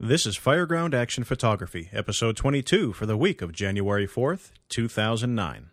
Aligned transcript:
This 0.00 0.26
is 0.26 0.38
Fireground 0.38 0.94
Action 0.94 1.24
Photography, 1.24 1.90
episode 1.92 2.36
22 2.36 2.92
for 2.92 3.04
the 3.04 3.16
week 3.16 3.42
of 3.42 3.50
January 3.50 4.06
4th, 4.06 4.52
2009. 4.68 5.70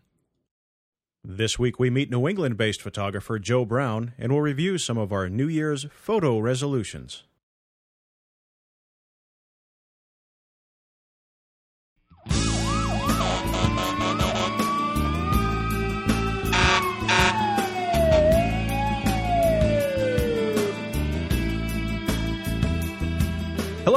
This 1.23 1.59
week 1.59 1.77
we 1.79 1.91
meet 1.91 2.09
New 2.09 2.27
England 2.27 2.57
based 2.57 2.81
photographer 2.81 3.37
Joe 3.37 3.65
Brown 3.65 4.13
and 4.17 4.31
will 4.31 4.41
review 4.41 4.79
some 4.79 4.97
of 4.97 5.13
our 5.13 5.29
New 5.29 5.47
Year's 5.47 5.85
photo 5.91 6.39
resolutions. 6.39 7.21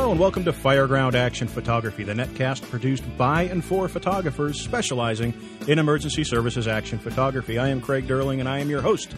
And 0.09 0.19
welcome 0.19 0.45
to 0.47 0.55
Fireground 0.55 1.13
Action 1.13 1.47
Photography, 1.47 2.03
the 2.03 2.15
netcast 2.15 2.63
produced 2.71 3.05
by 3.19 3.43
and 3.43 3.63
for 3.63 3.89
photographers 3.89 4.59
specializing 4.59 5.35
in 5.67 5.79
emergency 5.79 6.25
services 6.25 6.67
action 6.67 6.99
photography. 6.99 7.59
I 7.59 7.69
am 7.69 7.83
Craig 7.83 8.09
Derling 8.09 8.41
and 8.41 8.49
I 8.49 8.61
am 8.61 8.71
your 8.71 8.81
host. 8.81 9.15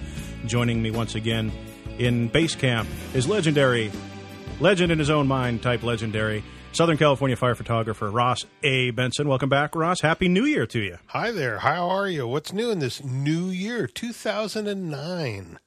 Joining 0.47 0.83
me 0.83 0.91
once 0.91 1.15
again 1.15 1.53
in 1.99 2.27
base 2.27 2.57
camp 2.57 2.89
is 3.15 3.29
legendary, 3.29 3.93
legend 4.59 4.91
in 4.91 4.99
his 4.99 5.11
own 5.11 5.29
mind 5.29 5.63
type 5.63 5.85
legendary, 5.85 6.43
Southern 6.73 6.97
California 6.97 7.37
fire 7.37 7.55
photographer 7.55 8.11
Ross 8.11 8.45
A. 8.65 8.91
Benson. 8.91 9.29
Welcome 9.29 9.49
back, 9.49 9.77
Ross. 9.77 10.01
Happy 10.01 10.27
New 10.27 10.45
Year 10.45 10.67
to 10.67 10.81
you. 10.81 10.99
Hi 11.07 11.31
there. 11.31 11.61
How 11.61 11.89
are 11.89 12.09
you? 12.09 12.27
What's 12.27 12.53
new 12.53 12.69
in 12.73 12.81
this 12.81 13.05
new 13.05 13.47
year, 13.47 13.87
2009? 13.87 15.61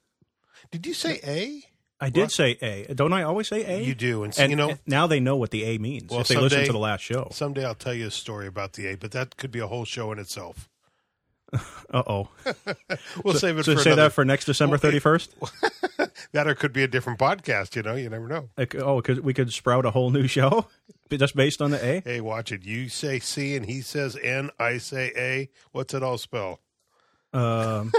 Did 0.70 0.86
you 0.86 0.94
say 0.94 1.22
A? 1.26 1.73
I 1.99 2.09
did 2.09 2.31
say 2.31 2.57
A. 2.61 2.93
Don't 2.93 3.13
I 3.13 3.23
always 3.23 3.47
say 3.47 3.63
A? 3.65 3.81
You 3.83 3.95
do. 3.95 4.23
And, 4.23 4.38
And, 4.38 4.49
you 4.52 4.55
know, 4.57 4.70
and 4.71 4.79
now 4.85 5.07
they 5.07 5.20
know 5.21 5.38
what 5.38 5.52
the 5.52 5.63
A 5.63 5.77
means 5.77 6.09
Well, 6.11 6.19
if 6.21 6.27
they 6.27 6.35
listen 6.38 6.66
to 6.66 6.71
the 6.71 6.77
last 6.77 7.02
show. 7.02 7.29
someday 7.31 7.63
I'll 7.66 7.75
tell 7.75 7.93
you 7.93 8.07
a 8.07 8.11
story 8.11 8.47
about 8.47 8.73
the 8.73 8.88
A, 8.88 8.95
but 8.95 9.11
that 9.11 9.38
could 9.38 9.52
be 9.52 9.59
a 9.59 9.67
whole 9.67 9.85
show 9.85 10.11
in 10.11 10.19
itself. 10.19 10.69
Uh 11.94 12.02
oh. 12.08 12.30
We'll 13.23 13.35
save 13.35 13.59
it 13.59 13.66
So 13.66 13.75
for 13.75 13.81
say 13.83 13.91
another, 13.91 14.02
that 14.09 14.13
for 14.13 14.25
next 14.25 14.45
December 14.45 14.77
it- 14.77 14.81
31st? 14.81 16.09
that 16.31 16.47
or 16.47 16.55
could 16.55 16.73
be 16.73 16.81
a 16.81 16.88
different 16.88 17.19
podcast, 17.19 17.75
you 17.75 17.83
know, 17.83 17.94
you 17.95 18.09
never 18.09 18.28
know. 18.28 18.50
Like, 18.57 18.73
oh, 18.73 19.02
could, 19.03 19.19
we 19.19 19.35
could 19.35 19.53
sprout 19.53 19.85
a 19.85 19.91
whole 19.91 20.09
new 20.09 20.25
show 20.28 20.66
just 21.11 21.35
based 21.35 21.61
on 21.61 21.69
the 21.69 21.85
A? 21.85 22.02
Hey, 22.03 22.22
watch 22.22 22.52
it. 22.52 22.63
You 22.66 22.89
say 22.89 23.19
C 23.19 23.55
and 23.55 23.67
he 23.67 23.81
says 23.81 24.17
N, 24.22 24.50
I 24.59 24.80
say 24.80 25.11
A. 25.16 25.50
What's 25.72 25.94
it 25.94 26.02
all 26.02 26.17
spell? 26.17 26.59
Um, 27.33 27.91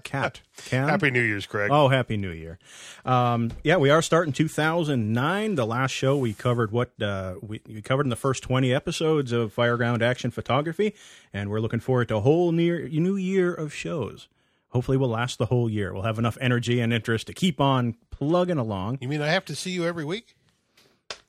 cat. 0.00 0.40
Can? 0.66 0.88
Happy 0.88 1.10
New 1.10 1.22
Year's, 1.22 1.46
Craig. 1.46 1.70
Oh, 1.72 1.88
happy 1.88 2.16
New 2.16 2.30
Year! 2.30 2.58
Um, 3.04 3.52
yeah, 3.64 3.76
we 3.76 3.90
are 3.90 4.02
starting 4.02 4.32
2009. 4.32 5.54
The 5.54 5.66
last 5.66 5.92
show 5.92 6.16
we 6.16 6.34
covered 6.34 6.72
what 6.72 6.90
uh, 7.00 7.34
we, 7.40 7.60
we 7.66 7.82
covered 7.82 8.06
in 8.06 8.10
the 8.10 8.16
first 8.16 8.42
20 8.42 8.72
episodes 8.72 9.32
of 9.32 9.54
Fireground 9.54 10.02
Action 10.02 10.30
Photography, 10.30 10.94
and 11.32 11.50
we're 11.50 11.60
looking 11.60 11.80
forward 11.80 12.08
to 12.08 12.16
a 12.16 12.20
whole 12.20 12.52
near, 12.52 12.88
new 12.88 13.16
year 13.16 13.52
of 13.52 13.72
shows. 13.74 14.28
Hopefully, 14.70 14.96
we'll 14.96 15.08
last 15.08 15.38
the 15.38 15.46
whole 15.46 15.70
year. 15.70 15.92
We'll 15.94 16.02
have 16.02 16.18
enough 16.18 16.36
energy 16.40 16.80
and 16.80 16.92
interest 16.92 17.26
to 17.28 17.32
keep 17.32 17.60
on 17.60 17.96
plugging 18.10 18.58
along. 18.58 18.98
You 19.00 19.08
mean 19.08 19.22
I 19.22 19.28
have 19.28 19.44
to 19.46 19.54
see 19.54 19.70
you 19.70 19.86
every 19.86 20.04
week? 20.04 20.34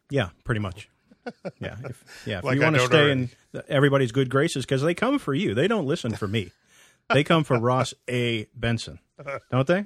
Yeah, 0.09 0.29
pretty 0.43 0.59
much. 0.59 0.89
Yeah, 1.59 1.75
if, 1.83 2.23
yeah. 2.25 2.39
If 2.39 2.43
Like 2.43 2.55
you 2.55 2.61
want 2.63 2.75
to 2.75 2.85
stay 2.85 2.97
already. 2.97 3.29
in 3.53 3.61
everybody's 3.67 4.11
good 4.11 4.29
graces, 4.29 4.65
because 4.65 4.81
they 4.81 4.93
come 4.93 5.19
for 5.19 5.33
you. 5.33 5.53
They 5.53 5.67
don't 5.67 5.85
listen 5.85 6.13
for 6.15 6.27
me. 6.27 6.51
They 7.11 7.23
come 7.23 7.43
for 7.43 7.59
Ross 7.59 7.93
A. 8.09 8.47
Benson, 8.55 8.99
don't 9.51 9.67
they? 9.67 9.85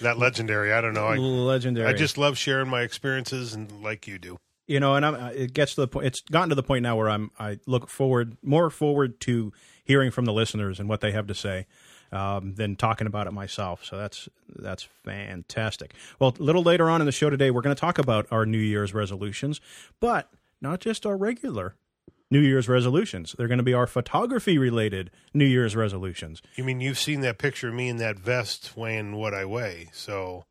That 0.00 0.18
legendary. 0.18 0.72
I 0.72 0.80
don't 0.80 0.94
know. 0.94 1.06
I, 1.06 1.16
Legendary. 1.16 1.88
I 1.88 1.92
just 1.92 2.16
love 2.18 2.38
sharing 2.38 2.68
my 2.68 2.82
experiences 2.82 3.54
and 3.54 3.82
like 3.82 4.06
you 4.06 4.18
do. 4.18 4.38
you 4.68 4.78
know, 4.78 4.94
and 4.94 5.04
I'm, 5.04 5.14
uh, 5.14 5.30
it 5.30 5.52
gets 5.52 5.74
to 5.74 5.80
the 5.80 5.88
point. 5.88 6.06
It's 6.06 6.20
gotten 6.20 6.50
to 6.50 6.54
the 6.54 6.62
point 6.62 6.84
now 6.84 6.96
where 6.96 7.10
I'm. 7.10 7.30
I 7.38 7.58
look 7.66 7.88
forward 7.90 8.36
more 8.42 8.70
forward 8.70 9.18
to 9.22 9.52
hearing 9.84 10.10
from 10.12 10.24
the 10.24 10.32
listeners 10.32 10.78
and 10.78 10.88
what 10.88 11.00
they 11.00 11.10
have 11.10 11.26
to 11.26 11.34
say 11.34 11.66
um, 12.12 12.54
than 12.54 12.76
talking 12.76 13.08
about 13.08 13.26
it 13.26 13.32
myself. 13.32 13.84
So 13.84 13.96
that's 13.96 14.28
that's 14.54 14.84
fantastic. 15.04 15.94
Well, 16.20 16.32
a 16.38 16.42
little 16.42 16.62
later 16.62 16.88
on 16.88 17.00
in 17.00 17.06
the 17.06 17.12
show 17.12 17.28
today, 17.30 17.50
we're 17.50 17.62
going 17.62 17.74
to 17.74 17.80
talk 17.80 17.98
about 17.98 18.28
our 18.30 18.46
New 18.46 18.58
Year's 18.58 18.94
resolutions, 18.94 19.60
but 19.98 20.30
not 20.60 20.78
just 20.80 21.04
our 21.06 21.16
regular 21.16 21.74
New 22.30 22.40
Year's 22.40 22.68
resolutions. 22.68 23.34
They're 23.38 23.48
going 23.48 23.58
to 23.58 23.64
be 23.64 23.74
our 23.74 23.86
photography 23.86 24.58
related 24.58 25.10
New 25.34 25.44
Year's 25.46 25.74
resolutions. 25.74 26.42
You 26.56 26.64
mean 26.64 26.80
you've 26.80 26.98
seen 26.98 27.20
that 27.22 27.38
picture 27.38 27.68
of 27.68 27.74
me 27.74 27.88
in 27.88 27.96
that 27.98 28.18
vest 28.18 28.76
weighing 28.76 29.16
what 29.16 29.32
I 29.34 29.44
weigh? 29.44 29.88
So 29.92 30.44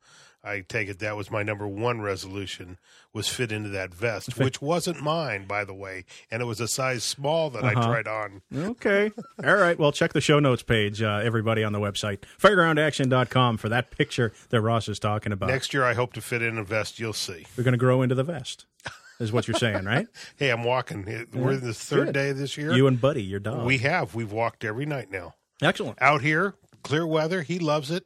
I 0.43 0.61
take 0.67 0.88
it 0.89 0.99
that 0.99 1.15
was 1.17 1.29
my 1.29 1.43
number 1.43 1.67
one 1.67 2.01
resolution 2.01 2.77
was 3.13 3.27
fit 3.27 3.51
into 3.51 3.69
that 3.69 3.93
vest, 3.93 4.38
which 4.38 4.61
wasn't 4.61 5.01
mine, 5.01 5.45
by 5.47 5.63
the 5.65 5.73
way, 5.73 6.05
and 6.29 6.39
it 6.41 6.45
was 6.45 6.59
a 6.59 6.67
size 6.67 7.03
small 7.03 7.49
that 7.49 7.63
Uh-huh. 7.63 7.79
I 7.81 7.85
tried 7.85 8.07
on. 8.07 8.41
Okay. 8.55 9.11
All 9.45 9.55
right. 9.55 9.77
Well, 9.79 9.91
check 9.91 10.13
the 10.13 10.21
show 10.21 10.39
notes 10.39 10.61
page, 10.61 11.01
uh, 11.01 11.21
everybody 11.23 11.63
on 11.63 11.73
the 11.73 11.79
website, 11.79 12.19
firegroundaction.com, 12.39 13.57
for 13.57 13.69
that 13.69 13.91
picture 13.91 14.33
that 14.49 14.61
Ross 14.61 14.88
is 14.88 14.99
talking 14.99 15.31
about. 15.31 15.49
Next 15.49 15.73
year, 15.73 15.83
I 15.83 15.94
hope 15.94 16.13
to 16.13 16.21
fit 16.21 16.41
in 16.41 16.57
a 16.57 16.63
vest. 16.63 16.99
You'll 16.99 17.13
see. 17.13 17.45
We're 17.57 17.63
going 17.63 17.71
to 17.73 17.77
grow 17.77 18.01
into 18.01 18.15
the 18.15 18.23
vest, 18.23 18.65
is 19.19 19.31
what 19.31 19.47
you're 19.47 19.57
saying, 19.57 19.85
right? 19.85 20.07
Hey, 20.35 20.50
I'm 20.50 20.63
walking. 20.63 21.03
We're 21.33 21.53
in 21.53 21.61
the 21.61 21.73
third 21.73 22.07
Good. 22.07 22.13
day 22.13 22.31
this 22.31 22.57
year. 22.57 22.73
You 22.73 22.88
and 22.88 23.00
Buddy, 23.01 23.23
your 23.23 23.39
dog. 23.39 23.66
we 23.66 23.79
have. 23.79 24.13
We've 24.16 24.31
walked 24.31 24.63
every 24.63 24.85
night 24.85 25.09
now. 25.11 25.33
Excellent. 25.61 26.00
Out 26.01 26.22
here, 26.22 26.53
clear 26.83 27.05
weather. 27.07 27.41
He 27.41 27.59
loves 27.59 27.89
it. 27.91 28.06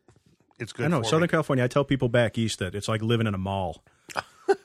It's 0.59 0.71
good. 0.73 0.85
I 0.85 0.89
know. 0.89 1.01
Southern 1.01 1.21
me. 1.23 1.27
California, 1.27 1.63
I 1.63 1.67
tell 1.67 1.83
people 1.83 2.07
back 2.07 2.37
east 2.37 2.59
that 2.59 2.75
it's 2.75 2.87
like 2.87 3.01
living 3.01 3.27
in 3.27 3.33
a 3.33 3.37
mall. 3.39 3.83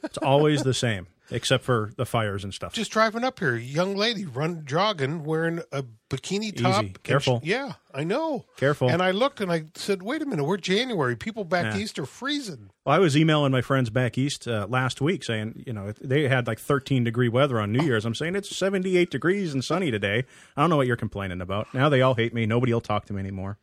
it's 0.05 0.19
always 0.19 0.63
the 0.63 0.75
same, 0.75 1.07
except 1.31 1.65
for 1.65 1.91
the 1.97 2.07
fires 2.07 2.45
and 2.45 2.53
stuff. 2.55 2.73
Just 2.73 2.91
driving 2.91 3.25
up 3.25 3.39
here, 3.39 3.57
young 3.57 3.97
lady 3.97 4.25
run 4.25 4.65
jogging 4.67 5.25
wearing 5.25 5.61
a 5.73 5.85
bikini 6.11 6.57
top. 6.57 6.81
and 6.85 7.03
Careful. 7.03 7.41
she- 7.43 7.51
yeah, 7.51 7.73
I 7.93 8.05
know. 8.05 8.45
Careful. 8.57 8.89
And 8.89 9.03
I 9.03 9.11
looked 9.11 9.41
and 9.41 9.51
I 9.51 9.65
said, 9.75 10.03
"Wait 10.03 10.23
a 10.23 10.27
minute, 10.27 10.45
we're 10.45 10.57
January. 10.57 11.17
People 11.17 11.45
back 11.45 11.75
Yeah. 11.75 11.81
east 11.83 11.99
are 11.99 12.07
freezing." 12.07 12.71
Well, 12.85 12.95
I 12.95 12.99
was 13.01 13.17
emailing 13.17 13.51
my 13.53 13.63
friends 13.63 13.91
back 13.91 14.17
east 14.17 14.47
uh, 14.47 14.67
last 14.69 15.01
week 15.01 15.25
saying, 15.25 15.65
you 15.67 15.73
know, 15.73 15.93
they 16.01 16.29
had 16.29 16.47
like 16.47 16.61
13 16.61 17.03
degree 17.03 17.29
weather 17.29 17.59
on 17.61 17.73
New 17.73 17.83
Year's. 17.85 18.05
I'm 18.05 18.15
saying 18.15 18.37
it's 18.37 18.55
78 18.57 19.11
degrees 19.11 19.53
and 19.53 19.65
sunny 19.65 19.91
today. 19.91 20.25
I 20.57 20.61
don't 20.61 20.71
know 20.71 20.77
what 20.77 20.87
you're 20.87 20.97
complaining 20.97 21.41
about. 21.41 21.73
Now 21.75 21.89
they 21.89 22.03
all 22.03 22.15
hate 22.15 22.33
me. 22.33 22.47
Nobody 22.47 22.73
will 22.73 22.81
talk 22.81 23.07
to 23.07 23.13
me 23.13 23.19
anymore. 23.21 23.59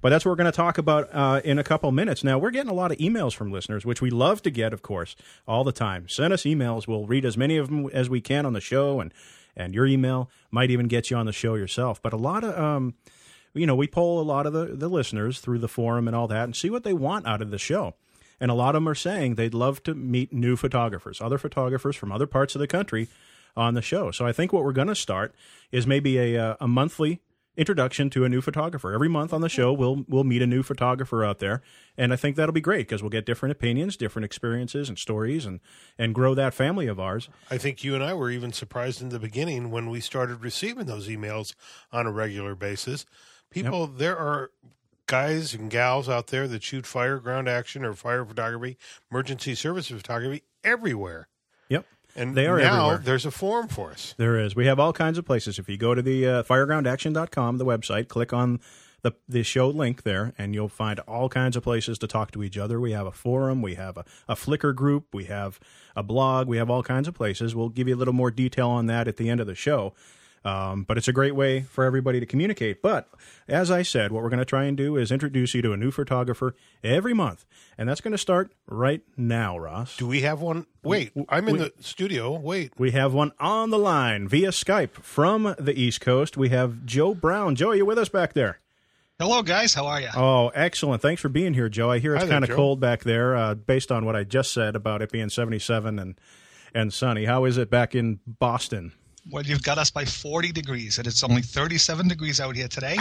But 0.00 0.10
that's 0.10 0.24
what 0.24 0.30
we're 0.30 0.36
going 0.36 0.52
to 0.52 0.56
talk 0.56 0.78
about 0.78 1.08
uh, 1.12 1.40
in 1.44 1.58
a 1.58 1.64
couple 1.64 1.90
minutes. 1.92 2.24
Now, 2.24 2.38
we're 2.38 2.50
getting 2.50 2.70
a 2.70 2.74
lot 2.74 2.92
of 2.92 2.98
emails 2.98 3.34
from 3.34 3.50
listeners, 3.50 3.84
which 3.84 4.00
we 4.00 4.10
love 4.10 4.42
to 4.42 4.50
get, 4.50 4.72
of 4.72 4.82
course, 4.82 5.16
all 5.46 5.64
the 5.64 5.72
time. 5.72 6.08
Send 6.08 6.32
us 6.32 6.42
emails. 6.42 6.86
We'll 6.86 7.06
read 7.06 7.24
as 7.24 7.36
many 7.36 7.56
of 7.56 7.68
them 7.68 7.88
as 7.92 8.08
we 8.08 8.20
can 8.20 8.46
on 8.46 8.52
the 8.52 8.60
show, 8.60 9.00
and, 9.00 9.12
and 9.56 9.74
your 9.74 9.86
email 9.86 10.30
might 10.50 10.70
even 10.70 10.88
get 10.88 11.10
you 11.10 11.16
on 11.16 11.26
the 11.26 11.32
show 11.32 11.54
yourself. 11.54 12.00
But 12.02 12.12
a 12.12 12.18
lot 12.18 12.44
of. 12.44 12.58
Um, 12.58 12.94
you 13.54 13.66
know, 13.66 13.76
we 13.76 13.86
poll 13.86 14.20
a 14.20 14.22
lot 14.22 14.46
of 14.46 14.52
the, 14.52 14.66
the 14.66 14.88
listeners 14.88 15.40
through 15.40 15.58
the 15.58 15.68
forum 15.68 16.06
and 16.06 16.16
all 16.16 16.26
that 16.28 16.44
and 16.44 16.56
see 16.56 16.70
what 16.70 16.84
they 16.84 16.94
want 16.94 17.26
out 17.26 17.42
of 17.42 17.50
the 17.50 17.58
show. 17.58 17.94
And 18.40 18.50
a 18.50 18.54
lot 18.54 18.74
of 18.74 18.82
them 18.82 18.88
are 18.88 18.94
saying 18.94 19.34
they'd 19.34 19.54
love 19.54 19.82
to 19.84 19.94
meet 19.94 20.32
new 20.32 20.56
photographers, 20.56 21.20
other 21.20 21.38
photographers 21.38 21.94
from 21.94 22.10
other 22.10 22.26
parts 22.26 22.54
of 22.54 22.60
the 22.60 22.66
country 22.66 23.08
on 23.56 23.74
the 23.74 23.82
show. 23.82 24.10
So 24.10 24.26
I 24.26 24.32
think 24.32 24.52
what 24.52 24.64
we're 24.64 24.72
going 24.72 24.88
to 24.88 24.94
start 24.94 25.34
is 25.70 25.86
maybe 25.86 26.18
a, 26.18 26.42
uh, 26.42 26.56
a 26.60 26.66
monthly 26.66 27.20
introduction 27.56 28.10
to 28.10 28.24
a 28.24 28.28
new 28.28 28.40
photographer. 28.40 28.92
Every 28.92 29.08
month 29.08 29.32
on 29.32 29.40
the 29.40 29.48
show, 29.48 29.72
we'll 29.72 30.04
we'll 30.08 30.24
meet 30.24 30.42
a 30.42 30.46
new 30.46 30.62
photographer 30.62 31.24
out 31.24 31.38
there, 31.38 31.62
and 31.96 32.12
I 32.12 32.16
think 32.16 32.36
that'll 32.36 32.52
be 32.52 32.60
great 32.60 32.88
because 32.88 33.02
we'll 33.02 33.10
get 33.10 33.26
different 33.26 33.52
opinions, 33.52 33.96
different 33.96 34.24
experiences, 34.24 34.88
and 34.88 34.98
stories, 34.98 35.46
and 35.46 35.60
and 35.98 36.14
grow 36.14 36.34
that 36.34 36.54
family 36.54 36.86
of 36.86 36.98
ours. 36.98 37.28
I 37.50 37.58
think 37.58 37.84
you 37.84 37.94
and 37.94 38.02
I 38.02 38.14
were 38.14 38.30
even 38.30 38.52
surprised 38.52 39.02
in 39.02 39.10
the 39.10 39.18
beginning 39.18 39.70
when 39.70 39.90
we 39.90 40.00
started 40.00 40.42
receiving 40.42 40.86
those 40.86 41.08
emails 41.08 41.54
on 41.92 42.06
a 42.06 42.12
regular 42.12 42.54
basis. 42.54 43.06
People, 43.50 43.86
there 43.86 44.16
are 44.16 44.50
guys 45.06 45.52
and 45.52 45.70
gals 45.70 46.08
out 46.08 46.28
there 46.28 46.48
that 46.48 46.62
shoot 46.62 46.86
fire, 46.86 47.18
ground 47.18 47.48
action, 47.48 47.84
or 47.84 47.92
fire 47.92 48.24
photography, 48.24 48.78
emergency 49.10 49.54
services 49.54 50.00
photography 50.00 50.42
everywhere. 50.64 51.28
Yep. 51.68 51.86
And 52.14 52.34
They 52.34 52.46
are 52.46 52.58
now 52.58 52.86
everywhere. 52.86 53.02
there's 53.04 53.26
a 53.26 53.30
forum 53.30 53.68
for 53.68 53.90
us. 53.90 54.14
There 54.18 54.38
is. 54.38 54.54
We 54.54 54.66
have 54.66 54.78
all 54.78 54.92
kinds 54.92 55.18
of 55.18 55.24
places. 55.24 55.58
If 55.58 55.68
you 55.68 55.76
go 55.76 55.94
to 55.94 56.02
the 56.02 56.26
uh, 56.26 56.42
firegroundaction.com, 56.42 57.58
the 57.58 57.64
website, 57.64 58.08
click 58.08 58.32
on 58.32 58.60
the 59.02 59.12
the 59.28 59.42
show 59.42 59.68
link 59.68 60.02
there, 60.04 60.32
and 60.38 60.54
you'll 60.54 60.68
find 60.68 61.00
all 61.00 61.28
kinds 61.28 61.56
of 61.56 61.62
places 61.64 61.98
to 61.98 62.06
talk 62.06 62.30
to 62.32 62.42
each 62.42 62.56
other. 62.56 62.78
We 62.78 62.92
have 62.92 63.06
a 63.06 63.10
forum, 63.12 63.60
we 63.62 63.74
have 63.74 63.96
a, 63.96 64.04
a 64.28 64.34
Flickr 64.36 64.74
group, 64.74 65.06
we 65.12 65.24
have 65.24 65.58
a 65.96 66.02
blog, 66.02 66.46
we 66.46 66.58
have 66.58 66.70
all 66.70 66.82
kinds 66.82 67.08
of 67.08 67.14
places. 67.14 67.54
We'll 67.54 67.68
give 67.70 67.88
you 67.88 67.96
a 67.96 67.98
little 67.98 68.14
more 68.14 68.30
detail 68.30 68.68
on 68.68 68.86
that 68.86 69.08
at 69.08 69.16
the 69.16 69.28
end 69.28 69.40
of 69.40 69.46
the 69.46 69.54
show. 69.56 69.92
Um, 70.44 70.82
but 70.82 70.98
it's 70.98 71.08
a 71.08 71.12
great 71.12 71.34
way 71.36 71.60
for 71.60 71.84
everybody 71.84 72.18
to 72.18 72.26
communicate. 72.26 72.82
But 72.82 73.08
as 73.46 73.70
I 73.70 73.82
said, 73.82 74.10
what 74.10 74.22
we're 74.22 74.28
going 74.30 74.38
to 74.38 74.44
try 74.44 74.64
and 74.64 74.76
do 74.76 74.96
is 74.96 75.12
introduce 75.12 75.54
you 75.54 75.62
to 75.62 75.72
a 75.72 75.76
new 75.76 75.90
photographer 75.90 76.54
every 76.82 77.14
month, 77.14 77.44
and 77.78 77.88
that's 77.88 78.00
going 78.00 78.12
to 78.12 78.18
start 78.18 78.52
right 78.66 79.02
now, 79.16 79.56
Ross. 79.56 79.96
Do 79.96 80.06
we 80.06 80.22
have 80.22 80.40
one? 80.40 80.66
Wait, 80.82 81.12
I'm 81.28 81.48
in 81.48 81.58
the 81.58 81.72
studio. 81.80 82.36
Wait. 82.36 82.72
We 82.76 82.90
have 82.90 83.12
one 83.14 83.32
on 83.38 83.70
the 83.70 83.78
line 83.78 84.26
via 84.26 84.50
Skype 84.50 84.94
from 84.94 85.54
the 85.58 85.80
East 85.80 86.00
Coast. 86.00 86.36
We 86.36 86.48
have 86.48 86.84
Joe 86.84 87.14
Brown. 87.14 87.54
Joe, 87.54 87.70
are 87.70 87.76
you 87.76 87.86
with 87.86 87.98
us 87.98 88.08
back 88.08 88.32
there? 88.32 88.58
Hello, 89.20 89.42
guys. 89.42 89.72
How 89.72 89.86
are 89.86 90.00
you? 90.00 90.08
Oh, 90.16 90.48
excellent. 90.48 91.00
Thanks 91.00 91.22
for 91.22 91.28
being 91.28 91.54
here, 91.54 91.68
Joe. 91.68 91.88
I 91.88 92.00
hear 92.00 92.16
it's 92.16 92.24
kind 92.24 92.42
of 92.42 92.50
cold 92.50 92.80
back 92.80 93.04
there, 93.04 93.36
uh, 93.36 93.54
based 93.54 93.92
on 93.92 94.04
what 94.04 94.16
I 94.16 94.24
just 94.24 94.52
said 94.52 94.74
about 94.74 95.00
it 95.02 95.12
being 95.12 95.28
77 95.28 96.00
and 96.00 96.18
and 96.74 96.92
sunny. 96.92 97.26
How 97.26 97.44
is 97.44 97.58
it 97.58 97.70
back 97.70 97.94
in 97.94 98.18
Boston? 98.26 98.92
Well, 99.30 99.44
you've 99.44 99.62
got 99.62 99.78
us 99.78 99.88
by 99.90 100.04
40 100.04 100.50
degrees, 100.50 100.98
and 100.98 101.06
it's 101.06 101.22
only 101.22 101.42
37 101.42 102.08
degrees 102.08 102.40
out 102.40 102.56
here 102.56 102.66
today. 102.66 102.96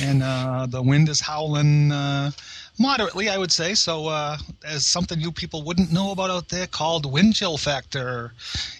And 0.00 0.22
uh, 0.22 0.66
the 0.68 0.82
wind 0.82 1.08
is 1.08 1.20
howling 1.20 1.92
uh, 1.92 2.32
moderately, 2.80 3.28
I 3.28 3.38
would 3.38 3.52
say. 3.52 3.74
So, 3.74 4.08
uh, 4.08 4.38
as 4.64 4.84
something 4.84 5.20
you 5.20 5.30
people 5.30 5.62
wouldn't 5.62 5.92
know 5.92 6.10
about 6.10 6.30
out 6.30 6.48
there 6.48 6.66
called 6.66 7.10
wind 7.10 7.34
chill 7.34 7.58
factor 7.58 8.32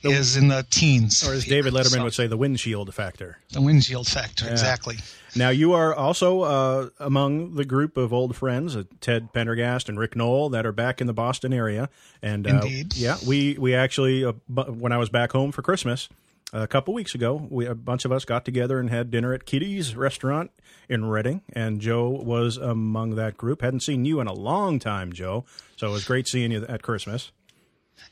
is 0.02 0.36
in 0.36 0.48
the 0.48 0.66
teens. 0.70 1.26
Or 1.26 1.32
as 1.32 1.44
David. 1.44 1.72
Letterman 1.72 1.98
So, 1.98 2.04
would 2.04 2.14
say, 2.14 2.26
the 2.26 2.36
windshield 2.36 2.92
factor. 2.92 3.38
the 3.52 3.62
windshield 3.62 4.08
factor, 4.08 4.48
exactly. 4.50 4.98
Now, 5.36 5.50
you 5.50 5.72
are 5.72 5.94
also 5.94 6.42
uh, 6.42 6.88
among 6.98 7.54
the 7.54 7.64
group 7.64 7.96
of 7.96 8.12
old 8.12 8.36
friends, 8.36 8.76
uh, 8.76 8.84
Ted 9.00 9.32
Pendergast 9.32 9.88
and 9.88 9.98
Rick 9.98 10.16
Knoll, 10.16 10.50
that 10.50 10.66
are 10.66 10.72
back 10.72 11.00
in 11.00 11.06
the 11.06 11.14
Boston 11.14 11.52
area. 11.52 11.88
And 12.20 12.46
uh, 12.46 12.50
Indeed. 12.50 12.96
yeah, 12.96 13.16
we 13.26 13.56
we 13.58 13.74
actually 13.74 14.24
uh, 14.24 14.32
when 14.52 14.90
I 14.90 14.98
was 14.98 15.08
back 15.10 15.30
home 15.32 15.52
for 15.52 15.62
Christmas 15.62 16.08
a 16.52 16.66
couple 16.66 16.92
weeks 16.92 17.14
ago, 17.14 17.46
we 17.50 17.66
a 17.66 17.74
bunch 17.74 18.04
of 18.04 18.12
us 18.12 18.24
got 18.24 18.44
together 18.44 18.78
and 18.78 18.90
had 18.90 19.10
dinner 19.10 19.32
at 19.32 19.46
Kitty's 19.46 19.96
restaurant 19.96 20.50
in 20.88 21.06
Reading, 21.06 21.42
and 21.52 21.80
Joe 21.80 22.08
was 22.10 22.56
among 22.56 23.14
that 23.16 23.36
group. 23.36 23.62
Hadn't 23.62 23.82
seen 23.82 24.04
you 24.04 24.20
in 24.20 24.26
a 24.26 24.32
long 24.32 24.78
time, 24.78 25.12
Joe, 25.12 25.44
so 25.76 25.88
it 25.88 25.92
was 25.92 26.04
great 26.04 26.28
seeing 26.28 26.52
you 26.52 26.64
at 26.66 26.82
Christmas. 26.82 27.32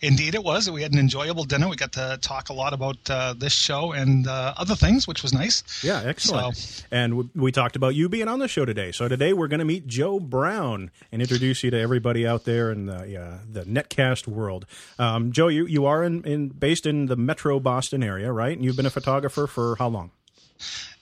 Indeed, 0.00 0.34
it 0.34 0.42
was. 0.42 0.70
We 0.70 0.82
had 0.82 0.92
an 0.92 0.98
enjoyable 0.98 1.44
dinner. 1.44 1.69
We 1.69 1.76
got 1.76 1.92
to 1.92 2.19
talk 2.20 2.48
a 2.48 2.52
lot 2.52 2.72
about 2.72 2.98
uh, 3.10 3.34
this 3.37 3.52
show 3.52 3.92
and 3.92 4.26
uh, 4.26 4.54
other 4.56 4.75
things, 4.75 5.06
which 5.06 5.22
was 5.22 5.32
nice. 5.32 5.62
Yeah, 5.84 6.02
excellent. 6.04 6.84
And 6.90 7.16
we, 7.16 7.28
we 7.34 7.52
talked 7.52 7.76
about 7.76 7.94
you 7.94 8.08
being 8.08 8.28
on 8.28 8.38
the 8.38 8.48
show 8.48 8.64
today. 8.64 8.92
So 8.92 9.08
today 9.08 9.32
we're 9.32 9.48
going 9.48 9.58
to 9.58 9.64
meet 9.64 9.87
Joe 9.87 10.19
Brown 10.20 10.90
and 11.12 11.20
introduce 11.20 11.62
you 11.62 11.70
to 11.70 11.78
everybody 11.78 12.26
out 12.26 12.44
there 12.44 12.70
in 12.72 12.87
the 12.87 13.20
uh, 13.20 13.38
the 13.50 13.64
netcast 13.64 14.26
world. 14.26 14.66
Um, 14.98 15.32
Joe, 15.32 15.48
you, 15.48 15.66
you 15.66 15.87
are 15.87 16.02
in, 16.02 16.25
in 16.25 16.48
based 16.48 16.86
in 16.86 17.06
the 17.06 17.16
Metro 17.16 17.60
Boston 17.60 18.02
area, 18.02 18.32
right? 18.32 18.56
And 18.56 18.64
you've 18.64 18.76
been 18.76 18.86
a 18.86 18.90
photographer 18.90 19.46
for 19.46 19.76
how 19.76 19.88
long? 19.88 20.10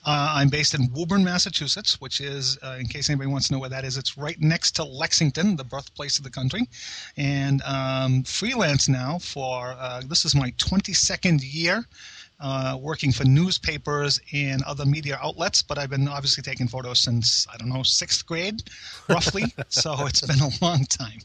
Uh, 0.05 0.33
I'm 0.35 0.49
based 0.49 0.73
in 0.73 0.91
Woburn, 0.93 1.23
Massachusetts, 1.23 1.99
which 1.99 2.21
is, 2.21 2.57
uh, 2.63 2.77
in 2.79 2.87
case 2.87 3.09
anybody 3.09 3.29
wants 3.29 3.47
to 3.47 3.53
know 3.53 3.59
where 3.59 3.69
that 3.69 3.83
is, 3.83 3.97
it's 3.97 4.17
right 4.17 4.39
next 4.39 4.71
to 4.77 4.83
Lexington, 4.83 5.55
the 5.57 5.63
birthplace 5.63 6.17
of 6.17 6.23
the 6.23 6.29
country. 6.29 6.67
And 7.17 7.61
um, 7.63 8.23
freelance 8.23 8.87
now 8.87 9.19
for 9.19 9.75
uh, 9.77 10.01
this 10.07 10.23
is 10.25 10.35
my 10.35 10.51
22nd 10.51 11.41
year. 11.43 11.85
Uh, 12.41 12.77
working 12.79 13.11
for 13.11 13.25
newspapers 13.25 14.21
and 14.31 14.63
other 14.63 14.85
media 14.85 15.19
outlets, 15.21 15.61
but 15.61 15.77
I've 15.77 15.89
been 15.89 16.07
obviously 16.07 16.41
taking 16.41 16.69
photos 16.69 16.99
since 16.99 17.45
I 17.53 17.57
don't 17.57 17.67
know 17.67 17.83
sixth 17.83 18.25
grade, 18.25 18.63
roughly. 19.09 19.43
so 19.67 20.05
it's 20.05 20.21
been 20.21 20.39
a 20.39 20.49
long 20.61 20.85
time. 20.85 21.19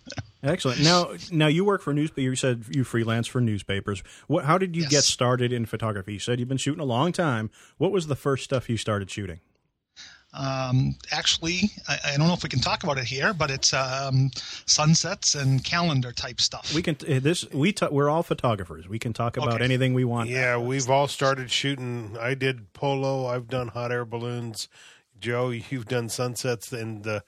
Excellent. 0.44 0.80
Now, 0.82 1.14
now 1.32 1.46
you 1.46 1.64
work 1.64 1.80
for 1.82 1.92
news. 1.94 2.10
You 2.16 2.36
said 2.36 2.64
you 2.70 2.84
freelance 2.84 3.26
for 3.26 3.40
newspapers. 3.40 4.02
What, 4.26 4.44
how 4.44 4.58
did 4.58 4.76
you 4.76 4.82
Yes. 4.82 4.90
get 4.90 5.04
started 5.04 5.52
in 5.52 5.64
photography? 5.66 6.12
You 6.12 6.18
said 6.18 6.38
you've 6.38 6.48
been 6.48 6.58
shooting 6.58 6.80
a 6.80 6.84
long 6.84 7.12
time. 7.12 7.50
What 7.78 7.90
was 7.92 8.06
the 8.06 8.16
first 8.16 8.44
stuff 8.44 8.68
you 8.68 8.76
started 8.76 9.10
shooting? 9.10 9.40
Um, 10.36 10.96
actually, 11.12 11.70
I, 11.88 11.96
I 12.06 12.16
don't 12.16 12.26
know 12.26 12.34
if 12.34 12.42
we 12.42 12.48
can 12.48 12.58
talk 12.58 12.82
about 12.82 12.98
it 12.98 13.04
here, 13.04 13.32
but 13.32 13.52
it's 13.52 13.72
um, 13.72 14.30
sunsets 14.66 15.36
and 15.36 15.62
calendar 15.62 16.10
type 16.10 16.40
stuff. 16.40 16.74
We 16.74 16.82
can 16.82 16.96
uh, 17.08 17.20
this 17.20 17.48
we 17.52 17.72
ta- 17.72 17.88
we're 17.92 18.10
all 18.10 18.24
photographers. 18.24 18.88
We 18.88 18.98
can 18.98 19.12
talk 19.12 19.36
about 19.36 19.54
Okay. 19.54 19.64
anything 19.64 19.94
we 19.94 20.02
want. 20.04 20.28
Yeah, 20.28 20.56
we've 20.58 20.90
all 20.90 21.06
started 21.06 21.52
shooting. 21.52 22.16
I 22.20 22.34
did 22.34 22.72
polo. 22.72 23.26
I've 23.26 23.46
done 23.46 23.68
hot 23.68 23.92
air 23.92 24.04
balloons. 24.04 24.68
Joe, 25.20 25.50
you've 25.50 25.86
done 25.86 26.08
sunsets, 26.08 26.72
and 26.72 27.06
uh, 27.06 27.20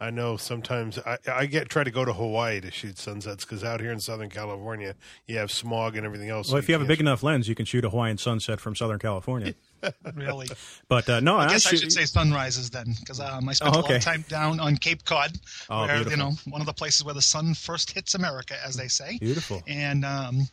I 0.00 0.10
know 0.10 0.36
sometimes 0.36 0.98
I, 0.98 1.18
I 1.30 1.46
get 1.46 1.68
try 1.68 1.84
to 1.84 1.90
go 1.90 2.04
to 2.04 2.12
Hawaii 2.12 2.60
to 2.60 2.70
shoot 2.70 2.98
sunsets 2.98 3.44
because 3.44 3.62
out 3.64 3.80
here 3.80 3.92
in 3.92 4.00
Southern 4.00 4.28
California 4.28 4.94
you 5.26 5.38
have 5.38 5.50
smog 5.50 5.96
and 5.96 6.04
everything 6.04 6.28
else. 6.30 6.48
Well, 6.50 6.58
if 6.58 6.68
you 6.68 6.74
have 6.74 6.82
a 6.82 6.84
can't 6.84 6.88
big 6.88 7.00
enough 7.00 7.22
lens, 7.22 7.48
you 7.48 7.54
can 7.54 7.64
shoot 7.64 7.84
a 7.84 7.90
Hawaiian 7.90 8.18
sunset 8.18 8.60
from 8.60 8.74
Southern 8.74 8.98
California. 8.98 9.54
really. 10.14 10.48
But 10.88 11.08
uh, 11.08 11.20
no, 11.20 11.36
I 11.36 11.48
guess 11.48 11.66
I 11.66 11.70
shoot- 11.70 11.80
shoot, 11.82 11.92
say 11.92 12.04
sunrises 12.06 12.70
then, 12.70 12.94
because 13.00 13.20
um, 13.20 13.48
I 13.48 13.52
spent 13.52 13.76
Oh, 13.76 13.80
a 13.80 13.82
lot 13.82 13.90
of 13.92 14.02
time 14.02 14.24
down 14.28 14.58
on 14.60 14.76
Cape 14.76 15.04
Cod, 15.04 15.32
Oh, 15.70 15.80
where 15.86 15.94
beautiful. 15.96 16.10
you 16.10 16.16
know 16.16 16.30
one 16.48 16.60
of 16.60 16.66
the 16.66 16.72
places 16.72 17.04
where 17.04 17.14
the 17.14 17.22
sun 17.22 17.54
first 17.54 17.90
hits 17.92 18.14
America, 18.14 18.56
as 18.66 18.76
they 18.76 18.88
say. 18.88 19.18
Beautiful. 19.18 19.62
And 19.66 20.04
um, 20.04 20.48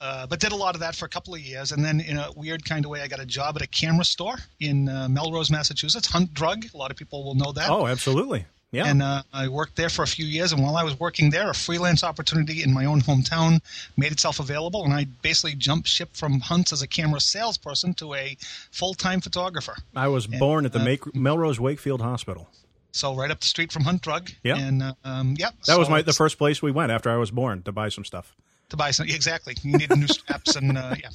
uh, 0.00 0.26
but 0.26 0.40
did 0.40 0.52
a 0.52 0.56
lot 0.56 0.74
of 0.74 0.80
that 0.80 0.94
for 0.94 1.04
a 1.04 1.08
couple 1.08 1.34
of 1.34 1.40
years, 1.40 1.72
and 1.72 1.84
then 1.84 2.00
in 2.00 2.16
a 2.16 2.30
weird 2.36 2.64
kind 2.64 2.84
of 2.84 2.90
way, 2.90 3.02
I 3.02 3.08
got 3.08 3.20
a 3.20 3.26
job 3.26 3.56
at 3.56 3.62
a 3.62 3.66
camera 3.66 4.04
store 4.04 4.36
in 4.60 4.88
uh, 4.88 5.08
Melrose, 5.10 5.50
Massachusetts, 5.50 6.06
Hunt 6.06 6.32
Drug. 6.32 6.64
A 6.72 6.76
lot 6.76 6.90
of 6.90 6.96
people 6.96 7.24
will 7.24 7.34
know 7.34 7.52
that. 7.52 7.68
Oh, 7.68 7.86
absolutely. 7.86 8.46
Yeah. 8.72 8.86
And 8.86 9.02
uh, 9.02 9.22
I 9.32 9.48
worked 9.48 9.74
there 9.74 9.88
for 9.88 10.04
a 10.04 10.06
few 10.06 10.24
years. 10.24 10.52
And 10.52 10.62
while 10.62 10.76
I 10.76 10.84
was 10.84 10.98
working 11.00 11.30
there, 11.30 11.50
a 11.50 11.54
freelance 11.54 12.04
opportunity 12.04 12.62
in 12.62 12.72
my 12.72 12.84
own 12.84 13.00
hometown 13.00 13.60
made 13.96 14.12
itself 14.12 14.38
available. 14.38 14.84
And 14.84 14.92
I 14.94 15.06
basically 15.22 15.54
jumped 15.56 15.88
ship 15.88 16.10
from 16.12 16.38
Hunt's 16.38 16.72
as 16.72 16.80
a 16.80 16.86
camera 16.86 17.20
salesperson 17.20 17.94
to 17.94 18.14
a 18.14 18.36
full 18.70 18.94
time 18.94 19.20
photographer. 19.20 19.74
I 19.96 20.06
was 20.06 20.28
born 20.28 20.66
at 20.66 20.72
the 20.72 20.80
uh, 20.80 20.84
Make- 20.84 21.14
Melrose 21.16 21.58
Wakefield 21.58 22.00
Hospital. 22.00 22.48
So 22.92 23.14
right 23.14 23.30
up 23.30 23.40
the 23.40 23.46
street 23.46 23.72
from 23.72 23.82
Hunt 23.84 24.02
Drug. 24.02 24.30
Yeah. 24.44 24.56
And 24.58 24.82
uh, 24.84 24.94
um, 25.04 25.34
yeah. 25.36 25.50
That 25.66 25.78
was 25.78 25.88
my 25.88 26.02
the 26.02 26.12
first 26.12 26.38
place 26.38 26.62
we 26.62 26.70
went 26.70 26.92
after 26.92 27.10
I 27.10 27.16
was 27.16 27.30
born 27.32 27.62
to 27.62 27.72
buy 27.72 27.88
some 27.88 28.04
stuff. 28.04 28.36
to 28.68 28.76
buy 28.76 28.92
some. 28.92 29.08
Exactly. 29.08 29.56
You 29.62 29.78
needed 29.78 29.98
new 29.98 30.06
straps 30.06 30.54
and 30.54 30.78
uh, 30.78 30.94
yeah. 31.00 31.08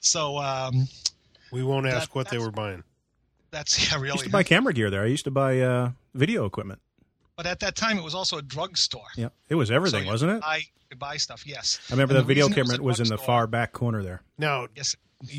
So 0.00 0.36
um, 0.36 0.86
we 1.50 1.62
won't 1.62 1.86
ask 1.86 2.10
That- 2.10 2.14
what 2.14 2.28
they 2.28 2.38
were 2.38 2.50
buying. 2.50 2.84
that's 3.50 3.90
yeah, 3.90 3.98
I 3.98 4.04
used 4.04 4.24
to 4.24 4.30
buy 4.30 4.42
camera 4.42 4.74
gear 4.74 4.90
there. 4.90 5.02
I 5.02 5.06
used 5.06 5.24
to 5.24 5.30
buy 5.30 5.60
uh, 5.60 5.90
video 6.14 6.44
equipment. 6.44 6.80
but 7.36 7.46
at 7.46 7.60
that 7.60 7.74
time, 7.76 7.98
it 7.98 8.04
was 8.04 8.14
also 8.14 8.38
a 8.38 8.42
drugstore. 8.42 9.02
Yeah, 9.16 9.28
it 9.48 9.54
was 9.56 9.68
So 9.68 9.74
everything, 9.74 10.04
you 10.04 10.10
wasn't 10.10 10.30
it? 10.32 10.34
could 10.34 10.40
Buy, 10.42 10.56
you 10.56 10.86
could 10.90 10.98
buy 10.98 11.16
stuff. 11.16 11.46
Yes. 11.46 11.80
I 11.90 11.94
remember 11.94 12.14
And 12.14 12.18
the 12.18 12.22
the 12.22 12.26
video 12.28 12.46
reason 12.48 12.62
it 12.74 12.80
was 12.80 12.98
was 13.00 13.00
in 13.00 13.14
the 13.14 13.18
far 13.22 13.46
back 13.46 13.72
corner 13.72 14.02
there. 14.02 14.22
Now, 14.38 14.68
Yes, 14.76 14.94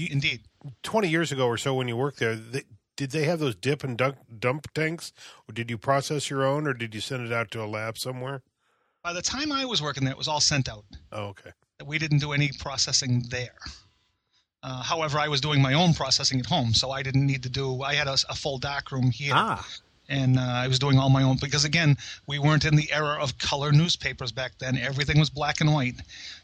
indeed. 0.10 0.42
twenty 0.84 1.08
years 1.10 1.32
ago 1.32 1.48
or 1.48 1.58
so, 1.58 1.74
when 1.74 1.88
you 1.88 1.96
worked 1.96 2.20
there, 2.20 2.36
they, 2.36 2.64
did 2.98 3.12
they 3.12 3.26
have 3.26 3.40
those 3.40 3.56
dip 3.56 3.84
and 3.84 3.98
dunk, 3.98 4.16
dump 4.40 4.68
tanks, 4.74 5.12
or 5.50 5.54
did 5.54 5.70
you 5.70 5.78
process 5.78 6.30
your 6.30 6.44
own, 6.46 6.66
or 6.68 6.74
did 6.74 6.96
you 6.96 7.02
send 7.02 7.26
it 7.26 7.32
out 7.34 7.52
to 7.52 7.62
a 7.64 7.68
lab 7.68 7.98
somewhere? 7.98 8.42
By 9.04 9.14
the 9.14 9.22
time 9.22 9.52
I 9.52 9.66
was 9.66 9.82
working 9.82 10.04
there, 10.06 10.14
it 10.14 10.18
was 10.18 10.28
all 10.28 10.40
sent 10.40 10.68
out. 10.70 10.86
Oh, 11.12 11.26
okay. 11.28 11.52
we 11.86 11.98
didn't 12.00 12.20
do 12.20 12.32
any 12.32 12.52
processing 12.60 13.24
there. 13.30 13.56
Uh, 14.64 14.82
however, 14.82 15.20
I 15.20 15.28
was 15.28 15.42
doing 15.42 15.62
my 15.62 15.74
own 15.74 15.94
processing 15.94 16.40
at 16.40 16.46
home, 16.48 16.74
so 16.74 16.90
I 16.90 17.04
didn't 17.04 17.26
need 17.28 17.44
to 17.44 17.50
do. 17.50 17.84
I 17.84 17.94
had 17.94 18.08
a, 18.08 18.18
a 18.30 18.34
full 18.34 18.58
dark 18.58 18.92
room 18.92 19.12
here, 19.12 19.34
Ah, 19.36 19.64
and 20.10 20.38
uh, 20.38 20.42
I 20.42 20.68
was 20.68 20.80
doing 20.80 20.98
all 20.98 21.10
my 21.10 21.24
own 21.24 21.38
because 21.42 21.66
again, 21.66 21.98
we 22.28 22.40
weren't 22.40 22.66
in 22.66 22.76
the 22.76 22.92
era 22.92 23.18
of 23.22 23.38
color 23.38 23.72
newspapers 23.72 24.32
back 24.32 24.54
then. 24.60 24.78
Everything 24.78 25.20
was 25.20 25.30
black 25.30 25.62
and 25.62 25.74
white, 25.74 25.96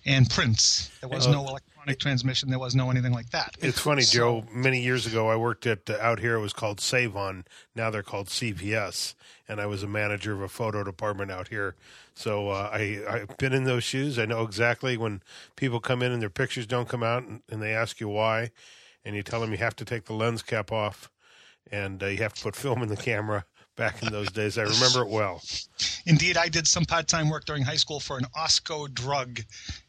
and 0.05 0.29
prints. 0.29 0.89
There 1.01 1.09
was 1.09 1.27
no 1.27 1.41
electronic 1.47 1.99
transmission. 1.99 2.49
There 2.49 2.59
was 2.59 2.75
no 2.75 2.89
anything 2.89 3.11
like 3.13 3.29
that. 3.31 3.55
It's 3.59 3.79
funny, 3.79 4.01
So- 4.03 4.17
Joe. 4.41 4.45
Many 4.51 4.81
years 4.81 5.05
ago, 5.05 5.29
I 5.29 5.35
worked 5.35 5.65
at 5.67 5.89
uh, 5.89 5.97
out 6.01 6.19
here. 6.19 6.35
It 6.35 6.41
was 6.41 6.53
called 6.53 6.79
Sav-on. 6.79 7.45
Now 7.75 7.89
they're 7.89 8.03
called 8.03 8.27
CVS, 8.27 9.13
and 9.47 9.59
I 9.61 9.65
was 9.65 9.83
a 9.83 9.87
manager 9.87 10.33
of 10.33 10.41
a 10.41 10.49
photo 10.49 10.83
department 10.83 11.31
out 11.31 11.47
here. 11.49 11.75
So 12.13 12.49
uh, 12.49 12.69
I 12.71 13.01
I've 13.09 13.37
been 13.37 13.53
in 13.53 13.63
those 13.63 13.83
shoes. 13.83 14.19
I 14.19 14.25
know 14.25 14.43
exactly 14.43 14.97
when 14.97 15.21
people 15.55 15.79
come 15.79 16.01
in 16.01 16.11
and 16.11 16.21
their 16.21 16.29
pictures 16.29 16.67
don't 16.67 16.89
come 16.89 17.03
out, 17.03 17.23
and, 17.23 17.41
and 17.49 17.61
they 17.61 17.73
ask 17.73 17.99
you 17.99 18.09
why, 18.09 18.51
and 19.05 19.15
you 19.15 19.23
tell 19.23 19.39
them 19.39 19.51
you 19.51 19.57
have 19.57 19.75
to 19.77 19.85
take 19.85 20.05
the 20.05 20.13
lens 20.13 20.41
cap 20.43 20.71
off, 20.71 21.09
and 21.71 22.03
uh, 22.03 22.07
you 22.07 22.17
have 22.17 22.33
to 22.33 22.43
put 22.43 22.55
film 22.55 22.83
in 22.83 22.89
the 22.89 22.97
camera. 22.97 23.45
Back 23.81 24.03
in 24.03 24.11
those 24.11 24.31
days, 24.31 24.59
I 24.59 24.61
remember 24.61 25.01
it 25.01 25.09
well. 25.09 25.41
Indeed, 26.05 26.37
I 26.37 26.49
did 26.49 26.67
some 26.67 26.85
part-time 26.85 27.31
work 27.31 27.45
during 27.45 27.63
high 27.63 27.77
school 27.77 27.99
for 27.99 28.15
an 28.19 28.25
Osco 28.37 28.87
drug, 28.93 29.39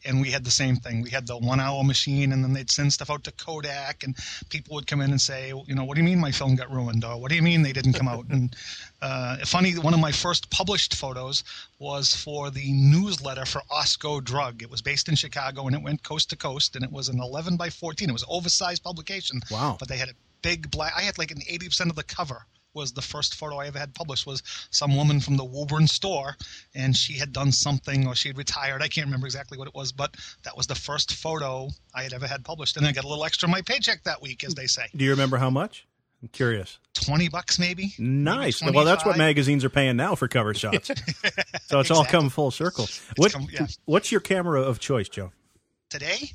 and 0.06 0.18
we 0.18 0.30
had 0.30 0.44
the 0.44 0.50
same 0.50 0.76
thing. 0.76 1.02
We 1.02 1.10
had 1.10 1.26
the 1.26 1.36
one-hour 1.36 1.84
machine, 1.84 2.32
and 2.32 2.42
then 2.42 2.54
they'd 2.54 2.70
send 2.70 2.90
stuff 2.94 3.10
out 3.10 3.22
to 3.24 3.32
Kodak, 3.32 4.02
and 4.02 4.16
people 4.48 4.74
would 4.76 4.86
come 4.86 5.02
in 5.02 5.10
and 5.10 5.20
say, 5.20 5.48
you 5.66 5.74
know, 5.74 5.84
what 5.84 5.96
do 5.96 6.00
you 6.00 6.06
mean 6.06 6.18
my 6.18 6.30
film 6.30 6.54
got 6.54 6.70
ruined, 6.70 7.04
or 7.04 7.20
what 7.20 7.28
do 7.28 7.36
you 7.36 7.42
mean 7.42 7.60
they 7.60 7.74
didn't 7.74 7.92
come 7.92 8.08
out? 8.08 8.24
And 8.30 8.56
uh, 9.02 9.36
funny, 9.44 9.72
one 9.72 9.92
of 9.92 10.00
my 10.00 10.10
first 10.10 10.48
published 10.48 10.94
photos 10.94 11.44
was 11.78 12.16
for 12.16 12.50
the 12.50 12.72
newsletter 12.72 13.44
for 13.44 13.60
Osco 13.70 14.24
Drug. 14.24 14.62
It 14.62 14.70
was 14.70 14.80
based 14.80 15.10
in 15.10 15.16
Chicago, 15.16 15.66
and 15.66 15.76
it 15.76 15.82
went 15.82 16.02
coast 16.02 16.30
to 16.30 16.36
coast, 16.36 16.76
and 16.76 16.82
it 16.82 16.90
was 16.90 17.10
an 17.10 17.20
11 17.20 17.58
by 17.58 17.68
14. 17.68 18.08
It 18.08 18.12
was 18.12 18.22
an 18.22 18.28
oversized 18.30 18.82
publication. 18.82 19.42
Wow. 19.50 19.76
But 19.78 19.88
they 19.88 19.98
had 19.98 20.08
a 20.08 20.14
big 20.40 20.70
black. 20.70 20.94
I 20.96 21.02
had 21.02 21.18
like 21.18 21.30
an 21.30 21.42
80% 21.42 21.90
of 21.90 21.96
the 21.96 22.04
cover 22.04 22.46
was 22.74 22.92
the 22.92 23.02
first 23.02 23.34
photo 23.34 23.58
I 23.58 23.66
ever 23.66 23.78
had 23.78 23.94
published 23.94 24.26
was 24.26 24.42
some 24.70 24.96
woman 24.96 25.20
from 25.20 25.36
the 25.36 25.44
Woburn 25.44 25.86
store, 25.86 26.36
and 26.74 26.96
she 26.96 27.14
had 27.14 27.32
done 27.32 27.52
something 27.52 28.06
or 28.06 28.14
she 28.14 28.28
had 28.28 28.38
retired. 28.38 28.82
I 28.82 28.88
can't 28.88 29.06
remember 29.06 29.26
exactly 29.26 29.58
what 29.58 29.68
it 29.68 29.74
was, 29.74 29.92
but 29.92 30.16
that 30.44 30.56
was 30.56 30.66
the 30.66 30.74
first 30.74 31.14
photo 31.14 31.68
I 31.94 32.02
had 32.02 32.12
ever 32.12 32.26
had 32.26 32.44
published, 32.44 32.76
and 32.76 32.86
I 32.86 32.92
got 32.92 33.04
a 33.04 33.08
little 33.08 33.24
extra 33.24 33.46
in 33.48 33.52
my 33.52 33.60
paycheck 33.62 34.04
that 34.04 34.22
week, 34.22 34.44
as 34.44 34.54
they 34.54 34.66
say, 34.66 34.86
do 34.96 35.04
you 35.04 35.10
remember 35.10 35.36
how 35.36 35.50
much? 35.50 35.86
I'm 36.22 36.28
curious. 36.28 36.78
twenty 36.94 37.28
bucks 37.28 37.58
maybe. 37.58 37.94
Nice. 37.98 38.62
Maybe 38.62 38.76
Well, 38.76 38.84
that's 38.84 39.04
what 39.04 39.18
magazines 39.18 39.64
are 39.64 39.68
paying 39.70 39.96
now 39.96 40.14
for 40.14 40.28
cover 40.28 40.54
shots. 40.54 40.88
so 41.66 41.80
it's 41.80 41.90
all 41.90 42.04
come 42.04 42.30
full 42.30 42.52
circle. 42.52 42.86
What, 43.16 43.32
come- 43.32 43.48
yeah. 43.52 43.66
What's 43.86 44.12
your 44.12 44.20
camera 44.20 44.62
of 44.62 44.78
choice, 44.78 45.08
Joe? 45.08 45.32
Today, 45.90 46.30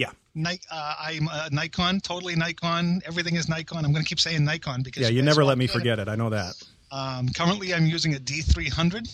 Yeah. 0.00 0.12
Ni- 0.34 0.60
uh, 0.70 0.94
I'm 0.98 1.28
a 1.30 1.50
Nikon, 1.50 2.00
totally 2.00 2.34
Nikon. 2.34 3.02
Everything 3.04 3.36
is 3.36 3.48
Nikon. 3.50 3.84
I'm 3.84 3.92
going 3.92 4.02
to 4.02 4.08
keep 4.08 4.18
saying 4.20 4.42
Nikon 4.44 4.82
because 4.82 5.02
Yeah, 5.02 5.08
you 5.08 5.20
guys 5.20 5.26
never 5.26 5.44
let 5.44 5.58
me 5.58 5.66
get 5.66 5.74
it. 5.74 5.78
forget 5.78 5.98
it. 5.98 6.08
I 6.08 6.16
know 6.16 6.30
that. 6.30 6.54
Um, 6.90 7.28
currently, 7.28 7.74
I'm 7.74 7.84
using 7.86 8.14
a 8.14 8.18
D300 8.18 9.04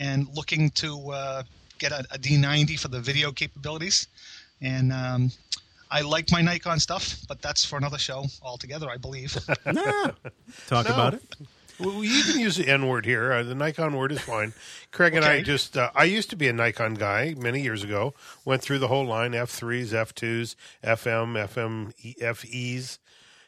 and 0.00 0.26
looking 0.34 0.70
to 0.82 1.10
uh, 1.10 1.42
get 1.78 1.92
a, 1.92 2.00
a 2.10 2.18
D90 2.18 2.78
for 2.80 2.88
the 2.88 3.00
video 3.00 3.30
capabilities. 3.30 4.08
and 4.62 4.90
um, 4.92 5.30
I 5.90 6.00
like 6.00 6.32
my 6.32 6.40
Nikon 6.40 6.80
stuff, 6.80 7.04
but 7.28 7.42
that's 7.42 7.62
for 7.64 7.76
another 7.76 7.98
show 7.98 8.24
altogether, 8.42 8.88
I 8.90 8.96
believe. 8.96 9.36
nah. 9.66 10.10
Talk 10.66 10.88
No. 10.88 10.94
about 10.94 11.14
it. 11.14 11.22
Well, 11.78 12.02
you 12.04 12.22
can 12.24 12.40
use 12.40 12.56
the 12.56 12.68
N 12.68 12.88
word 12.88 13.04
here. 13.04 13.32
Uh, 13.32 13.42
the 13.42 13.54
Nikon 13.54 13.96
word 13.96 14.12
is 14.12 14.20
fine. 14.20 14.54
Craig 14.92 15.14
and 15.14 15.24
I 15.24 15.42
just, 15.42 15.76
uh, 15.76 15.90
I 15.94 16.04
used 16.04 16.30
to 16.30 16.36
be 16.36 16.48
a 16.48 16.52
Nikon 16.52 16.94
guy 16.94 17.34
many 17.36 17.60
years 17.60 17.82
ago. 17.84 18.14
Went 18.44 18.62
through 18.62 18.78
the 18.78 18.88
whole 18.88 19.04
line 19.06 19.32
F3s, 19.32 19.88
F2s, 19.92 20.54
FM, 20.82 21.46
FM, 21.46 21.92
E- 22.02 22.14
FEs, 22.80 22.98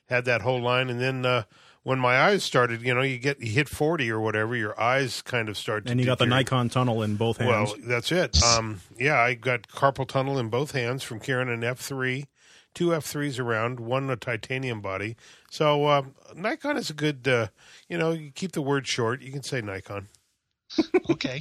had 0.08 0.24
that 0.26 0.42
whole 0.42 0.60
line. 0.60 0.90
And 0.90 1.00
then 1.00 1.24
uh, 1.24 1.44
when 1.84 1.98
my 1.98 2.18
eyes 2.20 2.44
started, 2.44 2.82
you 2.82 2.94
know, 2.94 3.00
you 3.02 3.18
get, 3.18 3.40
you 3.40 3.50
hit 3.52 3.68
40 3.68 4.10
or 4.10 4.20
whatever, 4.20 4.54
your 4.54 4.78
eyes 4.78 5.22
kind 5.22 5.48
of 5.48 5.56
start 5.56 5.86
to 5.86 5.92
And 5.92 6.00
you 6.00 6.04
got 6.06 6.18
the 6.18 6.26
deteriorate. 6.26 6.46
Nikon 6.46 6.68
tunnel 6.68 7.02
in 7.02 7.16
both 7.16 7.38
hands. 7.38 7.72
Well, 7.72 7.76
that's 7.86 8.12
it. 8.12 8.42
Um, 8.42 8.80
yeah, 8.98 9.18
I 9.18 9.34
got 9.34 9.68
carpal 9.68 10.06
tunnel 10.06 10.38
in 10.38 10.48
both 10.50 10.72
hands 10.72 11.02
from 11.02 11.18
carrying 11.20 11.48
an 11.48 11.62
F3, 11.62 12.26
two 12.78 12.90
F3s 12.90 13.40
around, 13.40 13.80
one 13.80 14.08
a 14.08 14.14
titanium 14.14 14.80
body. 14.80 15.16
So 15.50 15.86
uh, 15.86 16.02
Nikon 16.36 16.76
is 16.76 16.90
a 16.90 16.94
good, 16.94 17.26
uh, 17.26 17.48
you 17.88 17.98
know, 17.98 18.12
you 18.12 18.30
keep 18.30 18.52
the 18.52 18.62
word 18.62 18.86
short. 18.86 19.20
You 19.20 19.32
can 19.32 19.42
say 19.42 19.60
Nikon. 19.60 20.06
okay. 21.10 21.40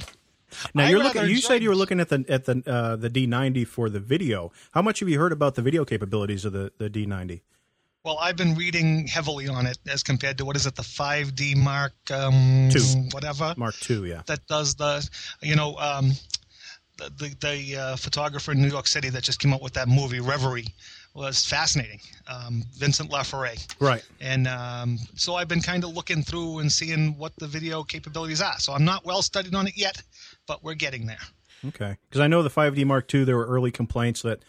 now 0.74 0.86
I 0.86 0.88
you're 0.90 0.98
looking. 0.98 1.26
You 1.26 1.36
said 1.36 1.62
you 1.62 1.68
were 1.68 1.76
looking 1.76 2.00
at 2.00 2.08
the 2.08 2.24
at 2.28 2.46
the 2.46 2.60
uh, 2.66 2.96
the 2.96 3.08
D90 3.08 3.68
for 3.68 3.88
the 3.88 4.00
video. 4.00 4.50
How 4.72 4.82
much 4.82 4.98
have 4.98 5.08
you 5.08 5.16
heard 5.16 5.30
about 5.30 5.54
the 5.54 5.62
video 5.62 5.84
capabilities 5.84 6.44
of 6.44 6.52
the 6.52 6.72
the 6.78 6.90
D90? 6.90 7.42
Well, 8.04 8.18
I've 8.18 8.36
been 8.36 8.56
reading 8.56 9.06
heavily 9.06 9.46
on 9.46 9.66
it 9.66 9.78
as 9.86 10.02
compared 10.02 10.38
to 10.38 10.44
what 10.44 10.56
is 10.56 10.66
it, 10.66 10.74
the 10.74 10.82
5D 10.82 11.56
Mark 11.56 11.92
um, 12.10 12.68
Two. 12.72 12.80
whatever 13.12 13.54
Mark 13.56 13.74
two, 13.74 14.06
yeah. 14.06 14.22
that 14.26 14.46
does 14.46 14.76
the, 14.76 15.08
you 15.42 15.54
know, 15.54 15.76
um, 15.76 16.12
the 16.96 17.10
the, 17.16 17.36
the 17.40 17.76
uh, 17.76 17.96
photographer 17.96 18.52
in 18.52 18.62
New 18.62 18.68
York 18.68 18.88
City 18.88 19.10
that 19.10 19.22
just 19.22 19.38
came 19.40 19.52
up 19.52 19.62
with 19.62 19.74
that 19.74 19.88
movie 19.88 20.20
Reverie 20.20 20.74
was 21.18 21.44
fascinating, 21.44 22.00
um, 22.28 22.62
Vincent 22.74 23.10
Laforet. 23.10 23.66
Right. 23.80 24.04
And 24.20 24.46
um, 24.46 24.98
so 25.16 25.34
I've 25.34 25.48
been 25.48 25.60
kind 25.60 25.84
of 25.84 25.94
looking 25.94 26.22
through 26.22 26.60
and 26.60 26.70
seeing 26.70 27.18
what 27.18 27.32
the 27.36 27.46
video 27.46 27.82
capabilities 27.82 28.40
are. 28.40 28.58
So 28.58 28.72
I'm 28.72 28.84
not 28.84 29.04
well 29.04 29.20
studied 29.20 29.54
on 29.54 29.66
it 29.66 29.76
yet, 29.76 30.00
but 30.46 30.62
we're 30.62 30.74
getting 30.74 31.06
there. 31.06 31.18
Okay. 31.66 31.96
Because 32.08 32.20
I 32.20 32.28
know 32.28 32.42
the 32.42 32.50
5D 32.50 32.84
Mark 32.86 33.12
II, 33.12 33.24
there 33.24 33.36
were 33.36 33.46
early 33.46 33.72
complaints 33.72 34.22
that 34.22 34.44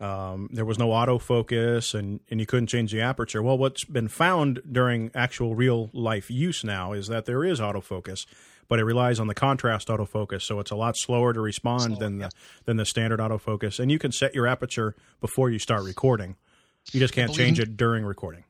um, 0.00 0.48
there 0.52 0.64
was 0.64 0.78
no 0.78 0.88
autofocus 0.88 1.98
and, 1.98 2.20
and 2.30 2.38
you 2.38 2.46
couldn't 2.46 2.68
change 2.68 2.92
the 2.92 3.00
aperture. 3.00 3.42
Well, 3.42 3.58
what's 3.58 3.84
been 3.84 4.08
found 4.08 4.60
during 4.70 5.10
actual 5.14 5.54
real 5.54 5.90
life 5.92 6.30
use 6.30 6.62
now 6.62 6.92
is 6.92 7.08
that 7.08 7.26
there 7.26 7.44
is 7.44 7.58
autofocus, 7.60 8.26
but 8.74 8.80
it 8.80 8.84
relies 8.86 9.20
on 9.20 9.28
the 9.28 9.34
contrast 9.36 9.86
autofocus, 9.86 10.42
so 10.42 10.58
it's 10.58 10.72
a 10.72 10.74
lot 10.74 10.96
slower 10.96 11.32
to 11.32 11.40
respond 11.40 11.96
than 11.98 12.18
the 12.18 12.28
than 12.64 12.76
the 12.76 12.84
standard 12.84 13.20
autofocus. 13.20 13.78
And 13.78 13.88
you 13.88 14.00
can 14.00 14.10
set 14.10 14.34
your 14.34 14.48
aperture 14.48 14.96
before 15.20 15.48
you 15.48 15.60
start 15.60 15.84
recording. 15.84 16.34
You 16.90 16.98
just 16.98 17.14
can't 17.14 17.28
believe- 17.28 17.38
change 17.38 17.60
it 17.60 17.76
during 17.76 18.04
recording. 18.04 18.42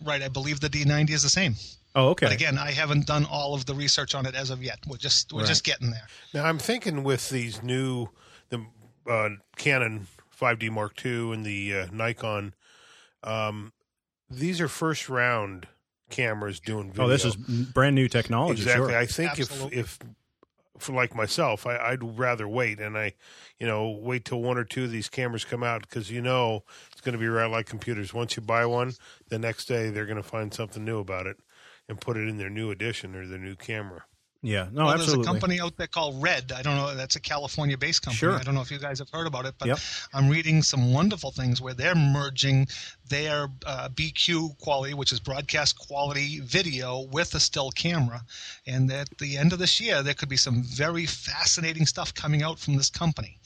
Right. 0.00 0.22
I 0.22 0.28
believe 0.28 0.60
the 0.60 0.68
D90 0.70 1.10
is 1.10 1.24
the 1.24 1.28
same. 1.28 1.56
Oh, 1.96 2.10
okay. 2.10 2.26
But 2.26 2.32
again, 2.32 2.58
I 2.58 2.70
haven't 2.70 3.06
done 3.08 3.24
all 3.24 3.54
of 3.54 3.66
the 3.66 3.74
research 3.74 4.14
on 4.14 4.24
it 4.24 4.36
as 4.36 4.50
of 4.50 4.62
yet. 4.62 4.78
We're 4.86 4.98
just 4.98 5.32
we're 5.32 5.46
just 5.46 5.64
getting 5.64 5.90
there. 5.90 6.06
Now 6.32 6.44
I'm 6.44 6.58
thinking 6.58 7.02
with 7.02 7.28
these 7.28 7.60
new 7.60 8.06
the 8.50 8.64
uh, 9.10 9.30
Canon 9.56 10.06
5D 10.40 10.70
Mark 10.70 11.04
II 11.04 11.32
and 11.32 11.44
the 11.44 11.74
uh, 11.74 11.86
Nikon, 11.90 12.54
um, 13.24 13.72
these 14.30 14.60
are 14.60 14.68
first 14.68 15.08
round 15.08 15.66
cameras 16.12 16.60
doing 16.60 16.90
video. 16.92 17.06
oh, 17.06 17.08
this 17.08 17.24
is 17.24 17.34
brand 17.34 17.96
new 17.96 18.06
technology. 18.08 18.62
exactly. 18.62 18.90
Sure. 18.90 18.98
I 18.98 19.06
think 19.06 19.40
Absolutely. 19.40 19.78
if 19.78 19.98
if 20.00 20.08
for 20.78 20.92
like 20.92 21.14
myself, 21.14 21.66
I, 21.66 21.76
I'd 21.76 22.18
rather 22.18 22.46
wait 22.48 22.80
and 22.80 22.96
I, 22.96 23.14
you 23.58 23.66
know, 23.66 23.90
wait 23.90 24.24
till 24.24 24.42
one 24.42 24.58
or 24.58 24.64
two 24.64 24.84
of 24.84 24.90
these 24.90 25.08
cameras 25.08 25.44
come 25.44 25.62
out 25.62 25.82
because 25.82 26.10
you 26.10 26.20
know 26.20 26.64
it's 26.92 27.00
going 27.00 27.14
to 27.14 27.18
be 27.18 27.28
right 27.28 27.50
like 27.50 27.66
computers. 27.66 28.12
Once 28.12 28.36
you 28.36 28.42
buy 28.42 28.66
one, 28.66 28.92
the 29.28 29.38
next 29.38 29.66
day 29.66 29.90
they're 29.90 30.06
going 30.06 30.22
to 30.22 30.28
find 30.28 30.52
something 30.52 30.84
new 30.84 30.98
about 30.98 31.26
it 31.26 31.36
and 31.88 32.00
put 32.00 32.16
it 32.16 32.28
in 32.28 32.36
their 32.36 32.50
new 32.50 32.70
edition 32.70 33.14
or 33.14 33.26
their 33.26 33.38
new 33.38 33.56
camera. 33.56 34.04
Yeah. 34.42 34.66
No, 34.72 34.86
well, 34.86 34.94
absolutely. 34.94 35.24
there's 35.24 35.26
a 35.26 35.30
company 35.30 35.60
out 35.60 35.76
there 35.76 35.86
called 35.86 36.20
Red. 36.20 36.50
I 36.50 36.62
don't 36.62 36.76
know. 36.76 36.94
That's 36.96 37.14
a 37.14 37.20
California-based 37.20 38.02
company. 38.02 38.18
Sure. 38.18 38.32
I 38.32 38.42
don't 38.42 38.54
know 38.54 38.60
if 38.60 38.72
you 38.72 38.78
guys 38.78 38.98
have 38.98 39.08
heard 39.10 39.28
about 39.28 39.46
it, 39.46 39.54
but 39.58 39.68
Yep. 39.68 39.78
I'm 40.12 40.28
reading 40.28 40.62
some 40.62 40.92
wonderful 40.92 41.30
things 41.30 41.60
where 41.60 41.74
they're 41.74 41.94
merging 41.94 42.66
their 43.08 43.48
uh, 43.64 43.88
BQ 43.90 44.58
quality, 44.58 44.94
which 44.94 45.12
is 45.12 45.20
broadcast 45.20 45.78
quality 45.78 46.40
video, 46.40 47.02
with 47.12 47.34
a 47.36 47.40
still 47.40 47.70
camera. 47.70 48.22
And 48.66 48.90
at 48.90 49.16
the 49.18 49.36
end 49.36 49.52
of 49.52 49.60
this 49.60 49.80
year, 49.80 50.02
there 50.02 50.14
could 50.14 50.28
be 50.28 50.36
some 50.36 50.64
very 50.64 51.06
fascinating 51.06 51.86
stuff 51.86 52.12
coming 52.12 52.42
out 52.42 52.58
from 52.58 52.76
this 52.76 52.90
company. 52.90 53.38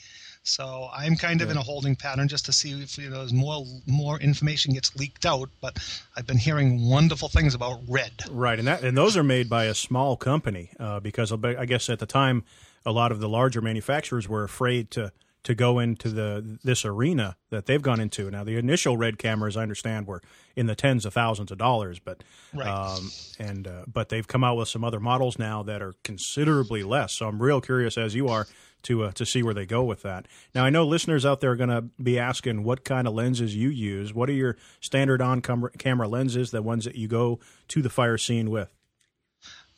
So 0.47 0.89
I'm 0.95 1.17
kind 1.17 1.43
of 1.43 1.51
in 1.51 1.57
a 1.57 1.63
holding 1.63 1.97
pattern 1.97 2.29
just 2.29 2.47
to 2.47 2.53
see 2.53 2.81
if 2.81 2.97
you 2.97 3.11
know 3.11 3.27
more 3.33 3.65
more 3.87 4.19
information 4.21 4.75
gets 4.75 4.95
leaked 4.97 5.27
out. 5.27 5.51
But 5.61 5.79
I've 6.17 6.27
been 6.27 6.39
hearing 6.39 6.89
wonderful 6.89 7.29
things 7.29 7.55
about 7.55 7.81
Red. 7.89 8.13
Right, 8.31 8.59
and 8.59 8.69
that 8.69 8.85
and 8.85 8.97
those 8.97 9.17
are 9.17 9.25
made 9.25 9.49
by 9.49 9.65
a 9.65 9.75
small 9.75 10.17
company 10.17 10.71
uh, 10.79 11.01
because 11.01 11.33
I 11.33 11.67
guess 11.67 11.91
at 11.91 11.99
the 11.99 12.07
time 12.07 12.45
a 12.85 12.93
lot 12.93 13.11
of 13.11 13.19
the 13.19 13.29
larger 13.29 13.61
manufacturers 13.61 14.29
were 14.29 14.45
afraid 14.45 14.93
to 14.93 15.13
to 15.43 15.55
go 15.55 15.81
into 15.81 16.09
the 16.09 16.59
this 16.63 16.85
arena 16.85 17.37
that 17.51 17.67
they've 17.67 17.83
gone 17.83 17.99
into. 17.99 18.31
Now 18.31 18.45
the 18.45 18.57
initial 18.57 18.97
red 18.97 19.19
cameras, 19.19 19.57
I 19.57 19.63
understand, 19.63 20.07
were 20.07 20.23
in 20.55 20.67
the 20.67 20.75
tens 20.77 21.05
of 21.05 21.15
thousands 21.15 21.51
of 21.51 21.59
dollars, 21.59 21.99
but 21.99 22.23
Right. 22.55 22.69
um, 22.69 23.11
and 23.39 23.67
uh, 23.67 23.83
but 23.87 24.09
they've 24.09 24.27
come 24.27 24.45
out 24.45 24.57
with 24.57 24.69
some 24.69 24.85
other 24.85 25.01
models 25.01 25.39
now 25.39 25.65
that 25.65 25.83
are 25.83 25.95
considerably 26.05 26.83
less. 26.85 27.13
So 27.15 27.27
I'm 27.27 27.43
real 27.43 27.61
curious 27.61 27.99
as 27.99 28.15
you 28.15 28.29
are 28.29 28.47
to 28.87 29.05
uh, 29.05 29.13
to 29.13 29.27
see 29.27 29.43
where 29.43 29.55
they 29.55 29.67
go 29.67 29.83
with 29.85 30.03
that. 30.03 30.27
Now 30.55 30.65
I 30.65 30.71
know 30.71 30.85
listeners 30.85 31.27
out 31.27 31.41
there 31.41 31.51
are 31.53 31.57
going 31.57 31.71
to 31.71 31.83
be 32.03 32.19
asking 32.19 32.65
what 32.65 32.85
kind 32.85 33.07
of 33.07 33.15
lenses 33.15 33.55
you 33.55 33.69
use. 33.69 34.15
What 34.15 34.29
are 34.29 34.35
your 34.35 34.57
standard 34.81 35.21
on 35.21 35.43
cam- 35.43 35.71
camera 35.79 36.09
lenses? 36.09 36.51
The 36.53 36.63
ones 36.63 36.85
that 36.85 36.95
you 36.95 37.09
go 37.09 37.41
to 37.69 37.83
the 37.83 37.91
fire 37.91 38.19
scene 38.19 38.51
with? 38.51 38.73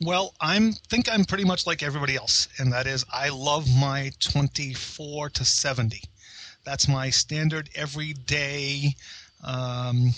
Well, 0.01 0.33
I'm 0.39 0.71
think 0.71 1.11
I'm 1.11 1.25
pretty 1.25 1.43
much 1.43 1.67
like 1.67 1.83
everybody 1.83 2.15
else, 2.15 2.47
and 2.57 2.71
that 2.71 2.87
is 2.87 3.03
I 3.11 3.29
love 3.29 3.67
my 3.79 4.11
24 4.19 5.29
to 5.31 5.43
70. 5.43 6.01
That's 6.63 6.87
my 6.87 7.09
standard 7.09 7.69
everyday. 7.75 8.95
Um, 9.43 10.11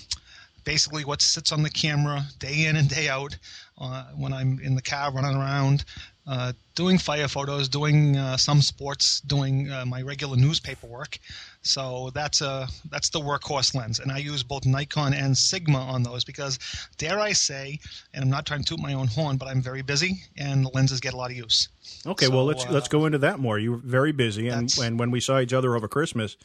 basically, 0.65 1.05
what 1.05 1.21
sits 1.21 1.51
on 1.51 1.63
the 1.63 1.69
camera 1.69 2.25
day 2.39 2.65
in 2.65 2.75
and 2.75 2.89
day 2.89 3.07
out 3.10 3.38
uh, 3.79 4.05
when 4.15 4.33
I'm 4.33 4.60
in 4.60 4.75
the 4.75 4.81
car 4.81 5.12
running 5.12 5.36
around, 5.36 5.86
uh, 6.31 6.53
doing 6.75 6.97
fire 6.97 7.27
photos, 7.27 7.67
doing 7.67 8.15
uh, 8.15 8.38
some 8.38 8.61
sports, 8.61 9.19
doing 9.21 9.69
uh, 9.69 9.85
my 9.85 10.01
regular 10.01 10.38
newspaper 10.38 10.88
work. 10.88 11.19
So 11.61 12.09
that's 12.13 12.39
a 12.39 12.69
that's 12.89 13.09
the 13.09 13.19
workhorse 13.19 13.75
lens, 13.75 14.00
and 14.00 14.11
I 14.13 14.19
use 14.19 14.41
both 14.41 14.65
Nikon 14.65 15.13
and 15.13 15.38
Sigma 15.38 15.79
on 15.79 16.03
those 16.03 16.23
because, 16.23 16.57
dare 16.97 17.19
I 17.19 17.33
say, 17.33 17.79
and 18.13 18.23
I'm 18.23 18.29
not 18.29 18.45
trying 18.45 18.63
to 18.63 18.65
toot 18.65 18.79
my 18.79 18.93
own 18.93 19.07
horn, 19.07 19.35
but 19.35 19.50
I'm 19.50 19.61
very 19.61 19.81
busy, 19.81 20.23
and 20.38 20.65
the 20.65 20.69
lenses 20.69 21.01
get 21.01 21.13
a 21.13 21.17
lot 21.17 21.31
of 21.31 21.38
use. 21.38 21.67
Okay, 22.07 22.27
So, 22.27 22.31
well 22.31 22.45
let's 22.45 22.65
uh, 22.65 22.71
let's 22.71 22.88
go 22.88 23.05
into 23.05 23.17
that 23.17 23.39
more. 23.39 23.59
You 23.59 23.73
were 23.73 23.77
very 23.83 24.13
busy, 24.13 24.47
and 24.47 24.73
and 24.81 24.97
when 24.97 25.11
we 25.11 25.19
saw 25.19 25.38
each 25.39 25.53
other 25.53 25.75
over 25.75 25.89
Christmas, 25.89 26.38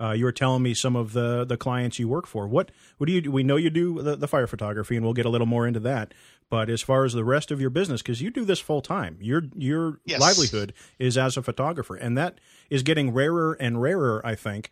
uh, 0.00 0.12
you 0.12 0.24
were 0.24 0.32
telling 0.32 0.62
me 0.62 0.74
some 0.74 0.96
of 0.96 1.12
the 1.12 1.44
the 1.44 1.56
clients 1.56 1.98
you 1.98 2.08
work 2.08 2.26
for. 2.26 2.46
What 2.46 2.70
what 2.98 3.06
do 3.06 3.12
you 3.12 3.20
do? 3.20 3.30
We 3.30 3.42
know 3.42 3.56
you 3.56 3.70
do 3.70 4.02
the, 4.02 4.16
the 4.16 4.28
fire 4.28 4.46
photography, 4.46 4.96
and 4.96 5.04
we'll 5.04 5.14
get 5.14 5.26
a 5.26 5.30
little 5.30 5.46
more 5.46 5.66
into 5.66 5.80
that. 5.80 6.12
But 6.48 6.68
as 6.70 6.80
far 6.82 7.04
as 7.04 7.12
the 7.12 7.24
rest 7.24 7.50
of 7.50 7.60
your 7.60 7.70
business, 7.70 8.02
because 8.02 8.22
you 8.22 8.30
do 8.30 8.44
this 8.44 8.60
full 8.60 8.80
time, 8.82 9.18
your 9.20 9.42
your 9.56 10.00
Yes. 10.04 10.20
livelihood 10.20 10.72
is 10.98 11.18
as 11.18 11.36
a 11.36 11.42
photographer, 11.42 11.96
and 11.96 12.16
that 12.16 12.38
is 12.70 12.82
getting 12.82 13.12
rarer 13.12 13.54
and 13.54 13.80
rarer. 13.82 14.20
I 14.24 14.34
think 14.34 14.70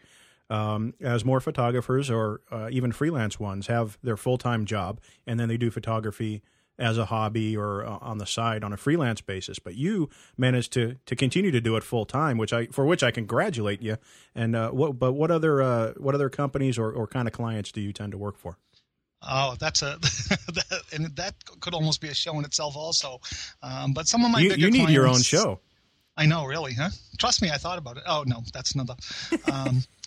um, 0.50 0.94
as 1.00 1.24
more 1.24 1.40
photographers 1.40 2.10
or 2.10 2.40
uh, 2.52 2.68
even 2.70 2.92
freelance 2.92 3.40
ones 3.40 3.66
have 3.68 3.98
their 4.02 4.16
full 4.16 4.38
time 4.38 4.66
job, 4.66 5.00
and 5.26 5.40
then 5.40 5.48
they 5.48 5.56
do 5.56 5.70
photography 5.70 6.42
as 6.78 6.98
a 6.98 7.06
hobby 7.06 7.56
or 7.56 7.84
uh, 7.84 7.98
on 8.00 8.18
the 8.18 8.26
side 8.26 8.64
on 8.64 8.72
a 8.72 8.76
freelance 8.76 9.20
basis. 9.20 9.58
But 9.58 9.74
you 9.74 10.10
managed 10.36 10.72
to 10.72 10.96
to 11.06 11.16
continue 11.16 11.50
to 11.50 11.60
do 11.60 11.76
it 11.76 11.84
full 11.84 12.04
time, 12.04 12.38
which 12.38 12.52
I 12.52 12.66
for 12.66 12.84
which 12.84 13.02
I 13.02 13.10
congratulate 13.10 13.82
you. 13.82 13.96
And 14.34 14.56
uh, 14.56 14.70
what 14.70 14.98
but 14.98 15.12
what 15.12 15.30
other 15.30 15.62
uh, 15.62 15.92
what 15.96 16.14
other 16.14 16.28
companies 16.28 16.78
or, 16.78 16.90
or 16.90 17.06
kind 17.06 17.28
of 17.28 17.34
clients 17.34 17.72
do 17.72 17.80
you 17.80 17.92
tend 17.92 18.12
to 18.12 18.18
work 18.18 18.36
for? 18.38 18.58
Oh, 19.26 19.56
that's 19.58 19.82
a 19.82 19.96
that, 20.00 20.82
and 20.92 21.16
that 21.16 21.34
could 21.60 21.74
almost 21.74 22.00
be 22.00 22.08
a 22.08 22.14
show 22.14 22.38
in 22.38 22.44
itself, 22.44 22.76
also. 22.76 23.20
Um, 23.62 23.92
but 23.92 24.06
some 24.06 24.24
of 24.24 24.30
my 24.30 24.40
You, 24.40 24.50
bigger 24.50 24.60
you 24.60 24.70
need 24.70 24.90
your 24.90 25.06
own 25.06 25.22
show. 25.22 25.60
I 26.16 26.26
know, 26.26 26.44
really, 26.44 26.74
huh? 26.74 26.90
Trust 27.18 27.42
me, 27.42 27.50
I 27.50 27.56
thought 27.56 27.78
about 27.78 27.96
it. 27.96 28.04
Oh 28.06 28.24
no, 28.26 28.42
that's 28.52 28.72
another. 28.72 28.94
Um, 29.50 29.82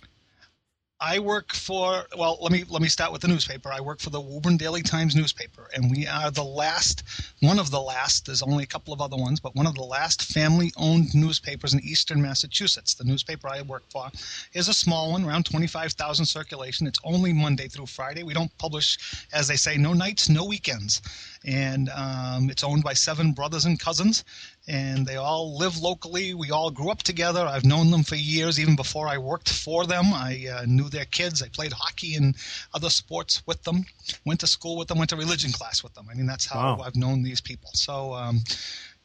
I 1.00 1.20
work 1.20 1.54
for 1.54 2.06
well, 2.18 2.40
let 2.42 2.52
me 2.52 2.64
let 2.70 2.82
me 2.82 2.88
start 2.88 3.12
with 3.12 3.22
the 3.22 3.28
newspaper. 3.28 3.72
I 3.72 3.82
work 3.82 4.00
for 4.00 4.10
the 4.10 4.20
Woburn 4.20 4.58
Daily 4.58 4.82
Times 4.82 5.16
newspaper, 5.16 5.70
and 5.76 5.92
we 5.92 6.08
are 6.08 6.32
the 6.32 6.44
last, 6.44 7.04
one 7.40 7.60
of 7.60 7.70
the 7.70 7.80
last. 7.80 8.26
There's 8.26 8.42
only 8.42 8.64
a 8.64 8.68
couple 8.68 8.94
of 8.94 9.02
other 9.02 9.16
ones, 9.16 9.40
but 9.40 9.56
one 9.56 9.68
of 9.68 9.76
the 9.76 9.84
last 9.84 10.24
family-owned 10.24 11.14
newspapers 11.14 11.76
in 11.76 11.82
Eastern 11.82 12.20
Massachusetts. 12.20 12.96
The 12.96 13.04
newspaper 13.04 13.48
I 13.48 13.62
work 13.62 13.84
for 13.92 14.10
is 14.54 14.70
a 14.70 14.74
small 14.74 15.12
one, 15.12 15.24
around 15.24 15.46
25,000 15.46 16.26
circulation. 16.26 16.88
It's 16.88 17.00
only 17.04 17.32
Monday 17.32 17.68
through 17.68 17.86
Friday. 17.86 18.24
We 18.24 18.34
don't 18.34 18.56
publish, 18.58 18.98
as 19.32 19.48
they 19.48 19.56
say, 19.56 19.78
no 19.78 19.94
nights, 19.94 20.30
no 20.30 20.46
weekends, 20.46 21.04
and 21.46 21.90
um, 21.90 22.50
it's 22.50 22.64
owned 22.64 22.84
by 22.84 22.94
seven 22.94 23.34
brothers 23.34 23.66
and 23.66 23.80
cousins 23.80 24.24
and 24.68 25.06
they 25.06 25.16
all 25.16 25.58
live 25.58 25.78
locally. 25.78 26.34
We 26.34 26.52
all 26.52 26.70
grew 26.72 26.90
up 26.92 27.04
together. 27.04 27.40
I've 27.42 27.64
known 27.66 27.90
them 27.90 28.04
for 28.04 28.16
years, 28.16 28.60
even 28.60 28.76
before 28.76 29.08
I 29.08 29.18
worked 29.18 29.50
for 29.50 29.86
them. 29.86 30.06
I 30.14 30.46
uh, 30.54 30.66
knew 30.66 30.90
their 30.90 31.06
kids. 31.06 31.42
I 31.42 31.48
played 31.48 31.72
hockey 31.72 32.16
and 32.16 32.36
other 32.74 32.90
sports 32.90 33.42
with 33.46 33.64
them. 33.64 33.86
Went 34.26 34.42
to 34.42 34.48
school 34.48 34.78
with 34.78 34.90
them. 34.90 34.98
Went 34.98 35.10
to 35.12 35.16
religion 35.16 35.52
class 35.52 35.84
with 35.84 35.94
them. 35.94 36.08
I 36.12 36.16
mean, 36.16 36.28
that's 36.28 36.46
how 36.46 36.78
Wow. 36.78 36.84
I've 36.86 36.96
known 36.96 37.24
these 37.24 37.42
people. 37.42 37.70
So. 37.74 38.14
Um, 38.14 38.42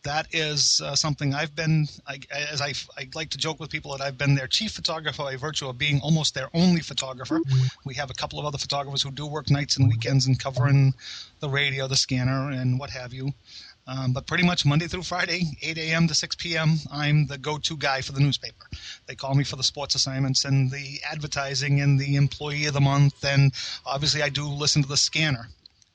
that 0.05 0.27
is 0.33 0.81
uh, 0.85 0.97
something 0.97 1.33
I've 1.33 1.55
been, 1.55 1.87
I, 2.09 2.19
as 2.33 2.61
I, 2.61 2.73
I 2.99 3.09
like 3.15 3.31
to 3.31 3.39
joke 3.39 3.61
with 3.61 3.71
people 3.71 3.97
that 3.97 4.05
I've 4.05 4.19
been 4.19 4.35
their 4.35 4.49
chief 4.49 4.73
photographer 4.73 5.23
by 5.23 5.37
virtue 5.37 5.69
of 5.69 5.79
being 5.79 6.01
almost 6.01 6.35
their 6.35 6.49
only 6.55 6.81
photographer. 6.81 7.41
We 7.85 7.95
have 7.95 8.11
a 8.11 8.15
couple 8.15 8.41
of 8.41 8.45
other 8.45 8.59
photographers 8.59 9.01
who 9.03 9.13
do 9.13 9.29
work 9.29 9.49
nights 9.49 9.77
and 9.77 9.89
weekends 9.89 10.27
and 10.27 10.37
covering 10.39 10.95
the 11.39 11.49
radio, 11.49 11.87
the 11.87 11.95
scanner, 11.95 12.51
and 12.51 12.81
what 12.81 12.91
have 12.91 13.15
you. 13.15 13.31
Um, 13.87 14.13
but 14.13 14.27
pretty 14.27 14.45
much 14.45 14.65
Monday 14.65 14.87
through 14.87 15.03
Friday, 15.03 15.43
8 15.61 15.77
a.m. 15.77 16.07
to 16.07 16.15
6 16.15 16.37
p.m., 16.37 16.77
I'm 16.93 17.27
the 17.27 17.37
go 17.37 17.59
to 17.59 17.77
guy 17.77 18.01
for 18.01 18.13
the 18.13 18.21
newspaper. 18.21 18.67
They 19.07 19.17
call 19.17 19.35
me 19.35 19.43
for 19.43 19.57
the 19.57 19.65
sports 19.65 19.97
assignments 19.97 20.45
and 20.45 20.71
the 20.71 21.01
advertising 21.11 21.81
and 21.81 21.99
the 21.99 22.15
employee 22.15 22.67
of 22.67 22.75
the 22.75 22.81
month. 22.81 23.25
And 23.25 23.53
obviously, 23.85 24.23
I 24.23 24.29
do 24.29 24.47
listen 24.47 24.83
to 24.83 24.89
the 24.89 24.97
scanner. 24.97 25.49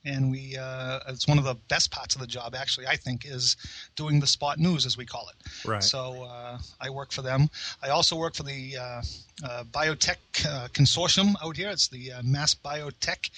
And 0.08 0.32
we, 0.32 0.56
uh, 0.58 1.00
it's 1.10 1.28
one 1.28 1.38
of 1.38 1.44
the 1.44 1.56
best 1.68 1.92
parts 1.92 2.16
of 2.16 2.22
the 2.22 2.28
job, 2.28 2.56
actually, 2.56 2.88
I 2.88 2.96
think, 2.96 3.26
is 3.26 3.58
doing 3.96 4.20
the 4.20 4.28
spot 4.28 4.58
news, 4.58 4.86
as 4.86 4.98
we 4.98 5.06
call 5.06 5.30
it. 5.30 5.68
Right. 5.68 5.84
So 5.84 6.24
uh, 6.24 6.60
I 6.80 6.90
work 6.90 7.12
for 7.12 7.22
them. 7.22 7.50
I 7.84 7.90
also 7.90 8.16
work 8.16 8.34
for 8.36 8.44
the 8.44 8.78
uh, 8.78 9.02
uh, 9.44 9.64
Biotech 9.66 10.18
uh, 10.46 10.68
Consortium 10.70 11.36
out 11.44 11.58
here. 11.58 11.70
It's 11.70 11.90
the 11.90 12.14
uh, 12.14 12.22
Mass 12.24 12.56
Biotech, 12.56 13.30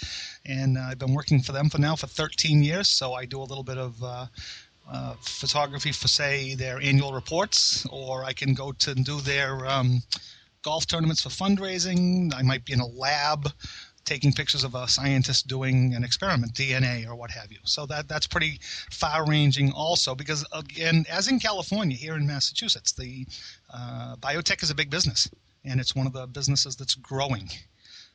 and 0.46 0.78
I've 0.78 1.00
been 1.00 1.16
working 1.16 1.42
for 1.42 1.54
them 1.54 1.70
for 1.70 1.80
now 1.80 1.96
for 1.96 2.08
13 2.08 2.62
years. 2.62 2.88
So 2.88 3.14
I 3.14 3.26
do 3.26 3.42
a 3.42 3.44
little 3.50 3.64
bit 3.64 3.78
of 3.78 4.04
uh, 4.04 4.28
uh, 4.92 5.14
photography 5.22 5.92
for, 5.92 6.08
say, 6.08 6.56
their 6.56 6.80
annual 6.82 7.14
reports, 7.14 7.86
or 7.92 8.24
I 8.24 8.34
can 8.34 8.54
go 8.54 8.72
to 8.74 8.96
do 8.96 9.22
their 9.22 9.66
um, 9.66 10.04
golf 10.62 10.88
tournaments 10.88 11.24
for 11.24 11.30
fundraising. 11.30 12.34
I 12.34 12.42
might 12.42 12.66
be 12.66 12.74
in 12.74 12.80
a 12.80 12.88
lab 12.88 13.52
taking 14.10 14.34
pictures 14.34 14.64
of 14.64 14.74
a 14.74 14.88
scientist 14.88 15.48
doing 15.48 15.94
an 15.94 16.04
experiment, 16.04 16.54
DNA 16.56 17.08
or 17.08 17.14
what 17.16 17.30
have 17.30 17.52
you. 17.52 17.60
So 17.64 17.86
that 17.86 18.08
that's 18.08 18.26
pretty 18.28 18.60
far-ranging, 18.92 19.72
also, 19.74 20.16
because 20.16 20.44
again, 20.52 21.06
as 21.10 21.28
in 21.28 21.40
California, 21.40 21.96
here 21.96 22.16
in 22.16 22.26
Massachusetts, 22.26 22.92
the 22.92 23.26
uh, 23.74 24.16
biotech 24.18 24.64
is 24.64 24.72
a 24.72 24.76
big 24.76 24.90
business, 24.90 25.30
and 25.64 25.80
it's 25.80 25.96
one 25.96 26.08
of 26.08 26.14
the 26.14 26.26
businesses 26.28 26.76
that's 26.76 26.96
growing. 26.96 27.48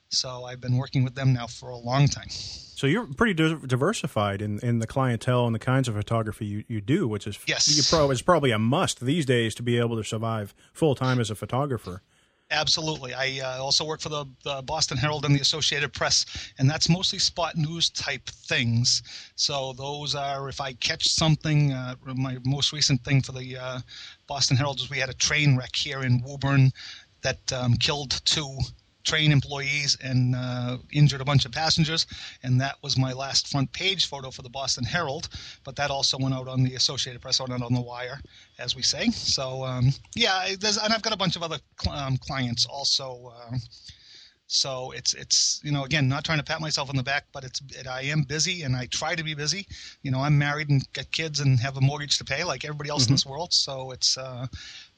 So 0.09 0.45
I've 0.45 0.61
been 0.61 0.77
working 0.77 1.03
with 1.05 1.15
them 1.15 1.33
now 1.33 1.47
for 1.47 1.71
a 1.71 1.77
long 1.77 2.07
time. 2.09 2.29
So 2.29 2.87
you're 2.87 3.07
pretty 3.07 3.35
di- 3.35 3.67
diversified 3.67 4.43
in, 4.43 4.59
in 4.61 4.79
the 4.81 4.87
clientele 4.87 5.47
and 5.47 5.55
the 5.55 5.59
kinds 5.61 5.89
of 5.89 5.95
photography 5.95 6.45
you, 6.47 6.65
you 6.69 6.81
do, 6.81 7.09
which 7.09 7.27
is 7.27 7.39
Yes. 7.47 7.69
you 7.77 7.83
pro- 7.89 8.11
is 8.11 8.21
probably 8.23 8.51
a 8.51 8.59
must 8.59 9.01
these 9.01 9.25
days 9.27 9.55
to 9.57 9.63
be 9.63 9.79
able 9.79 9.97
to 9.97 10.05
survive 10.05 10.55
full 10.73 10.95
time 10.95 11.19
as 11.21 11.31
a 11.31 11.35
photographer. 11.35 12.03
Absolutely. 12.51 13.15
I 13.15 13.41
uh, 13.43 13.63
also 13.63 13.85
work 13.85 14.01
for 14.01 14.11
the, 14.11 14.27
the 14.45 14.63
Boston 14.63 14.99
Herald 14.99 15.25
and 15.25 15.35
the 15.35 15.41
Associated 15.41 15.93
Press, 15.93 16.27
and 16.59 16.69
that's 16.69 16.89
mostly 16.89 17.19
spot 17.19 17.57
news 17.57 17.91
type 17.91 18.29
things. 18.29 19.03
So 19.35 19.73
those 19.73 20.15
are 20.15 20.49
if 20.49 20.61
I 20.61 20.75
catch 20.75 21.09
something. 21.09 21.73
Uh, 21.73 21.95
my 22.05 22.37
most 22.45 22.73
recent 22.73 23.03
thing 23.03 23.23
for 23.23 23.33
the 23.33 23.57
uh, 23.57 23.81
Boston 24.27 24.57
Herald 24.57 24.79
is 24.81 24.91
we 24.91 24.99
had 24.99 25.09
a 25.09 25.15
train 25.15 25.57
wreck 25.57 25.75
here 25.75 26.03
in 26.03 26.23
Woburn 26.23 26.71
that 27.23 27.53
um, 27.53 27.75
killed 27.75 28.21
two 28.27 28.59
train 29.05 29.33
employees 29.33 29.97
and 30.03 30.35
uh, 30.35 30.79
injured 30.93 31.21
a 31.21 31.25
bunch 31.25 31.45
of 31.45 31.53
passengers, 31.53 32.07
and 32.43 32.61
that 32.61 32.77
was 32.83 32.97
my 32.97 33.13
last 33.13 33.49
front 33.49 33.73
page 33.73 34.07
photo 34.07 34.31
for 34.31 34.43
the 34.43 34.49
Boston 34.51 34.85
Herald. 34.85 35.29
But 35.65 35.77
that 35.77 35.91
also 35.91 36.19
went 36.19 36.35
out 36.35 36.49
on 36.49 36.65
the 36.65 36.75
Associated 36.75 37.21
Press, 37.23 37.41
went 37.41 37.53
out 37.53 37.63
on 37.63 37.75
the 37.75 37.81
wire, 37.81 38.19
as 38.59 38.75
we 38.75 38.83
say. 38.83 39.11
So 39.11 39.65
um, 39.65 39.91
yeah, 40.15 40.55
there's, 40.59 40.79
and 40.79 40.93
I've 40.93 41.03
got 41.03 41.13
a 41.13 41.19
bunch 41.19 41.37
of 41.37 41.43
other 41.43 41.59
cl- 41.81 41.97
um, 41.97 42.17
clients 42.17 42.67
also. 42.67 43.33
Uh, 43.37 43.57
so 44.47 44.93
it's 44.93 45.15
it's 45.15 45.61
you 45.65 45.73
know 45.73 45.85
again 45.85 46.09
not 46.09 46.25
trying 46.25 46.39
to 46.39 46.45
pat 46.45 46.61
myself 46.61 46.91
on 46.91 46.97
the 46.97 47.03
back, 47.03 47.25
but 47.33 47.45
it's 47.45 47.61
it, 47.71 47.87
I 47.87 48.03
am 48.03 48.23
busy 48.23 48.63
and 48.63 48.77
I 48.77 48.87
try 48.87 49.15
to 49.15 49.25
be 49.25 49.35
busy. 49.35 49.67
You 50.03 50.11
know 50.11 50.21
I'm 50.21 50.39
married 50.39 50.69
and 50.69 50.83
got 50.93 51.11
kids 51.11 51.41
and 51.41 51.59
have 51.61 51.77
a 51.77 51.81
mortgage 51.81 52.19
to 52.19 52.25
pay 52.25 52.45
like 52.45 52.65
everybody 52.65 52.91
else 52.91 53.07
in 53.07 53.13
this 53.13 53.27
world. 53.27 53.53
So 53.53 53.91
it's 53.91 54.19
uh, 54.19 54.47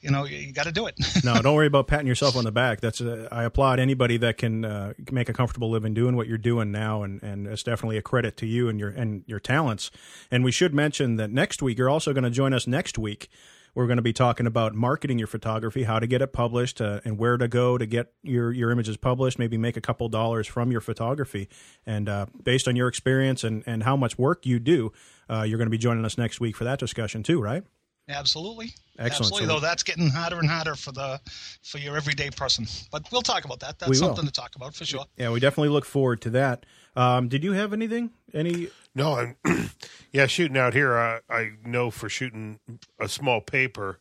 you 0.07 0.13
know 0.13 0.25
you, 0.25 0.53
got 0.53 0.65
to 0.65 0.73
do 0.73 0.87
it. 0.87 0.95
No, 1.25 1.41
don't 1.43 1.55
worry 1.55 1.67
about 1.67 1.89
patting 1.89 2.07
yourself 2.07 2.37
on 2.37 2.45
the 2.45 2.53
back. 2.53 2.81
That's 2.81 3.01
uh, 3.01 3.29
I 3.33 3.45
applaud 3.45 3.81
anybody 3.81 4.17
that 4.19 4.39
can 4.39 4.65
uh, 4.65 4.93
make 5.11 5.29
a 5.29 5.33
comfortable 5.33 5.71
living 5.71 5.93
doing 5.93 6.15
what 6.15 6.29
you're 6.29 6.39
doing 6.39 6.71
now, 6.71 7.03
and, 7.03 7.21
and 7.23 7.47
it's 7.49 7.65
definitely 7.65 7.97
a 7.97 8.03
credit 8.03 8.37
to 8.39 8.47
you 8.47 8.69
and 8.69 8.79
your 8.79 8.91
and 8.91 9.25
your 9.27 9.41
talents. 9.41 9.91
And 10.31 10.45
we 10.45 10.53
should 10.53 10.73
mention 10.73 11.17
that 11.17 11.31
next 11.31 11.63
week 11.63 11.79
you're 11.79 11.91
also 11.91 12.13
going 12.13 12.25
to 12.25 12.31
join 12.31 12.55
us 12.55 12.67
next 12.67 12.97
week. 12.97 13.29
We're 13.75 13.87
going 13.87 13.99
to 13.99 14.03
be 14.03 14.13
talking 14.13 14.47
about 14.47 14.75
marketing 14.75 15.19
your 15.19 15.27
photography, 15.27 15.83
how 15.83 15.99
to 15.99 16.07
get 16.07 16.23
it 16.23 16.33
published, 16.33 16.81
uh, 16.81 17.01
and 17.05 17.19
where 17.19 17.37
to 17.37 17.49
go 17.49 17.77
to 17.77 17.85
get 17.85 18.13
your 18.23 18.53
your 18.53 18.71
images 18.71 18.97
published. 18.97 19.39
Maybe 19.39 19.59
make 19.59 19.77
a 19.77 19.81
couple 19.81 20.09
dollars 20.09 20.47
from 20.47 20.71
your 20.71 20.81
photography, 20.81 21.49
and 21.85 22.09
uh, 22.09 22.27
based 22.43 22.69
on 22.69 22.77
your 22.77 22.89
experience 22.89 23.43
and 23.43 23.65
and 23.67 23.83
how 23.83 23.97
much 23.97 24.17
work 24.17 24.47
you 24.47 24.61
do, 24.61 24.93
uh, 25.29 25.43
you're 25.43 25.59
going 25.59 25.67
to 25.67 25.71
be 25.71 25.79
joining 25.79 26.05
us 26.05 26.17
next 26.17 26.41
week 26.41 26.57
for 26.57 26.65
that 26.65 26.79
discussion 26.79 27.23
too, 27.23 27.41
right? 27.41 27.65
Absolutely. 28.09 28.73
Excellent. 28.99 29.13
Absolutely. 29.13 29.47
So- 29.47 29.55
Though 29.55 29.61
that's 29.61 29.83
getting 29.83 30.09
harder 30.09 30.39
and 30.39 30.49
harder 30.49 30.75
for 30.75 30.93
the 30.93 31.21
for 31.63 31.79
your 31.79 31.97
everyday 31.97 32.31
person. 32.31 32.67
But 32.91 33.11
we'll 33.11 33.23
talk 33.23 33.45
about 33.45 33.61
that. 33.61 33.79
That's 33.79 33.99
something 33.99 34.25
to 34.27 34.33
talk 34.33 34.55
about 34.57 34.75
for 34.75 34.85
sure. 34.85 35.05
Yeah, 35.17 35.31
we 35.31 35.41
definitely 35.41 35.71
look 35.71 35.85
forward 35.85 36.21
to 36.23 36.31
that. 36.31 36.65
Um, 36.95 37.29
did 37.29 37.45
you 37.45 37.53
have 37.53 37.73
anything? 37.73 38.11
Any 38.33 38.69
No, 38.95 39.15
I'm 39.45 39.71
yeah 40.13 40.27
shooting 40.27 40.57
out 40.57 40.73
here. 40.73 40.97
I, 40.97 41.21
I 41.29 41.51
know 41.65 41.91
for 41.91 42.09
shooting 42.09 42.59
a 43.01 43.09
small 43.09 43.41
paper, 43.41 43.99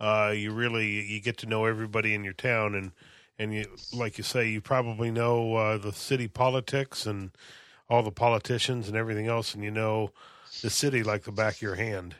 uh, 0.00 0.32
you 0.34 0.52
really 0.52 1.02
you 1.02 1.20
get 1.20 1.36
to 1.38 1.46
know 1.46 1.64
everybody 1.66 2.14
in 2.14 2.24
your 2.24 2.32
town, 2.32 2.74
and 2.74 2.92
and 3.38 3.52
you 3.52 3.66
like 3.92 4.16
you 4.18 4.24
say, 4.24 4.48
you 4.48 4.60
probably 4.60 5.10
know 5.10 5.54
uh, 5.56 5.78
the 5.78 5.92
city 5.92 6.28
politics 6.28 7.04
and 7.06 7.32
all 7.90 8.02
the 8.02 8.10
politicians 8.12 8.88
and 8.88 8.96
everything 8.96 9.26
else, 9.26 9.54
and 9.54 9.62
you 9.62 9.70
know 9.70 10.10
the 10.62 10.70
city 10.70 11.02
like 11.02 11.24
the 11.24 11.32
back 11.32 11.56
of 11.56 11.62
your 11.62 11.74
hand. 11.74 12.14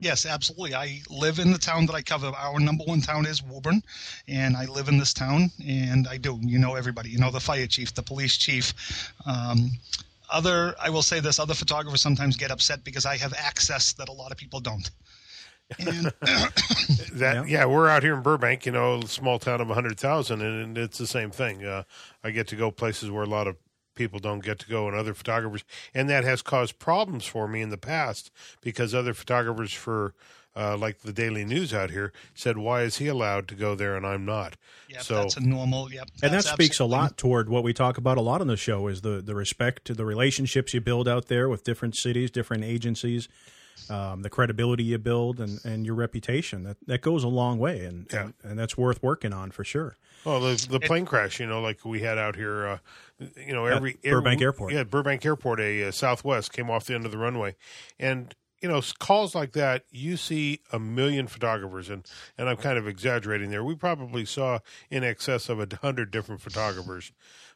Yes, 0.00 0.24
absolutely. 0.24 0.74
I 0.74 1.02
live 1.10 1.38
in 1.38 1.52
the 1.52 1.58
town 1.58 1.84
that 1.86 1.94
I 1.94 2.00
cover. 2.00 2.28
Our 2.28 2.58
number 2.58 2.84
one 2.84 3.02
town 3.02 3.26
is 3.26 3.42
Woburn, 3.42 3.82
and 4.26 4.56
I 4.56 4.64
live 4.64 4.88
in 4.88 4.98
this 4.98 5.12
town, 5.12 5.50
and 5.64 6.08
I 6.08 6.16
do. 6.16 6.38
You 6.42 6.58
know 6.58 6.74
everybody. 6.74 7.10
You 7.10 7.18
know 7.18 7.30
the 7.30 7.38
fire 7.38 7.66
chief, 7.66 7.92
the 7.92 8.02
police 8.02 8.38
chief. 8.38 9.12
Um, 9.26 9.70
other, 10.32 10.74
I 10.80 10.88
will 10.88 11.02
say 11.02 11.20
this: 11.20 11.38
other 11.38 11.52
photographers 11.52 12.00
sometimes 12.00 12.38
get 12.38 12.50
upset 12.50 12.82
because 12.82 13.04
I 13.04 13.18
have 13.18 13.34
access 13.36 13.92
that 13.94 14.08
a 14.08 14.12
lot 14.12 14.32
of 14.32 14.38
people 14.38 14.60
don't. 14.60 14.90
And 15.78 16.06
That 17.12 17.48
yeah. 17.48 17.66
we're 17.66 17.88
out 17.88 18.02
here 18.02 18.14
in 18.14 18.22
Burbank, 18.22 18.64
you 18.64 18.72
know, 18.72 19.00
a 19.00 19.06
small 19.06 19.38
town 19.38 19.60
of 19.60 19.68
hundred 19.68 20.00
thousand, 20.00 20.40
and 20.40 20.78
it's 20.78 20.96
the 20.96 21.06
same 21.06 21.30
thing. 21.30 21.64
Uh, 21.64 21.82
I 22.24 22.30
get 22.30 22.48
to 22.48 22.56
go 22.56 22.70
places 22.70 23.10
where 23.10 23.24
a 23.24 23.28
lot 23.28 23.46
of 23.46 23.56
people 24.00 24.18
don't 24.18 24.42
get 24.42 24.58
to 24.58 24.66
go, 24.66 24.88
and 24.88 24.96
other 24.96 25.12
photographers, 25.12 25.62
and 25.92 26.08
that 26.08 26.24
has 26.24 26.40
caused 26.40 26.78
problems 26.78 27.26
for 27.26 27.46
me 27.46 27.60
in 27.60 27.68
the 27.68 27.76
past 27.76 28.30
because 28.62 28.94
other 28.94 29.12
photographers 29.14 29.72
for. 29.74 30.14
Uh, 30.56 30.76
like 30.76 30.98
the 31.02 31.12
Daily 31.12 31.44
News 31.44 31.72
out 31.72 31.90
here 31.90 32.12
said, 32.34 32.58
why 32.58 32.82
is 32.82 32.96
he 32.96 33.06
allowed 33.06 33.46
to 33.46 33.54
go 33.54 33.76
there 33.76 33.94
and 33.96 34.04
I'm 34.04 34.24
not? 34.24 34.56
yep, 34.88 35.00
so 35.00 35.14
that's 35.14 35.36
a 35.36 35.40
normal. 35.40 35.92
Yep, 35.92 36.08
and 36.24 36.34
that 36.34 36.42
speaks 36.42 36.80
a 36.80 36.84
lot 36.84 37.16
toward 37.16 37.48
what 37.48 37.62
we 37.62 37.72
talk 37.72 37.96
about 37.98 38.18
a 38.18 38.20
lot 38.20 38.40
on 38.40 38.48
the 38.48 38.56
show 38.56 38.88
is 38.88 39.02
the 39.02 39.22
the 39.22 39.36
respect, 39.36 39.84
to 39.84 39.94
the 39.94 40.04
relationships 40.04 40.74
you 40.74 40.80
build 40.80 41.06
out 41.06 41.26
there 41.28 41.48
with 41.48 41.62
different 41.62 41.94
cities, 41.94 42.32
different 42.32 42.64
agencies, 42.64 43.28
um, 43.88 44.22
the 44.22 44.30
credibility 44.30 44.84
you 44.84 44.98
build, 44.98 45.40
and, 45.40 45.64
and 45.64 45.84
your 45.86 45.94
reputation. 45.94 46.62
That 46.64 46.76
that 46.86 47.00
goes 47.00 47.24
a 47.24 47.28
long 47.28 47.58
way, 47.58 47.84
and, 47.84 48.06
Yeah. 48.12 48.22
and 48.24 48.34
and 48.42 48.58
that's 48.58 48.76
worth 48.76 49.02
working 49.02 49.32
on 49.32 49.50
for 49.50 49.64
sure. 49.64 49.96
Well, 50.24 50.40
the 50.40 50.66
the 50.68 50.80
plane 50.80 51.06
crash, 51.06 51.40
you 51.40 51.46
know, 51.46 51.60
like 51.60 51.84
we 51.84 52.00
had 52.00 52.18
out 52.18 52.36
here, 52.36 52.66
uh, 52.66 52.78
you 53.46 53.52
know, 53.54 53.66
every 53.66 53.98
Burbank 54.04 54.34
every- 54.36 54.44
Airport. 54.44 54.72
Yeah, 54.72 54.84
Burbank 54.84 55.24
Airport, 55.24 55.60
a 55.60 55.84
uh, 55.84 55.90
Southwest 55.90 56.52
came 56.52 56.70
off 56.70 56.84
the 56.86 56.94
end 56.94 57.06
of 57.06 57.12
the 57.12 57.18
runway, 57.18 57.56
and 57.98 58.34
you 58.60 58.68
know, 58.68 58.82
calls 58.98 59.34
like 59.34 59.52
that, 59.52 59.84
you 59.90 60.18
see 60.18 60.60
a 60.70 60.78
million 60.78 61.26
photographers, 61.26 61.88
and 61.88 62.06
and 62.36 62.48
I'm 62.48 62.58
kind 62.58 62.76
of 62.76 62.86
exaggerating 62.86 63.50
there. 63.50 63.64
We 63.64 63.74
probably 63.74 64.26
saw 64.26 64.58
in 64.90 65.02
excess 65.02 65.48
of 65.48 65.58
a 65.60 65.66
hundred 65.80 66.10
different 66.10 66.42
photographers 66.42 67.12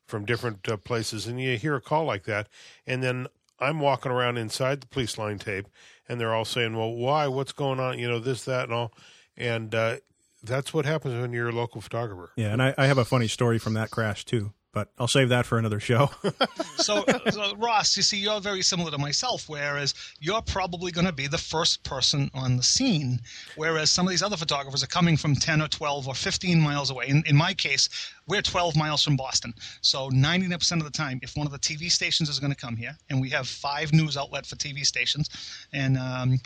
from 0.07 0.25
different 0.25 0.67
uh, 0.67 0.79
places, 0.79 1.27
and 1.27 1.39
you 1.39 1.59
hear 1.59 1.75
a 1.77 1.81
call 1.83 2.05
like 2.05 2.25
that, 2.25 2.49
and 2.87 3.03
then 3.03 3.27
I'm 3.61 3.81
walking 3.81 4.11
around 4.11 4.39
inside 4.39 4.81
the 4.81 4.87
police 4.87 5.19
line 5.19 5.39
tape, 5.39 5.67
and 6.09 6.21
they're 6.21 6.35
all 6.35 6.45
saying, 6.45 6.77
"Well, 6.77 6.93
why? 6.93 7.29
What's 7.29 7.53
going 7.53 7.81
on? 7.81 7.99
You 7.99 8.09
know, 8.09 8.19
this, 8.19 8.45
that, 8.45 8.65
and 8.65 8.73
all," 8.73 8.93
and 9.37 9.75
uh, 9.75 9.97
that's 10.43 10.75
what 10.75 10.85
happens 10.85 11.21
when 11.21 11.33
you're 11.33 11.49
a 11.49 11.53
local 11.53 11.81
photographer. 11.81 12.33
Yeah, 12.37 12.53
and 12.53 12.63
I, 12.63 12.75
I 12.77 12.87
have 12.87 12.99
a 12.99 13.05
funny 13.05 13.29
story 13.29 13.59
from 13.59 13.75
that 13.75 13.91
crash 13.91 14.25
too, 14.25 14.53
but 14.75 14.89
I'll 14.99 15.09
save 15.09 15.29
that 15.31 15.47
for 15.47 15.57
another 15.57 15.81
show. 15.81 16.11
so, 16.77 17.05
so, 17.31 17.55
Ross, 17.57 17.97
you 17.97 18.03
see, 18.03 18.19
you're 18.19 18.41
very 18.41 18.61
similar 18.61 18.91
to 18.91 18.99
myself, 18.99 19.49
whereas 19.49 19.95
you're 20.21 20.43
probably 20.43 20.91
going 20.91 21.07
to 21.07 21.13
be 21.13 21.29
the 21.29 21.39
first 21.39 21.85
person 21.85 22.31
on 22.35 22.57
the 22.57 22.63
scene, 22.63 23.21
whereas 23.57 23.91
some 23.91 24.07
of 24.07 24.11
these 24.11 24.23
other 24.23 24.37
photographers 24.37 24.83
are 24.83 24.89
coming 24.89 25.17
from 25.17 25.37
10 25.37 25.63
or 25.63 25.69
12 25.69 26.09
or 26.09 26.15
15 26.15 26.61
miles 26.61 26.91
away. 26.91 27.07
In, 27.09 27.23
in 27.27 27.37
my 27.37 27.55
case, 27.55 27.89
we're 28.27 28.43
12 28.43 28.77
miles 28.77 29.05
from 29.05 29.17
Boston. 29.17 29.55
So 29.81 30.11
99% 30.11 30.73
of 30.73 30.85
the 30.85 30.91
time, 30.91 31.21
if 31.23 31.37
one 31.37 31.47
of 31.47 31.53
the 31.53 31.59
TV 31.59 31.91
stations 31.91 32.29
is 32.29 32.41
going 32.41 32.53
to 32.53 32.59
come 32.59 32.77
here, 32.77 32.97
and 33.09 33.21
we 33.21 33.31
have 33.31 33.47
five 33.47 33.93
news 33.93 34.17
outlets 34.17 34.51
for 34.51 34.57
TV 34.57 34.85
stations, 34.85 35.31
and 35.73 35.97
um, 35.97 36.41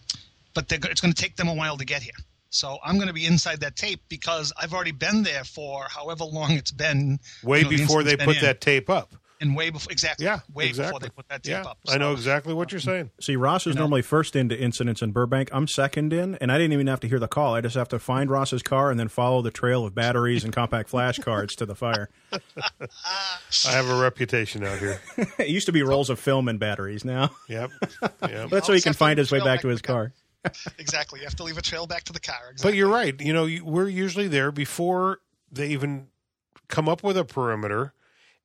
but 0.54 0.70
it's 0.70 1.00
going 1.00 1.12
to 1.12 1.22
take 1.22 1.36
them 1.36 1.48
a 1.48 1.54
while 1.54 1.76
to 1.76 1.84
get 1.84 2.02
here. 2.02 2.14
So 2.50 2.78
I'm 2.84 2.96
going 2.96 3.08
to 3.08 3.14
be 3.14 3.26
inside 3.26 3.60
that 3.60 3.76
tape 3.76 4.00
because 4.08 4.52
I've 4.60 4.72
already 4.72 4.92
been 4.92 5.22
there 5.22 5.44
for 5.44 5.84
however 5.88 6.24
long 6.24 6.52
it's 6.52 6.70
been. 6.72 7.18
Way 7.42 7.58
you 7.58 7.64
know, 7.64 7.70
the 7.70 7.76
before 7.78 8.02
they 8.02 8.16
put 8.16 8.36
in. 8.36 8.42
that 8.42 8.60
tape 8.60 8.88
up. 8.88 9.14
and 9.40 9.54
way 9.54 9.68
before 9.70 9.92
exactly. 9.92 10.24
Yeah, 10.24 10.40
way 10.52 10.66
exactly. 10.66 10.88
before 10.98 11.00
they 11.00 11.10
put 11.10 11.28
that 11.28 11.42
tape 11.42 11.52
Yeah, 11.64 11.70
up. 11.70 11.78
I 11.88 11.98
know 11.98 12.12
exactly 12.12 12.54
what 12.54 12.72
you're 12.72 12.78
um, 12.78 12.82
saying. 12.82 13.10
See, 13.20 13.36
Ross 13.36 13.66
is 13.66 13.76
normally 13.76 14.02
first 14.02 14.34
into 14.34 14.58
incidents 14.58 15.02
in 15.02 15.12
Burbank. 15.12 15.50
I'm 15.52 15.68
second 15.68 16.12
in, 16.12 16.36
and 16.36 16.50
I 16.50 16.56
didn't 16.58 16.72
even 16.72 16.86
have 16.86 17.00
to 17.00 17.08
hear 17.08 17.18
the 17.18 17.28
call. 17.28 17.54
I 17.54 17.60
just 17.60 17.76
have 17.76 17.88
to 17.90 17.98
find 17.98 18.30
Ross's 18.30 18.62
car 18.62 18.90
and 18.90 18.98
then 18.98 19.08
follow 19.08 19.42
the 19.42 19.50
trail 19.50 19.84
of 19.84 19.94
batteries 19.94 20.42
and 20.42 20.52
compact 20.52 20.88
flash 20.88 21.18
cards 21.18 21.54
to 21.56 21.66
the 21.66 21.74
fire. 21.76 22.08
I 22.32 23.70
have 23.70 23.88
a 23.90 24.00
reputation 24.00 24.64
out 24.64 24.78
here. 24.78 25.00
it 25.38 25.48
used 25.48 25.66
to 25.66 25.72
be 25.72 25.82
rolls 25.82 26.10
of 26.10 26.18
film 26.18 26.48
and 26.48 26.58
batteries. 26.58 27.04
Now 27.04 27.30
Yep. 27.48 27.70
Yep. 28.28 28.50
that's 28.50 28.66
so 28.66 28.72
he 28.72 28.80
can 28.80 28.94
find 28.94 29.18
his 29.18 29.30
way 29.30 29.38
back 29.38 29.46
back 29.46 29.60
to 29.62 29.68
his 29.68 29.82
car. 29.82 29.94
car. 30.06 30.12
Exactly. 30.78 31.20
You 31.20 31.26
have 31.26 31.36
to 31.36 31.42
leave 31.42 31.58
a 31.58 31.62
trail 31.62 31.86
back 31.86 32.04
to 32.04 32.12
the 32.12 32.20
car. 32.20 32.54
But 32.62 32.74
you're 32.74 32.88
right. 32.88 33.20
You 33.20 33.32
know, 33.32 33.48
we're 33.62 33.88
usually 33.88 34.28
there 34.28 34.52
before 34.52 35.20
they 35.50 35.68
even 35.68 36.08
come 36.68 36.88
up 36.88 37.02
with 37.02 37.16
a 37.16 37.24
perimeter. 37.24 37.92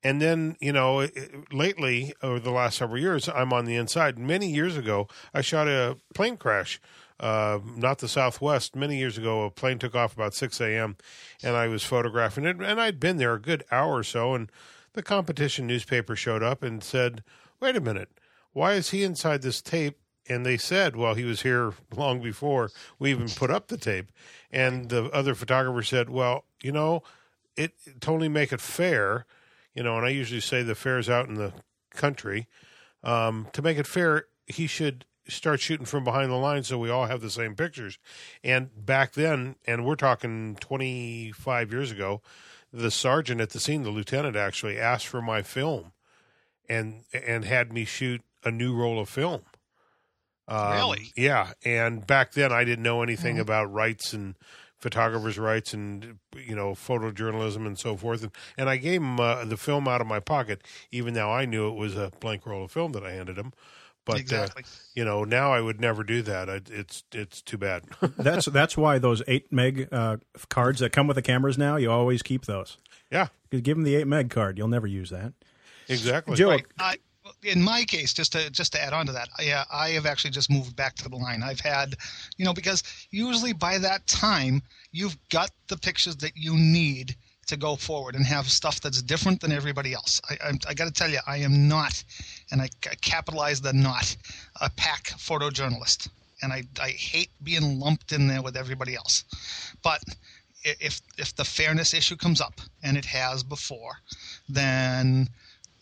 And 0.05 0.21
then, 0.21 0.57
you 0.59 0.73
know, 0.73 1.07
lately, 1.53 2.13
over 2.21 2.39
the 2.39 2.51
last 2.51 2.77
several 2.77 2.99
years, 2.99 3.29
I'm 3.29 3.53
on 3.53 3.63
the 3.65 3.77
inside. 3.77 4.19
Many 4.19 4.49
years 4.49 4.75
ago, 4.75 5.07
I 5.33 5.39
shot 5.39 5.69
a 5.69 5.97
plane 6.13 6.35
crash, 6.35 6.81
uh, 7.21 7.59
not 7.77 7.99
the 7.99 8.09
Southwest. 8.09 8.75
Many 8.75 8.97
years 8.97 9.17
ago, 9.17 9.43
a 9.43 9.51
plane 9.51 9.79
took 9.79 9.95
off 9.95 10.13
about 10.13 10.33
6 10.33 10.59
a.m., 10.59 10.97
and 11.41 11.55
I 11.55 11.67
was 11.69 11.83
photographing 11.83 12.43
it. 12.43 12.59
And 12.59 12.81
I'd 12.81 12.99
been 12.99 13.15
there 13.15 13.33
a 13.33 13.41
good 13.41 13.63
hour 13.71 13.93
or 13.93 14.03
so, 14.03 14.35
and 14.35 14.51
the 14.91 15.03
competition 15.03 15.67
newspaper 15.67 16.17
showed 16.17 16.43
up 16.43 16.63
and 16.63 16.83
said, 16.83 17.23
wait 17.61 17.77
a 17.77 17.81
minute, 17.81 18.09
why 18.51 18.73
is 18.73 18.89
he 18.89 19.03
inside 19.03 19.41
this 19.41 19.61
tape? 19.61 19.97
And 20.29 20.45
they 20.45 20.57
said, 20.57 20.95
well, 20.95 21.15
he 21.15 21.25
was 21.25 21.41
here 21.41 21.73
long 21.95 22.21
before 22.21 22.71
we 22.99 23.11
even 23.11 23.29
put 23.29 23.51
up 23.51 23.67
the 23.67 23.77
tape. 23.77 24.11
And 24.51 24.89
the 24.89 25.05
other 25.11 25.35
photographer 25.35 25.83
said, 25.83 26.09
well, 26.09 26.45
you 26.61 26.71
know, 26.71 27.03
it 27.55 27.73
only 28.07 28.29
make 28.29 28.51
it 28.51 28.61
fair, 28.61 29.25
you 29.73 29.83
know, 29.83 29.97
and 29.97 30.05
I 30.05 30.09
usually 30.09 30.41
say 30.41 30.63
the 30.63 30.75
fair's 30.75 31.09
out 31.09 31.27
in 31.27 31.35
the 31.35 31.53
country. 31.93 32.47
Um, 33.03 33.47
to 33.53 33.61
make 33.61 33.77
it 33.77 33.87
fair, 33.87 34.25
he 34.47 34.67
should 34.67 35.05
start 35.27 35.59
shooting 35.59 35.85
from 35.85 36.03
behind 36.03 36.31
the 36.31 36.35
line 36.35 36.63
so 36.63 36.77
we 36.77 36.89
all 36.89 37.05
have 37.05 37.21
the 37.21 37.29
same 37.29 37.55
pictures. 37.55 37.97
And 38.43 38.69
back 38.85 39.13
then, 39.13 39.55
and 39.65 39.85
we're 39.85 39.95
talking 39.95 40.57
25 40.59 41.71
years 41.71 41.91
ago, 41.91 42.21
the 42.71 42.91
sergeant 42.91 43.39
at 43.39 43.51
the 43.51 43.59
scene, 43.59 43.83
the 43.83 43.89
lieutenant 43.89 44.35
actually 44.35 44.79
asked 44.79 45.07
for 45.07 45.21
my 45.21 45.41
film 45.41 45.91
and 46.67 47.03
and 47.13 47.45
had 47.45 47.71
me 47.71 47.85
shoot 47.85 48.21
a 48.43 48.51
new 48.51 48.75
roll 48.75 48.99
of 48.99 49.09
film. 49.09 49.41
Um, 50.47 50.73
Really? 50.73 51.11
Yeah. 51.15 51.53
And 51.63 52.05
back 52.05 52.33
then, 52.33 52.51
I 52.51 52.63
didn't 52.63 52.83
know 52.83 53.01
anything 53.01 53.37
Mhm. 53.37 53.41
about 53.41 53.71
rights 53.71 54.13
and 54.13 54.35
photographers' 54.79 55.39
rights 55.39 55.73
and 55.73 56.19
you 56.35 56.55
know 56.55 56.71
photojournalism 56.73 57.65
and 57.65 57.79
so 57.79 57.95
forth. 57.95 58.23
And, 58.23 58.31
and 58.57 58.69
I 58.69 58.75
gave 58.77 59.01
him 59.01 59.19
uh, 59.19 59.45
the 59.45 59.55
film 59.57 59.87
out 59.87 60.01
of 60.01 60.07
my 60.07 60.19
pocket, 60.19 60.61
even 60.91 61.13
though 61.13 61.31
I 61.31 61.45
knew 61.45 61.69
it 61.69 61.75
was 61.75 61.95
a 61.95 62.11
blank 62.19 62.45
roll 62.45 62.65
of 62.65 62.71
film 62.71 62.91
that 62.91 63.03
I 63.05 63.11
handed 63.11 63.37
him. 63.37 63.53
But 64.05 64.19
exactly. 64.19 64.63
uh, 64.65 64.67
you 64.95 65.05
know, 65.05 65.23
now 65.23 65.53
I 65.53 65.61
would 65.61 65.79
never 65.79 66.03
do 66.03 66.21
that. 66.23 66.49
I, 66.49 66.59
it's 66.69 67.03
it's 67.13 67.41
too 67.41 67.57
bad. 67.57 67.85
That's 68.17 68.47
that's 68.47 68.75
why 68.75 68.97
those 68.99 69.23
eight 69.27 69.49
meg 69.53 69.87
uh, 69.93 70.17
cards 70.49 70.81
that 70.81 70.91
come 70.91 71.07
with 71.07 71.15
the 71.15 71.21
cameras 71.21 71.57
now. 71.57 71.77
You 71.77 71.89
always 71.89 72.21
keep 72.21 72.43
those. 72.45 72.77
yeah, 73.09 73.27
Give 73.49 73.77
him 73.77 73.83
the 73.83 73.95
eight 73.95 74.07
meg 74.07 74.29
card. 74.29 74.57
You'll 74.57 74.67
never 74.67 74.87
use 74.87 75.09
that. 75.11 75.31
exactly. 75.87 76.35
Joe, 76.35 76.49
Right. 76.49 76.65
I, 76.77 76.97
in 77.43 77.61
my 77.61 77.83
case, 77.83 78.13
just 78.13 78.31
to 78.33 78.49
just 78.49 78.71
to 78.73 78.81
add 78.81 78.93
on 78.93 79.05
to 79.07 79.11
that, 79.11 79.29
I, 79.37 79.51
uh, 79.51 79.63
I 79.71 79.89
have 79.89 80.05
actually 80.05 80.31
just 80.31 80.49
moved 80.49 80.75
back 80.75 80.95
to 80.95 81.09
the 81.09 81.15
line. 81.15 81.43
I've 81.43 81.59
had, 81.59 81.95
you 82.37 82.45
know, 82.45 82.53
because 82.53 82.83
usually 83.11 83.53
by 83.53 83.77
that 83.79 84.05
time 84.07 84.61
you've 84.91 85.17
got 85.29 85.51
the 85.67 85.77
pictures 85.77 86.15
that 86.17 86.33
you 86.35 86.55
need 86.55 87.15
to 87.47 87.57
go 87.57 87.75
forward 87.75 88.15
and 88.15 88.25
have 88.25 88.49
stuff 88.49 88.79
that's 88.79 89.01
different 89.01 89.41
than 89.41 89.51
everybody 89.51 89.93
else. 89.93 90.21
I, 90.29 90.49
I, 90.49 90.51
I 90.69 90.73
got 90.73 90.85
to 90.85 90.91
tell 90.91 91.09
you, 91.09 91.19
I 91.27 91.37
am 91.37 91.67
not, 91.67 92.01
and 92.51 92.61
I, 92.61 92.69
I 92.89 92.95
capitalize 92.95 93.59
the 93.59 93.73
not, 93.73 94.15
a 94.61 94.69
pack 94.69 95.05
photojournalist, 95.17 96.09
and 96.41 96.53
I, 96.53 96.63
I 96.81 96.89
hate 96.89 97.29
being 97.43 97.79
lumped 97.79 98.13
in 98.13 98.27
there 98.27 98.41
with 98.41 98.55
everybody 98.55 98.95
else. 98.95 99.25
But 99.83 100.01
if 100.63 101.01
if 101.17 101.35
the 101.35 101.43
fairness 101.43 101.93
issue 101.93 102.15
comes 102.15 102.39
up, 102.39 102.61
and 102.81 102.97
it 102.97 103.05
has 103.05 103.43
before, 103.43 103.97
then 104.47 105.29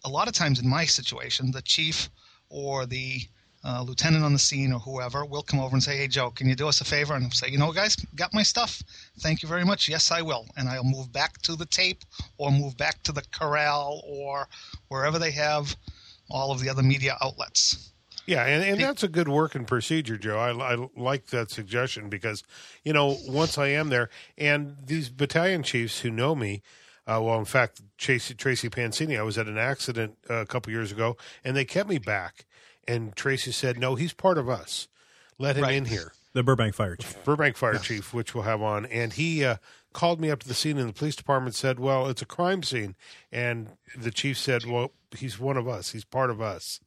a 0.04 0.10
lot 0.10 0.28
of 0.28 0.34
times 0.34 0.60
in 0.60 0.68
my 0.68 0.86
situation, 0.86 1.52
the 1.52 1.62
chief 1.62 2.10
or 2.50 2.86
the 2.86 3.22
uh, 3.64 3.84
lieutenant 3.84 4.24
on 4.24 4.34
the 4.34 4.40
scene 4.40 4.74
or 4.74 4.80
whoever 4.80 5.24
will 5.26 5.44
come 5.44 5.60
over 5.60 5.76
and 5.76 5.84
say, 5.84 5.98
"Hey, 5.98 6.08
Joe, 6.08 6.32
can 6.32 6.48
you 6.48 6.56
do 6.56 6.68
us 6.68 6.82
a 6.82 6.86
favor?" 6.86 7.14
And 7.14 7.26
I'll 7.26 7.32
say, 7.32 7.50
"You 7.50 7.60
know, 7.60 7.72
guys, 7.72 7.96
got 8.16 8.34
my 8.34 8.44
stuff. 8.44 8.82
Thank 9.20 9.44
you 9.44 9.50
very 9.50 9.64
much. 9.64 9.88
Yes, 9.88 10.12
I 10.12 10.22
will." 10.22 10.48
And 10.58 10.68
I'll 10.68 10.84
move 10.84 11.12
back 11.12 11.42
to 11.44 11.56
the 11.56 11.68
tape 11.68 12.04
or 12.38 12.52
move 12.52 12.76
back 12.78 13.04
to 13.04 13.12
the 13.12 13.24
corral 13.32 14.04
or 14.08 14.48
wherever 14.88 15.20
they 15.20 15.32
have 15.32 15.76
all 16.30 16.52
of 16.52 16.60
the 16.60 16.70
other 16.70 16.84
media 16.84 17.18
outlets. 17.22 17.92
Yeah, 18.26 18.46
and, 18.46 18.64
and 18.64 18.80
that's 18.80 19.04
a 19.04 19.08
good 19.08 19.28
working 19.28 19.66
procedure, 19.66 20.18
Joe. 20.18 20.38
I, 20.38 20.74
I 20.74 20.88
like 20.96 21.28
that 21.28 21.50
suggestion 21.50 22.08
because, 22.08 22.44
you 22.84 22.94
know, 22.94 23.18
once 23.28 23.58
I 23.58 23.68
am 23.68 23.90
there, 23.90 24.10
and 24.38 24.78
these 24.86 25.10
battalion 25.10 25.64
chiefs 25.64 26.00
who 26.00 26.12
know 26.12 26.36
me, 26.36 26.62
uh, 27.18 27.22
well, 27.22 27.40
in 27.40 27.46
fact, 27.46 27.82
Tracy, 27.98 28.34
Tracy 28.34 28.70
Pancini, 28.70 29.18
I 29.18 29.24
was 29.24 29.38
at 29.38 29.48
an 29.48 29.58
accident 29.58 30.18
uh, 30.30 30.36
a 30.36 30.46
couple 30.46 30.72
years 30.72 30.92
ago, 30.92 31.18
and 31.44 31.56
they 31.56 31.66
kept 31.66 31.90
me 31.90 31.98
back. 31.98 32.46
And 32.88 33.16
Tracy 33.16 33.52
said, 33.52 33.78
no, 33.78 33.96
he's 33.96 34.14
part 34.14 34.38
of 34.38 34.50
us. 34.50 34.88
Let 35.38 35.56
him 35.58 35.64
Right. 35.64 35.76
in 35.76 35.86
here. 35.86 36.14
the 36.34 36.44
Burbank 36.44 36.74
Fire 36.76 36.96
Chief. 36.96 37.24
Burbank 37.26 37.58
Fire 37.58 37.78
Chief, 37.78 38.14
which 38.14 38.34
we'll 38.34 38.44
have 38.46 38.62
on, 38.62 38.86
and 38.86 39.12
he 39.14 39.44
uh, 39.44 39.58
called 39.94 40.22
me 40.22 40.32
up 40.32 40.40
to 40.40 40.48
the 40.48 40.54
scene, 40.54 40.78
and 40.78 40.88
the 40.90 40.94
police 40.94 41.16
department 41.16 41.56
said, 41.56 41.78
"Well, 41.80 42.08
it's 42.08 42.22
a 42.22 42.26
crime 42.26 42.64
scene," 42.64 42.96
and 43.34 43.70
the 43.98 44.12
chief 44.12 44.38
said, 44.38 44.66
"Well, 44.66 44.92
he's 45.18 45.38
one 45.40 45.58
of 45.58 45.68
us. 45.68 45.92
He's 45.92 46.06
part 46.06 46.30
of 46.30 46.40
us." 46.40 46.80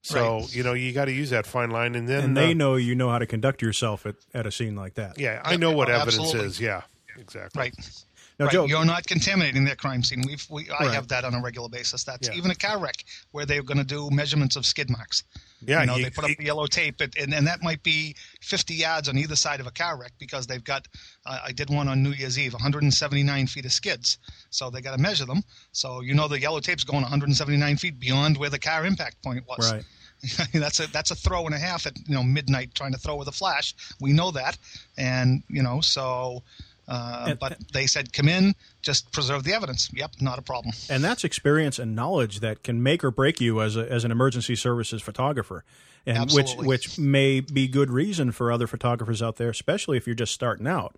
So 0.00 0.38
Right. 0.38 0.56
you 0.56 0.62
know, 0.62 0.72
you 0.72 0.92
got 0.94 1.04
to 1.06 1.12
use 1.12 1.28
that 1.30 1.46
fine 1.46 1.70
line, 1.70 1.94
and 1.96 2.08
then 2.08 2.24
And 2.24 2.36
they 2.36 2.52
uh, 2.52 2.54
know 2.54 2.76
you 2.76 2.94
know 2.94 3.10
how 3.10 3.18
to 3.18 3.26
conduct 3.26 3.60
yourself 3.60 4.06
at, 4.06 4.14
at 4.32 4.46
a 4.46 4.50
scene 4.50 4.74
like 4.74 4.94
that. 4.94 5.18
yeah, 5.18 5.42
I 5.44 5.56
know 5.56 5.72
what 5.72 5.90
oh, 5.90 5.94
evidence 5.94 6.18
absolutely. 6.18 6.46
is. 6.46 6.60
Yeah, 6.60 6.82
exactly. 7.18 7.60
Right. 7.60 7.74
Now, 8.38 8.44
right. 8.44 8.52
Joe, 8.52 8.66
You're 8.66 8.84
not 8.84 9.04
contaminating 9.04 9.64
their 9.64 9.74
crime 9.74 10.04
scene. 10.04 10.22
We've 10.24 10.44
we 10.48 10.70
I 10.70 10.84
Right. 10.84 10.94
have 10.94 11.08
that 11.08 11.24
on 11.24 11.34
a 11.34 11.40
regular 11.42 11.68
basis. 11.68 12.04
That's 12.04 12.28
Yeah. 12.28 12.34
even 12.34 12.52
a 12.52 12.54
car 12.54 12.78
wreck 12.78 13.04
where 13.32 13.44
they're 13.44 13.64
going 13.64 13.78
to 13.78 13.84
do 13.84 14.10
measurements 14.10 14.54
of 14.54 14.64
skid 14.64 14.90
marks. 14.90 15.24
Yeah, 15.60 15.80
you 15.80 15.86
know, 15.86 15.96
you- 15.96 16.04
they 16.04 16.10
put 16.10 16.22
up 16.24 16.30
you- 16.30 16.36
the 16.36 16.44
yellow 16.44 16.66
tape, 16.68 17.00
it, 17.00 17.16
and, 17.16 17.34
and 17.34 17.44
that 17.48 17.62
might 17.64 17.82
be 17.82 18.14
50 18.40 18.74
yards 18.74 19.08
on 19.08 19.18
either 19.18 19.34
side 19.34 19.58
of 19.58 19.66
a 19.66 19.72
car 19.72 19.96
wreck 19.98 20.12
because 20.18 20.46
they've 20.46 20.62
got. 20.62 20.86
Uh, 21.26 21.40
I 21.46 21.50
did 21.52 21.68
one 21.68 21.88
on 21.88 22.00
New 22.02 22.12
Year's 22.12 22.38
Eve, 22.38 22.52
179 22.54 23.48
feet 23.48 23.64
of 23.66 23.72
skids, 23.72 24.18
so 24.50 24.70
they 24.70 24.80
got 24.82 24.92
to 24.92 24.98
measure 25.02 25.24
them. 25.24 25.42
So 25.72 26.00
you 26.00 26.14
know 26.14 26.28
the 26.28 26.40
yellow 26.40 26.60
tape's 26.60 26.84
going 26.84 27.02
179 27.02 27.76
feet 27.76 27.98
beyond 27.98 28.36
where 28.36 28.50
the 28.50 28.58
car 28.60 28.86
impact 28.86 29.20
point 29.22 29.44
was. 29.48 29.72
right. 29.72 29.84
that's 30.52 30.80
a 30.80 30.86
that's 30.88 31.12
a 31.12 31.14
throw 31.14 31.46
and 31.46 31.54
a 31.54 31.58
half 31.58 31.86
at 31.86 31.96
you 32.08 32.14
know 32.14 32.24
midnight 32.24 32.74
trying 32.74 32.90
to 32.92 32.98
throw 32.98 33.14
with 33.16 33.28
a 33.28 33.32
flash. 33.32 33.74
We 34.00 34.12
know 34.12 34.30
that, 34.32 34.58
and 34.96 35.42
you 35.48 35.62
know 35.64 35.80
so. 35.80 36.44
Uh, 36.88 37.26
And- 37.28 37.38
but 37.38 37.58
they 37.74 37.86
said, 37.86 38.12
"Come 38.14 38.28
in, 38.28 38.54
just 38.80 39.12
preserve 39.12 39.44
the 39.44 39.52
evidence." 39.52 39.90
Yep, 39.92 40.12
not 40.22 40.38
a 40.38 40.42
problem. 40.42 40.74
And 40.88 41.04
that's 41.04 41.22
experience 41.22 41.78
and 41.78 41.94
knowledge 41.94 42.40
that 42.40 42.62
can 42.62 42.82
make 42.82 43.04
or 43.04 43.10
break 43.10 43.40
you 43.40 43.60
as 43.60 43.76
a, 43.76 43.90
as 43.92 44.04
an 44.04 44.10
emergency 44.10 44.56
services 44.56 45.02
photographer, 45.02 45.64
and 46.06 46.30
which 46.32 46.54
which 46.56 46.98
may 46.98 47.40
be 47.40 47.68
good 47.68 47.90
reason 47.90 48.32
for 48.32 48.50
other 48.50 48.66
photographers 48.66 49.22
out 49.22 49.36
there, 49.36 49.50
especially 49.50 49.98
if 49.98 50.06
you're 50.06 50.16
just 50.16 50.32
starting 50.32 50.66
out, 50.66 50.96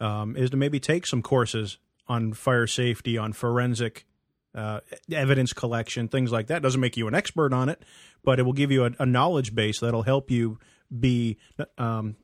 um, 0.00 0.36
is 0.36 0.50
to 0.50 0.56
maybe 0.56 0.78
take 0.78 1.06
some 1.06 1.22
courses 1.22 1.78
on 2.06 2.32
fire 2.32 2.68
safety, 2.68 3.18
on 3.18 3.32
forensic 3.32 4.06
uh, 4.54 4.78
evidence 5.10 5.52
collection, 5.52 6.06
things 6.08 6.30
like 6.30 6.46
that. 6.46 6.62
Doesn't 6.62 6.80
make 6.80 6.96
you 6.96 7.08
an 7.08 7.14
expert 7.16 7.52
on 7.52 7.68
it, 7.68 7.82
but 8.22 8.38
it 8.38 8.44
will 8.44 8.52
give 8.52 8.70
you 8.70 8.84
a, 8.84 8.90
a 9.00 9.04
knowledge 9.06 9.54
base 9.56 9.80
that'll 9.80 10.04
help 10.04 10.30
you 10.30 10.58
be 11.00 11.36
um, 11.78 12.14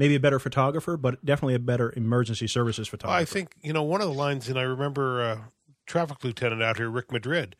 maybe 0.00 0.14
a 0.14 0.20
better 0.20 0.38
photographer, 0.38 0.96
but 0.96 1.22
definitely 1.22 1.54
a 1.54 1.58
better 1.58 1.92
emergency 1.94 2.46
services 2.46 2.88
photographer. 2.88 3.20
I 3.20 3.26
think 3.26 3.54
you 3.62 3.74
know 3.74 3.82
one 3.82 4.00
of 4.00 4.08
the 4.08 4.14
lines, 4.14 4.48
and 4.48 4.58
I 4.58 4.62
remember 4.62 5.22
uh, 5.22 5.38
traffic 5.86 6.24
lieutenant 6.24 6.62
out 6.62 6.78
here, 6.78 6.88
Rick 6.88 7.12
Madrid, 7.12 7.54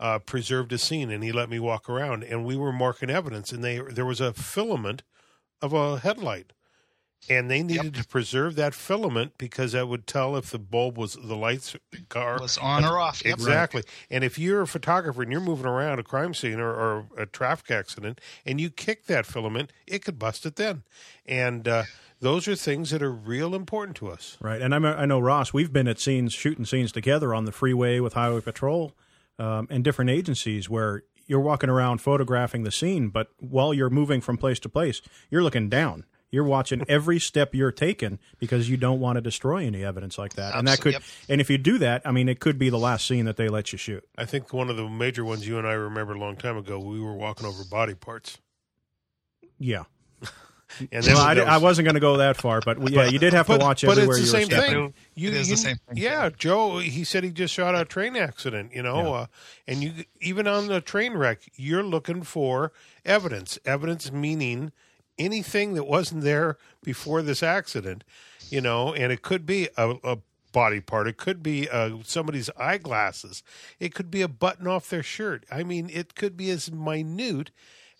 uh, 0.00 0.18
preserved 0.18 0.72
a 0.72 0.78
scene, 0.78 1.08
and 1.10 1.22
he 1.22 1.30
let 1.30 1.48
me 1.48 1.60
walk 1.60 1.88
around, 1.88 2.24
and 2.24 2.44
we 2.44 2.56
were 2.56 2.72
marking 2.72 3.10
evidence, 3.10 3.52
and 3.52 3.62
they 3.62 3.78
there 3.78 4.04
was 4.04 4.20
a 4.20 4.32
filament 4.32 5.04
of 5.62 5.72
a 5.72 6.00
headlight, 6.00 6.52
and 7.28 7.50
they 7.50 7.62
needed 7.62 7.94
to 7.94 8.04
preserve 8.04 8.56
that 8.56 8.74
filament 8.74 9.32
because 9.38 9.72
that 9.72 9.88
would 9.88 10.06
tell 10.06 10.36
if 10.36 10.50
the 10.50 10.58
bulb 10.58 10.98
was 10.98 11.14
the 11.14 11.36
lights 11.36 11.76
car 12.08 12.38
Was 12.40 12.58
on 12.58 12.84
or 12.84 12.98
off. 12.98 13.24
Yep. 13.24 13.34
Exactly. 13.34 13.82
And 14.10 14.24
if 14.24 14.38
you're 14.38 14.62
a 14.62 14.66
photographer 14.66 15.22
and 15.22 15.32
you're 15.32 15.40
moving 15.40 15.66
around 15.66 15.98
a 15.98 16.02
crime 16.02 16.34
scene 16.34 16.60
or, 16.60 16.70
or 16.70 17.06
a 17.16 17.26
traffic 17.26 17.70
accident 17.70 18.20
and 18.44 18.60
you 18.60 18.70
kick 18.70 19.06
that 19.06 19.26
filament, 19.26 19.72
it 19.86 20.04
could 20.04 20.18
bust 20.18 20.46
it 20.46 20.56
then. 20.56 20.82
And 21.26 21.66
uh, 21.66 21.84
those 22.20 22.46
are 22.48 22.56
things 22.56 22.90
that 22.90 23.02
are 23.02 23.12
real 23.12 23.54
important 23.54 23.96
to 23.98 24.08
us. 24.10 24.36
Right, 24.40 24.60
and 24.60 24.74
I'm, 24.74 24.84
I 24.84 25.06
know 25.06 25.18
Ross. 25.18 25.52
We've 25.52 25.72
been 25.72 25.88
at 25.88 25.98
scenes, 25.98 26.32
shooting 26.32 26.64
scenes 26.64 26.92
together 26.92 27.34
on 27.34 27.44
the 27.44 27.52
freeway 27.52 28.00
with 28.00 28.14
Highway 28.14 28.40
Patrol 28.40 28.92
um, 29.38 29.66
and 29.70 29.82
different 29.82 30.10
agencies 30.10 30.68
where 30.68 31.02
you're 31.26 31.40
walking 31.40 31.70
around 31.70 31.98
photographing 31.98 32.64
the 32.64 32.70
scene, 32.70 33.08
but 33.08 33.28
while 33.38 33.72
you're 33.72 33.90
moving 33.90 34.20
from 34.20 34.36
place 34.36 34.58
to 34.60 34.68
place, 34.68 35.00
you're 35.30 35.42
looking 35.42 35.68
down. 35.68 36.04
You're 36.30 36.44
watching 36.44 36.84
every 36.88 37.18
step 37.20 37.54
you're 37.54 37.70
taking 37.72 38.18
because 38.40 38.68
you 38.68 38.76
don't 38.76 38.98
want 39.00 39.16
to 39.16 39.20
destroy 39.20 39.64
any 39.64 39.84
evidence 39.84 40.18
like 40.18 40.34
that. 40.34 40.54
And 40.56 40.66
that 40.66 40.80
could, 40.80 40.96
Absolute- 40.96 41.30
and 41.30 41.40
if 41.40 41.48
you 41.50 41.58
do 41.58 41.78
that, 41.78 42.02
I 42.04 42.10
mean, 42.10 42.28
it 42.28 42.40
could 42.40 42.58
be 42.58 42.70
the 42.70 42.78
last 42.78 43.06
scene 43.06 43.24
that 43.26 43.36
they 43.36 43.48
let 43.48 43.72
you 43.72 43.78
shoot. 43.78 44.04
I 44.18 44.24
think 44.24 44.52
one 44.52 44.68
of 44.70 44.76
the 44.76 44.88
major 44.88 45.24
ones 45.24 45.46
you 45.46 45.58
and 45.58 45.66
I 45.66 45.72
remember 45.74 46.14
a 46.14 46.18
long 46.18 46.36
time 46.36 46.56
ago, 46.56 46.78
we 46.80 47.00
were 47.00 47.14
walking 47.14 47.46
over 47.46 47.62
body 47.70 47.94
parts. 47.94 48.38
Yeah. 49.58 49.84
And 50.90 51.04
Well, 51.06 51.18
I, 51.18 51.34
that 51.34 51.46
I 51.46 51.58
wasn't 51.58 51.84
going 51.84 51.94
to 51.94 52.00
go 52.00 52.16
that 52.16 52.36
far, 52.36 52.60
but 52.60 52.90
yeah, 52.90 53.04
you 53.06 53.20
did 53.20 53.32
have 53.32 53.46
to 53.46 53.52
but, 53.52 53.60
watch 53.60 53.82
but 53.82 53.92
everywhere 53.92 54.16
it's 54.16 54.32
the 54.32 54.38
you 54.38 54.44
same 54.46 54.56
were 54.56 54.62
stepping. 54.64 54.82
thing. 54.86 54.94
You, 55.14 55.28
It 55.28 55.34
is 55.34 55.48
the 55.48 55.56
same 55.56 55.76
thing. 55.86 55.96
Yeah, 55.98 56.30
Joe. 56.36 56.78
He 56.78 57.04
said 57.04 57.22
he 57.22 57.30
just 57.30 57.54
shot 57.54 57.76
a 57.76 57.84
train 57.84 58.16
accident. 58.16 58.72
You 58.74 58.82
know, 58.82 58.96
Yeah. 59.04 59.10
uh, 59.10 59.26
and 59.68 59.82
you 59.84 59.92
even 60.20 60.48
on 60.48 60.66
the 60.66 60.80
train 60.80 61.12
wreck, 61.12 61.42
you're 61.54 61.84
looking 61.84 62.22
for 62.24 62.72
evidence. 63.04 63.56
Evidence 63.64 64.10
meaning 64.10 64.72
anything 65.18 65.74
that 65.74 65.84
wasn't 65.84 66.22
there 66.22 66.58
before 66.82 67.22
this 67.22 67.42
accident. 67.42 68.04
You 68.50 68.60
know, 68.60 68.92
and 68.92 69.10
it 69.10 69.22
could 69.22 69.46
be 69.46 69.68
a, 69.76 69.94
a 70.04 70.18
body 70.52 70.80
part. 70.80 71.08
It 71.08 71.16
could 71.16 71.42
be 71.42 71.68
uh, 71.68 71.96
somebody's 72.04 72.48
eyeglasses. 72.56 73.42
It 73.80 73.94
could 73.94 74.10
be 74.10 74.22
a 74.22 74.28
button 74.28 74.66
off 74.66 74.88
their 74.88 75.02
shirt. 75.02 75.44
I 75.50 75.62
mean, 75.62 75.90
it 75.92 76.14
could 76.14 76.36
be 76.36 76.50
as 76.50 76.70
minute 76.70 77.50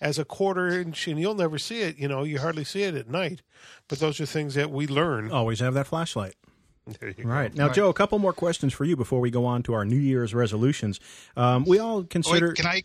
as 0.00 0.18
a 0.18 0.24
quarter 0.24 0.68
inch, 0.68 1.08
and 1.08 1.18
you'll 1.18 1.34
never 1.34 1.58
see 1.58 1.80
it. 1.80 1.98
You 1.98 2.08
know, 2.08 2.24
you 2.24 2.38
hardly 2.38 2.64
see 2.64 2.82
it 2.82 2.94
at 2.94 3.08
night. 3.08 3.42
But 3.88 3.98
those 3.98 4.20
are 4.20 4.26
things 4.26 4.54
that 4.54 4.70
we 4.70 4.86
learn. 4.86 5.30
Always 5.30 5.60
have 5.60 5.74
that 5.74 5.86
flashlight. 5.86 6.34
There 6.86 7.08
you 7.08 7.24
go. 7.24 7.30
Right. 7.30 7.54
Now, 7.54 7.70
Joe, 7.70 7.88
a 7.88 7.94
couple 7.94 8.18
more 8.18 8.34
questions 8.34 8.74
for 8.74 8.84
you 8.84 8.96
before 8.96 9.20
we 9.20 9.30
go 9.30 9.46
on 9.46 9.62
to 9.64 9.72
our 9.72 9.86
New 9.86 9.96
Year's 9.96 10.34
resolutions. 10.34 11.00
Um, 11.36 11.64
we 11.64 11.78
all 11.78 12.00
Wait, 12.00 12.10
consider. 12.10 12.52
can 12.52 12.66
I? 12.66 12.82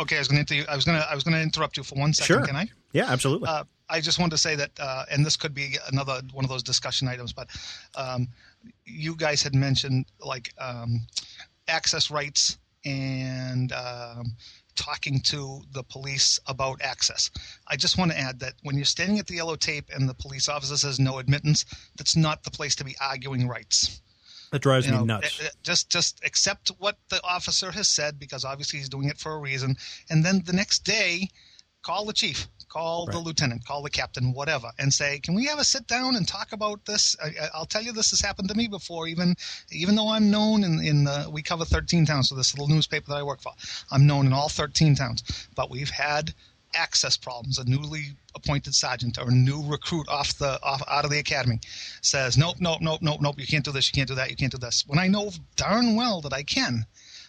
Okay, 0.00 0.16
I 0.16 0.18
was 0.18 0.28
going 0.28 0.44
to. 0.44 0.66
I 0.66 0.74
was 0.74 0.84
going 0.84 1.00
to. 1.00 1.10
I 1.10 1.14
was 1.14 1.24
going 1.24 1.34
to 1.34 1.42
interrupt 1.42 1.76
you 1.76 1.82
for 1.82 1.98
one 1.98 2.12
second. 2.12 2.36
Sure. 2.36 2.46
Can 2.46 2.56
I? 2.56 2.68
Yeah, 2.92 3.06
absolutely. 3.08 3.48
Uh, 3.48 3.64
I 3.88 4.00
just 4.00 4.18
wanted 4.18 4.32
to 4.32 4.38
say 4.38 4.56
that, 4.56 4.70
uh, 4.80 5.04
and 5.10 5.24
this 5.24 5.36
could 5.36 5.54
be 5.54 5.76
another 5.92 6.20
one 6.32 6.44
of 6.44 6.50
those 6.50 6.62
discussion 6.62 7.08
items, 7.08 7.32
but 7.32 7.48
um, 7.94 8.28
you 8.84 9.14
guys 9.16 9.42
had 9.42 9.54
mentioned 9.54 10.06
like 10.20 10.52
um, 10.58 11.06
access 11.68 12.10
rights 12.10 12.58
and 12.84 13.72
um, 13.72 14.32
talking 14.76 15.20
to 15.20 15.62
the 15.72 15.82
police 15.84 16.40
about 16.46 16.80
access. 16.82 17.30
I 17.68 17.76
just 17.76 17.98
want 17.98 18.10
to 18.12 18.18
add 18.18 18.40
that 18.40 18.54
when 18.62 18.76
you're 18.76 18.84
standing 18.84 19.18
at 19.18 19.26
the 19.26 19.34
yellow 19.34 19.56
tape 19.56 19.90
and 19.94 20.08
the 20.08 20.14
police 20.14 20.48
officer 20.48 20.76
says 20.76 20.98
no 20.98 21.18
admittance, 21.18 21.64
that's 21.96 22.16
not 22.16 22.42
the 22.42 22.50
place 22.50 22.74
to 22.76 22.84
be 22.84 22.94
arguing 23.00 23.48
rights. 23.48 24.00
That 24.50 24.60
drives 24.62 24.86
You 24.86 24.92
me 24.92 24.98
know, 24.98 25.04
nuts. 25.04 25.40
uh, 25.40 25.46
uh, 25.46 25.48
Just 25.62 25.90
just 25.90 26.20
accept 26.24 26.70
what 26.78 26.98
the 27.08 27.20
officer 27.24 27.70
has 27.72 27.88
said 27.88 28.18
because 28.18 28.44
obviously 28.44 28.78
he's 28.78 28.88
doing 28.88 29.08
it 29.08 29.18
for 29.18 29.32
a 29.34 29.38
reason, 29.38 29.76
and 30.10 30.24
then 30.24 30.42
the 30.44 30.52
next 30.52 30.80
day, 30.84 31.28
call 31.82 32.04
the 32.04 32.12
chief, 32.12 32.48
call 32.68 33.06
the 33.06 33.18
lieutenant, 33.18 33.64
call 33.64 33.82
the 33.82 33.90
captain, 33.90 34.32
whatever, 34.32 34.70
and 34.78 34.92
say, 34.92 35.18
"Can 35.20 35.34
we 35.34 35.46
have 35.46 35.58
a 35.58 35.64
sit 35.64 35.86
down 35.86 36.16
and 36.16 36.26
talk 36.26 36.52
about 36.52 36.84
this?" 36.84 37.16
I, 37.22 37.28
I- 37.28 37.50
I'll 37.54 37.66
tell 37.66 37.82
you, 37.82 37.92
this 37.92 38.10
has 38.10 38.20
happened 38.20 38.48
to 38.48 38.54
me 38.54 38.68
before. 38.68 39.06
Even 39.08 39.36
even 39.70 39.94
though 39.94 40.08
I'm 40.10 40.30
known 40.30 40.64
in 40.64 40.80
in 40.80 41.04
the 41.04 41.28
we 41.30 41.42
cover 41.42 41.64
13 41.64 42.06
towns, 42.06 42.28
so 42.28 42.34
this 42.34 42.54
little 42.54 42.68
newspaper 42.74 43.08
that 43.10 43.18
I 43.18 43.22
work 43.22 43.40
for, 43.40 43.52
I'm 43.90 44.06
known 44.06 44.26
in 44.26 44.32
all 44.32 44.48
13 44.48 44.94
towns, 44.94 45.22
but 45.54 45.70
we've 45.70 45.90
had 45.90 46.34
access 46.76 47.16
problems. 47.16 47.58
A 47.58 47.64
newly 47.64 48.16
appointed 48.34 48.74
sergeant 48.74 49.18
or 49.18 49.28
a 49.28 49.32
new 49.32 49.62
recruit 49.66 50.08
off 50.08 50.36
the 50.38 50.62
off 50.62 50.82
out 50.88 51.04
of 51.04 51.10
the 51.10 51.18
academy 51.18 51.60
says, 52.02 52.36
"Nope, 52.36 52.56
nope, 52.60 52.80
nope, 52.80 53.00
nope, 53.02 53.20
nope. 53.20 53.38
You 53.38 53.46
can't 53.46 53.64
do 53.64 53.72
this. 53.72 53.88
You 53.88 53.92
can't 53.94 54.08
do 54.08 54.14
that. 54.14 54.30
You 54.30 54.36
can't 54.36 54.52
do 54.52 54.58
this." 54.58 54.84
When 54.86 54.98
I 54.98 55.08
know 55.08 55.30
darn 55.56 55.96
well 55.96 56.20
that 56.22 56.32
I 56.32 56.42
can, 56.42 56.86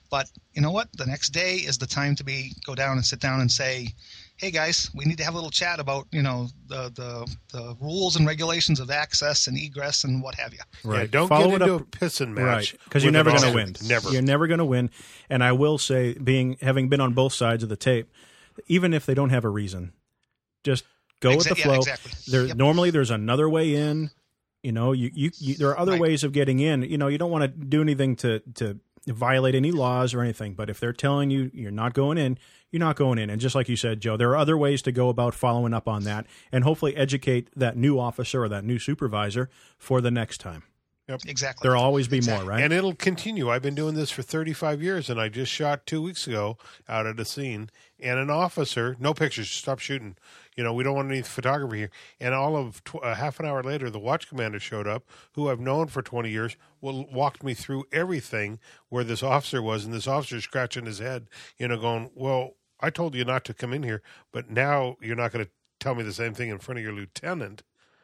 but 0.09 0.29
you 0.53 0.61
know 0.61 0.71
what? 0.71 0.89
The 0.97 1.05
next 1.05 1.29
day 1.29 1.55
is 1.55 1.77
the 1.77 1.87
time 1.87 2.15
to 2.15 2.23
be 2.23 2.53
go 2.65 2.75
down 2.75 2.97
and 2.97 3.05
sit 3.05 3.19
down 3.19 3.41
and 3.41 3.51
say, 3.51 3.93
"Hey 4.37 4.51
guys, 4.51 4.89
we 4.93 5.05
need 5.05 5.17
to 5.17 5.23
have 5.23 5.33
a 5.33 5.37
little 5.37 5.49
chat 5.51 5.79
about 5.79 6.07
you 6.11 6.21
know 6.21 6.47
the 6.67 6.89
the, 6.95 7.35
the 7.51 7.75
rules 7.81 8.15
and 8.15 8.25
regulations 8.27 8.79
of 8.79 8.89
access 8.89 9.47
and 9.47 9.57
egress 9.57 10.03
and 10.03 10.21
what 10.21 10.35
have 10.35 10.53
you." 10.53 10.59
right. 10.83 11.01
Yeah, 11.01 11.07
don't 11.07 11.27
Follow 11.27 11.51
get 11.51 11.61
it 11.61 11.61
into 11.63 11.75
up- 11.75 11.81
a 11.81 11.85
pissing 11.85 12.33
match. 12.33 12.73
Right, 12.73 12.83
because 12.85 13.03
you're 13.03 13.11
never 13.13 13.31
going 13.31 13.43
to 13.43 13.53
win. 13.53 13.75
Never. 13.85 14.09
You're 14.11 14.21
never 14.21 14.47
going 14.47 14.59
to 14.59 14.65
win. 14.65 14.89
And 15.29 15.43
I 15.43 15.51
will 15.51 15.77
say, 15.77 16.13
being 16.13 16.57
having 16.61 16.89
been 16.89 17.01
on 17.01 17.13
both 17.13 17.33
sides 17.33 17.63
of 17.63 17.69
the 17.69 17.75
tape, 17.75 18.09
even 18.67 18.93
if 18.93 19.05
they 19.05 19.13
don't 19.13 19.29
have 19.29 19.45
a 19.45 19.49
reason, 19.49 19.93
just 20.63 20.83
go 21.19 21.35
with 21.35 21.45
Exa- 21.45 21.49
the 21.49 21.55
yeah, 21.57 21.63
flow. 21.65 21.75
exactly. 21.75 22.11
There 22.27 22.45
Yep. 22.47 22.57
normally 22.57 22.89
there's 22.91 23.11
another 23.11 23.49
way 23.49 23.75
in. 23.75 24.11
You 24.63 24.71
know, 24.71 24.91
you, 24.91 25.11
you, 25.13 25.31
you 25.37 25.55
there 25.55 25.69
are 25.69 25.79
other 25.79 25.93
Right. 25.93 26.01
ways 26.01 26.23
of 26.23 26.33
getting 26.33 26.59
in. 26.59 26.81
You 26.81 26.97
know, 26.97 27.07
you 27.07 27.17
don't 27.17 27.31
want 27.31 27.43
to 27.43 27.47
do 27.47 27.81
anything 27.81 28.15
to 28.17 28.39
to 28.55 28.79
violate 29.05 29.55
any 29.55 29.71
laws 29.71 30.13
or 30.13 30.21
anything. 30.21 30.53
But 30.55 30.69
if 30.69 30.79
they're 30.79 30.91
telling 30.93 31.29
you 31.29 31.49
you're 31.53 31.71
not 31.71 31.93
going 31.93 32.17
in, 32.17 32.37
you're 32.71 32.79
not 32.81 32.97
going 32.97 33.19
in. 33.19 33.29
And 33.29 33.39
just 33.39 33.55
like 33.55 33.69
you 33.69 33.77
said, 33.77 34.01
Joe, 34.01 34.17
there 34.17 34.29
are 34.31 34.35
other 34.35 34.57
ways 34.57 34.81
to 34.81 34.91
go 34.91 35.07
about 35.09 35.33
following 35.33 35.73
up 35.73 35.87
on 35.87 36.03
that, 36.03 36.25
and 36.51 36.63
hopefully 36.65 36.95
educate 36.97 37.49
that 37.55 37.77
new 37.77 37.97
officer 37.99 38.43
or 38.43 38.49
that 38.49 38.65
new 38.65 38.79
supervisor 38.79 39.49
for 39.77 40.01
the 40.01 40.11
next 40.11 40.39
time. 40.39 40.63
Yep. 41.07 41.21
Exactly. 41.27 41.65
There'll 41.65 41.81
always 41.81 42.09
be 42.09 42.17
Exactly. 42.17 42.43
more, 42.45 42.53
right? 42.55 42.61
And 42.63 42.73
it'll 42.73 42.95
continue. 42.95 43.49
I've 43.49 43.61
been 43.61 43.75
doing 43.75 43.95
this 43.95 44.11
for 44.11 44.23
35 44.23 44.81
years, 44.81 45.09
and 45.09 45.21
I 45.21 45.29
just 45.29 45.49
shot 45.53 45.85
two 45.85 46.01
weeks 46.01 46.27
ago 46.27 46.57
out 46.89 47.05
at 47.07 47.17
a 47.17 47.23
scene, 47.23 47.69
and 47.99 48.19
an 48.19 48.29
officer, 48.29 48.95
no 48.99 49.13
pictures, 49.13 49.49
stop 49.49 49.79
shooting. 49.79 50.15
You 50.55 50.63
know, 50.63 50.73
we 50.73 50.83
don't 50.83 50.95
want 50.95 51.11
any 51.11 51.21
photography 51.21 51.77
here. 51.77 51.91
And 52.19 52.33
all 52.33 52.55
of 52.55 52.83
tw- 52.83 53.03
uh, 53.03 53.15
half 53.15 53.39
an 53.39 53.45
hour 53.45 53.63
later, 53.63 53.89
the 53.89 53.99
watch 53.99 54.27
commander 54.27 54.59
showed 54.59 54.87
up, 54.87 55.03
who 55.33 55.49
I've 55.49 55.59
known 55.59 55.87
for 55.87 56.01
20 56.01 56.29
years, 56.29 56.55
well, 56.81 57.05
walked 57.11 57.43
me 57.43 57.53
through 57.53 57.85
everything 57.91 58.59
where 58.89 59.03
this 59.03 59.23
officer 59.23 59.61
was, 59.61 59.85
and 59.85 59.93
this 59.93 60.07
officer 60.07 60.41
scratching 60.41 60.85
his 60.85 60.99
head, 60.99 61.27
you 61.57 61.67
know, 61.67 61.77
going, 61.77 62.11
"Well, 62.13 62.55
I 62.79 62.89
told 62.89 63.15
you 63.15 63.25
not 63.25 63.43
to 63.45 63.53
come 63.53 63.73
in 63.73 63.83
here, 63.83 64.01
but 64.31 64.49
now 64.49 64.97
you're 65.01 65.15
not 65.15 65.31
going 65.31 65.45
to 65.45 65.51
tell 65.79 65.95
me 65.95 66.03
the 66.03 66.13
same 66.13 66.33
thing 66.33 66.49
in 66.49 66.59
front 66.59 66.79
of 66.79 66.83
your 66.83 66.93
lieutenant." 66.93 67.63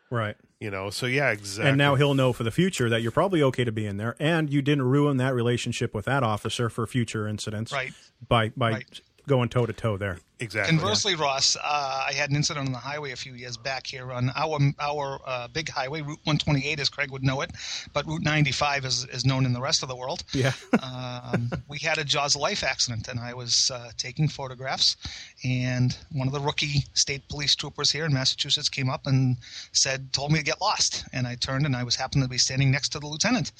right. 0.09 0.35
You 0.59 0.71
know, 0.71 0.91
so 0.91 1.07
yeah, 1.07 1.31
exactly. 1.31 1.69
And 1.69 1.77
now 1.77 1.95
he'll 1.95 2.13
know 2.13 2.31
for 2.31 2.43
the 2.43 2.51
future 2.51 2.87
that 2.87 3.01
you're 3.01 3.11
probably 3.11 3.43
okay 3.43 3.65
to 3.65 3.71
be 3.71 3.85
in 3.85 3.97
there, 3.97 4.15
and 4.17 4.49
you 4.49 4.61
didn't 4.61 4.83
ruin 4.83 5.17
that 5.17 5.33
relationship 5.33 5.93
with 5.93 6.05
that 6.05 6.23
officer 6.23 6.69
for 6.69 6.87
future 6.87 7.27
incidents, 7.27 7.73
Right. 7.73 7.91
By 8.25 8.49
by 8.55 8.71
Right. 8.71 9.01
Going 9.27 9.49
toe 9.49 9.65
to 9.65 9.73
toe 9.73 9.97
there. 9.97 10.19
Exactly. 10.43 10.77
Conversely, 10.77 11.15
Ross, 11.15 11.55
uh, 11.55 12.03
I 12.07 12.13
had 12.13 12.29
an 12.29 12.35
incident 12.35 12.67
on 12.67 12.73
the 12.73 12.79
highway 12.79 13.11
a 13.11 13.15
few 13.15 13.33
years 13.33 13.57
back 13.57 13.87
here 13.87 14.11
on 14.11 14.31
our 14.35 14.59
our 14.79 15.19
uh, 15.25 15.47
big 15.47 15.69
highway, 15.69 16.01
Route 16.01 16.19
128, 16.23 16.79
as 16.79 16.89
Craig 16.89 17.11
would 17.11 17.23
know 17.23 17.41
it, 17.41 17.51
but 17.93 18.05
Route 18.05 18.21
95 18.21 18.85
is, 18.85 19.05
is 19.05 19.25
known 19.25 19.45
in 19.45 19.53
the 19.53 19.61
rest 19.61 19.83
of 19.83 19.89
the 19.89 19.95
world. 19.95 20.23
Yeah. 20.33 20.53
um, 20.83 21.51
we 21.67 21.79
had 21.79 21.97
a 21.97 22.03
Jaws 22.03 22.35
of 22.35 22.41
Life 22.41 22.63
accident, 22.63 23.07
and 23.07 23.19
I 23.19 23.33
was 23.33 23.71
uh, 23.73 23.91
taking 23.97 24.27
photographs, 24.27 24.97
and 25.43 25.97
one 26.11 26.27
of 26.27 26.33
the 26.33 26.39
rookie 26.39 26.85
state 26.93 27.27
police 27.29 27.55
troopers 27.55 27.91
here 27.91 28.05
in 28.05 28.13
Massachusetts 28.13 28.69
came 28.69 28.89
up 28.89 29.07
and 29.07 29.37
said, 29.71 30.13
told 30.13 30.31
me 30.31 30.39
to 30.39 30.45
get 30.45 30.61
lost, 30.61 31.05
and 31.13 31.25
I 31.27 31.35
turned 31.35 31.65
and 31.65 31.75
I 31.75 31.83
was 31.83 31.95
happened 31.95 32.23
to 32.23 32.29
be 32.29 32.37
standing 32.37 32.71
next 32.71 32.89
to 32.89 32.99
the 32.99 33.07
lieutenant, 33.07 33.51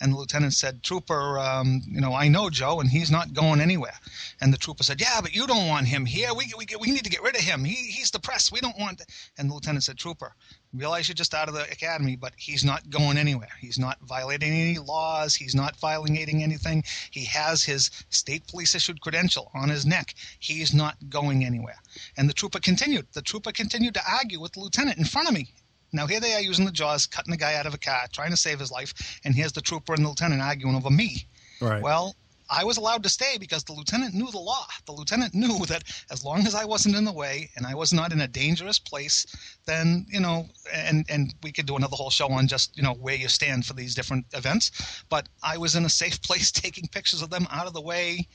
and 0.00 0.12
the 0.12 0.16
lieutenant 0.16 0.54
said, 0.54 0.82
"Trooper, 0.82 1.38
um, 1.38 1.82
you 1.86 2.00
know, 2.00 2.14
I 2.14 2.28
know 2.28 2.50
Joe, 2.50 2.80
and 2.80 2.88
he's 2.88 3.10
not 3.10 3.32
going 3.32 3.60
anywhere." 3.60 3.98
And 4.40 4.52
the 4.52 4.56
trooper 4.56 4.82
said, 4.84 5.00
"Yeah, 5.00 5.20
but 5.20 5.34
you 5.34 5.46
don't 5.46 5.66
want 5.66 5.88
him 5.88 6.06
here. 6.06 6.27
We 6.32 6.52
we 6.56 6.66
we 6.80 6.90
need 6.90 7.04
to 7.04 7.10
get 7.10 7.22
rid 7.22 7.36
of 7.36 7.42
him. 7.42 7.64
He 7.64 7.74
he's 7.74 8.10
the 8.10 8.18
press. 8.18 8.52
We 8.52 8.60
don't 8.60 8.78
want." 8.78 9.02
And 9.36 9.50
the 9.50 9.54
lieutenant 9.54 9.84
said, 9.84 9.98
"Trooper, 9.98 10.34
realize 10.72 11.08
you're 11.08 11.14
just 11.14 11.34
out 11.34 11.48
of 11.48 11.54
the 11.54 11.70
academy, 11.70 12.16
but 12.16 12.32
he's 12.36 12.64
not 12.64 12.88
going 12.90 13.16
anywhere. 13.18 13.52
He's 13.60 13.78
not 13.78 13.98
violating 14.02 14.52
any 14.52 14.78
laws. 14.78 15.34
He's 15.34 15.54
not 15.54 15.76
violating 15.76 16.42
anything. 16.42 16.84
He 17.10 17.24
has 17.26 17.62
his 17.64 17.90
state 18.10 18.46
police 18.46 18.74
issued 18.74 19.00
credential 19.00 19.50
on 19.54 19.68
his 19.68 19.86
neck. 19.86 20.14
He's 20.38 20.74
not 20.74 20.96
going 21.08 21.44
anywhere." 21.44 21.80
And 22.16 22.28
the 22.28 22.34
trooper 22.34 22.60
continued. 22.60 23.06
The 23.12 23.22
trooper 23.22 23.52
continued 23.52 23.94
to 23.94 24.10
argue 24.10 24.40
with 24.40 24.52
the 24.52 24.60
lieutenant 24.60 24.98
in 24.98 25.04
front 25.04 25.28
of 25.28 25.34
me. 25.34 25.52
Now 25.92 26.06
here 26.06 26.20
they 26.20 26.34
are 26.34 26.40
using 26.40 26.66
the 26.66 26.72
jaws, 26.72 27.06
cutting 27.06 27.30
the 27.30 27.38
guy 27.38 27.54
out 27.54 27.66
of 27.66 27.74
a 27.74 27.78
car, 27.78 28.06
trying 28.12 28.30
to 28.30 28.36
save 28.36 28.58
his 28.58 28.70
life, 28.70 29.20
and 29.24 29.34
here's 29.34 29.52
the 29.52 29.62
trooper 29.62 29.94
and 29.94 30.04
the 30.04 30.08
lieutenant 30.08 30.42
arguing 30.42 30.76
over 30.76 30.90
me. 30.90 31.26
Right. 31.60 31.82
Well, 31.82 32.14
I 32.50 32.64
was 32.64 32.76
allowed 32.76 33.02
to 33.02 33.08
stay 33.08 33.36
because 33.38 33.64
the 33.64 33.72
lieutenant 33.72 34.14
knew 34.14 34.30
the 34.30 34.38
law. 34.38 34.66
The 34.86 34.92
lieutenant 34.92 35.34
knew 35.34 35.58
that 35.66 35.84
as 36.10 36.24
long 36.24 36.46
as 36.46 36.54
I 36.54 36.64
wasn't 36.64 36.96
in 36.96 37.04
the 37.04 37.12
way 37.12 37.50
and 37.56 37.66
I 37.66 37.74
was 37.74 37.92
not 37.92 38.12
in 38.12 38.20
a 38.20 38.28
dangerous 38.28 38.78
place, 38.78 39.26
then 39.66 40.06
you 40.08 40.20
know, 40.20 40.46
and 40.72 41.04
and 41.08 41.34
we 41.42 41.52
could 41.52 41.66
do 41.66 41.76
another 41.76 41.96
whole 41.96 42.10
show 42.10 42.28
on 42.28 42.48
just 42.48 42.76
you 42.76 42.82
know 42.82 42.94
where 42.94 43.14
you 43.14 43.28
stand 43.28 43.66
for 43.66 43.74
these 43.74 43.94
different 43.94 44.26
events. 44.32 45.02
But 45.08 45.28
I 45.42 45.58
was 45.58 45.76
in 45.76 45.84
a 45.84 45.90
safe 45.90 46.20
place, 46.28 46.50
taking 46.50 46.88
pictures 46.88 47.22
of 47.22 47.30
them 47.30 47.46
out 47.50 47.66
of 47.66 47.74
the 47.74 47.82
way. 47.82 48.26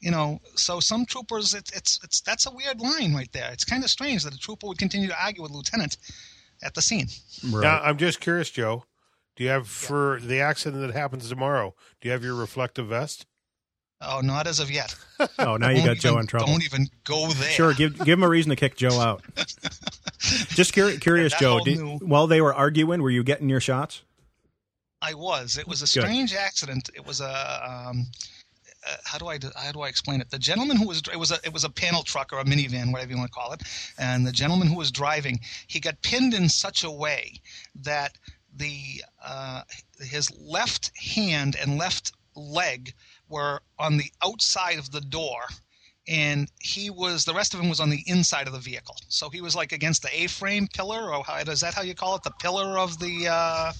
You 0.00 0.10
know, 0.10 0.40
so 0.54 0.80
some 0.80 1.04
troopers, 1.04 1.52
it's 1.52 1.70
it's 1.72 2.00
it's 2.02 2.20
that's 2.22 2.46
a 2.46 2.50
weird 2.50 2.80
line 2.80 3.14
right 3.14 3.30
there. 3.32 3.50
It's 3.52 3.64
kind 3.64 3.84
of 3.84 3.90
strange 3.90 4.24
that 4.24 4.34
a 4.34 4.38
trooper 4.38 4.66
would 4.66 4.78
continue 4.78 5.08
to 5.08 5.24
argue 5.24 5.42
with 5.42 5.52
a 5.52 5.54
lieutenant 5.54 5.98
at 6.62 6.74
the 6.74 6.82
scene. 6.82 7.08
Right. 7.44 7.62
Now, 7.62 7.80
I'm 7.82 7.98
just 7.98 8.20
curious, 8.20 8.50
Joe. 8.50 8.84
Do 9.36 9.44
you 9.44 9.50
have 9.50 9.68
for 9.68 10.18
the 10.20 10.40
accident 10.40 10.86
that 10.86 10.94
happens 10.94 11.28
tomorrow? 11.28 11.74
Do 12.00 12.08
you 12.08 12.12
have 12.12 12.24
your 12.24 12.34
reflective 12.34 12.88
vest? 12.88 13.26
Oh, 14.02 14.20
not 14.20 14.46
as 14.46 14.60
of 14.60 14.70
yet. 14.70 14.94
oh, 15.38 15.56
now 15.56 15.68
you 15.70 15.84
got 15.84 15.98
Joe 15.98 16.18
in 16.18 16.26
trouble. 16.26 16.46
Don't 16.46 16.64
even 16.64 16.88
go 17.04 17.28
there. 17.28 17.50
Sure, 17.50 17.74
give 17.74 17.98
give 17.98 18.18
him 18.18 18.22
a 18.22 18.28
reason 18.28 18.50
to 18.50 18.56
kick 18.56 18.76
Joe 18.76 18.98
out. 18.98 19.22
Just 20.18 20.74
curi- 20.74 21.00
curious, 21.00 21.34
Joe. 21.38 21.60
Did, 21.60 21.78
while 22.02 22.26
they 22.26 22.40
were 22.40 22.54
arguing, 22.54 23.02
were 23.02 23.10
you 23.10 23.22
getting 23.22 23.48
your 23.48 23.60
shots? 23.60 24.02
I 25.02 25.14
was. 25.14 25.58
It 25.58 25.66
was 25.66 25.80
a 25.80 25.84
Good. 25.84 26.02
strange 26.02 26.34
accident. 26.34 26.90
It 26.94 27.06
was 27.06 27.20
a. 27.20 27.86
Um, 27.88 28.06
uh, 28.88 28.96
how 29.04 29.18
do 29.18 29.28
I 29.28 29.38
how 29.56 29.72
do 29.72 29.80
I 29.82 29.88
explain 29.88 30.22
it? 30.22 30.30
The 30.30 30.38
gentleman 30.38 30.78
who 30.78 30.88
was 30.88 31.02
it 31.12 31.18
was 31.18 31.30
a 31.30 31.38
it 31.44 31.52
was 31.52 31.64
a 31.64 31.70
panel 31.70 32.02
truck 32.02 32.32
or 32.32 32.38
a 32.38 32.44
minivan, 32.44 32.92
whatever 32.92 33.10
you 33.10 33.18
want 33.18 33.30
to 33.30 33.34
call 33.34 33.52
it, 33.52 33.62
and 33.98 34.26
the 34.26 34.32
gentleman 34.32 34.68
who 34.68 34.76
was 34.76 34.90
driving, 34.90 35.40
he 35.66 35.80
got 35.80 36.00
pinned 36.00 36.32
in 36.32 36.48
such 36.48 36.84
a 36.84 36.90
way 36.90 37.40
that 37.74 38.16
the 38.56 39.02
uh, 39.22 39.62
his 40.00 40.30
left 40.40 40.90
hand 40.96 41.56
and 41.60 41.76
left 41.76 42.12
leg 42.34 42.94
were 43.30 43.60
on 43.78 43.96
the 43.96 44.10
outside 44.22 44.78
of 44.78 44.90
the 44.90 45.00
door 45.00 45.40
and 46.08 46.50
he 46.60 46.90
was 46.90 47.24
the 47.24 47.32
rest 47.32 47.54
of 47.54 47.60
him 47.60 47.68
was 47.68 47.80
on 47.80 47.88
the 47.88 48.02
inside 48.06 48.46
of 48.46 48.52
the 48.52 48.58
vehicle. 48.58 48.96
So 49.08 49.28
he 49.30 49.40
was 49.40 49.54
like 49.54 49.72
against 49.72 50.02
the 50.02 50.22
a-frame 50.22 50.68
pillar 50.74 51.14
or 51.14 51.22
how 51.22 51.36
is 51.36 51.60
that 51.60 51.74
how 51.74 51.82
you 51.82 51.94
call 51.94 52.16
it? 52.16 52.22
The 52.22 52.32
pillar 52.40 52.78
of 52.78 52.98
the 52.98 53.28
uh, 53.28 53.72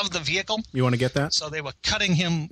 of 0.00 0.10
the 0.10 0.18
vehicle? 0.20 0.60
You 0.72 0.82
want 0.82 0.94
to 0.94 0.98
get 0.98 1.14
that? 1.14 1.32
so 1.32 1.48
they 1.48 1.60
were 1.60 1.72
cutting 1.82 2.14
him. 2.14 2.48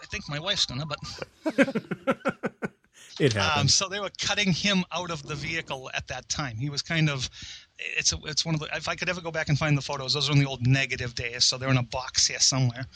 I 0.00 0.06
think 0.06 0.28
my 0.28 0.38
wife's 0.38 0.66
gonna 0.66 0.86
but 0.86 0.98
It 3.18 3.36
um, 3.36 3.42
happened. 3.42 3.70
so 3.70 3.88
they 3.88 4.00
were 4.00 4.10
cutting 4.20 4.52
him 4.52 4.84
out 4.92 5.10
of 5.10 5.22
the 5.22 5.34
vehicle 5.34 5.90
at 5.94 6.06
that 6.08 6.28
time 6.28 6.56
he 6.56 6.70
was 6.70 6.82
kind 6.82 7.10
of 7.10 7.28
it's 7.78 8.12
a, 8.12 8.16
it's 8.24 8.44
one 8.44 8.54
of 8.54 8.60
the 8.60 8.68
if 8.74 8.88
I 8.88 8.94
could 8.94 9.08
ever 9.08 9.20
go 9.20 9.30
back 9.30 9.48
and 9.48 9.58
find 9.58 9.76
the 9.76 9.82
photos, 9.82 10.14
those 10.14 10.28
are 10.28 10.32
in 10.32 10.38
the 10.38 10.46
old 10.46 10.66
negative 10.66 11.14
days, 11.14 11.44
so 11.44 11.56
they're 11.56 11.70
in 11.70 11.76
a 11.76 11.82
box 11.82 12.26
here 12.26 12.40
somewhere, 12.40 12.86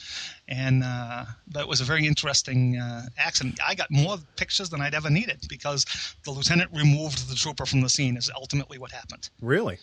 and 0.49 0.83
uh, 0.83 1.25
that 1.49 1.67
was 1.67 1.81
a 1.81 1.85
very 1.85 2.07
interesting 2.07 2.77
uh, 2.79 3.03
accident. 3.19 3.59
I 3.67 3.75
got 3.75 3.91
more 3.91 4.19
pictures 4.37 4.71
than 4.71 4.81
I'd 4.81 4.95
ever 4.95 5.11
needed 5.11 5.45
because 5.49 5.87
the 6.25 6.31
lieutenant 6.31 6.71
removed 6.75 7.29
the 7.29 7.35
trooper 7.35 7.67
from 7.67 7.81
the 7.81 7.89
scene. 7.89 8.17
Is 8.17 8.31
ultimately 8.35 8.79
what 8.79 8.91
happened. 8.91 9.31
really 9.41 9.79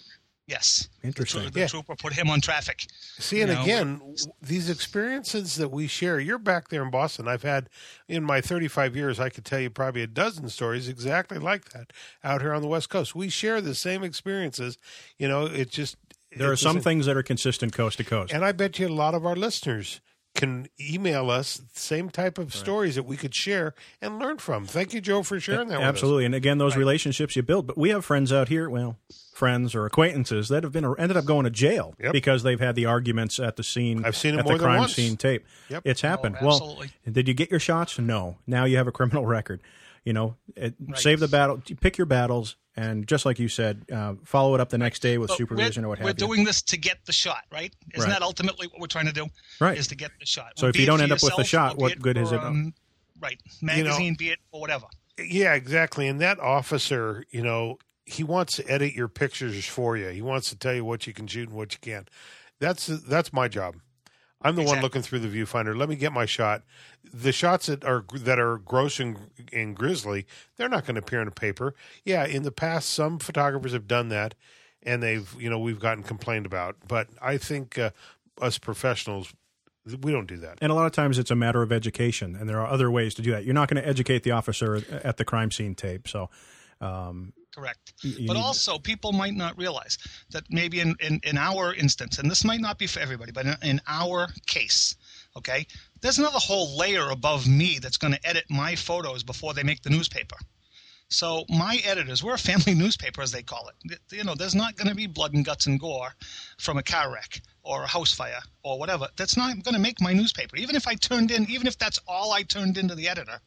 Yes, 0.50 0.90
interesting. 1.04 1.44
the, 1.46 1.52
the 1.52 1.60
Yeah. 1.62 1.68
trooper 1.68 1.96
put 1.96 2.14
him 2.14 2.30
on 2.30 2.42
traffic. 2.42 2.88
See, 3.20 3.42
and 3.42 3.52
know, 3.54 3.62
again, 3.62 4.02
these 4.42 4.68
experiences 4.68 5.56
that 5.58 5.70
we 5.70 5.86
share, 5.86 6.20
you're 6.20 6.40
back 6.40 6.70
there 6.70 6.82
in 6.82 6.90
Boston. 6.90 7.28
I've 7.28 7.44
had, 7.44 7.70
in 8.08 8.24
my 8.24 8.42
35 8.42 8.96
years, 8.96 9.20
I 9.20 9.30
could 9.30 9.46
tell 9.46 9.60
you 9.60 9.70
probably 9.70 10.02
a 10.02 10.08
dozen 10.08 10.50
stories 10.50 10.90
exactly 10.90 11.38
like 11.38 11.70
that 11.70 11.94
out 12.24 12.42
here 12.42 12.54
on 12.54 12.64
the 12.64 12.68
West 12.68 12.90
Coast. 12.90 13.14
We 13.14 13.30
share 13.30 13.62
the 13.62 13.76
same 13.76 14.04
experiences. 14.04 14.78
You 15.20 15.28
know, 15.28 15.46
it 15.46 15.70
just. 15.70 15.98
There 16.36 16.52
are 16.52 16.56
some 16.56 16.80
things 16.80 17.06
that 17.06 17.16
are 17.16 17.24
consistent 17.24 17.74
coast 17.74 17.98
to 17.98 18.04
coast. 18.04 18.34
And 18.34 18.44
I 18.44 18.52
bet 18.52 18.80
you 18.80 18.88
a 18.88 18.90
lot 18.90 19.14
of 19.16 19.26
our 19.26 19.36
listeners 19.36 20.00
can 20.36 20.68
email 20.80 21.30
us 21.30 21.58
the 21.58 21.80
same 21.80 22.10
type 22.10 22.38
of 22.38 22.54
stories 22.54 22.96
that 22.96 23.04
we 23.04 23.18
could 23.18 23.36
share 23.36 23.74
and 24.02 24.20
learn 24.20 24.38
from. 24.38 24.66
Thank 24.66 24.94
you, 24.94 25.02
Joe, 25.02 25.22
for 25.24 25.40
sharing 25.40 25.68
that 25.70 25.80
with 25.80 25.86
us. 25.86 25.90
Absolutely. 25.90 26.26
And 26.26 26.34
again, 26.36 26.58
those 26.60 26.78
relationships 26.78 27.36
you 27.36 27.42
build. 27.44 27.68
But 27.68 27.78
we 27.78 27.90
have 27.90 28.06
friends 28.06 28.32
out 28.32 28.48
here, 28.48 28.70
well, 28.70 28.96
friends 29.34 29.76
or 29.76 29.86
acquaintances 29.86 30.48
that 30.50 30.64
have 30.64 30.72
been 30.72 30.86
ended 30.98 31.18
up 31.18 31.26
going 31.26 31.44
to 31.46 31.50
jail 31.50 31.94
Yep. 32.00 32.14
because 32.14 32.44
they've 32.44 32.60
had 32.60 32.76
the 32.76 32.86
arguments 32.86 33.40
at 33.40 33.56
the 33.58 33.64
scene. 33.64 34.06
I've 34.06 34.16
seen 34.16 34.36
it 34.36 34.40
at 34.40 34.46
more 34.46 34.54
the 34.54 34.60
than 34.60 34.66
crime 34.66 34.80
once. 34.80 34.94
scene 34.96 35.18
tape. 35.18 35.46
Yep. 35.70 35.82
It's 35.86 36.04
oh, 36.04 36.08
happened. 36.08 36.38
Oh, 36.42 36.46
well, 36.46 36.56
absolutely. 36.56 36.92
did 37.12 37.28
you 37.28 37.34
get 37.34 37.50
your 37.52 37.60
shots? 37.60 37.98
No. 38.00 38.38
Now 38.48 38.66
you 38.66 38.78
have 38.78 38.88
a 38.88 38.92
criminal 38.92 39.26
record. 39.38 39.60
You 40.10 40.14
know, 40.14 40.38
it, 40.56 40.74
save 40.96 41.20
the 41.20 41.28
battle, 41.28 41.62
pick 41.82 42.00
your 42.00 42.08
battles, 42.08 42.56
and 42.76 43.06
just 43.06 43.28
like 43.28 43.38
you 43.38 43.48
said, 43.48 43.86
uh, 43.94 44.16
follow 44.24 44.56
it 44.56 44.60
up 44.60 44.70
the 44.70 44.78
next 44.80 45.02
day 45.04 45.20
with 45.20 45.28
But 45.28 45.38
supervision 45.38 45.84
we're, 45.84 45.86
or 45.86 45.90
what 45.90 46.00
we're 46.00 46.08
have 46.08 46.20
you. 46.20 46.26
doing 46.26 46.44
this 46.46 46.64
to 46.64 46.78
get 46.78 46.98
the 47.06 47.12
shot, 47.12 47.44
right? 47.52 47.72
Isn't 47.94 48.10
Right. 48.10 48.16
that 48.20 48.24
ultimately 48.24 48.66
what 48.70 48.82
we're 48.82 48.88
trying 48.88 49.06
to 49.06 49.14
do? 49.14 49.28
Right. 49.60 49.78
Is 49.78 49.86
to 49.90 49.96
get 49.96 50.10
the 50.20 50.26
shot. 50.26 50.54
So 50.56 50.66
if 50.66 50.78
you 50.80 50.88
don't 50.88 50.98
for 50.98 51.04
end 51.04 51.12
up 51.12 51.22
with 51.22 51.36
the 51.36 51.44
shot, 51.44 51.78
what 51.78 51.92
it 51.92 52.02
good 52.02 52.18
is 52.18 52.32
it 52.32 52.38
done? 52.38 52.48
um, 52.48 52.74
Right, 53.22 53.40
magazine, 53.62 54.16
be 54.18 54.30
it 54.30 54.40
or 54.52 54.62
whatever. 54.62 54.88
Yeah, 55.20 55.54
exactly. 55.54 56.08
And 56.08 56.20
that 56.22 56.40
officer, 56.40 57.24
you 57.30 57.44
know, 57.44 57.78
he 58.08 58.24
wants 58.24 58.56
to 58.56 58.68
edit 58.68 58.96
your 58.96 59.10
pictures 59.10 59.64
for 59.68 59.96
you. 59.96 60.08
He 60.08 60.24
wants 60.24 60.50
to 60.50 60.56
tell 60.58 60.74
you 60.74 60.84
what 60.84 61.06
you 61.06 61.14
can 61.14 61.28
shoot 61.28 61.50
and 61.50 61.56
what 61.56 61.74
you 61.74 61.80
can't. 61.82 62.10
That's 62.60 62.88
that's 62.88 63.32
my 63.32 63.48
job. 63.48 63.76
I'm 64.42 64.56
the 64.56 64.64
one 64.64 64.82
looking 64.82 65.02
through 65.02 65.20
the 65.20 65.28
viewfinder. 65.28 65.76
Let 65.76 65.90
me 65.90 65.96
get 65.96 66.14
my 66.14 66.26
shot. 66.26 66.64
The 67.14 67.32
shots 67.32 67.66
that 67.66 67.84
are 67.84 68.06
that 68.14 68.40
are 68.40 68.58
gross 68.58 69.00
and, 69.00 69.18
and 69.52 69.76
grisly, 69.76 70.26
they're 70.56 70.70
not 70.70 70.86
going 70.86 70.96
to 70.96 71.00
appear 71.00 71.22
in 71.22 71.28
a 71.28 71.32
paper. 71.32 71.76
Yeah, 72.06 72.26
in 72.26 72.44
the 72.44 72.52
past, 72.52 72.90
some 72.90 73.20
photographers 73.20 73.74
have 73.74 73.88
done 73.88 74.10
that, 74.10 74.36
and 74.82 75.04
they've 75.04 75.36
you 75.38 75.50
know 75.50 75.60
we've 75.60 75.80
gotten 75.80 76.04
complained 76.04 76.46
about. 76.46 76.78
But 76.88 77.10
I 77.22 77.38
think 77.38 77.78
uh, 77.78 77.92
us 78.42 78.58
professionals, 78.58 79.34
we 80.02 80.12
don't 80.12 80.28
do 80.28 80.38
that. 80.38 80.58
And 80.62 80.72
a 80.72 80.76
lot 80.76 80.86
of 80.86 80.94
times 80.94 81.20
it's 81.20 81.32
a 81.32 81.36
matter 81.36 81.62
of 81.62 81.74
education, 81.74 82.36
and 82.36 82.48
there 82.48 82.62
are 82.62 82.68
other 82.68 82.90
ways 82.90 83.14
to 83.16 83.22
do 83.22 83.32
that. 83.32 83.44
You're 83.44 83.54
not 83.54 83.70
going 83.70 83.82
to 83.82 83.88
educate 83.88 84.24
the 84.24 84.32
officer 84.32 84.82
at 85.04 85.18
the 85.18 85.26
crime 85.26 85.52
scene 85.52 85.76
tape. 85.76 86.08
So, 86.08 86.30
um, 86.80 87.34
Correct. 87.56 87.94
you 88.04 88.28
but 88.28 88.38
also, 88.38 88.78
people 88.78 89.12
might 89.12 89.34
not 89.34 89.58
realize 89.58 89.98
that 90.30 90.44
maybe 90.50 90.80
in, 90.80 90.96
in, 91.00 91.20
in 91.24 91.38
our 91.38 91.74
instance, 91.74 92.20
and 92.20 92.30
this 92.30 92.46
might 92.46 92.62
not 92.62 92.78
be 92.78 92.86
for 92.86 93.00
everybody, 93.00 93.32
but 93.32 93.46
in, 93.46 93.56
in 93.64 93.82
our 93.88 94.28
case, 94.46 94.96
okay, 95.36 95.66
there's 96.02 96.20
another 96.20 96.38
whole 96.40 96.78
layer 96.78 97.10
above 97.10 97.48
me 97.48 97.80
that's 97.80 97.98
going 97.98 98.14
to 98.14 98.28
edit 98.28 98.46
my 98.50 98.76
photos 98.76 99.24
before 99.24 99.54
they 99.54 99.64
make 99.64 99.82
the 99.82 99.90
newspaper. 99.90 100.38
So 101.12 101.44
my 101.50 101.82
editors, 101.84 102.24
we're 102.24 102.36
a 102.36 102.38
family 102.38 102.76
newspaper, 102.84 103.22
as 103.24 103.32
they 103.32 103.42
call 103.42 103.70
it. 103.70 104.00
You 104.12 104.24
know, 104.24 104.36
there's 104.36 104.54
not 104.54 104.76
going 104.76 104.90
to 104.90 104.96
be 104.96 105.08
blood 105.08 105.34
and 105.34 105.44
guts 105.44 105.66
and 105.66 105.80
gore 105.80 106.14
from 106.60 106.78
a 106.78 106.84
car 106.84 107.12
wreck 107.12 107.42
or 107.64 107.84
a 107.84 107.88
house 107.88 108.14
fire 108.14 108.42
or 108.62 108.78
whatever. 108.78 109.08
That's 109.18 109.36
not 109.36 109.64
going 109.64 109.74
to 109.74 109.82
make 109.82 110.00
my 110.00 110.14
newspaper. 110.14 110.56
Even 110.56 110.76
if 110.76 110.88
I 110.88 110.94
turned 110.94 111.32
in, 111.32 111.50
even 111.50 111.66
if 111.66 111.80
that's 111.80 112.00
all 112.08 112.32
I 112.32 112.44
turned 112.44 112.78
into 112.78 112.94
the 112.94 113.10
editor, 113.10 113.40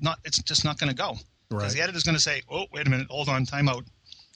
not 0.00 0.18
it's 0.24 0.42
just 0.42 0.64
not 0.64 0.78
going 0.78 0.90
to 0.90 0.96
go 0.96 1.16
because 1.48 1.64
Right. 1.64 1.72
the 1.74 1.80
editor's 1.82 2.02
going 2.02 2.16
to 2.16 2.20
say, 2.22 2.42
"Oh, 2.50 2.66
wait 2.72 2.86
a 2.86 2.90
minute, 2.90 3.06
hold 3.10 3.28
on, 3.28 3.44
time 3.46 3.68
out." 3.68 3.84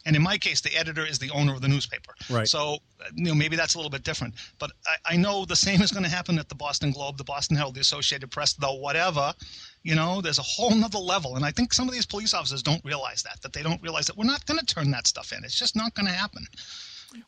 And 0.07 0.17
in 0.17 0.23
my 0.23 0.39
case, 0.39 0.63
the 0.63 0.75
editor 0.77 1.05
is 1.05 1.19
the 1.19 1.31
owner 1.31 1.53
of 1.53 1.61
the 1.61 1.69
newspaper. 1.69 2.15
Right. 2.31 2.49
So, 2.49 2.79
you 3.17 3.27
know, 3.27 3.35
maybe 3.35 3.55
that's 3.55 3.75
a 3.75 3.79
little 3.79 3.91
bit 3.91 4.03
different. 4.03 4.33
But 4.59 4.71
I, 4.87 5.13
I 5.15 5.17
know 5.19 5.45
the 5.45 5.55
same 5.57 5.83
is 5.83 5.93
going 5.93 6.05
to 6.05 6.09
happen 6.11 6.39
at 6.39 6.49
the 6.49 6.55
Boston 6.55 6.91
Globe, 6.91 7.19
the 7.19 7.25
Boston 7.25 7.55
Herald, 7.57 7.75
the 7.75 7.81
Associated 7.83 8.31
Press, 8.31 8.55
the 8.55 8.69
whatever. 8.69 9.35
You 9.83 9.95
know, 9.95 10.23
there's 10.23 10.39
a 10.39 10.43
whole 10.43 10.75
nother 10.75 10.99
level. 10.99 11.37
And 11.37 11.45
I 11.45 11.51
think 11.51 11.75
some 11.75 11.87
of 11.87 11.93
these 11.93 12.07
police 12.07 12.33
officers 12.33 12.63
don't 12.63 12.83
realize 12.83 13.23
that, 13.25 13.43
that 13.43 13.53
they 13.53 13.63
don't 13.63 13.83
realize 13.83 14.07
that 14.07 14.17
we're 14.17 14.25
not 14.25 14.47
going 14.47 14.59
to 14.59 14.65
turn 14.65 14.91
that 14.93 15.07
stuff 15.07 15.33
in. 15.33 15.45
It's 15.45 15.59
just 15.59 15.77
not 15.77 15.93
going 15.95 16.07
to 16.07 16.13
happen. 16.13 16.47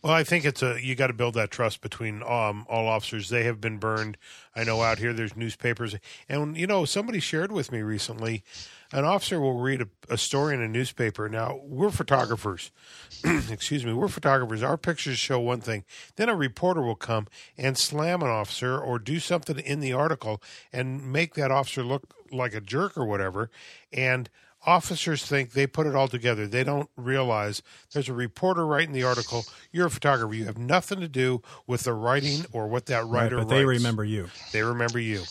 Well, 0.01 0.13
I 0.13 0.23
think 0.25 0.45
it's 0.45 0.63
a 0.63 0.79
you 0.81 0.95
got 0.95 1.09
to 1.09 1.13
build 1.13 1.35
that 1.35 1.51
trust 1.51 1.81
between 1.81 2.23
um, 2.23 2.65
all 2.69 2.87
officers. 2.87 3.29
They 3.29 3.45
have 3.45 3.61
been 3.61 3.79
burned. 3.79 4.17
I 4.55 4.63
know 4.65 4.81
out 4.81 4.99
here 4.99 5.13
there's 5.13 5.37
newspapers, 5.37 5.97
and 6.29 6.57
you 6.57 6.69
know 6.69 6.85
somebody 6.85 7.19
shared 7.19 7.51
with 7.51 7.73
me 7.73 7.83
recently. 7.83 8.45
An 8.93 9.05
officer 9.05 9.41
will 9.41 9.59
read 9.59 9.81
a, 9.81 9.89
a 10.11 10.19
story 10.19 10.55
in 10.55 10.61
a 10.61 10.69
newspaper. 10.69 11.29
Now 11.29 11.61
we're 11.65 11.91
photographers. 11.91 12.71
Excuse 13.25 13.85
me, 13.85 13.93
we're 13.93 14.09
photographers. 14.09 14.63
Our 14.63 14.77
pictures 14.77 15.19
show 15.19 15.41
one 15.41 15.61
thing. 15.61 15.85
Then 16.17 16.29
a 16.29 16.37
reporter 16.37 16.83
will 16.83 16.95
come 16.97 17.27
and 17.57 17.79
slam 17.79 18.23
an 18.23 18.29
officer 18.29 18.79
or 18.79 18.99
do 18.99 19.19
something 19.19 19.59
in 19.59 19.81
the 19.81 19.93
article 19.93 20.43
and 20.73 21.11
make 21.11 21.35
that 21.35 21.51
officer 21.51 21.83
look 21.83 22.15
like 22.31 22.55
a 22.55 22.61
jerk 22.61 22.97
or 22.97 23.07
whatever. 23.07 23.51
And 23.93 24.29
officers 24.65 25.25
think 25.25 25.53
they 25.53 25.67
put 25.67 25.87
it 25.87 25.95
all 25.95 26.09
together. 26.09 26.47
They 26.47 26.65
don't 26.65 26.89
realize 26.97 27.63
there's 27.93 28.09
a 28.09 28.15
reporter 28.15 28.67
writing 28.67 28.93
the 28.93 29.05
article. 29.05 29.45
You're 29.73 29.87
a 29.87 29.91
photographer. 29.91 30.35
You 30.35 30.45
have 30.45 30.59
nothing 30.59 31.01
to 31.01 31.09
do 31.09 31.43
with 31.67 31.83
the 31.85 31.95
writing 31.95 32.45
or 32.53 32.69
what 32.69 32.87
that 32.87 33.05
right, 33.05 33.25
writer 33.25 33.39
but 33.39 33.49
they 33.49 33.65
remember 33.65 34.05
you. 34.05 34.29
They 34.53 34.63
remember 34.63 34.99
you. 34.99 35.23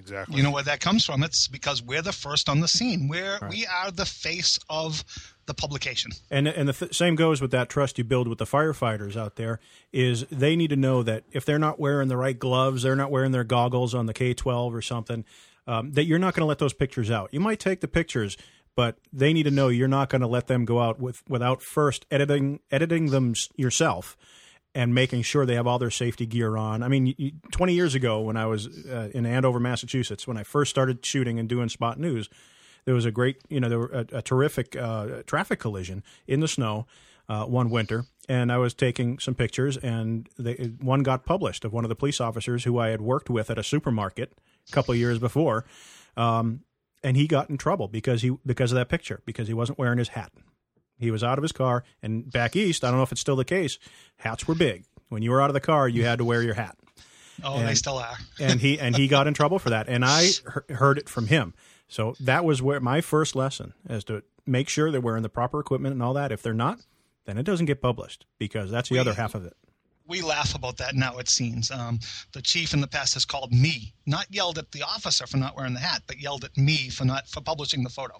Exactly. 0.00 0.36
You 0.36 0.42
know 0.42 0.50
where 0.50 0.62
that 0.62 0.80
comes 0.80 1.04
from? 1.04 1.22
It's 1.22 1.46
because 1.46 1.82
we're 1.82 2.00
the 2.00 2.12
first 2.12 2.48
on 2.48 2.60
the 2.60 2.68
scene. 2.68 3.06
We're, 3.06 3.38
We 3.50 3.66
are 3.66 3.90
the 3.90 4.06
face 4.06 4.58
of 4.70 5.04
the 5.44 5.52
publication. 5.52 6.12
And 6.30 6.48
and 6.48 6.68
the 6.68 6.72
th- 6.72 6.94
same 6.94 7.16
goes 7.16 7.42
with 7.42 7.50
that 7.50 7.68
trust 7.68 7.98
you 7.98 8.04
build 8.04 8.26
with 8.26 8.38
the 8.38 8.46
firefighters 8.46 9.16
out 9.16 9.36
there. 9.36 9.60
Is 9.92 10.24
they 10.30 10.56
need 10.56 10.70
to 10.70 10.76
know 10.76 11.02
that 11.02 11.24
if 11.32 11.44
they're 11.44 11.58
not 11.58 11.78
wearing 11.78 12.08
the 12.08 12.16
right 12.16 12.38
gloves, 12.38 12.82
they're 12.82 12.96
not 12.96 13.10
wearing 13.10 13.32
their 13.32 13.44
goggles 13.44 13.94
on 13.94 14.06
the 14.06 14.14
K 14.14 14.32
twelve 14.32 14.74
or 14.74 14.80
something, 14.80 15.24
um, 15.66 15.92
that 15.92 16.04
you're 16.04 16.18
not 16.18 16.34
going 16.34 16.42
to 16.42 16.46
let 16.46 16.58
those 16.58 16.72
pictures 16.72 17.10
out. 17.10 17.28
You 17.32 17.40
might 17.40 17.60
take 17.60 17.80
the 17.80 17.88
pictures, 17.88 18.38
but 18.74 18.96
they 19.12 19.32
need 19.32 19.42
to 19.42 19.50
know 19.50 19.68
you're 19.68 19.88
not 19.88 20.08
going 20.08 20.22
to 20.22 20.26
let 20.26 20.46
them 20.46 20.64
go 20.64 20.80
out 20.80 20.98
with 20.98 21.22
without 21.28 21.60
first 21.62 22.06
editing 22.10 22.60
editing 22.70 23.10
them 23.10 23.34
yourself 23.56 24.16
and 24.74 24.94
making 24.94 25.22
sure 25.22 25.44
they 25.44 25.56
have 25.56 25.66
all 25.66 25.78
their 25.78 25.90
safety 25.90 26.26
gear 26.26 26.56
on. 26.56 26.82
I 26.82 26.88
mean, 26.88 27.40
20 27.50 27.74
years 27.74 27.94
ago 27.94 28.20
when 28.20 28.36
I 28.36 28.46
was 28.46 28.66
uh, 28.86 29.10
in 29.12 29.26
Andover, 29.26 29.58
Massachusetts, 29.58 30.26
when 30.26 30.36
I 30.36 30.44
first 30.44 30.70
started 30.70 31.04
shooting 31.04 31.38
and 31.38 31.48
doing 31.48 31.68
spot 31.68 31.98
news, 31.98 32.28
there 32.84 32.94
was 32.94 33.04
a 33.04 33.10
great, 33.10 33.38
you 33.48 33.60
know, 33.60 33.68
there 33.68 33.78
were 33.78 33.92
a, 33.92 34.18
a 34.18 34.22
terrific 34.22 34.76
uh, 34.76 35.22
traffic 35.26 35.58
collision 35.58 36.02
in 36.26 36.40
the 36.40 36.48
snow 36.48 36.86
uh, 37.28 37.44
one 37.44 37.70
winter, 37.70 38.06
and 38.28 38.50
I 38.50 38.58
was 38.58 38.74
taking 38.74 39.18
some 39.18 39.34
pictures, 39.34 39.76
and 39.76 40.28
they, 40.38 40.54
one 40.80 41.02
got 41.02 41.24
published 41.24 41.64
of 41.64 41.72
one 41.72 41.84
of 41.84 41.88
the 41.88 41.94
police 41.94 42.20
officers 42.20 42.64
who 42.64 42.78
I 42.78 42.88
had 42.88 43.00
worked 43.00 43.30
with 43.30 43.50
at 43.50 43.58
a 43.58 43.62
supermarket 43.62 44.32
a 44.68 44.72
couple 44.72 44.94
years 44.94 45.18
before, 45.18 45.64
um, 46.16 46.62
and 47.04 47.16
he 47.16 47.28
got 47.28 47.48
in 47.48 47.56
trouble 47.56 47.86
because 47.86 48.22
he 48.22 48.36
because 48.44 48.72
of 48.72 48.76
that 48.76 48.88
picture 48.88 49.22
because 49.24 49.46
he 49.46 49.54
wasn't 49.54 49.78
wearing 49.78 49.98
his 49.98 50.08
hat. 50.08 50.32
He 51.00 51.10
was 51.10 51.24
out 51.24 51.38
of 51.38 51.42
his 51.42 51.52
car, 51.52 51.82
and 52.02 52.30
back 52.30 52.54
east, 52.54 52.84
I 52.84 52.88
don't 52.88 52.98
know 52.98 53.02
if 53.02 53.12
it's 53.12 53.20
still 53.20 53.36
the 53.36 53.44
case. 53.44 53.78
Hats 54.18 54.46
were 54.46 54.54
big. 54.54 54.84
When 55.08 55.22
you 55.22 55.30
were 55.32 55.42
out 55.42 55.50
of 55.50 55.54
the 55.54 55.60
car, 55.60 55.88
you 55.88 56.04
had 56.04 56.18
to 56.18 56.24
wear 56.24 56.42
your 56.42 56.54
hat. 56.54 56.76
Oh, 57.42 57.58
they 57.64 57.74
still 57.74 57.96
are. 57.98 58.16
and 58.40 58.60
he 58.60 58.78
and 58.78 58.94
he 58.96 59.08
got 59.08 59.26
in 59.26 59.32
trouble 59.34 59.58
for 59.58 59.70
that 59.70 59.88
and 59.88 60.04
i 60.04 60.24
he- 60.24 60.74
heard 60.74 60.98
it 60.98 61.08
from 61.08 61.26
him 61.28 61.54
so 61.88 62.14
that 62.20 62.44
was 62.44 62.60
where 62.60 62.80
my 62.80 63.00
first 63.00 63.34
lesson 63.34 63.72
is 63.88 64.04
to 64.04 64.22
make 64.46 64.68
sure 64.68 64.90
they're 64.90 65.00
wearing 65.00 65.22
the 65.22 65.30
proper 65.30 65.58
equipment 65.58 65.94
and 65.94 66.02
all 66.02 66.12
that 66.12 66.32
if 66.32 66.42
they're 66.42 66.52
not 66.52 66.80
then 67.24 67.38
it 67.38 67.44
doesn't 67.44 67.64
get 67.64 67.80
published 67.80 68.26
because 68.38 68.70
that's 68.70 68.90
the 68.90 68.98
other 68.98 69.14
half 69.14 69.34
of 69.34 69.46
it 69.46 69.56
we 70.10 70.20
laugh 70.20 70.54
about 70.54 70.76
that 70.78 70.94
now 70.94 71.18
it 71.18 71.28
seems. 71.28 71.70
Um, 71.70 72.00
the 72.32 72.42
chief 72.42 72.74
in 72.74 72.80
the 72.80 72.88
past 72.88 73.14
has 73.14 73.24
called 73.24 73.52
me 73.52 73.94
not 74.06 74.26
yelled 74.28 74.58
at 74.58 74.72
the 74.72 74.82
officer 74.82 75.26
for 75.26 75.36
not 75.36 75.56
wearing 75.56 75.72
the 75.72 75.80
hat 75.80 76.02
but 76.06 76.20
yelled 76.20 76.44
at 76.44 76.56
me 76.58 76.90
for 76.90 77.04
not 77.04 77.28
for 77.28 77.40
publishing 77.40 77.84
the 77.84 77.88
photo. 77.88 78.14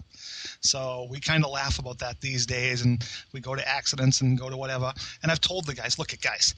So 0.61 1.07
we 1.11 1.19
kind 1.19 1.43
of 1.43 1.51
laugh 1.51 1.77
about 1.77 1.99
that 1.99 2.21
these 2.21 2.45
days 2.45 2.81
and 2.83 3.03
we 3.33 3.41
go 3.41 3.55
to 3.55 3.67
accidents 3.67 4.21
and 4.21 4.39
go 4.39 4.49
to 4.49 4.57
whatever. 4.57 4.93
And 5.21 5.31
i've 5.31 5.41
told 5.41 5.65
the 5.65 5.75
guys 5.75 5.99
look 5.99 6.13
at 6.13 6.21
guys 6.21 6.55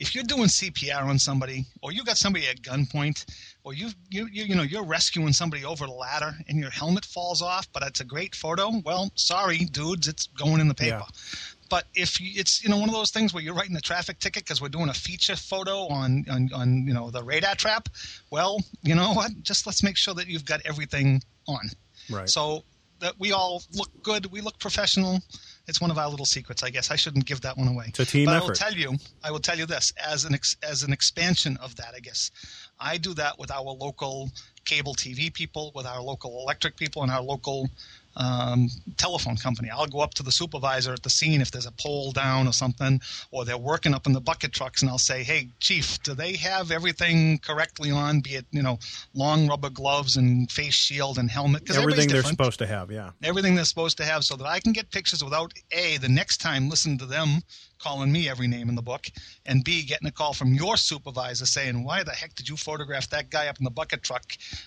if 0.00 0.14
you're 0.14 0.24
doing 0.24 0.48
cpr 0.48 1.04
on 1.04 1.18
somebody 1.18 1.64
or 1.80 1.92
you 1.92 2.04
got 2.04 2.16
somebody 2.16 2.46
at 2.48 2.60
gunpoint 2.62 3.24
or 3.62 3.74
you 3.74 3.90
you 4.10 4.28
you, 4.32 4.44
you 4.44 4.54
know 4.54 4.62
you're 4.62 4.84
rescuing 4.84 5.32
somebody 5.32 5.64
over 5.64 5.86
the 5.86 5.92
ladder 5.92 6.34
and 6.48 6.58
your 6.58 6.70
helmet 6.70 7.04
falls 7.04 7.40
off 7.40 7.68
but 7.72 7.82
it's 7.84 8.00
a 8.00 8.04
great 8.04 8.34
photo 8.34 8.72
well 8.84 9.10
sorry 9.14 9.58
dudes 9.58 10.08
it's 10.08 10.26
going 10.28 10.60
in 10.60 10.68
the 10.68 10.74
paper. 10.74 10.96
Yeah. 10.96 11.53
But 11.70 11.84
if 11.94 12.20
you, 12.20 12.30
it's 12.34 12.62
you 12.62 12.68
know 12.68 12.78
one 12.78 12.88
of 12.88 12.94
those 12.94 13.10
things 13.10 13.32
where 13.32 13.42
you're 13.42 13.54
writing 13.54 13.76
a 13.76 13.80
traffic 13.80 14.18
ticket 14.18 14.44
because 14.44 14.60
we're 14.60 14.68
doing 14.68 14.88
a 14.88 14.94
feature 14.94 15.36
photo 15.36 15.88
on, 15.88 16.24
on 16.30 16.50
on 16.54 16.86
you 16.86 16.94
know 16.94 17.10
the 17.10 17.22
radar 17.22 17.54
trap, 17.54 17.88
well, 18.30 18.60
you 18.82 18.94
know 18.94 19.12
what? 19.12 19.30
Just 19.42 19.66
let's 19.66 19.82
make 19.82 19.96
sure 19.96 20.14
that 20.14 20.26
you've 20.26 20.44
got 20.44 20.60
everything 20.64 21.22
on, 21.46 21.70
right 22.10 22.28
so 22.28 22.64
that 23.00 23.14
we 23.18 23.32
all 23.32 23.62
look 23.74 23.90
good, 24.02 24.26
we 24.26 24.40
look 24.40 24.58
professional. 24.58 25.20
It's 25.66 25.80
one 25.80 25.90
of 25.90 25.98
our 25.98 26.08
little 26.08 26.26
secrets, 26.26 26.62
I 26.62 26.70
guess. 26.70 26.90
I 26.90 26.96
shouldn't 26.96 27.26
give 27.26 27.40
that 27.42 27.56
one 27.56 27.68
away. 27.68 27.86
It's 27.88 28.00
a 28.00 28.04
team 28.04 28.26
but 28.26 28.34
I 28.34 28.40
will 28.40 28.54
tell 28.54 28.72
you, 28.72 28.94
I 29.22 29.30
will 29.30 29.40
tell 29.40 29.58
you 29.58 29.66
this 29.66 29.92
as 30.02 30.24
an 30.24 30.34
ex, 30.34 30.56
as 30.62 30.82
an 30.82 30.92
expansion 30.92 31.56
of 31.58 31.74
that, 31.76 31.92
I 31.94 32.00
guess. 32.00 32.30
I 32.78 32.96
do 32.98 33.14
that 33.14 33.38
with 33.38 33.50
our 33.50 33.62
local 33.62 34.30
cable 34.64 34.94
TV 34.94 35.32
people, 35.32 35.72
with 35.74 35.86
our 35.86 36.02
local 36.02 36.40
electric 36.40 36.76
people, 36.76 37.02
and 37.02 37.10
our 37.10 37.22
local 37.22 37.68
um, 38.16 38.68
telephone 38.96 39.36
company. 39.36 39.70
I'll 39.70 39.86
go 39.86 40.00
up 40.00 40.14
to 40.14 40.22
the 40.22 40.32
supervisor 40.32 40.92
at 40.92 41.02
the 41.02 41.10
scene 41.10 41.40
if 41.40 41.50
there's 41.50 41.66
a 41.66 41.72
pole 41.72 42.12
down 42.12 42.46
or 42.46 42.52
something, 42.52 43.00
or 43.30 43.44
they're 43.44 43.58
working 43.58 43.94
up 43.94 44.06
in 44.06 44.12
the 44.12 44.20
bucket 44.20 44.52
trucks, 44.52 44.82
and 44.82 44.90
I'll 44.90 44.98
say, 44.98 45.22
"Hey, 45.22 45.48
chief, 45.60 46.02
do 46.02 46.14
they 46.14 46.36
have 46.36 46.70
everything 46.70 47.38
correctly 47.38 47.90
on? 47.90 48.20
Be 48.20 48.36
it 48.36 48.46
you 48.50 48.62
know, 48.62 48.78
long 49.14 49.48
rubber 49.48 49.70
gloves 49.70 50.16
and 50.16 50.50
face 50.50 50.74
shield 50.74 51.18
and 51.18 51.30
helmet? 51.30 51.66
'Cause 51.66 51.76
everything 51.82 52.08
they're 52.08 52.22
supposed 52.30 52.58
to 52.58 52.66
have 52.66 52.90
yeah 52.90 53.10
everything 53.22 53.54
they're 53.54 53.64
supposed 53.64 53.96
to 53.96 54.04
have 54.04 54.24
so 54.24 54.36
that 54.36 54.46
I 54.46 54.60
can 54.60 54.72
get 54.72 54.90
pictures 54.90 55.22
without 55.24 55.52
A, 55.72 55.96
the 55.98 56.08
next 56.08 56.38
time 56.38 56.68
listen 56.68 56.98
to 56.98 57.06
them 57.06 57.42
calling 57.84 58.10
me 58.10 58.28
every 58.28 58.48
name 58.48 58.68
in 58.70 58.74
the 58.74 58.82
book, 58.82 59.06
and 59.44 59.62
B, 59.62 59.82
getting 59.84 60.08
a 60.08 60.10
call 60.10 60.32
from 60.32 60.54
your 60.54 60.76
supervisor 60.76 61.46
saying, 61.46 61.84
Why 61.84 62.02
the 62.02 62.12
heck 62.12 62.34
did 62.34 62.48
you 62.48 62.56
photograph 62.56 63.08
that 63.10 63.30
guy 63.30 63.48
up 63.48 63.58
in 63.58 63.64
the 63.64 63.70
bucket 63.70 64.02
truck, 64.02 64.24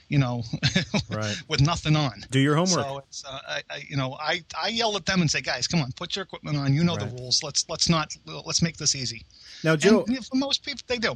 you 0.08 0.20
know, 0.20 0.44
Right. 1.12 1.36
with 1.48 1.62
nothing 1.62 1.96
on? 1.96 2.24
do 2.30 2.40
your 2.40 2.56
homework 2.56 2.86
So 2.86 2.98
it's, 3.00 3.26
uh, 3.26 3.40
I, 3.48 3.62
I, 3.70 3.84
you 3.90 3.98
know, 3.98 4.16
I, 4.22 4.44
I 4.62 4.68
yell 4.70 4.96
at 4.96 5.06
them 5.06 5.22
and 5.22 5.32
say, 5.32 5.42
guys, 5.42 5.68
come 5.68 5.82
on, 5.82 5.92
put 5.94 6.16
your 6.16 6.24
equipment 6.24 6.58
on. 6.58 6.74
You 6.74 6.84
know 6.84 6.96
Right. 6.96 7.10
the 7.10 7.16
rules. 7.16 7.42
Let's 7.44 7.66
let's 7.70 7.90
not 7.90 8.16
let's 8.46 8.62
make 8.62 8.78
this 8.78 8.96
easy. 8.96 9.26
now 9.64 9.76
joe 9.76 10.06
And, 10.08 10.26
for 10.26 10.36
most 10.36 10.64
people, 10.64 10.84
they 10.88 11.00
do. 11.00 11.16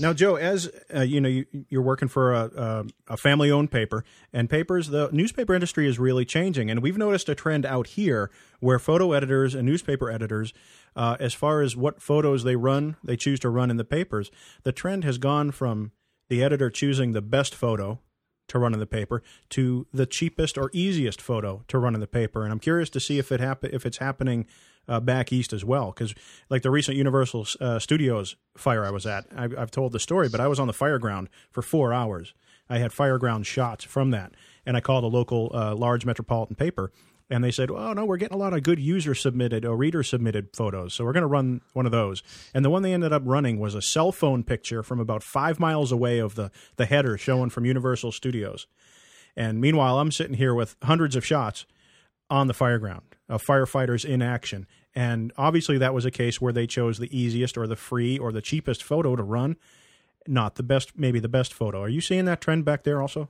Now, 0.00 0.12
Joe, 0.12 0.36
as 0.36 0.70
uh, 0.94 1.00
you 1.00 1.20
know, 1.20 1.28
you, 1.28 1.44
you're 1.68 1.82
working 1.82 2.06
for 2.06 2.32
a, 2.32 2.50
a, 2.56 2.84
a 3.08 3.16
family-owned 3.16 3.72
paper, 3.72 4.04
and 4.32 4.48
papers, 4.48 4.88
the 4.88 5.08
newspaper 5.10 5.54
industry 5.54 5.88
is 5.88 5.98
really 5.98 6.24
changing, 6.24 6.70
and 6.70 6.80
we've 6.82 6.96
noticed 6.96 7.28
a 7.28 7.34
trend 7.34 7.66
out 7.66 7.88
here 7.88 8.30
where 8.60 8.78
photo 8.78 9.12
editors 9.12 9.56
and 9.56 9.66
newspaper 9.66 10.08
editors, 10.08 10.52
uh, 10.98 11.16
as 11.20 11.32
far 11.32 11.62
as 11.62 11.76
what 11.76 12.02
photos 12.02 12.42
they 12.42 12.56
run, 12.56 12.96
they 13.04 13.16
choose 13.16 13.38
to 13.38 13.48
run 13.48 13.70
in 13.70 13.76
the 13.76 13.84
papers, 13.84 14.32
the 14.64 14.72
trend 14.72 15.04
has 15.04 15.16
gone 15.16 15.52
from 15.52 15.92
the 16.28 16.42
editor 16.42 16.70
choosing 16.70 17.12
the 17.12 17.22
best 17.22 17.54
photo 17.54 18.00
to 18.48 18.58
run 18.58 18.74
in 18.74 18.80
the 18.80 18.86
paper 18.86 19.22
to 19.50 19.86
the 19.92 20.06
cheapest 20.06 20.58
or 20.58 20.70
easiest 20.72 21.22
photo 21.22 21.62
to 21.68 21.78
run 21.78 21.94
in 21.94 22.00
the 22.00 22.08
paper. 22.08 22.42
And 22.42 22.50
I'm 22.50 22.58
curious 22.58 22.90
to 22.90 23.00
see 23.00 23.18
if 23.18 23.30
it 23.30 23.38
happen 23.38 23.70
if 23.72 23.86
it's 23.86 23.98
happening 23.98 24.46
uh, 24.88 24.98
back 24.98 25.32
east 25.32 25.52
as 25.52 25.64
well. 25.64 25.92
Because 25.92 26.16
like 26.50 26.62
the 26.62 26.70
recent 26.70 26.96
Universal 26.96 27.46
uh, 27.60 27.78
Studios 27.78 28.34
fire 28.56 28.84
I 28.84 28.90
was 28.90 29.06
at, 29.06 29.24
I've, 29.36 29.56
I've 29.56 29.70
told 29.70 29.92
the 29.92 30.00
story, 30.00 30.28
but 30.28 30.40
I 30.40 30.48
was 30.48 30.58
on 30.58 30.66
the 30.66 30.72
fire 30.72 30.98
ground 30.98 31.28
for 31.52 31.62
four 31.62 31.92
hours. 31.92 32.34
I 32.68 32.78
had 32.78 32.92
fire 32.92 33.18
ground 33.18 33.46
shots 33.46 33.84
from 33.84 34.10
that, 34.10 34.32
and 34.66 34.76
I 34.76 34.80
called 34.80 35.04
a 35.04 35.06
local 35.06 35.50
uh, 35.54 35.76
large 35.76 36.04
metropolitan 36.04 36.56
paper. 36.56 36.90
And 37.30 37.44
they 37.44 37.50
said, 37.50 37.70
"Oh 37.70 37.92
no, 37.92 38.04
we're 38.04 38.16
getting 38.16 38.34
a 38.34 38.38
lot 38.38 38.54
of 38.54 38.62
good 38.62 38.78
user 38.78 39.14
submitted 39.14 39.64
or 39.64 39.76
reader 39.76 40.02
submitted 40.02 40.48
photos, 40.56 40.94
so 40.94 41.04
we're 41.04 41.12
going 41.12 41.22
to 41.22 41.26
run 41.26 41.60
one 41.74 41.84
of 41.84 41.92
those." 41.92 42.22
And 42.54 42.64
the 42.64 42.70
one 42.70 42.82
they 42.82 42.94
ended 42.94 43.12
up 43.12 43.22
running 43.24 43.58
was 43.58 43.74
a 43.74 43.82
cell 43.82 44.12
phone 44.12 44.44
picture 44.44 44.82
from 44.82 44.98
about 44.98 45.22
five 45.22 45.60
miles 45.60 45.92
away 45.92 46.18
of 46.18 46.36
the 46.36 46.50
the 46.76 46.86
header 46.86 47.18
showing 47.18 47.50
from 47.50 47.66
Universal 47.66 48.12
Studios. 48.12 48.66
And 49.36 49.60
meanwhile, 49.60 49.98
I'm 49.98 50.10
sitting 50.10 50.36
here 50.36 50.54
with 50.54 50.76
hundreds 50.82 51.16
of 51.16 51.24
shots 51.24 51.66
on 52.30 52.46
the 52.46 52.54
fire 52.54 52.78
ground 52.78 53.16
of 53.28 53.42
uh, 53.42 53.44
firefighters 53.44 54.04
in 54.04 54.22
action. 54.22 54.66
And 54.94 55.32
obviously, 55.36 55.78
that 55.78 55.94
was 55.94 56.04
a 56.04 56.10
case 56.10 56.40
where 56.40 56.52
they 56.52 56.66
chose 56.66 56.98
the 56.98 57.16
easiest 57.16 57.56
or 57.56 57.66
the 57.66 57.76
free 57.76 58.18
or 58.18 58.32
the 58.32 58.42
cheapest 58.42 58.82
photo 58.82 59.16
to 59.16 59.22
run, 59.22 59.56
not 60.26 60.56
the 60.56 60.62
best, 60.62 60.98
maybe 60.98 61.20
the 61.20 61.28
best 61.28 61.52
photo. 61.52 61.82
Are 61.82 61.88
you 61.88 62.00
seeing 62.00 62.24
that 62.24 62.40
trend 62.40 62.64
back 62.64 62.84
there 62.84 63.00
also? 63.00 63.28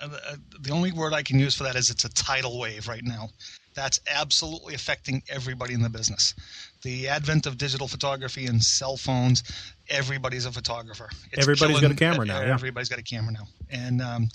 Uh, 0.00 0.08
uh, 0.30 0.36
the 0.60 0.70
only 0.70 0.92
word 0.92 1.12
I 1.12 1.22
can 1.22 1.38
use 1.38 1.54
for 1.54 1.64
that 1.64 1.76
is 1.76 1.90
it's 1.90 2.04
a 2.04 2.08
tidal 2.10 2.58
wave 2.58 2.86
right 2.88 3.04
now. 3.04 3.30
That's 3.74 4.00
absolutely 4.12 4.74
affecting 4.74 5.22
everybody 5.28 5.74
in 5.74 5.82
the 5.82 5.88
business. 5.88 6.34
The 6.82 7.08
advent 7.08 7.46
of 7.46 7.58
digital 7.58 7.88
photography 7.88 8.46
and 8.46 8.62
cell 8.62 8.96
phones, 8.96 9.42
everybody's 9.88 10.46
a 10.46 10.52
photographer. 10.52 11.08
It's 11.32 11.46
Everybody's 11.46 11.80
got 11.80 11.90
a 11.90 11.94
camera 11.94 12.26
now, 12.26 12.40
yeah. 12.40 12.54
Everybody's 12.54 12.88
got 12.88 12.98
a 12.98 13.04
camera 13.04 13.32
now, 13.32 13.46
and 13.70 14.00
um, 14.00 14.28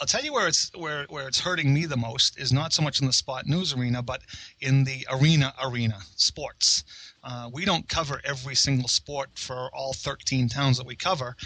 I'll 0.00 0.06
tell 0.06 0.24
you 0.24 0.32
where 0.32 0.48
it's 0.48 0.70
where 0.74 1.06
where 1.10 1.28
it's 1.28 1.38
hurting 1.38 1.72
me 1.72 1.86
the 1.86 1.96
most 1.96 2.38
is 2.38 2.52
not 2.52 2.72
so 2.72 2.82
much 2.82 3.00
in 3.00 3.06
the 3.06 3.12
spot 3.12 3.46
news 3.46 3.72
arena, 3.72 4.02
but 4.02 4.22
in 4.60 4.82
the 4.82 5.06
arena 5.10 5.54
arena 5.62 5.98
sports. 6.16 6.82
Uh, 7.22 7.48
we 7.52 7.64
don't 7.64 7.88
cover 7.88 8.20
every 8.24 8.56
single 8.56 8.88
sport 8.88 9.30
for 9.34 9.70
all 9.72 9.92
13 9.92 10.48
towns 10.48 10.76
that 10.78 10.86
we 10.86 10.96
cover, 10.96 11.36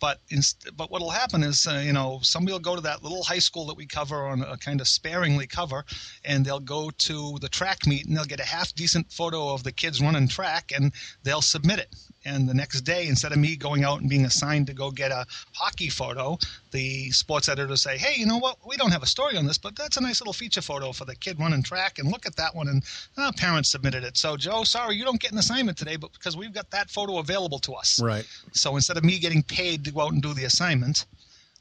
but 0.00 0.20
inst- 0.30 0.70
but 0.76 0.90
what'll 0.90 1.10
happen 1.10 1.42
is 1.42 1.66
uh, 1.66 1.82
you 1.84 1.92
know 1.92 2.18
somebody 2.22 2.52
will 2.52 2.60
go 2.60 2.74
to 2.74 2.82
that 2.82 3.02
little 3.02 3.22
high 3.22 3.38
school 3.38 3.66
that 3.66 3.76
we 3.76 3.86
cover 3.86 4.26
on 4.26 4.42
a 4.42 4.56
kind 4.56 4.80
of 4.80 4.88
sparingly 4.88 5.46
cover, 5.46 5.84
and 6.24 6.44
they'll 6.44 6.58
go 6.60 6.90
to 6.90 7.38
the 7.40 7.48
track 7.48 7.86
meet 7.86 8.06
and 8.06 8.16
they'll 8.16 8.24
get 8.24 8.40
a 8.40 8.44
half 8.44 8.74
decent 8.74 9.12
photo 9.12 9.52
of 9.52 9.62
the 9.62 9.72
kids 9.72 10.00
running 10.00 10.28
track 10.28 10.72
and 10.74 10.92
they'll 11.22 11.42
submit 11.42 11.78
it. 11.78 11.94
And 12.24 12.48
the 12.48 12.54
next 12.54 12.82
day, 12.82 13.08
instead 13.08 13.32
of 13.32 13.38
me 13.38 13.56
going 13.56 13.82
out 13.82 14.00
and 14.00 14.08
being 14.08 14.24
assigned 14.24 14.66
to 14.68 14.74
go 14.74 14.90
get 14.90 15.10
a 15.10 15.26
hockey 15.52 15.88
photo, 15.88 16.38
the 16.70 17.10
sports 17.10 17.48
editor 17.48 17.76
say, 17.76 17.98
"Hey, 17.98 18.14
you 18.16 18.26
know 18.26 18.38
what? 18.38 18.58
We 18.66 18.76
don't 18.76 18.92
have 18.92 19.02
a 19.02 19.06
story 19.06 19.36
on 19.36 19.46
this, 19.46 19.58
but 19.58 19.74
that's 19.74 19.96
a 19.96 20.00
nice 20.00 20.20
little 20.20 20.32
feature 20.32 20.62
photo 20.62 20.92
for 20.92 21.04
the 21.04 21.16
kid 21.16 21.40
running 21.40 21.62
track. 21.62 21.98
And 21.98 22.10
look 22.10 22.26
at 22.26 22.36
that 22.36 22.54
one." 22.54 22.68
And 22.68 22.84
uh, 23.16 23.32
parents 23.32 23.70
submitted 23.70 24.04
it. 24.04 24.16
So, 24.16 24.36
Joe, 24.36 24.64
sorry 24.64 24.96
you 24.96 25.04
don't 25.04 25.20
get 25.20 25.32
an 25.32 25.38
assignment 25.38 25.78
today, 25.78 25.96
but 25.96 26.12
because 26.12 26.36
we've 26.36 26.52
got 26.52 26.70
that 26.70 26.90
photo 26.90 27.18
available 27.18 27.58
to 27.60 27.72
us. 27.72 28.00
Right. 28.00 28.26
So 28.52 28.76
instead 28.76 28.96
of 28.96 29.04
me 29.04 29.18
getting 29.18 29.42
paid 29.42 29.84
to 29.84 29.90
go 29.92 30.02
out 30.02 30.12
and 30.12 30.22
do 30.22 30.34
the 30.34 30.44
assignment, 30.44 31.06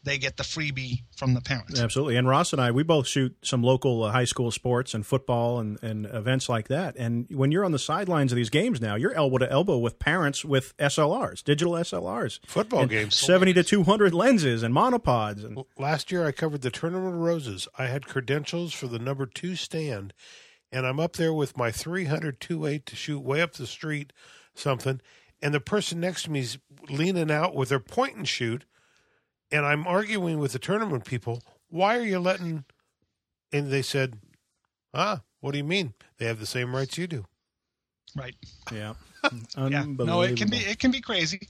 they 0.03 0.17
get 0.17 0.37
the 0.37 0.43
freebie 0.43 1.03
from 1.15 1.33
the 1.33 1.41
parents. 1.41 1.79
Absolutely. 1.79 2.15
And 2.15 2.27
Ross 2.27 2.53
and 2.53 2.61
I, 2.61 2.71
we 2.71 2.83
both 2.83 3.07
shoot 3.07 3.35
some 3.43 3.63
local 3.63 4.03
uh, 4.03 4.11
high 4.11 4.25
school 4.25 4.51
sports 4.51 4.93
and 4.93 5.05
football 5.05 5.59
and, 5.59 5.81
and 5.83 6.05
events 6.05 6.47
like 6.47 6.67
that. 6.69 6.95
And 6.95 7.27
when 7.29 7.51
you're 7.51 7.65
on 7.65 7.71
the 7.71 7.79
sidelines 7.79 8.31
of 8.31 8.37
these 8.37 8.49
games 8.49 8.79
now, 8.79 8.95
you're 8.95 9.13
elbow 9.13 9.39
to 9.39 9.51
elbow 9.51 9.77
with 9.77 9.99
parents 9.99 10.45
with 10.45 10.75
SLRs, 10.77 11.43
digital 11.43 11.73
SLRs. 11.73 12.39
Football 12.45 12.85
games. 12.85 13.15
70 13.15 13.53
to 13.53 13.63
200 13.63 14.13
lenses 14.13 14.63
and 14.63 14.73
monopods. 14.73 15.43
And 15.43 15.63
Last 15.77 16.11
year, 16.11 16.25
I 16.25 16.31
covered 16.31 16.61
the 16.61 16.71
Tournament 16.71 17.15
of 17.15 17.19
Roses. 17.19 17.67
I 17.77 17.87
had 17.87 18.07
credentials 18.07 18.73
for 18.73 18.87
the 18.87 18.99
number 18.99 19.25
two 19.25 19.55
stand, 19.55 20.13
and 20.71 20.85
I'm 20.85 20.99
up 20.99 21.13
there 21.13 21.33
with 21.33 21.57
my 21.57 21.71
300 21.71 22.39
2.8 22.39 22.85
to 22.85 22.95
shoot 22.95 23.19
way 23.19 23.41
up 23.41 23.53
the 23.53 23.67
street, 23.67 24.13
something. 24.53 25.01
And 25.41 25.53
the 25.53 25.59
person 25.59 25.99
next 25.99 26.23
to 26.23 26.31
me 26.31 26.39
is 26.39 26.57
leaning 26.89 27.31
out 27.31 27.55
with 27.55 27.69
their 27.69 27.79
point 27.79 28.15
and 28.15 28.27
shoot, 28.27 28.65
and 29.51 29.65
I'm 29.65 29.87
arguing 29.87 30.39
with 30.39 30.53
the 30.53 30.59
tournament 30.59 31.05
people. 31.05 31.41
Why 31.69 31.97
are 31.97 32.03
you 32.03 32.19
letting? 32.19 32.65
And 33.51 33.71
they 33.71 33.81
said, 33.81 34.17
"Ah, 34.93 35.21
what 35.39 35.51
do 35.51 35.57
you 35.57 35.63
mean? 35.63 35.93
They 36.17 36.25
have 36.25 36.39
the 36.39 36.45
same 36.45 36.75
rights 36.75 36.97
you 36.97 37.07
do." 37.07 37.25
Right. 38.15 38.35
yeah. 38.71 38.93
Yeah. 39.57 39.83
No, 39.85 40.21
it 40.21 40.37
can 40.37 40.49
be 40.49 40.57
it 40.57 40.79
can 40.79 40.91
be 40.91 41.01
crazy. 41.01 41.47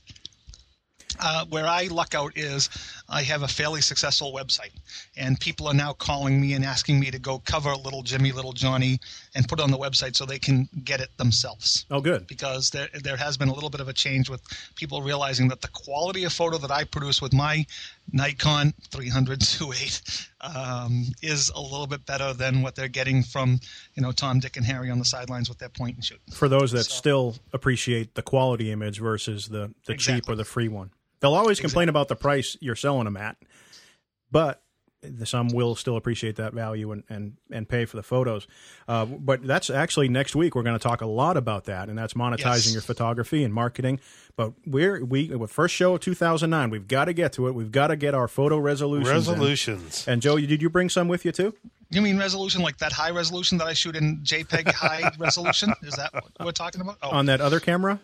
Uh, 1.19 1.45
where 1.49 1.67
I 1.67 1.83
luck 1.85 2.15
out 2.15 2.37
is 2.37 2.69
I 3.09 3.23
have 3.23 3.43
a 3.43 3.47
fairly 3.47 3.81
successful 3.81 4.33
website, 4.33 4.71
and 5.17 5.39
people 5.39 5.67
are 5.67 5.73
now 5.73 5.93
calling 5.93 6.39
me 6.39 6.53
and 6.53 6.63
asking 6.63 6.99
me 6.99 7.11
to 7.11 7.19
go 7.19 7.39
cover 7.39 7.75
Little 7.75 8.03
Jimmy, 8.03 8.31
Little 8.31 8.53
Johnny, 8.53 8.99
and 9.35 9.47
put 9.47 9.59
it 9.59 9.63
on 9.63 9.71
the 9.71 9.77
website 9.77 10.15
so 10.15 10.25
they 10.25 10.39
can 10.39 10.67
get 10.83 10.99
it 11.01 11.09
themselves. 11.17 11.85
Oh, 11.91 12.01
good. 12.01 12.25
because 12.27 12.69
there 12.71 12.87
there 13.03 13.17
has 13.17 13.37
been 13.37 13.47
a 13.49 13.53
little 13.53 13.69
bit 13.69 13.79
of 13.81 13.87
a 13.87 13.93
change 13.93 14.29
with 14.29 14.41
people 14.75 15.01
realizing 15.01 15.47
that 15.49 15.61
the 15.61 15.67
quality 15.69 16.23
of 16.23 16.33
photo 16.33 16.57
that 16.57 16.71
I 16.71 16.83
produce 16.83 17.21
with 17.21 17.33
my 17.33 17.65
Nikon 18.11 18.73
300 18.91 19.39
2.8 19.39 20.27
um, 20.41 21.03
is 21.21 21.49
a 21.55 21.61
little 21.61 21.85
bit 21.87 22.05
better 22.05 22.33
than 22.33 22.61
what 22.61 22.75
they're 22.75 22.87
getting 22.87 23.21
from 23.23 23.59
you 23.95 24.01
know 24.01 24.11
Tom, 24.11 24.39
Dick, 24.39 24.57
and 24.57 24.65
Harry 24.65 24.89
on 24.89 24.99
the 24.99 25.05
sidelines 25.05 25.49
with 25.49 25.59
their 25.59 25.69
point 25.69 25.95
and 25.95 26.03
shoot. 26.05 26.19
For 26.33 26.47
those 26.49 26.71
that 26.71 26.85
So- 26.85 26.95
still 26.95 27.35
appreciate 27.53 28.15
the 28.15 28.21
quality 28.21 28.71
image 28.71 28.99
versus 28.99 29.47
the, 29.47 29.73
the 29.85 29.95
cheap 29.95 30.27
or 30.27 30.35
the 30.35 30.45
free 30.45 30.67
one, 30.67 30.91
they'll 31.19 31.35
always 31.35 31.59
complain 31.59 31.89
about 31.89 32.07
the 32.07 32.15
price 32.15 32.57
you're 32.61 32.75
selling 32.75 33.05
them 33.05 33.17
at, 33.17 33.37
but 34.31 34.61
some 35.23 35.47
will 35.49 35.75
still 35.75 35.95
appreciate 35.95 36.35
that 36.35 36.53
value 36.53 36.91
and, 36.91 37.03
and, 37.09 37.37
and 37.51 37.67
pay 37.69 37.85
for 37.85 37.95
the 37.97 38.03
photos. 38.03 38.47
Uh, 38.87 39.05
but 39.05 39.43
that's 39.43 39.69
actually 39.69 40.09
next 40.09 40.35
week. 40.35 40.55
We're 40.55 40.63
going 40.63 40.77
to 40.77 40.83
talk 40.83 41.01
a 41.01 41.05
lot 41.05 41.37
about 41.37 41.65
that, 41.65 41.89
and 41.89 41.97
that's 41.97 42.13
monetizing 42.13 42.39
Yes. 42.67 42.73
your 42.73 42.81
photography 42.81 43.43
and 43.43 43.53
marketing. 43.53 43.99
But 44.35 44.53
we're 44.65 45.03
we 45.03 45.29
with 45.35 45.51
first 45.51 45.73
show 45.75 45.95
of 45.95 46.01
2009. 46.01 46.69
We've 46.69 46.87
got 46.87 47.05
to 47.05 47.13
get 47.13 47.33
to 47.33 47.47
it. 47.47 47.55
We've 47.55 47.71
got 47.71 47.87
to 47.87 47.95
get 47.95 48.13
our 48.13 48.27
photo 48.27 48.57
resolutions. 48.57 49.27
in. 49.27 49.33
Resolutions. 49.33 50.07
And 50.07 50.21
Joe, 50.21 50.37
did 50.37 50.61
you 50.61 50.69
bring 50.69 50.89
some 50.89 51.07
with 51.07 51.25
you 51.25 51.31
too? 51.31 51.53
You 51.91 52.01
mean 52.01 52.17
resolution 52.19 52.61
like 52.61 52.77
that 52.77 52.91
high 52.91 53.09
resolution 53.09 53.57
that 53.57 53.67
I 53.67 53.73
shoot 53.73 53.95
in 53.95 54.17
JPEG 54.17 54.71
high 54.73 55.11
resolution? 55.19 55.73
Is 55.81 55.95
that 55.95 56.13
what 56.13 56.25
we're 56.39 56.51
talking 56.51 56.81
about? 56.81 56.97
Oh, 57.01 57.09
On 57.09 57.25
that 57.25 57.41
other 57.41 57.59
camera? 57.59 57.99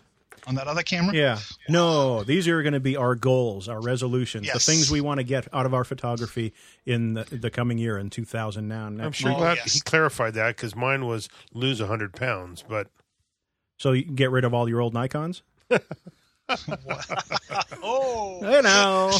On 0.47 0.55
that 0.55 0.67
other 0.67 0.83
camera? 0.83 1.13
Yeah. 1.15 1.39
No, 1.69 2.23
these 2.23 2.47
are 2.47 2.61
going 2.61 2.73
to 2.73 2.79
be 2.79 2.95
our 2.95 3.15
goals, 3.15 3.67
our 3.67 3.81
resolutions, 3.81 4.51
the 4.51 4.59
things 4.59 4.91
we 4.91 5.01
want 5.01 5.19
to 5.19 5.23
get 5.23 5.47
out 5.53 5.65
of 5.65 5.73
our 5.73 5.83
photography 5.83 6.53
in 6.85 7.13
the, 7.15 7.23
the 7.25 7.49
coming 7.49 7.77
year 7.77 7.97
in 7.97 8.09
2009. 8.09 9.01
I'm 9.01 9.11
sure 9.11 9.31
Oh, 9.31 9.37
glad 9.37 9.57
yes. 9.57 9.73
he 9.73 9.79
clarified 9.81 10.33
that 10.35 10.55
because 10.55 10.75
mine 10.75 11.05
was 11.05 11.29
lose 11.53 11.79
100 11.79 12.13
pounds. 12.13 12.63
But 12.67 12.87
So 13.77 13.91
you 13.91 14.03
can 14.03 14.15
get 14.15 14.31
rid 14.31 14.43
of 14.43 14.53
all 14.53 14.69
your 14.69 14.81
old 14.81 14.93
Nikons? 14.93 15.41
Oh, 17.83 18.39
You 18.41 18.61
know, 18.61 19.11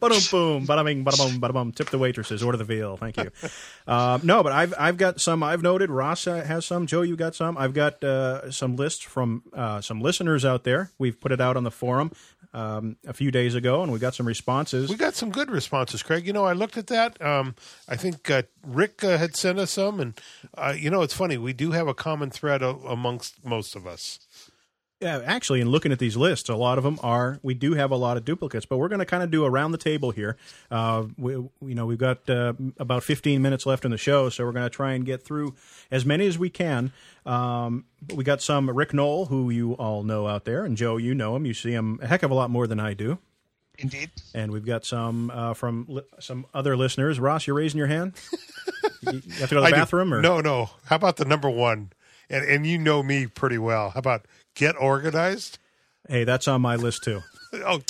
boom, 0.00 0.20
boom, 0.30 0.66
bada 0.66 0.84
bing, 0.84 1.04
bada 1.04 1.16
boom, 1.18 1.40
bada 1.40 1.52
bum. 1.52 1.72
Tip 1.72 1.90
the 1.90 1.98
waitresses, 1.98 2.42
order 2.42 2.58
the 2.58 2.64
veal. 2.64 2.96
Thank 2.96 3.16
you. 3.16 3.30
Um, 3.86 4.20
no, 4.24 4.42
but 4.42 4.52
I've 4.52 4.74
I've 4.78 4.96
got 4.96 5.20
some. 5.20 5.42
I've 5.42 5.62
noted. 5.62 5.90
Ross 5.90 6.26
uh, 6.26 6.42
has 6.44 6.64
some. 6.66 6.86
Joe, 6.86 7.02
you 7.02 7.16
got 7.16 7.34
some. 7.34 7.56
I've 7.58 7.74
got 7.74 8.02
uh, 8.04 8.50
some 8.50 8.76
lists 8.76 9.02
from 9.02 9.42
uh, 9.54 9.80
some 9.80 10.00
listeners 10.00 10.44
out 10.44 10.64
there. 10.64 10.90
We've 10.98 11.18
put 11.18 11.32
it 11.32 11.40
out 11.40 11.56
on 11.56 11.64
the 11.64 11.70
forum 11.70 12.12
um, 12.52 12.96
a 13.06 13.12
few 13.12 13.30
days 13.30 13.54
ago, 13.54 13.82
and 13.82 13.92
we 13.92 13.98
got 13.98 14.14
some 14.14 14.26
responses. 14.26 14.88
we 14.90 14.96
got 14.96 15.14
some 15.14 15.30
good 15.30 15.50
responses, 15.50 16.02
Craig. 16.02 16.26
You 16.26 16.32
know, 16.32 16.44
I 16.44 16.52
looked 16.52 16.76
at 16.76 16.86
that. 16.88 17.20
Um, 17.22 17.54
I 17.88 17.96
think 17.96 18.30
uh, 18.30 18.42
Rick 18.66 19.02
uh, 19.04 19.18
had 19.18 19.36
sent 19.36 19.58
us 19.58 19.72
some. 19.72 20.00
And, 20.00 20.20
uh, 20.56 20.74
you 20.76 20.90
know, 20.90 21.02
it's 21.02 21.14
funny. 21.14 21.36
We 21.38 21.52
do 21.52 21.72
have 21.72 21.88
a 21.88 21.94
common 21.94 22.30
thread 22.30 22.62
a- 22.62 22.68
amongst 22.68 23.44
most 23.44 23.74
of 23.76 23.86
us. 23.86 24.20
Yeah, 25.00 25.22
actually, 25.24 25.62
in 25.62 25.70
looking 25.70 25.92
at 25.92 25.98
these 25.98 26.14
lists, 26.14 26.50
a 26.50 26.54
lot 26.54 26.76
of 26.76 26.84
them 26.84 26.98
are. 27.02 27.38
We 27.42 27.54
do 27.54 27.72
have 27.72 27.90
a 27.90 27.96
lot 27.96 28.18
of 28.18 28.24
duplicates, 28.26 28.66
but 28.66 28.76
we're 28.76 28.88
going 28.88 28.98
to 28.98 29.06
kind 29.06 29.22
of 29.22 29.30
do 29.30 29.46
around 29.46 29.72
the 29.72 29.78
table 29.78 30.10
here. 30.10 30.36
Uh, 30.70 31.06
we, 31.16 31.32
you 31.32 31.50
know, 31.74 31.86
we've 31.86 31.96
got 31.98 32.28
uh, 32.28 32.52
about 32.78 33.02
15 33.02 33.40
minutes 33.40 33.64
left 33.64 33.86
in 33.86 33.92
the 33.92 33.96
show, 33.96 34.28
so 34.28 34.44
we're 34.44 34.52
going 34.52 34.66
to 34.66 34.70
try 34.70 34.92
and 34.92 35.06
get 35.06 35.22
through 35.22 35.54
as 35.90 36.04
many 36.04 36.26
as 36.26 36.38
we 36.38 36.50
can. 36.50 36.92
Um, 37.24 37.86
but 38.02 38.16
we 38.18 38.24
got 38.24 38.42
some 38.42 38.68
Rick 38.68 38.92
Knoll, 38.92 39.24
who 39.26 39.48
you 39.48 39.72
all 39.72 40.02
know 40.02 40.26
out 40.26 40.44
there, 40.44 40.66
and 40.66 40.76
Joe, 40.76 40.98
you 40.98 41.14
know 41.14 41.34
him. 41.34 41.46
You 41.46 41.54
see 41.54 41.72
him 41.72 41.98
a 42.02 42.06
heck 42.06 42.22
of 42.22 42.30
a 42.30 42.34
lot 42.34 42.50
more 42.50 42.66
than 42.66 42.78
I 42.78 42.92
do. 42.92 43.18
indeed. 43.78 44.10
And 44.34 44.52
we've 44.52 44.66
got 44.66 44.84
some 44.84 45.30
uh, 45.30 45.54
from 45.54 45.86
li- 45.88 46.02
some 46.18 46.44
other 46.52 46.76
listeners. 46.76 47.18
Ross, 47.18 47.46
you're 47.46 47.56
raising 47.56 47.78
your 47.78 47.86
hand. 47.86 48.12
you 49.00 49.12
have 49.38 49.48
to 49.48 49.54
go 49.54 49.60
to 49.60 49.66
I 49.66 49.70
the 49.70 49.76
do- 49.76 49.80
bathroom, 49.80 50.12
or 50.12 50.20
No, 50.20 50.42
no. 50.42 50.68
How 50.84 50.96
about 50.96 51.16
the 51.16 51.24
number 51.24 51.48
one? 51.48 51.92
And, 52.28 52.44
and 52.44 52.66
you 52.66 52.78
know 52.78 53.02
me 53.02 53.26
pretty 53.26 53.58
well. 53.58 53.90
How 53.90 53.98
about 53.98 54.24
get 54.54 54.74
organized? 54.78 55.58
hey, 56.08 56.24
that's 56.24 56.48
on 56.48 56.60
my 56.62 56.76
list 56.76 57.04
too. 57.04 57.22
Oh, 57.52 57.80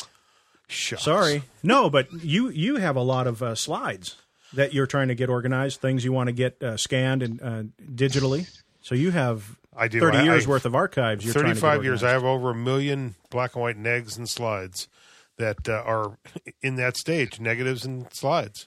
shucks. 0.69 1.03
Sorry. 1.05 1.43
No, 1.63 1.91
but 1.91 2.11
you 2.25 2.49
you 2.49 2.77
have 2.77 2.97
a 2.97 3.03
lot 3.03 3.27
of 3.27 3.43
uh, 3.43 3.55
slides 3.55 4.17
that 4.55 4.73
you're 4.73 4.87
trying 4.87 5.09
to 5.09 5.15
get 5.15 5.29
organized, 5.29 5.81
things 5.83 6.03
you 6.05 6.13
want 6.13 6.29
to 6.29 6.33
get 6.33 6.63
uh, 6.63 6.77
scanned 6.79 7.23
and 7.23 7.43
uh, 7.43 7.63
digitally. 7.95 8.49
So 8.81 8.95
you 8.95 9.11
have 9.11 9.59
I 9.77 9.89
do. 9.89 10.01
30 10.01 10.17
I- 10.19 10.23
years 10.25 10.47
I- 10.47 10.49
worth 10.49 10.65
of 10.65 10.75
archives. 10.75 11.25
You're 11.27 11.35
trying 11.35 11.45
to 11.45 11.55
get 11.55 11.61
35 11.61 11.85
years. 11.85 12.03
I 12.03 12.11
have 12.11 12.25
over 12.25 12.51
a 12.51 12.55
million 12.55 13.17
black 13.31 13.55
and 13.55 13.63
white 13.63 13.77
negs 13.79 14.17
and 14.17 14.27
slides 14.29 14.89
that 15.37 15.69
uh, 15.69 15.83
are 15.85 16.17
in 16.63 16.77
that 16.77 16.97
stage, 16.97 17.39
negatives 17.39 17.85
and 17.85 18.11
slides. 18.15 18.67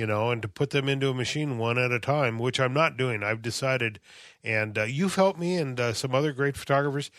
You 0.00 0.06
know, 0.06 0.30
and 0.30 0.40
to 0.40 0.48
put 0.48 0.70
them 0.70 0.88
into 0.88 1.10
a 1.10 1.14
machine 1.14 1.58
one 1.58 1.76
at 1.76 1.92
a 1.92 2.00
time, 2.00 2.38
which 2.38 2.58
I'm 2.58 2.72
not 2.72 2.96
doing. 2.96 3.22
I've 3.22 3.42
decided, 3.42 4.00
and 4.42 4.78
uh, 4.78 4.84
you've 4.84 5.16
helped 5.16 5.38
me 5.38 5.56
and 5.58 5.78
uh, 5.78 5.92
some 5.92 6.14
other 6.14 6.32
great 6.32 6.56
photographers. 6.56 7.10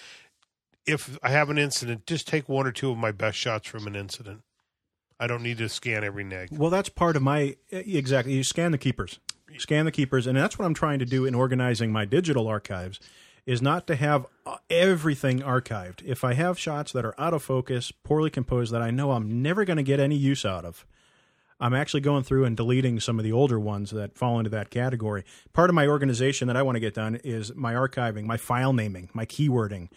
If 0.87 1.19
I 1.21 1.29
have 1.29 1.51
an 1.51 1.59
incident, 1.59 2.07
just 2.07 2.27
take 2.27 2.49
one 2.49 2.65
or 2.65 2.71
two 2.71 2.89
of 2.89 2.97
my 2.97 3.11
best 3.11 3.37
shots 3.37 3.67
from 3.67 3.85
an 3.85 3.95
incident. 3.95 4.41
I 5.19 5.27
don't 5.27 5.43
need 5.43 5.59
to 5.59 5.69
scan 5.69 6.03
every 6.03 6.23
neg. 6.23 6.49
Well, 6.51 6.71
that's 6.71 6.89
part 6.89 7.15
of 7.15 7.21
my 7.21 7.55
exactly. 7.69 8.33
You 8.33 8.43
scan 8.43 8.71
the 8.71 8.79
keepers, 8.79 9.19
scan 9.59 9.85
the 9.85 9.91
keepers, 9.91 10.25
and 10.25 10.35
that's 10.35 10.57
what 10.57 10.65
I'm 10.65 10.73
trying 10.73 10.97
to 10.97 11.05
do 11.05 11.27
in 11.27 11.35
organizing 11.35 11.91
my 11.91 12.05
digital 12.05 12.47
archives. 12.47 12.99
Is 13.45 13.61
not 13.61 13.85
to 13.85 13.95
have 13.95 14.25
uh, 14.47 14.57
everything 14.71 15.41
archived. 15.41 16.01
If 16.03 16.23
I 16.23 16.33
have 16.33 16.57
shots 16.57 16.91
that 16.93 17.05
are 17.05 17.13
out 17.19 17.35
of 17.35 17.43
focus, 17.43 17.91
poorly 17.91 18.31
composed, 18.31 18.73
that 18.73 18.81
I 18.81 18.89
know 18.89 19.11
I'm 19.11 19.43
never 19.43 19.65
going 19.65 19.77
to 19.77 19.83
get 19.83 19.99
any 19.99 20.15
use 20.15 20.45
out 20.45 20.65
of, 20.65 20.83
I'm 21.61 21.75
actually 21.75 22.01
going 22.01 22.23
through 22.23 22.45
and 22.45 22.57
deleting 22.57 22.99
some 22.99 23.19
of 23.19 23.23
the 23.23 23.31
older 23.31 23.59
ones 23.59 23.91
that 23.91 24.17
fall 24.17 24.39
into 24.39 24.49
that 24.49 24.71
category. 24.71 25.23
Part 25.53 25.69
of 25.69 25.75
my 25.75 25.87
organization 25.87 26.47
that 26.47 26.57
I 26.57 26.63
want 26.63 26.75
to 26.75 26.79
get 26.79 26.95
done 26.95 27.15
is 27.23 27.55
my 27.55 27.73
archiving, 27.73 28.25
my 28.25 28.37
file 28.37 28.73
naming, 28.73 29.09
my 29.13 29.27
keywording. 29.27 29.89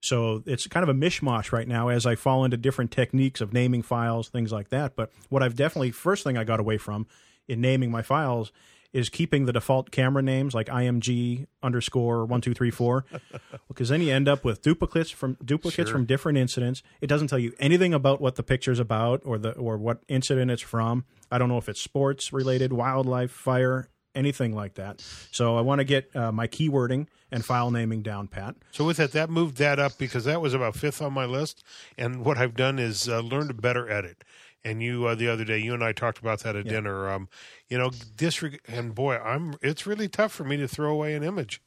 So 0.00 0.42
it's 0.46 0.66
kind 0.66 0.82
of 0.82 0.88
a 0.88 0.98
mishmash 0.98 1.52
right 1.52 1.68
now 1.68 1.88
as 1.88 2.06
I 2.06 2.14
fall 2.14 2.44
into 2.44 2.56
different 2.56 2.90
techniques 2.90 3.42
of 3.42 3.52
naming 3.52 3.82
files, 3.82 4.28
things 4.30 4.50
like 4.50 4.70
that. 4.70 4.96
But 4.96 5.12
what 5.28 5.42
I've 5.42 5.56
definitely, 5.56 5.90
first 5.90 6.24
thing 6.24 6.38
I 6.38 6.44
got 6.44 6.58
away 6.58 6.78
from 6.78 7.06
in 7.48 7.60
naming 7.60 7.90
my 7.90 8.02
files 8.02 8.50
is 8.94 9.10
keeping 9.10 9.44
the 9.44 9.52
default 9.52 9.90
camera 9.90 10.22
names 10.22 10.54
like 10.54 10.68
IMG 10.68 11.46
underscore 11.62 12.24
one 12.24 12.40
two 12.40 12.54
three 12.54 12.70
four, 12.70 13.04
because 13.68 13.90
then 13.90 14.00
you 14.00 14.10
end 14.12 14.28
up 14.28 14.44
with 14.44 14.62
duplicates 14.62 15.10
from 15.10 15.36
duplicates 15.44 15.90
Sure. 15.90 15.98
from 15.98 16.06
different 16.06 16.38
incidents. 16.38 16.82
It 17.02 17.08
doesn't 17.08 17.28
tell 17.28 17.38
you 17.38 17.52
anything 17.58 17.92
about 17.92 18.20
what 18.22 18.36
the 18.36 18.42
picture's 18.42 18.78
about 18.78 19.20
or 19.24 19.36
the 19.36 19.50
or 19.52 19.76
what 19.76 19.98
incident 20.08 20.50
it's 20.50 20.62
from. 20.62 21.04
I 21.30 21.36
don't 21.36 21.48
know 21.50 21.58
if 21.58 21.68
it's 21.68 21.82
sports 21.82 22.32
related, 22.32 22.72
wildlife, 22.72 23.30
fire, 23.32 23.88
anything 24.14 24.54
like 24.54 24.74
that. 24.74 25.04
So 25.32 25.56
I 25.58 25.60
want 25.60 25.80
to 25.80 25.84
get 25.84 26.14
uh, 26.14 26.30
my 26.30 26.46
keywording 26.46 27.08
and 27.32 27.44
file 27.44 27.72
naming 27.72 28.00
down 28.02 28.28
pat. 28.28 28.54
So 28.70 28.84
with 28.84 28.98
that, 28.98 29.10
that 29.10 29.28
moved 29.28 29.56
that 29.58 29.80
up 29.80 29.98
because 29.98 30.24
that 30.24 30.40
was 30.40 30.54
about 30.54 30.76
fifth 30.76 31.02
on 31.02 31.12
my 31.12 31.24
list. 31.24 31.64
And 31.98 32.24
what 32.24 32.38
I've 32.38 32.54
done 32.54 32.78
is 32.78 33.08
uh, 33.08 33.18
learned 33.18 33.48
to 33.48 33.54
better 33.54 33.90
edit. 33.90 34.22
And 34.64 34.82
you, 34.82 35.06
uh, 35.06 35.14
the 35.14 35.28
other 35.28 35.44
day, 35.44 35.58
you 35.58 35.74
and 35.74 35.84
I 35.84 35.92
talked 35.92 36.18
about 36.18 36.40
that 36.40 36.56
at 36.56 36.66
dinner. 36.66 37.10
Um, 37.10 37.28
you 37.68 37.76
know, 37.76 37.90
disreg- 37.90 38.60
and 38.66 38.94
boy, 38.94 39.16
I'm. 39.18 39.56
It's 39.60 39.86
really 39.86 40.08
tough 40.08 40.32
for 40.32 40.44
me 40.44 40.56
to 40.56 40.66
throw 40.66 40.90
away 40.90 41.14
an 41.14 41.22
image. 41.22 41.60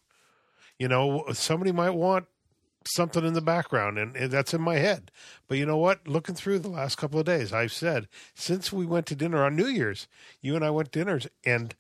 You 0.79 0.87
know, 0.87 1.25
somebody 1.33 1.71
might 1.71 1.91
want 1.91 2.25
something 2.85 3.23
in 3.25 3.33
the 3.33 3.41
background, 3.41 3.97
and, 3.99 4.15
and 4.15 4.31
that's 4.31 4.53
in 4.53 4.61
my 4.61 4.75
head. 4.77 5.11
But 5.47 5.57
you 5.57 5.65
know 5.65 5.77
what? 5.77 6.07
Looking 6.07 6.35
through 6.35 6.59
the 6.59 6.69
last 6.69 6.97
couple 6.97 7.19
of 7.19 7.25
days, 7.25 7.53
I've 7.53 7.73
said 7.73 8.07
since 8.33 8.71
we 8.73 8.85
went 8.85 9.05
to 9.07 9.15
dinner 9.15 9.43
on 9.43 9.55
New 9.55 9.67
Year's, 9.67 10.07
you 10.41 10.55
and 10.55 10.65
I 10.65 10.69
went 10.71 10.91
to 10.91 10.99
dinners, 10.99 11.27
and 11.45 11.75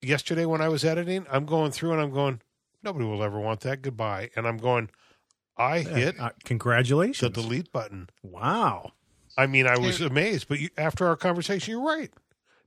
yesterday 0.00 0.46
when 0.46 0.60
I 0.60 0.68
was 0.68 0.84
editing, 0.84 1.26
I'm 1.30 1.44
going 1.44 1.72
through 1.72 1.92
and 1.92 2.00
I'm 2.00 2.12
going, 2.12 2.40
nobody 2.82 3.04
will 3.04 3.22
ever 3.22 3.40
want 3.40 3.60
that. 3.60 3.82
Goodbye. 3.82 4.30
And 4.36 4.46
I'm 4.46 4.58
going, 4.58 4.90
I 5.56 5.80
hit 5.80 6.20
Uh, 6.20 6.30
the 7.20 7.30
delete 7.30 7.72
button. 7.72 8.08
Wow. 8.22 8.92
I 9.38 9.46
mean, 9.46 9.68
I 9.68 9.78
was 9.78 10.00
amazed, 10.00 10.48
but 10.48 10.58
you, 10.58 10.68
after 10.76 11.06
our 11.06 11.16
conversation, 11.16 11.70
you're 11.70 11.86
right. 11.86 12.10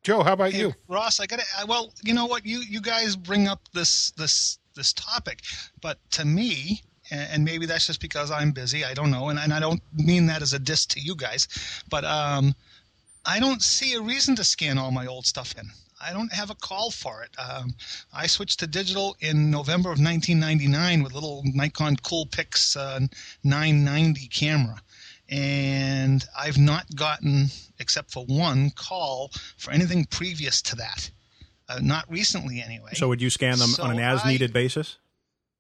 Joe, 0.04 0.24
how 0.24 0.34
about 0.34 0.54
Hey, 0.54 0.62
you? 0.62 0.74
Ross, 0.88 1.20
I 1.20 1.28
got 1.28 1.40
to. 1.40 1.46
Well, 1.68 1.94
you 2.02 2.14
know 2.14 2.26
what? 2.26 2.46
You 2.46 2.62
you 2.62 2.82
guys 2.82 3.16
bring 3.16 3.48
up 3.48 3.68
this 3.74 4.12
this 4.12 4.58
this 4.74 4.94
topic, 4.94 5.42
but 5.82 6.00
to 6.12 6.26
me, 6.26 6.82
and, 7.12 7.44
maybe 7.44 7.66
that's 7.66 7.88
just 7.88 8.00
because 8.00 8.32
I'm 8.32 8.52
busy. 8.52 8.86
I 8.86 8.94
don't 8.94 9.12
know, 9.12 9.30
and, 9.30 9.38
and 9.38 9.54
I 9.54 9.60
don't 9.60 9.82
mean 9.94 10.26
that 10.28 10.42
as 10.42 10.54
a 10.54 10.60
diss 10.60 10.86
to 10.88 11.00
you 11.00 11.14
guys, 11.14 11.50
but 11.90 12.06
um, 12.06 12.56
I 13.26 13.40
don't 13.40 13.62
see 13.62 13.94
a 13.94 14.02
reason 14.02 14.36
to 14.38 14.44
scan 14.46 14.78
all 14.78 14.92
my 14.92 15.06
old 15.08 15.26
stuff 15.26 15.54
in. 15.60 15.70
I 16.04 16.14
don't 16.14 16.34
have 16.34 16.50
a 16.50 16.56
call 16.56 16.90
for 16.90 17.22
it. 17.22 17.30
Um, 17.38 17.76
I 18.14 18.26
switched 18.28 18.60
to 18.62 18.68
digital 18.68 19.16
in 19.20 19.52
November 19.52 19.90
of 19.90 20.00
1999 20.00 21.04
with 21.04 21.14
little 21.14 21.44
Nikon 21.46 21.98
Coolpix 21.98 22.76
uh, 22.76 23.02
990 23.44 24.28
camera, 24.28 24.82
and 25.32 26.26
I've 26.38 26.58
not 26.58 26.86
gotten, 26.94 27.48
except 27.80 28.12
for 28.12 28.26
one 28.26 28.70
call, 28.72 29.32
for 29.58 29.72
anything 29.72 30.06
previous 30.06 30.62
to 30.64 30.76
that. 30.76 31.10
Uh, 31.70 31.80
not 31.82 32.04
recently, 32.12 32.62
anyway. 32.62 32.92
So 32.94 33.08
would 33.08 33.22
you 33.22 33.30
scan 33.30 33.58
them 33.58 33.70
So 33.70 33.84
on 33.84 33.92
an 33.92 34.00
as-needed 34.00 34.52
basis? 34.52 34.98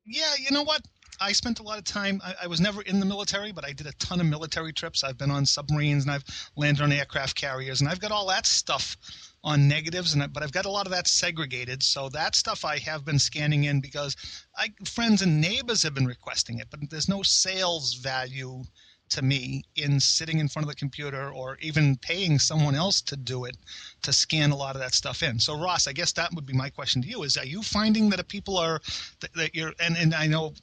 Yeah, 0.06 0.34
you 0.38 0.52
know 0.52 0.64
what? 0.64 0.82
I 1.22 1.32
spent 1.32 1.60
a 1.60 1.64
lot 1.64 1.78
of 1.78 1.84
time. 1.86 2.20
I, 2.26 2.34
I 2.44 2.48
was 2.48 2.60
never 2.60 2.82
in 2.82 3.00
the 3.00 3.06
military, 3.06 3.52
but 3.52 3.64
I 3.64 3.72
did 3.72 3.88
a 3.88 3.94
ton 3.94 4.20
of 4.20 4.26
military 4.26 4.74
trips. 4.74 5.04
I've 5.04 5.18
been 5.18 5.32
on 5.32 5.46
submarines 5.46 6.04
and 6.04 6.12
I've 6.12 6.26
landed 6.58 6.84
on 6.84 6.92
aircraft 6.92 7.40
carriers, 7.40 7.80
and 7.80 7.90
I've 7.90 8.02
got 8.02 8.12
all 8.12 8.28
that 8.28 8.46
stuff 8.46 8.98
on 9.44 9.68
negatives. 9.68 10.14
And 10.14 10.24
I, 10.24 10.28
but 10.28 10.44
I've 10.44 10.52
got 10.52 10.66
a 10.66 10.70
lot 10.70 10.88
of 10.88 10.92
that 10.92 11.08
segregated. 11.08 11.82
So 11.82 12.10
that 12.10 12.36
stuff 12.36 12.66
I 12.66 12.80
have 12.80 13.06
been 13.06 13.20
scanning 13.20 13.66
in 13.66 13.80
because 13.80 14.18
I, 14.58 14.70
friends 14.86 15.22
and 15.22 15.40
neighbors 15.40 15.84
have 15.84 15.94
been 15.94 16.08
requesting 16.08 16.60
it, 16.60 16.68
but 16.70 16.90
there's 16.90 17.08
no 17.08 17.22
sales 17.22 17.94
value 17.94 18.64
to 19.12 19.22
me 19.22 19.64
in 19.76 20.00
sitting 20.00 20.40
in 20.40 20.48
front 20.48 20.66
of 20.66 20.70
the 20.70 20.76
computer 20.76 21.30
or 21.32 21.58
even 21.62 21.98
paying 21.98 22.40
someone 22.40 22.76
else 22.76 23.02
to 23.02 23.16
do 23.16 23.46
it 23.46 23.58
to 24.02 24.12
scan 24.12 24.52
a 24.52 24.56
lot 24.56 24.76
of 24.76 24.82
that 24.82 24.94
stuff 24.94 25.22
in. 25.24 25.40
So 25.40 25.58
Ross, 25.58 25.88
I 25.88 25.94
guess 25.94 26.12
that 26.14 26.34
would 26.34 26.46
be 26.46 26.54
my 26.54 26.70
question 26.70 27.02
to 27.02 27.08
you: 27.08 27.24
Is 27.24 27.38
are 27.38 27.46
you 27.46 27.62
finding 27.62 28.10
that 28.10 28.28
people 28.28 28.58
are 28.58 28.82
that, 29.20 29.34
that 29.34 29.56
you're 29.56 29.74
and 29.80 29.96
and 29.98 30.14
I 30.14 30.28
know 30.28 30.54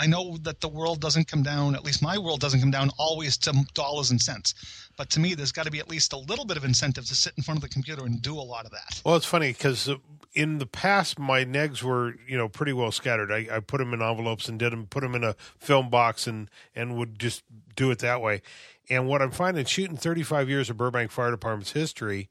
I 0.00 0.06
know 0.06 0.38
that 0.42 0.62
the 0.62 0.68
world 0.68 1.00
doesn't 1.00 1.28
come 1.28 1.42
down, 1.42 1.74
at 1.74 1.84
least 1.84 2.02
my 2.02 2.16
world 2.16 2.40
doesn't 2.40 2.60
come 2.60 2.70
down 2.70 2.90
always 2.98 3.36
to 3.38 3.52
dollars 3.74 4.10
and 4.10 4.20
cents. 4.20 4.54
But 4.96 5.10
to 5.10 5.20
me, 5.20 5.34
there's 5.34 5.52
got 5.52 5.66
to 5.66 5.70
be 5.70 5.78
at 5.78 5.90
least 5.90 6.14
a 6.14 6.16
little 6.16 6.46
bit 6.46 6.56
of 6.56 6.64
incentive 6.64 7.04
to 7.06 7.14
sit 7.14 7.34
in 7.36 7.42
front 7.42 7.58
of 7.58 7.62
the 7.62 7.68
computer 7.68 8.06
and 8.06 8.20
do 8.22 8.34
a 8.34 8.40
lot 8.40 8.64
of 8.64 8.70
that. 8.70 9.02
Well, 9.04 9.16
it's 9.16 9.26
funny 9.26 9.52
because 9.52 9.90
uh, 9.90 9.96
in 10.32 10.58
the 10.58 10.66
past, 10.66 11.18
my 11.18 11.44
negs 11.44 11.82
were 11.82 12.14
you 12.26 12.38
know 12.38 12.48
pretty 12.48 12.72
well 12.72 12.92
scattered. 12.92 13.30
I, 13.30 13.46
I 13.50 13.60
put 13.60 13.78
them 13.78 13.92
in 13.92 14.00
envelopes 14.00 14.48
and 14.48 14.58
did 14.58 14.72
them, 14.72 14.86
put 14.86 15.02
them 15.02 15.14
in 15.14 15.22
a 15.22 15.34
film 15.58 15.90
box, 15.90 16.26
and 16.26 16.50
and 16.74 16.96
would 16.96 17.18
just 17.18 17.42
do 17.76 17.90
it 17.90 17.98
that 18.00 18.20
way. 18.20 18.42
And 18.88 19.06
what 19.06 19.22
I'm 19.22 19.30
finding, 19.30 19.64
shooting 19.64 19.96
35 19.96 20.48
years 20.48 20.68
of 20.68 20.76
Burbank 20.76 21.10
Fire 21.10 21.30
Department's 21.30 21.72
history, 21.72 22.28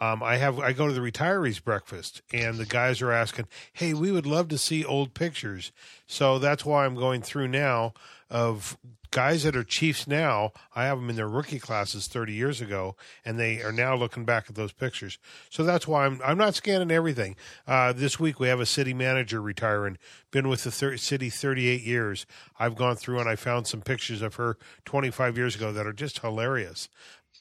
um, 0.00 0.22
I 0.22 0.36
have 0.36 0.58
I 0.58 0.72
go 0.72 0.88
to 0.88 0.92
the 0.92 1.00
retirees 1.00 1.62
breakfast, 1.62 2.20
and 2.32 2.58
the 2.58 2.66
guys 2.66 3.00
are 3.00 3.12
asking, 3.12 3.46
"Hey, 3.72 3.94
we 3.94 4.10
would 4.10 4.26
love 4.26 4.48
to 4.48 4.58
see 4.58 4.84
old 4.84 5.14
pictures." 5.14 5.70
So 6.06 6.38
that's 6.38 6.64
why 6.64 6.84
I'm 6.84 6.96
going 6.96 7.22
through 7.22 7.48
now 7.48 7.94
of 8.34 8.76
guys 9.12 9.44
that 9.44 9.54
are 9.54 9.62
chiefs 9.62 10.08
now. 10.08 10.50
I 10.74 10.86
have 10.86 10.98
them 10.98 11.08
in 11.08 11.14
their 11.14 11.28
rookie 11.28 11.60
classes 11.60 12.08
30 12.08 12.32
years 12.32 12.60
ago, 12.60 12.96
and 13.24 13.38
they 13.38 13.62
are 13.62 13.70
now 13.70 13.94
looking 13.94 14.24
back 14.24 14.46
at 14.48 14.56
those 14.56 14.72
pictures. 14.72 15.18
So 15.50 15.62
that's 15.62 15.86
why 15.86 16.04
I'm 16.04 16.20
I'm 16.24 16.36
not 16.36 16.56
scanning 16.56 16.90
everything. 16.90 17.36
Uh, 17.64 17.92
this 17.92 18.18
week 18.18 18.40
we 18.40 18.48
have 18.48 18.58
a 18.58 18.66
city 18.66 18.92
manager 18.92 19.40
retiring, 19.40 19.98
been 20.32 20.48
with 20.48 20.64
the 20.64 20.72
thir- 20.72 20.96
city 20.96 21.30
38 21.30 21.82
years. 21.82 22.26
I've 22.58 22.74
gone 22.74 22.96
through 22.96 23.20
and 23.20 23.28
I 23.28 23.36
found 23.36 23.68
some 23.68 23.82
pictures 23.82 24.20
of 24.20 24.34
her 24.34 24.58
25 24.84 25.38
years 25.38 25.54
ago 25.54 25.72
that 25.72 25.86
are 25.86 25.92
just 25.92 26.18
hilarious. 26.18 26.88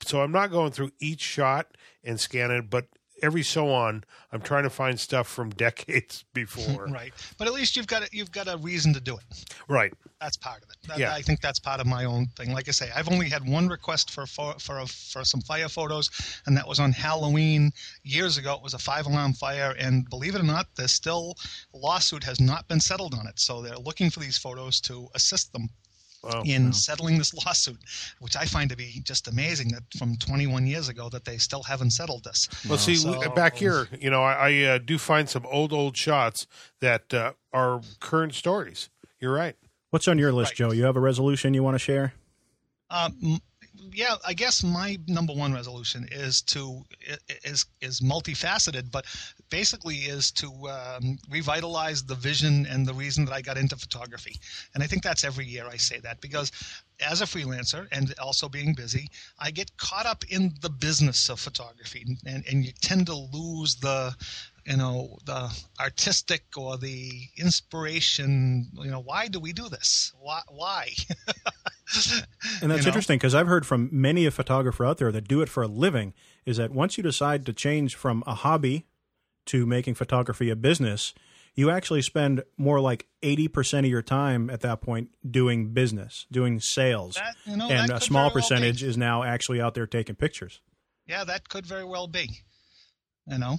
So 0.06 0.22
I'm 0.22 0.32
not 0.32 0.52
going 0.52 0.74
through 0.74 0.92
each 1.00 1.22
shot 1.22 1.76
and 2.04 2.20
scan 2.20 2.52
it, 2.52 2.70
but 2.70 2.86
every 3.24 3.42
so 3.42 3.72
on, 3.72 4.04
I'm 4.32 4.42
trying 4.42 4.64
to 4.64 4.70
find 4.70 5.00
stuff 5.00 5.28
from 5.28 5.50
decades 5.66 6.26
before. 6.34 6.86
right, 6.88 7.14
but 7.40 7.48
at 7.48 7.54
least 7.54 7.76
you've 7.76 7.88
got 7.88 8.04
a, 8.04 8.10
you've 8.12 8.32
got 8.32 8.48
a 8.48 8.58
reason 8.58 8.94
to 8.94 9.00
do 9.00 9.16
it. 9.18 9.46
Right. 9.68 9.94
That's 10.22 10.38
part 10.38 10.62
of 10.64 10.70
it. 10.70 10.78
That, 10.88 11.00
Yeah. 11.00 11.14
I 11.14 11.22
think 11.22 11.42
that's 11.42 11.60
part 11.60 11.80
of 11.80 11.88
my 11.88 12.06
own 12.06 12.28
thing. 12.38 12.52
Like 12.54 12.68
I 12.68 12.72
say, 12.72 12.92
I've 12.96 13.10
only 13.10 13.30
had 13.30 13.48
one 13.48 13.68
request 13.68 14.12
for 14.12 14.26
for 14.28 14.54
for, 14.60 14.80
a, 14.80 14.86
for 14.86 15.24
some 15.26 15.42
fire 15.42 15.70
photos, 15.70 16.12
and 16.46 16.56
that 16.58 16.68
was 16.68 16.80
on 16.80 16.92
Halloween 16.92 17.72
years 18.04 18.38
ago. 18.38 18.54
It 18.54 18.62
was 18.62 18.74
a 18.74 18.80
five 18.80 19.06
alarm 19.06 19.34
fire, 19.34 19.74
and 19.80 20.08
believe 20.10 20.36
it 20.36 20.42
or 20.42 20.46
not, 20.46 20.68
there's 20.76 20.92
still 20.92 21.36
a 21.74 21.78
lawsuit 21.78 22.24
has 22.26 22.40
not 22.40 22.68
been 22.68 22.80
settled 22.80 23.14
on 23.16 23.26
it. 23.28 23.40
So 23.40 23.62
they're 23.62 23.78
looking 23.78 24.10
for 24.10 24.20
these 24.20 24.38
photos 24.38 24.80
to 24.82 25.08
assist 25.16 25.52
them 25.54 25.70
Wow. 26.24 26.44
in 26.46 26.72
settling 26.72 27.18
this 27.18 27.34
lawsuit, 27.46 27.78
which 28.20 28.36
I 28.38 28.46
find 28.46 28.70
to 28.70 28.78
be 28.78 29.02
just 29.04 29.28
amazing 29.28 29.70
that 29.70 29.84
from 29.98 30.16
21 30.16 30.66
years 30.66 30.88
ago 30.88 31.10
that 31.10 31.26
they 31.26 31.38
still 31.38 31.64
haven't 31.64 31.92
settled 31.92 32.24
this. 32.24 32.48
Well, 32.68 32.78
see, 32.78 32.96
So- 32.96 33.20
we- 33.20 33.28
back 33.36 33.58
here, 33.58 33.88
you 34.00 34.10
know, 34.10 34.24
I, 34.24 34.50
I 34.50 34.62
uh, 34.64 34.78
do 34.78 34.98
find 34.98 35.28
some 35.30 35.46
old, 35.48 35.74
old 35.74 35.98
shots 35.98 36.48
that 36.80 37.14
uh, 37.14 37.34
are 37.52 37.82
current 38.00 38.36
stories. 38.36 38.90
You're 39.20 39.34
right. 39.34 39.56
What's 39.90 40.08
on 40.08 40.18
your 40.18 40.32
list, 40.32 40.52
Right. 40.52 40.58
Joe? 40.70 40.72
You 40.72 40.86
have 40.86 40.96
a 40.96 41.02
resolution 41.02 41.54
you 41.54 41.62
want 41.64 41.76
to 41.76 41.80
share? 41.80 42.14
Um, 42.90 43.40
yeah, 43.92 44.16
I 44.26 44.34
guess 44.34 44.64
my 44.64 44.98
number 45.08 45.34
one 45.34 45.54
resolution 45.54 46.08
is 46.12 46.42
to 46.44 46.84
is 47.44 47.66
is 47.82 48.00
multifaceted, 48.02 48.92
but 48.92 49.06
basically 49.54 49.98
is 49.98 50.32
to 50.32 50.48
um, 50.68 51.20
revitalize 51.30 52.02
the 52.02 52.16
vision 52.16 52.66
and 52.66 52.88
the 52.88 52.94
reason 52.94 53.24
that 53.24 53.34
I 53.36 53.42
got 53.42 53.56
into 53.56 53.76
photography. 53.76 54.36
And 54.74 54.82
I 54.82 54.88
think 54.88 55.04
that's 55.04 55.24
every 55.24 55.46
year 55.46 55.68
I 55.68 55.78
say 55.78 56.00
that 56.00 56.20
because 56.22 56.52
as 57.00 57.22
a 57.22 57.26
freelancer 57.26 57.88
and 57.92 58.16
also 58.18 58.50
being 58.50 58.74
busy, 58.74 59.10
I 59.38 59.52
get 59.52 59.78
caught 59.78 60.08
up 60.08 60.24
in 60.28 60.56
the 60.62 60.72
business 60.72 61.30
of 61.30 61.40
photography, 61.40 62.04
and 62.26 62.44
and 62.50 62.66
you 62.66 62.72
tend 62.82 63.06
to 63.08 63.16
lose 63.16 63.76
the 63.76 64.16
you 64.66 64.78
know 64.78 65.20
the 65.26 65.56
artistic 65.80 66.44
or 66.58 66.78
the 66.78 67.12
inspiration 67.38 68.70
you 68.86 68.90
know 68.90 69.02
why 69.02 69.28
do 69.28 69.38
we 69.38 69.52
do 69.52 69.68
this 69.68 70.14
why 70.22 70.40
why 70.48 70.88
And 72.62 72.72
that's 72.72 72.80
You 72.80 72.84
know? 72.84 72.88
interesting 72.88 73.18
because 73.18 73.36
I've 73.36 73.48
heard 73.48 73.66
from 73.66 73.90
many 73.92 74.26
a 74.26 74.32
photographer 74.32 74.86
out 74.86 74.98
there 74.98 75.12
that 75.12 75.28
do 75.28 75.42
it 75.42 75.50
for 75.50 75.64
a 75.64 75.68
living 75.68 76.14
is 76.46 76.58
that 76.58 76.72
once 76.72 76.98
you 76.98 77.04
decide 77.04 77.46
to 77.46 77.54
change 77.54 77.96
from 77.96 78.24
a 78.26 78.36
hobby 78.36 78.86
to 79.48 79.66
making 79.66 79.96
photography 79.96 80.50
a 80.50 80.56
business, 80.56 81.14
you 81.56 81.70
actually 81.70 82.02
spend 82.02 82.44
more 82.58 82.80
like 82.80 83.08
80% 83.22 83.80
of 83.80 83.86
your 83.86 84.02
time 84.02 84.50
at 84.50 84.62
that 84.62 84.82
point 84.82 85.10
doing 85.30 85.70
business, 85.74 86.26
doing 86.32 86.60
sales. 86.60 87.16
That- 87.16 87.36
you 87.46 87.58
know, 87.58 87.70
and 87.70 87.92
a 87.92 88.00
small 88.02 88.30
very 88.30 88.34
well 88.42 88.42
percentage 88.42 88.84
is 88.84 88.98
now 88.98 89.24
actually 89.24 89.62
out 89.62 89.74
there 89.76 89.86
taking 89.88 90.16
pictures. 90.16 90.62
yeah, 91.06 91.24
that 91.26 91.50
could 91.50 91.66
very 91.66 91.86
well 91.86 92.08
be. 92.08 92.30
You 93.28 93.38
know, 93.38 93.58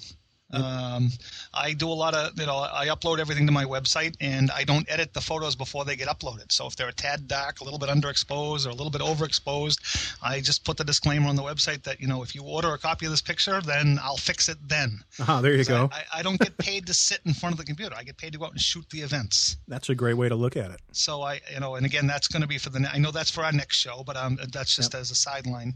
um, 0.53 1.11
I 1.53 1.72
do 1.72 1.88
a 1.88 1.95
lot 1.95 2.14
of, 2.14 2.38
you 2.38 2.47
know, 2.47 2.59
I 2.59 2.86
upload 2.86 3.18
everything 3.18 3.47
to 3.47 3.53
my 3.53 3.64
website 3.64 4.14
and 4.20 4.51
I 4.51 4.64
don't 4.64 4.88
edit 4.90 5.12
the 5.12 5.20
photos 5.20 5.57
before 5.57 5.84
they 5.84 5.97
get 5.97 6.09
uploaded. 6.09 6.53
So 6.53 6.66
if 6.66 6.76
they're 6.76 6.88
a 6.88 6.92
tad 6.92 7.26
dark, 7.26 7.61
a 7.61 7.64
little 7.64 7.78
bit 7.78 7.88
underexposed, 7.88 8.66
or 8.66 8.70
a 8.70 8.74
little 8.74 8.90
bit 8.90 9.01
overexposed, 9.01 10.16
I 10.22 10.40
just 10.40 10.64
put 10.64 10.76
the 10.76 10.84
disclaimer 10.84 11.28
on 11.28 11.36
the 11.36 11.42
website 11.42 11.82
that, 11.84 12.01
you 12.01 12.07
know, 12.07 12.22
if 12.22 12.34
you 12.34 12.42
order 12.42 12.72
a 12.72 12.78
copy 12.78 13.07
of 13.07 13.11
this 13.11 13.22
picture, 13.22 13.61
then 13.61 13.99
I'll 14.03 14.16
fix 14.16 14.49
it 14.49 14.59
then. 14.68 15.01
Ah, 15.26 15.40
there 15.40 15.55
you 15.55 15.64
go. 15.64 15.88
I, 15.92 16.18
I 16.18 16.22
don't 16.22 16.38
get 16.38 16.57
paid 16.59 16.86
to 16.86 16.95
sit 16.95 17.20
in 17.24 17.32
front 17.32 17.55
of 17.55 17.59
the 17.59 17.64
computer. 17.64 17.95
I 17.97 18.05
get 18.05 18.16
paid 18.16 18.32
to 18.32 18.38
go 18.38 18.45
out 18.45 18.53
and 18.53 18.61
shoot 18.61 18.88
the 18.90 19.01
events. 19.01 19.57
That's 19.66 19.88
a 19.88 19.95
great 19.95 20.14
way 20.14 20.28
to 20.28 20.34
look 20.34 20.57
at 20.57 20.70
it. 20.70 20.80
So 20.92 21.22
I, 21.22 21.40
you 21.53 21.61
know, 21.61 21.74
and 21.76 21.86
again, 21.86 22.07
that's 22.07 22.28
going 22.28 22.42
to 22.42 22.49
be 22.49 22.59
for 22.59 22.70
the. 22.70 22.88
I 22.92 22.99
know 22.99 23.11
that's 23.11 23.30
for 23.30 23.45
our 23.45 23.53
next 23.53 23.78
show, 23.78 24.03
but 24.05 24.16
um, 24.16 24.38
that's 24.53 24.76
just 24.76 24.95
as 24.95 25.11
a 25.11 25.14
sideline. 25.14 25.74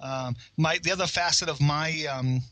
Um, 0.00 0.36
my 0.56 0.78
the 0.82 0.92
other 0.92 1.06
facet 1.06 1.48
of 1.48 1.60
my 1.60 2.06
um, 2.06 2.42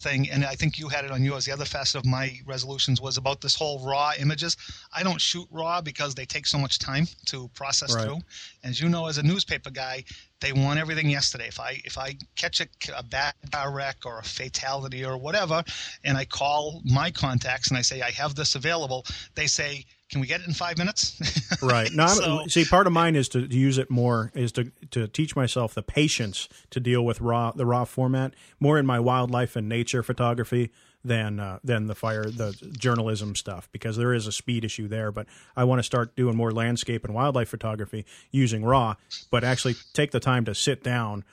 thing, 0.00 0.28
and 0.30 0.44
I 0.44 0.54
think 0.54 0.78
you 0.78 0.88
had 0.88 1.04
it 1.04 1.10
on 1.10 1.24
yours. 1.24 1.44
The 1.44 1.52
other 1.52 1.64
facet 1.64 1.96
of 1.96 2.06
my 2.06 2.38
resolutions 2.46 3.00
was 3.00 3.16
about 3.16 3.40
this 3.40 3.54
whole 3.54 3.78
raw 3.86 4.12
images. 4.18 4.56
I 4.94 5.02
don't 5.02 5.20
shoot 5.20 5.46
raw 5.50 5.80
because 5.80 6.14
they 6.14 6.26
take 6.26 6.46
so 6.46 6.58
much 6.58 6.78
time 6.78 7.06
to 7.26 7.48
process 7.54 7.94
Right. 7.94 8.04
through. 8.04 8.18
As 8.62 8.80
you 8.80 8.88
know, 8.88 9.06
as 9.06 9.18
a 9.18 9.22
newspaper 9.22 9.70
guy, 9.70 10.04
they 10.40 10.52
want 10.52 10.78
everything 10.78 11.08
yesterday. 11.08 11.48
If 11.48 11.58
I 11.60 11.80
if 11.84 11.96
I 11.96 12.16
catch 12.36 12.60
a, 12.60 12.68
a 12.96 13.02
bad 13.02 13.34
car 13.50 13.72
wreck 13.72 13.98
or 14.04 14.18
a 14.18 14.22
fatality 14.24 15.04
or 15.04 15.16
whatever, 15.16 15.64
and 16.04 16.18
I 16.18 16.24
call 16.24 16.82
my 16.84 17.10
contacts 17.10 17.68
and 17.68 17.78
I 17.78 17.82
say 17.82 18.02
I 18.02 18.10
have 18.10 18.34
this 18.34 18.54
available, 18.54 19.06
they 19.34 19.46
say, 19.46 19.86
"Can 20.14 20.20
we 20.20 20.26
get 20.28 20.40
it 20.40 20.46
in 20.46 20.54
five 20.54 20.78
minutes?" 20.78 21.20
Right. 21.62 21.90
No, 21.92 22.04
I'm, 22.04 22.08
So- 22.08 22.46
see, 22.48 22.64
part 22.64 22.86
of 22.86 22.92
mine 22.92 23.16
is 23.16 23.28
to 23.30 23.40
use 23.40 23.78
it 23.78 23.90
more 23.90 24.30
is 24.34 24.52
to 24.52 24.70
to 24.92 25.08
teach 25.08 25.34
myself 25.36 25.74
the 25.74 25.82
patience 25.82 26.48
to 26.70 26.80
deal 26.80 27.04
with 27.04 27.20
raw 27.20 27.50
the 27.50 27.66
raw 27.66 27.84
format 27.84 28.34
more 28.60 28.78
in 28.78 28.86
my 28.86 29.00
wildlife 29.00 29.56
and 29.56 29.68
nature 29.68 30.02
photography 30.02 30.70
than 31.04 31.40
uh, 31.40 31.58
than 31.64 31.86
the 31.86 31.94
fire 31.94 32.24
the 32.24 32.52
journalism 32.78 33.34
stuff 33.34 33.68
because 33.72 33.96
there 33.96 34.14
is 34.14 34.26
a 34.26 34.32
speed 34.32 34.64
issue 34.64 34.88
there. 34.88 35.10
But 35.12 35.26
I 35.56 35.64
want 35.64 35.80
to 35.80 35.82
start 35.82 36.14
doing 36.16 36.36
more 36.36 36.52
landscape 36.52 37.04
and 37.04 37.12
wildlife 37.14 37.48
photography 37.48 38.06
using 38.30 38.64
raw, 38.64 38.94
but 39.30 39.42
actually 39.44 39.74
take 39.92 40.12
the 40.12 40.20
time 40.20 40.44
to 40.46 40.54
sit 40.54 40.82
down 40.82 41.24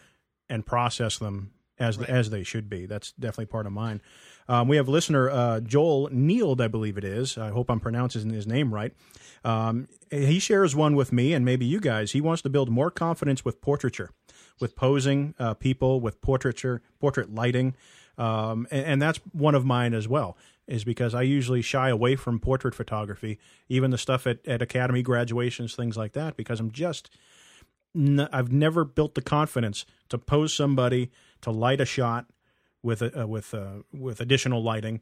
and 0.49 0.65
process 0.65 1.17
them 1.17 1.51
as 1.79 1.97
as 2.01 2.29
they 2.29 2.43
should 2.43 2.69
be. 2.69 2.85
That's 2.85 3.11
definitely 3.13 3.45
part 3.47 3.65
of 3.65 3.71
mine. 3.73 4.01
Um, 4.51 4.67
we 4.67 4.75
have 4.75 4.89
listener 4.89 5.29
uh, 5.29 5.61
Joel 5.61 6.09
Neild, 6.09 6.59
I 6.59 6.67
believe 6.67 6.97
it 6.97 7.05
is. 7.05 7.37
I 7.37 7.51
hope 7.51 7.71
I'm 7.71 7.79
pronouncing 7.79 8.31
his 8.31 8.45
name 8.45 8.73
right. 8.73 8.93
Um, 9.45 9.87
he 10.11 10.39
shares 10.39 10.75
one 10.75 10.93
with 10.97 11.13
me 11.13 11.31
and 11.31 11.45
maybe 11.45 11.65
you 11.65 11.79
guys. 11.79 12.11
He 12.11 12.19
wants 12.19 12.41
to 12.41 12.49
build 12.49 12.69
more 12.69 12.91
confidence 12.91 13.45
with 13.45 13.61
portraiture, 13.61 14.09
with 14.59 14.75
posing 14.75 15.35
uh, 15.39 15.53
people, 15.53 16.01
with 16.01 16.19
portraiture, 16.19 16.81
portrait 16.99 17.33
lighting, 17.33 17.77
um, 18.17 18.67
and, 18.71 18.85
and 18.85 19.01
that's 19.01 19.19
one 19.31 19.55
of 19.55 19.63
mine 19.63 19.93
as 19.93 20.09
well. 20.09 20.35
Is 20.67 20.83
because 20.83 21.15
I 21.15 21.21
usually 21.21 21.61
shy 21.61 21.87
away 21.87 22.17
from 22.17 22.37
portrait 22.37 22.75
photography, 22.75 23.39
even 23.69 23.91
the 23.91 23.97
stuff 23.97 24.27
at, 24.27 24.45
at 24.45 24.61
academy 24.61 25.01
graduations, 25.01 25.77
things 25.77 25.95
like 25.95 26.11
that, 26.11 26.35
because 26.35 26.59
I'm 26.59 26.71
just 26.71 27.09
n- 27.95 28.27
I've 28.33 28.51
never 28.51 28.83
built 28.83 29.15
the 29.15 29.21
confidence 29.21 29.85
to 30.09 30.17
pose 30.17 30.53
somebody 30.53 31.09
to 31.39 31.51
light 31.51 31.79
a 31.79 31.85
shot 31.85 32.25
with 32.83 33.01
a, 33.01 33.23
uh, 33.23 33.27
with 33.27 33.53
uh, 33.53 33.83
with 33.93 34.21
additional 34.21 34.63
lighting 34.63 35.01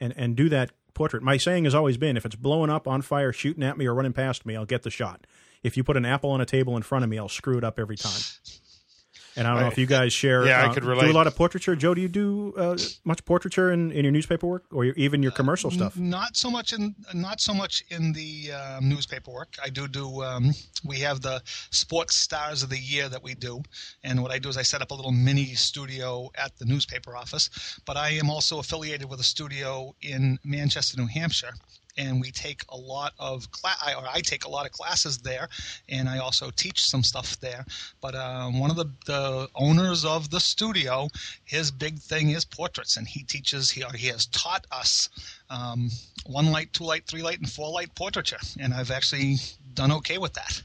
and 0.00 0.14
and 0.16 0.36
do 0.36 0.48
that 0.48 0.72
portrait. 0.94 1.22
My 1.22 1.36
saying 1.36 1.64
has 1.64 1.74
always 1.74 1.96
been 1.96 2.16
if 2.16 2.26
it's 2.26 2.36
blowing 2.36 2.70
up 2.70 2.88
on 2.88 3.02
fire, 3.02 3.32
shooting 3.32 3.62
at 3.62 3.78
me 3.78 3.86
or 3.86 3.94
running 3.94 4.12
past 4.12 4.44
me, 4.44 4.56
I'll 4.56 4.66
get 4.66 4.82
the 4.82 4.90
shot. 4.90 5.26
If 5.62 5.76
you 5.76 5.84
put 5.84 5.96
an 5.96 6.06
apple 6.06 6.30
on 6.30 6.40
a 6.40 6.46
table 6.46 6.76
in 6.76 6.82
front 6.82 7.04
of 7.04 7.10
me, 7.10 7.18
I'll 7.18 7.28
screw 7.28 7.58
it 7.58 7.64
up 7.64 7.78
every 7.78 7.96
time. 7.96 8.20
And 9.36 9.46
I 9.46 9.52
don't 9.52 9.62
know 9.62 9.68
if 9.68 9.78
you 9.78 9.86
guys 9.86 10.12
share. 10.12 10.44
Yeah, 10.46 10.62
I 10.62 10.66
uh, 10.66 10.74
could 10.74 10.82
Do 10.82 10.92
a 10.92 11.12
lot 11.12 11.26
of 11.26 11.36
portraiture. 11.36 11.76
Joe, 11.76 11.94
do 11.94 12.00
you 12.00 12.08
do 12.08 12.54
uh, 12.56 12.76
much 13.04 13.24
portraiture 13.24 13.70
in, 13.70 13.92
in 13.92 14.04
your 14.04 14.12
newspaper 14.12 14.46
work 14.46 14.64
or 14.72 14.84
your, 14.84 14.94
even 14.96 15.22
your 15.22 15.32
commercial 15.32 15.70
stuff? 15.70 15.96
Not 15.96 16.36
so 16.36 16.50
much 16.50 16.72
in 16.72 16.94
not 17.14 17.40
so 17.40 17.54
much 17.54 17.84
in 17.90 18.12
the 18.12 18.52
um, 18.52 18.88
newspaper 18.88 19.30
work. 19.30 19.54
I 19.62 19.70
do 19.70 19.86
do. 19.86 20.22
Um, 20.22 20.52
we 20.84 20.98
have 21.00 21.20
the 21.20 21.42
sports 21.70 22.16
stars 22.16 22.62
of 22.62 22.70
the 22.70 22.78
year 22.78 23.08
that 23.08 23.22
we 23.22 23.34
do, 23.34 23.62
and 24.02 24.22
what 24.22 24.30
I 24.30 24.38
do 24.38 24.48
is 24.48 24.56
I 24.56 24.62
set 24.62 24.82
up 24.82 24.90
a 24.90 24.94
little 24.94 25.12
mini 25.12 25.54
studio 25.54 26.30
at 26.34 26.56
the 26.58 26.64
newspaper 26.64 27.16
office. 27.16 27.50
But 27.86 27.96
I 27.96 28.10
am 28.10 28.30
also 28.30 28.58
affiliated 28.58 29.08
with 29.08 29.20
a 29.20 29.24
studio 29.24 29.94
in 30.02 30.38
Manchester, 30.44 31.00
New 31.00 31.06
Hampshire, 31.06 31.52
and 31.96 32.20
we 32.20 32.30
take 32.30 32.62
a 32.68 32.76
lot 32.76 33.12
of 33.18 33.50
class, 33.50 33.76
or 33.96 34.04
I 34.08 34.20
take 34.20 34.44
a 34.44 34.48
lot 34.48 34.66
of 34.66 34.72
classes 34.72 35.18
there, 35.18 35.48
and 35.88 36.08
I 36.08 36.18
also 36.18 36.50
teach 36.50 36.84
some 36.84 37.02
stuff 37.02 37.38
there. 37.40 37.64
But 38.00 38.14
um, 38.14 38.58
one 38.58 38.70
of 38.70 38.76
the, 38.76 38.86
the 39.06 39.48
owners 39.54 40.04
of 40.04 40.30
the 40.30 40.40
studio, 40.40 41.08
his 41.44 41.70
big 41.70 41.98
thing 41.98 42.30
is 42.30 42.44
portraits, 42.44 42.96
and 42.96 43.06
he 43.06 43.22
teaches, 43.22 43.70
he, 43.70 43.84
he 43.96 44.08
has 44.08 44.26
taught 44.26 44.66
us 44.72 45.08
um, 45.50 45.90
one 46.26 46.52
light, 46.52 46.72
two 46.72 46.84
light, 46.84 47.06
three 47.06 47.22
light, 47.22 47.38
and 47.38 47.50
four 47.50 47.70
light 47.70 47.94
portraiture, 47.94 48.38
and 48.58 48.72
I've 48.72 48.90
actually 48.90 49.36
done 49.74 49.92
okay 49.92 50.18
with 50.18 50.34
that. 50.34 50.62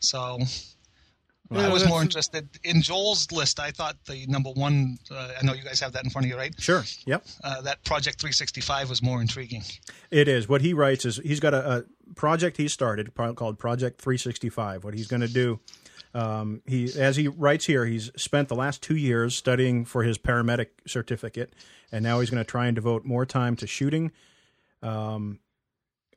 So 0.00 0.38
Yeah, 1.50 1.66
I 1.66 1.72
was 1.72 1.88
more 1.88 2.02
interested 2.02 2.46
in 2.62 2.82
Joel's 2.82 3.32
list. 3.32 3.58
I 3.58 3.70
thought 3.70 3.96
the 4.04 4.26
number 4.26 4.50
one. 4.50 4.98
Uh, 5.10 5.30
I 5.40 5.44
know 5.44 5.54
you 5.54 5.62
guys 5.62 5.80
have 5.80 5.92
that 5.92 6.04
in 6.04 6.10
front 6.10 6.26
of 6.26 6.30
you, 6.30 6.36
right? 6.36 6.54
Sure. 6.60 6.84
Yep. 7.06 7.26
Uh, 7.42 7.62
that 7.62 7.82
Project 7.84 8.20
365 8.20 8.90
was 8.90 9.02
more 9.02 9.20
intriguing. 9.22 9.62
It 10.10 10.28
is. 10.28 10.48
What 10.48 10.60
he 10.60 10.74
writes 10.74 11.06
is 11.06 11.16
he's 11.16 11.40
got 11.40 11.54
a, 11.54 11.78
a 11.78 11.84
project 12.14 12.58
he 12.58 12.68
started 12.68 13.14
called 13.14 13.58
Project 13.58 14.00
365. 14.00 14.84
What 14.84 14.92
he's 14.92 15.06
going 15.06 15.22
to 15.22 15.28
do, 15.28 15.58
um, 16.12 16.60
he 16.66 16.90
as 16.98 17.16
he 17.16 17.28
writes 17.28 17.64
here, 17.64 17.86
he's 17.86 18.10
spent 18.16 18.48
the 18.48 18.56
last 18.56 18.82
two 18.82 18.96
years 18.96 19.34
studying 19.34 19.86
for 19.86 20.02
his 20.02 20.18
paramedic 20.18 20.68
certificate, 20.86 21.54
and 21.90 22.02
now 22.02 22.20
he's 22.20 22.28
going 22.28 22.44
to 22.44 22.50
try 22.50 22.66
and 22.66 22.74
devote 22.74 23.06
more 23.06 23.24
time 23.24 23.56
to 23.56 23.66
shooting 23.66 24.12
um, 24.82 25.38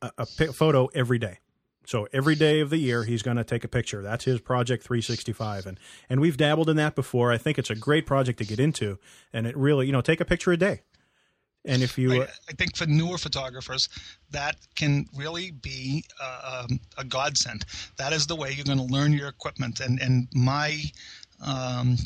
a, 0.01 0.11
a 0.17 0.25
photo 0.25 0.87
every 0.93 1.19
day. 1.19 1.39
So 1.85 2.07
every 2.13 2.35
day 2.35 2.59
of 2.59 2.69
the 2.69 2.77
year, 2.77 3.03
he's 3.03 3.21
going 3.21 3.37
to 3.37 3.43
take 3.43 3.63
a 3.63 3.67
picture. 3.67 4.01
That's 4.01 4.25
his 4.25 4.39
Project 4.39 4.83
365, 4.83 5.65
and 5.65 5.79
and 6.09 6.21
we've 6.21 6.37
dabbled 6.37 6.69
in 6.69 6.77
that 6.77 6.95
before. 6.95 7.31
I 7.31 7.37
think 7.37 7.57
it's 7.57 7.69
a 7.69 7.75
great 7.75 8.05
project 8.05 8.37
to 8.39 8.45
get 8.45 8.59
into, 8.59 8.99
and 9.33 9.47
it 9.47 9.57
really, 9.57 9.87
you 9.87 9.91
know, 9.91 10.01
take 10.01 10.21
a 10.21 10.25
picture 10.25 10.51
a 10.51 10.57
day. 10.57 10.81
And 11.65 11.83
if 11.83 11.97
you, 11.97 12.13
I, 12.13 12.19
uh, 12.19 12.27
I 12.49 12.53
think 12.53 12.75
for 12.75 12.85
newer 12.87 13.17
photographers, 13.17 13.89
that 14.31 14.55
can 14.75 15.05
really 15.15 15.51
be 15.51 16.03
uh, 16.21 16.65
um, 16.69 16.79
a 16.97 17.03
godsend. 17.03 17.65
That 17.97 18.13
is 18.13 18.25
the 18.25 18.35
way 18.35 18.51
you're 18.51 18.65
going 18.65 18.79
to 18.79 18.93
learn 18.93 19.13
your 19.13 19.27
equipment. 19.27 19.79
And 19.79 20.01
and 20.01 20.27
my 20.33 20.81
um, 21.45 21.97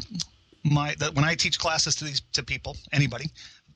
my 0.63 0.95
that 0.99 1.15
when 1.15 1.23
I 1.23 1.35
teach 1.35 1.59
classes 1.59 1.95
to 1.95 2.05
these 2.05 2.21
to 2.33 2.43
people, 2.43 2.75
anybody, 2.91 3.27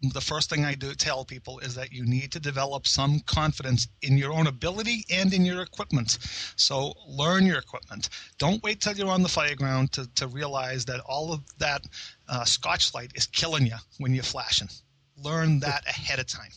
the 0.01 0.21
first 0.21 0.49
thing 0.49 0.63
I 0.63 0.75
do 0.75 0.93
tell 0.93 1.25
people 1.25 1.59
is 1.59 1.75
that 1.75 1.91
you 1.91 2.05
need 2.05 2.31
to 2.31 2.39
develop 2.39 2.87
some 2.87 3.19
confidence 3.21 3.87
in 4.01 4.17
your 4.17 4.31
own 4.31 4.47
ability 4.47 5.05
and 5.09 5.33
in 5.33 5.43
your 5.43 5.61
equipment. 5.61 6.17
So 6.55 6.93
learn 7.05 7.45
your 7.45 7.57
equipment. 7.57 8.09
Don't 8.37 8.63
wait 8.63 8.79
till 8.79 8.95
you're 8.95 9.09
on 9.09 9.23
the 9.23 9.29
fireground 9.29 9.91
to, 9.91 10.07
to 10.15 10.27
realize 10.27 10.85
that 10.85 11.01
all 11.01 11.33
of 11.33 11.41
that 11.57 11.83
uh, 12.29 12.43
Scotchlite 12.43 13.15
is 13.17 13.27
killing 13.27 13.65
you 13.65 13.75
when 13.97 14.13
you're 14.13 14.23
flashing. 14.23 14.69
Learn 15.17 15.59
that 15.59 15.85
ahead 15.85 16.19
of 16.19 16.27
time. 16.27 16.51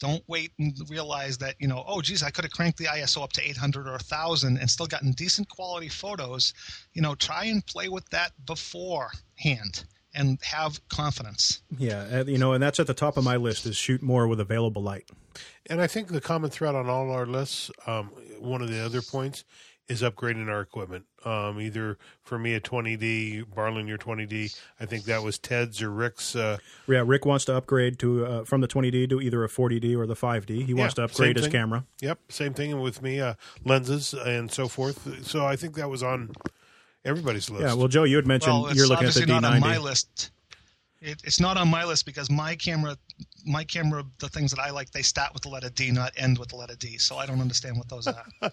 Don't 0.00 0.24
wait 0.26 0.50
and 0.58 0.74
realize 0.88 1.38
that, 1.38 1.56
you 1.60 1.68
know, 1.68 1.84
oh, 1.86 2.00
geez, 2.00 2.22
I 2.22 2.30
could 2.30 2.44
have 2.44 2.52
cranked 2.52 2.78
the 2.78 2.86
ISO 2.86 3.22
up 3.22 3.32
to 3.34 3.48
800 3.48 3.86
or 3.86 3.92
1000 3.92 4.56
and 4.56 4.70
still 4.70 4.86
gotten 4.86 5.12
decent 5.12 5.48
quality 5.48 5.88
photos. 5.88 6.54
You 6.94 7.02
know, 7.02 7.14
try 7.14 7.44
and 7.44 7.64
play 7.64 7.88
with 7.88 8.08
that 8.08 8.32
beforehand 8.46 9.84
and 10.14 10.38
have 10.42 10.86
confidence. 10.88 11.62
Yeah, 11.76 12.06
uh, 12.12 12.24
you 12.26 12.38
know, 12.38 12.52
and 12.52 12.62
that's 12.62 12.80
at 12.80 12.86
the 12.86 12.94
top 12.94 13.16
of 13.16 13.24
my 13.24 13.36
list 13.36 13.66
is 13.66 13.76
shoot 13.76 14.02
more 14.02 14.26
with 14.26 14.40
available 14.40 14.82
light. 14.82 15.08
And 15.66 15.80
I 15.80 15.86
think 15.86 16.08
the 16.08 16.20
common 16.20 16.50
thread 16.50 16.74
on 16.74 16.88
all 16.88 17.10
our 17.10 17.26
lists, 17.26 17.70
um, 17.86 18.06
one 18.38 18.62
of 18.62 18.68
the 18.68 18.84
other 18.84 19.02
points, 19.02 19.44
is 19.88 20.02
upgrading 20.02 20.48
our 20.48 20.60
equipment. 20.60 21.04
Um, 21.24 21.60
either 21.60 21.98
for 22.22 22.38
me 22.38 22.54
a 22.54 22.60
20D, 22.60 23.44
Barlin 23.54 23.88
your 23.88 23.98
20D. 23.98 24.56
I 24.78 24.86
think 24.86 25.04
that 25.04 25.22
was 25.22 25.36
Ted's 25.38 25.82
or 25.82 25.90
Rick's. 25.90 26.36
Uh, 26.36 26.58
Yeah, 26.86 27.02
Rick 27.04 27.26
wants 27.26 27.44
to 27.46 27.56
upgrade 27.56 27.98
to 27.98 28.24
uh, 28.24 28.44
from 28.44 28.60
the 28.60 28.68
20D 28.68 29.08
to 29.10 29.20
either 29.20 29.42
a 29.44 29.48
40D 29.48 29.96
or 29.96 30.06
the 30.06 30.14
5D. 30.14 30.64
He 30.64 30.74
wants 30.74 30.94
to 30.94 31.04
upgrade 31.04 31.36
his 31.36 31.48
camera. 31.48 31.84
yep, 32.00 32.20
same 32.28 32.54
thing 32.54 32.80
with 32.80 33.02
me, 33.02 33.20
uh, 33.20 33.34
lenses 33.64 34.14
and 34.14 34.50
so 34.50 34.68
forth. 34.68 35.26
So 35.26 35.44
I 35.44 35.56
think 35.56 35.74
that 35.74 35.90
was 35.90 36.02
on 36.02 36.32
everybody's 37.04 37.48
list. 37.50 37.62
Yeah, 37.62 37.74
well, 37.74 37.88
Joe, 37.88 38.04
you 38.04 38.16
had 38.16 38.26
mentioned 38.26 38.62
Well, 38.62 38.74
you're 38.74 38.86
looking 38.86 39.06
at 39.08 39.14
the 39.14 39.20
obviously 39.22 39.40
not 39.40 39.44
on 39.44 39.60
my 39.60 39.76
D90. 39.76 39.82
list. 39.82 40.30
It, 41.02 41.18
it's 41.24 41.40
not 41.40 41.56
on 41.56 41.68
my 41.68 41.84
list 41.86 42.04
because 42.04 42.30
my 42.30 42.54
camera, 42.54 42.94
my 43.46 43.64
camera, 43.64 44.04
the 44.18 44.28
things 44.28 44.50
that 44.50 44.60
I 44.60 44.68
like, 44.70 44.90
they 44.90 45.00
start 45.00 45.32
with 45.32 45.42
the 45.42 45.48
letter 45.48 45.70
D, 45.70 45.90
not 45.90 46.12
end 46.18 46.36
with 46.38 46.50
the 46.50 46.56
letter 46.56 46.76
D. 46.76 46.98
So 46.98 47.16
I 47.16 47.24
don't 47.24 47.40
understand 47.40 47.78
what 47.78 47.88
those 47.88 48.06
are. 48.06 48.26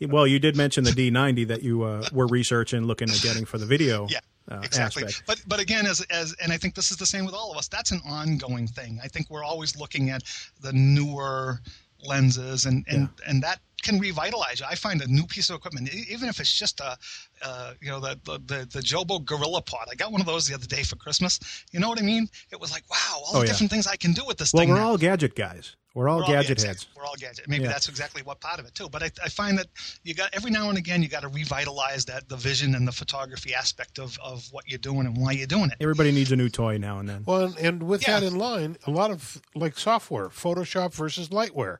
Well, 0.00 0.26
you 0.26 0.38
did 0.38 0.56
mention 0.56 0.84
the 0.84 0.90
D90 0.90 1.46
that 1.48 1.62
you 1.62 1.82
uh, 1.82 2.06
were 2.12 2.26
researching, 2.26 2.84
looking 2.84 3.10
at 3.10 3.20
getting 3.20 3.44
for 3.44 3.58
the 3.58 3.66
video 3.66 4.06
Yeah, 4.10 4.20
uh, 4.50 4.60
exactly. 4.64 5.04
aspect. 5.04 5.24
But 5.26 5.42
but 5.46 5.60
again, 5.60 5.86
as 5.86 6.00
as 6.10 6.34
and 6.42 6.50
I 6.52 6.56
think 6.56 6.74
this 6.74 6.90
is 6.90 6.96
the 6.96 7.06
same 7.06 7.24
with 7.26 7.34
all 7.34 7.52
of 7.52 7.58
us. 7.58 7.68
That's 7.68 7.92
an 7.92 8.00
ongoing 8.06 8.66
thing. 8.66 8.98
I 9.04 9.08
think 9.08 9.28
we're 9.30 9.44
always 9.44 9.76
looking 9.76 10.08
at 10.10 10.22
the 10.60 10.72
newer 10.72 11.60
lenses, 12.02 12.64
and 12.64 12.84
and 12.88 13.08
and 13.28 13.42
that 13.42 13.60
can 13.82 13.98
revitalize 13.98 14.60
you. 14.60 14.66
I 14.68 14.74
find 14.74 15.00
a 15.02 15.06
new 15.06 15.24
piece 15.26 15.50
of 15.50 15.56
equipment, 15.56 15.92
even 15.94 16.28
if 16.28 16.40
it's 16.40 16.52
just 16.56 16.80
a, 16.80 16.96
uh, 17.42 17.74
you 17.80 17.88
know, 17.90 18.00
the, 18.00 18.18
the 18.24 18.38
the 18.46 18.68
the 18.72 18.82
Joby 18.82 19.18
Gorilla 19.24 19.62
Pod. 19.62 19.88
I 19.90 19.94
got 19.94 20.12
one 20.12 20.20
of 20.20 20.26
those 20.26 20.46
the 20.46 20.54
other 20.54 20.66
day 20.66 20.82
for 20.82 20.96
Christmas. 20.96 21.40
You 21.72 21.80
know 21.80 21.88
what 21.88 21.98
I 21.98 22.02
mean? 22.02 22.28
It 22.52 22.60
was 22.60 22.70
like, 22.72 22.84
wow, 22.90 22.96
all 23.24 23.24
Oh, 23.28 23.32
the 23.40 23.46
yeah. 23.46 23.52
different 23.52 23.70
things 23.70 23.86
I 23.86 23.96
can 23.96 24.12
do 24.12 24.24
with 24.26 24.38
this 24.38 24.52
Well, 24.52 24.62
thing. 24.62 24.70
we're 24.70 24.76
now. 24.76 24.88
all 24.90 24.98
gadget 24.98 25.34
guys. 25.34 25.76
We're 25.92 26.08
all 26.08 26.18
We're 26.20 26.26
gadget 26.26 26.62
heads. 26.62 26.86
We're 26.96 27.04
all 27.04 27.16
gadget. 27.18 27.48
Maybe 27.48 27.64
Yeah. 27.64 27.70
that's 27.70 27.88
exactly 27.88 28.22
what 28.22 28.38
part 28.40 28.60
of 28.60 28.66
it 28.66 28.74
too. 28.76 28.88
But 28.88 29.02
I, 29.02 29.10
I 29.24 29.28
find 29.28 29.58
that 29.58 29.66
you 30.04 30.14
got 30.14 30.30
every 30.32 30.52
now 30.52 30.68
and 30.68 30.78
again 30.78 31.02
you 31.02 31.08
got 31.08 31.22
to 31.22 31.28
revitalize 31.28 32.04
that 32.04 32.28
the 32.28 32.36
vision 32.36 32.76
and 32.76 32.86
the 32.86 32.92
photography 32.92 33.54
aspect 33.54 33.98
of, 33.98 34.16
of 34.22 34.46
what 34.52 34.68
you're 34.68 34.78
doing 34.78 35.06
and 35.06 35.16
why 35.16 35.32
you're 35.32 35.48
doing 35.48 35.70
it. 35.70 35.78
Everybody 35.80 36.12
needs 36.12 36.30
a 36.30 36.36
new 36.36 36.48
toy 36.48 36.78
now 36.78 37.00
and 37.00 37.08
then. 37.08 37.24
Well, 37.26 37.42
and, 37.46 37.58
and 37.58 37.82
with 37.82 38.02
Yeah. 38.06 38.20
that 38.20 38.26
in 38.26 38.38
line, 38.38 38.76
a 38.86 38.90
lot 38.92 39.10
of 39.10 39.42
like 39.56 39.76
software, 39.76 40.28
Photoshop 40.28 40.94
versus 40.94 41.30
Lightware. 41.30 41.78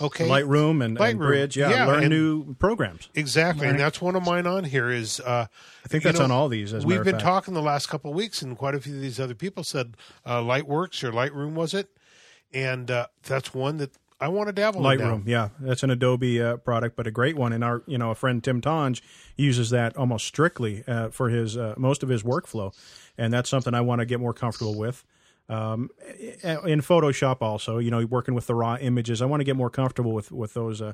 Okay, 0.00 0.28
Lightroom 0.28 0.84
and, 0.84 0.98
and 0.98 1.18
Bridge, 1.18 1.56
yeah, 1.56 1.70
Yeah, 1.70 1.86
learn 1.86 2.08
new 2.08 2.54
programs. 2.54 3.08
Exactly, 3.14 3.66
and 3.66 3.78
that's 3.78 4.00
one 4.00 4.14
of 4.14 4.24
mine 4.24 4.46
on 4.46 4.64
here. 4.64 4.90
Is 4.90 5.20
uh, 5.20 5.46
I 5.84 5.88
think 5.88 6.04
that's 6.04 6.18
know, 6.18 6.26
on 6.26 6.30
all 6.30 6.48
these. 6.48 6.72
We've 6.72 7.02
been 7.02 7.14
fact. 7.14 7.24
talking 7.24 7.54
the 7.54 7.62
last 7.62 7.88
couple 7.88 8.10
of 8.10 8.16
weeks, 8.16 8.42
and 8.42 8.56
quite 8.56 8.74
a 8.74 8.80
few 8.80 8.94
of 8.94 9.00
these 9.00 9.18
other 9.18 9.34
people 9.34 9.64
said 9.64 9.96
uh, 10.24 10.40
Lightworks 10.40 11.02
or 11.02 11.10
Lightroom 11.10 11.54
was 11.54 11.74
it, 11.74 11.88
and 12.52 12.90
uh, 12.90 13.06
that's 13.22 13.52
one 13.52 13.78
that 13.78 13.90
I 14.20 14.28
want 14.28 14.48
to 14.48 14.52
dabble. 14.52 14.80
Lightroom, 14.80 15.22
yeah, 15.26 15.50
that's 15.60 15.82
an 15.82 15.90
Adobe 15.90 16.42
uh, 16.42 16.56
product, 16.56 16.96
but 16.96 17.06
a 17.06 17.10
great 17.10 17.36
one. 17.36 17.52
And 17.52 17.62
our, 17.62 17.82
you 17.86 17.98
know, 17.98 18.10
a 18.10 18.14
friend 18.14 18.42
Tim 18.42 18.60
Tonge 18.60 19.00
uses 19.36 19.70
that 19.70 19.96
almost 19.96 20.26
strictly 20.26 20.82
uh, 20.88 21.10
for 21.10 21.28
his 21.28 21.56
uh, 21.56 21.74
most 21.76 22.02
of 22.02 22.08
his 22.08 22.24
workflow, 22.24 22.74
and 23.16 23.32
that's 23.32 23.48
something 23.48 23.74
I 23.74 23.80
want 23.80 24.00
to 24.00 24.06
get 24.06 24.18
more 24.18 24.34
comfortable 24.34 24.74
with. 24.76 25.04
Um, 25.50 25.90
in 26.42 26.82
Photoshop, 26.82 27.38
also, 27.40 27.78
you 27.78 27.90
know, 27.90 28.04
working 28.04 28.34
with 28.34 28.46
the 28.46 28.54
raw 28.54 28.76
images, 28.76 29.22
I 29.22 29.24
want 29.26 29.40
to 29.40 29.44
get 29.44 29.56
more 29.56 29.70
comfortable 29.70 30.12
with 30.12 30.30
with 30.30 30.54
those 30.54 30.82
uh, 30.82 30.92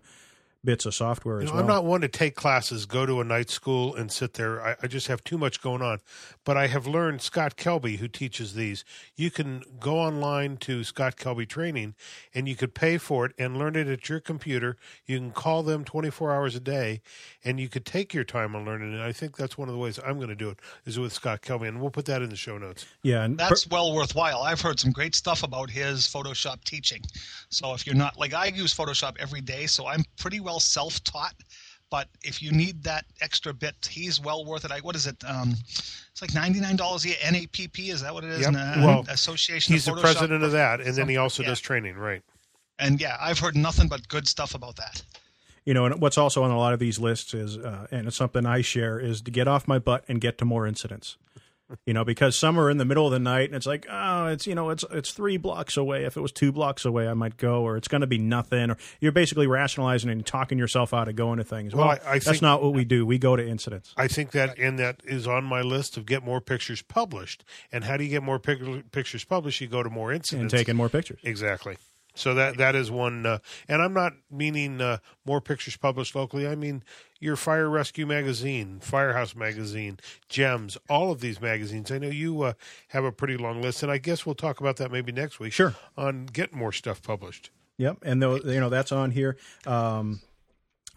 bits 0.64 0.86
of 0.86 0.94
software 0.94 1.38
You 1.40 1.44
as 1.44 1.50
know, 1.50 1.54
well. 1.54 1.62
I'm 1.62 1.68
not 1.68 1.84
one 1.84 2.00
to 2.00 2.08
take 2.08 2.34
classes, 2.34 2.86
go 2.86 3.04
to 3.06 3.20
a 3.20 3.24
night 3.24 3.50
school, 3.50 3.94
and 3.94 4.10
sit 4.10 4.34
there. 4.34 4.62
I, 4.64 4.76
I 4.82 4.86
just 4.86 5.08
have 5.08 5.22
too 5.22 5.36
much 5.38 5.60
going 5.60 5.82
on. 5.82 6.00
But 6.44 6.56
I 6.56 6.66
have 6.68 6.86
learned 6.86 7.22
Scott 7.22 7.56
Kelby, 7.56 7.98
who 7.98 8.08
teaches 8.08 8.54
these. 8.54 8.84
You 9.16 9.30
can 9.30 9.62
go 9.80 9.98
online 9.98 10.56
to 10.58 10.84
Scott 10.84 11.16
Kelby 11.16 11.48
Training, 11.48 11.94
and 12.34 12.48
you 12.48 12.56
could 12.56 12.74
pay 12.74 12.98
for 12.98 13.26
it 13.26 13.32
and 13.38 13.56
learn 13.58 13.76
it 13.76 13.88
at 13.88 14.08
your 14.08 14.20
computer. 14.20 14.76
You 15.06 15.18
can 15.18 15.30
call 15.30 15.62
them 15.62 15.84
24 15.84 16.34
hours 16.34 16.54
a 16.54 16.60
day, 16.60 17.00
and 17.44 17.58
you 17.60 17.68
could 17.68 17.86
take 17.86 18.12
your 18.14 18.24
time 18.24 18.54
on 18.56 18.64
learning 18.64 18.92
it. 18.94 19.00
I 19.00 19.12
think 19.12 19.36
that's 19.36 19.56
one 19.58 19.68
of 19.68 19.74
the 19.74 19.78
ways 19.80 19.98
I'm 20.04 20.16
going 20.16 20.28
to 20.28 20.34
do 20.34 20.50
it 20.50 20.58
is 20.84 20.98
with 20.98 21.12
Scott 21.12 21.42
Kelby, 21.42 21.68
and 21.68 21.80
we'll 21.80 21.90
put 21.90 22.06
that 22.06 22.22
in 22.22 22.30
the 22.30 22.36
show 22.36 22.58
notes. 22.58 22.86
yeah, 23.02 23.24
and 23.24 23.38
per- 23.38 23.48
That's 23.48 23.68
well 23.68 23.94
worthwhile. 23.94 24.42
I've 24.42 24.60
heard 24.60 24.78
some 24.80 24.92
great 24.92 25.14
stuff 25.14 25.42
about 25.42 25.70
his 25.70 26.00
Photoshop 26.06 26.62
teaching. 26.64 27.02
So 27.48 27.74
if 27.74 27.86
you're 27.86 27.94
not 27.96 28.18
like 28.18 28.34
I 28.34 28.46
use 28.46 28.74
Photoshop 28.74 29.16
every 29.18 29.40
day, 29.40 29.66
so 29.66 29.86
I'm 29.86 30.02
pretty 30.18 30.40
well 30.40 30.53
self-taught. 30.60 31.34
But 31.90 32.08
if 32.22 32.42
you 32.42 32.50
need 32.50 32.82
that 32.84 33.04
extra 33.20 33.52
bit, 33.54 33.74
he's 33.88 34.20
well 34.20 34.44
worth 34.44 34.64
it. 34.64 34.72
I, 34.72 34.80
what 34.80 34.96
is 34.96 35.06
it? 35.06 35.16
Um, 35.28 35.50
it's 36.10 36.20
like 36.22 36.34
ninety 36.34 36.58
nine 36.58 36.74
dollars 36.76 37.04
a 37.04 37.08
year. 37.08 37.16
NAPP 37.24 37.78
is 37.90 38.00
that 38.00 38.12
what 38.12 38.24
it 38.24 38.30
is? 38.30 38.40
Yep. 38.40 38.52
Na- 38.52 38.84
Well, 38.86 39.04
Association. 39.08 39.74
He's 39.74 39.84
the 39.84 39.92
of 39.92 39.98
Photoshop 39.98 40.02
president 40.02 40.42
of 40.42 40.52
that, 40.52 40.80
and 40.80 40.94
then 40.96 41.08
he 41.08 41.18
also 41.18 41.42
Yeah. 41.42 41.50
does 41.50 41.60
training, 41.60 41.94
right? 41.96 42.22
And 42.80 43.00
yeah, 43.00 43.16
I've 43.20 43.38
heard 43.38 43.56
nothing 43.56 43.86
but 43.88 44.08
good 44.08 44.26
stuff 44.26 44.54
about 44.54 44.76
that. 44.76 45.02
you 45.66 45.72
know, 45.72 45.86
and 45.86 45.98
what's 46.00 46.18
also 46.18 46.42
on 46.42 46.50
a 46.50 46.58
lot 46.58 46.74
of 46.74 46.78
these 46.78 46.98
lists 46.98 47.32
is, 47.32 47.56
uh, 47.56 47.86
and 47.90 48.06
it's 48.08 48.16
something 48.16 48.44
I 48.44 48.60
share, 48.60 48.98
is 49.00 49.22
to 49.22 49.30
get 49.30 49.48
off 49.48 49.66
my 49.66 49.78
butt 49.78 50.04
and 50.08 50.20
get 50.20 50.36
to 50.38 50.44
more 50.44 50.66
incidents. 50.66 51.16
You 51.86 51.94
know, 51.94 52.04
because 52.04 52.36
some 52.38 52.58
are 52.60 52.68
in 52.70 52.76
the 52.76 52.84
middle 52.84 53.06
of 53.06 53.12
the 53.12 53.18
night, 53.18 53.46
and 53.48 53.54
it's 53.54 53.64
like, 53.66 53.86
oh, 53.90 54.26
it's 54.26 54.46
you 54.46 54.54
know, 54.54 54.68
it's 54.68 54.84
it's 54.90 55.12
three 55.12 55.38
blocks 55.38 55.76
away. 55.78 56.04
If 56.04 56.16
it 56.16 56.20
was 56.20 56.30
two 56.30 56.52
blocks 56.52 56.84
away, 56.84 57.08
I 57.08 57.14
might 57.14 57.38
go, 57.38 57.62
or 57.62 57.78
it's 57.78 57.88
going 57.88 58.02
to 58.02 58.06
be 58.06 58.18
nothing. 58.18 58.70
Or 58.70 58.76
you're 59.00 59.12
basically 59.12 59.46
rationalizing 59.46 60.10
and 60.10 60.24
talking 60.26 60.58
yourself 60.58 60.92
out 60.92 61.08
of 61.08 61.16
going 61.16 61.38
to 61.38 61.44
things. 61.44 61.74
Well, 61.74 61.88
Well, 61.88 61.98
I- 62.04 62.10
I 62.10 62.12
that's 62.14 62.26
think- 62.26 62.42
not 62.42 62.62
what 62.62 62.74
we 62.74 62.84
do. 62.84 63.06
We 63.06 63.16
go 63.18 63.34
to 63.34 63.46
incidents. 63.46 63.94
I 63.96 64.08
think 64.08 64.32
that 64.32 64.58
and 64.58 64.78
that 64.78 65.00
is 65.04 65.26
on 65.26 65.44
my 65.44 65.62
list 65.62 65.96
of 65.96 66.04
get 66.04 66.22
more 66.22 66.40
pictures 66.42 66.82
published. 66.82 67.44
And 67.72 67.84
how 67.84 67.96
do 67.96 68.04
you 68.04 68.10
get 68.10 68.22
more 68.22 68.38
pic- 68.38 68.92
pictures 68.92 69.24
published? 69.24 69.60
You 69.62 69.66
go 69.68 69.82
to 69.82 69.90
more 69.90 70.12
incidents 70.12 70.52
and 70.52 70.58
taking 70.60 70.76
more 70.76 70.90
pictures. 70.90 71.20
exactly. 71.22 71.76
So 72.16 72.34
that 72.34 72.58
that 72.58 72.76
is 72.76 72.90
one. 72.92 73.26
Uh, 73.26 73.38
and 73.66 73.82
I'm 73.82 73.92
not 73.94 74.12
meaning 74.30 74.80
uh, 74.80 74.98
more 75.24 75.40
pictures 75.40 75.76
published 75.76 76.14
locally. 76.14 76.46
I 76.46 76.54
mean 76.54 76.84
your 77.24 77.36
Fire 77.36 77.70
Rescue 77.70 78.04
magazine, 78.06 78.80
Firehouse 78.80 79.34
magazine, 79.34 79.98
JEMS, 80.28 80.76
all 80.90 81.10
of 81.10 81.20
these 81.20 81.40
magazines. 81.40 81.90
I 81.90 81.96
know 81.96 82.08
you 82.08 82.42
uh, 82.42 82.52
have 82.88 83.04
a 83.04 83.10
pretty 83.10 83.38
long 83.38 83.62
list, 83.62 83.82
and 83.82 83.90
I 83.90 83.96
guess 83.96 84.26
we'll 84.26 84.34
talk 84.34 84.60
about 84.60 84.76
that 84.76 84.92
maybe 84.92 85.10
next 85.10 85.40
week. 85.40 85.54
Sure. 85.54 85.74
On 85.96 86.26
getting 86.26 86.58
more 86.58 86.70
stuff 86.70 87.02
published. 87.02 87.50
Yep, 87.78 87.98
and 88.02 88.22
though 88.22 88.36
you 88.36 88.60
know 88.60 88.68
that's 88.68 88.92
on 88.92 89.10
here. 89.10 89.36
Um, 89.66 90.20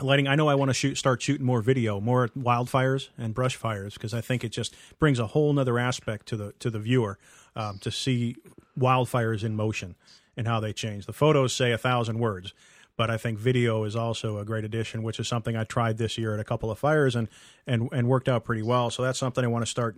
lighting. 0.02 0.28
I 0.28 0.36
know 0.36 0.50
I 0.50 0.56
want 0.56 0.70
to 0.70 0.74
shoot, 0.74 0.98
start 0.98 1.22
shooting 1.22 1.46
more 1.46 1.62
video, 1.62 2.00
more 2.00 2.28
wildfires 2.38 3.08
and 3.18 3.34
brush 3.34 3.56
fires 3.56 3.94
because 3.94 4.14
I 4.14 4.22
think 4.22 4.44
it 4.44 4.50
just 4.50 4.76
brings 5.00 5.20
a 5.20 5.28
whole 5.28 5.54
nother 5.54 5.80
aspect 5.80 6.28
to 6.28 6.38
the 6.38 6.52
to 6.60 6.70
the 6.70 6.80
viewer 6.80 7.18
um, 7.56 7.80
to 7.80 7.90
see 7.90 8.36
wildfires 8.78 9.44
in 9.44 9.56
motion 9.56 9.96
and 10.36 10.46
how 10.46 10.60
they 10.60 10.74
change. 10.74 11.06
The 11.06 11.14
photos 11.14 11.56
say 11.56 11.72
a 11.72 11.78
thousand 11.78 12.20
words, 12.20 12.54
but 12.98 13.12
I 13.12 13.18
think 13.18 13.38
video 13.38 13.84
is 13.84 13.95
also 13.95 14.39
a 14.39 14.45
great 14.45 14.66
addition, 14.66 15.04
which 15.04 15.20
is 15.20 15.28
something 15.28 15.56
I 15.56 15.64
tried 15.64 15.98
this 15.98 16.18
year 16.18 16.34
at 16.34 16.39
a 16.39 16.43
couple 16.43 16.70
of 16.72 16.80
fires 16.80 17.16
and 17.16 17.30
and 17.66 17.89
and 17.93 18.08
worked 18.10 18.28
out 18.28 18.43
pretty 18.43 18.64
well. 18.64 18.89
So 18.89 19.04
that's 19.04 19.20
something 19.20 19.43
I 19.43 19.48
want 19.48 19.64
to 19.64 19.70
start 19.70 19.95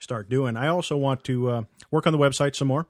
start 0.00 0.28
doing. 0.28 0.56
I 0.56 0.66
also 0.68 0.96
want 0.96 1.24
to 1.24 1.50
uh, 1.50 1.62
work 1.90 2.06
on 2.06 2.12
the 2.12 2.18
website 2.18 2.56
some 2.56 2.68
more 2.68 2.86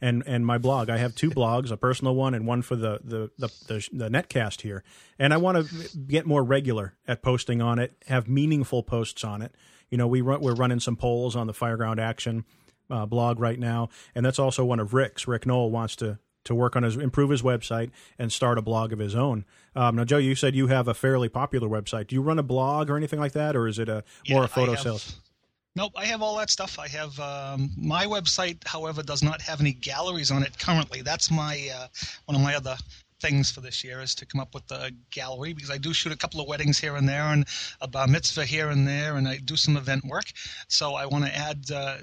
and 0.00 0.22
and 0.26 0.44
my 0.44 0.58
blog. 0.58 0.90
I 0.90 0.98
have 0.98 1.14
two 1.14 1.30
blogs, 1.30 1.70
a 1.70 1.76
personal 1.76 2.14
one 2.14 2.34
and 2.34 2.46
one 2.46 2.62
for 2.62 2.76
the 2.76 3.00
the 3.04 3.30
the, 3.38 3.48
the, 3.68 3.88
the 3.92 4.08
netcast 4.08 4.62
here. 4.62 4.82
And 5.18 5.32
I 5.32 5.36
want 5.36 5.68
to 5.68 5.98
get 5.98 6.26
more 6.26 6.42
regular 6.42 6.94
at 7.06 7.22
posting 7.22 7.62
on 7.62 7.78
it, 7.78 7.96
have 8.08 8.28
meaningful 8.28 8.82
posts 8.82 9.24
on 9.24 9.42
it. 9.42 9.54
You 9.90 9.98
know, 9.98 10.08
we 10.08 10.22
run, 10.22 10.40
we're 10.40 10.54
running 10.54 10.80
some 10.80 10.96
polls 10.96 11.36
on 11.36 11.46
the 11.46 11.52
Fireground 11.52 11.98
Action 11.98 12.44
uh, 12.90 13.06
blog 13.06 13.38
right 13.38 13.58
now, 13.58 13.90
and 14.14 14.26
that's 14.26 14.40
also 14.40 14.64
one 14.64 14.80
of 14.80 14.92
Rick's. 14.92 15.28
Rick 15.28 15.46
Knoll 15.46 15.70
wants 15.70 15.94
to 15.96 16.18
to 16.44 16.54
work 16.54 16.76
on 16.76 16.82
his 16.82 16.96
improve 16.96 17.30
his 17.30 17.42
website 17.42 17.90
and 18.18 18.32
start 18.32 18.58
a 18.58 18.62
blog 18.62 18.92
of 18.92 18.98
his 18.98 19.14
own. 19.14 19.44
Um, 19.74 19.96
now, 19.96 20.04
Joe, 20.04 20.18
you 20.18 20.34
said 20.34 20.54
you 20.54 20.68
have 20.68 20.88
a 20.88 20.94
fairly 20.94 21.28
popular 21.28 21.68
website. 21.68 22.06
Do 22.08 22.14
you 22.14 22.22
run 22.22 22.38
a 22.38 22.42
blog 22.42 22.90
or 22.90 22.96
anything 22.96 23.18
like 23.20 23.32
that, 23.32 23.56
or 23.56 23.66
is 23.66 23.78
it 23.78 23.88
a 23.88 24.04
more 24.28 24.40
Yeah, 24.40 24.44
a 24.44 24.48
photo 24.48 24.72
have- 24.72 24.80
sales? 24.80 25.20
Nope, 25.76 25.90
I 25.96 26.04
have 26.04 26.22
all 26.22 26.36
that 26.36 26.50
stuff. 26.50 26.78
I 26.78 26.86
have 26.86 27.18
um, 27.18 27.68
my 27.76 28.06
website, 28.06 28.64
however, 28.64 29.02
does 29.02 29.24
not 29.24 29.42
have 29.42 29.60
any 29.60 29.72
galleries 29.72 30.30
on 30.30 30.44
it 30.44 30.56
currently. 30.56 31.02
That's 31.02 31.32
my 31.32 31.68
uh, 31.74 31.88
one 32.26 32.36
of 32.36 32.42
my 32.42 32.54
other 32.54 32.76
things 33.24 33.50
for 33.50 33.62
this 33.62 33.82
year 33.82 34.00
is 34.02 34.14
to 34.16 34.26
come 34.26 34.40
up 34.40 34.52
with 34.54 34.70
a 34.70 34.92
gallery 35.10 35.52
because 35.54 35.70
I 35.70 35.78
do 35.78 35.94
shoot 35.94 36.12
a 36.12 36.16
couple 36.16 36.40
of 36.42 36.46
weddings 36.46 36.78
here 36.78 36.96
and 36.96 37.08
there 37.08 37.22
and 37.34 37.46
a 37.80 37.88
bar 37.88 38.06
mitzvah 38.06 38.44
here 38.44 38.68
and 38.68 38.86
there, 38.86 39.16
and 39.16 39.26
I 39.26 39.38
do 39.38 39.56
some 39.56 39.76
event 39.78 40.04
work. 40.04 40.26
So 40.68 40.94
I 40.94 41.06
want 41.06 41.24
to 41.24 41.34
add 41.34 41.70
uh, 41.72 41.96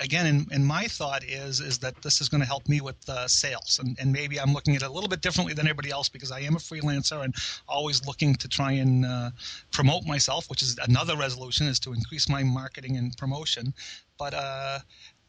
again. 0.00 0.26
And, 0.26 0.46
and 0.52 0.64
my 0.64 0.84
thought 0.98 1.24
is 1.24 1.60
is 1.60 1.78
that 1.78 1.94
this 2.02 2.20
is 2.20 2.28
going 2.28 2.40
to 2.42 2.46
help 2.46 2.68
me 2.68 2.80
with 2.80 3.00
uh, 3.08 3.26
sales, 3.26 3.80
and, 3.82 3.96
and 4.00 4.12
maybe 4.12 4.38
I'm 4.40 4.52
looking 4.52 4.76
at 4.76 4.82
it 4.82 4.88
a 4.88 4.92
little 4.92 5.08
bit 5.08 5.22
differently 5.22 5.54
than 5.54 5.66
everybody 5.66 5.90
else 5.90 6.08
because 6.08 6.30
I 6.30 6.40
am 6.40 6.54
a 6.54 6.60
freelancer 6.60 7.24
and 7.24 7.34
always 7.68 8.06
looking 8.06 8.34
to 8.36 8.48
try 8.48 8.72
and 8.72 9.04
uh, 9.04 9.30
promote 9.72 10.04
myself, 10.06 10.48
which 10.50 10.62
is 10.62 10.78
another 10.88 11.16
resolution 11.16 11.66
is 11.66 11.80
to 11.80 11.92
increase 11.92 12.28
my 12.28 12.42
marketing 12.44 12.96
and 12.96 13.16
promotion. 13.16 13.74
But 14.18 14.34
uh, 14.34 14.78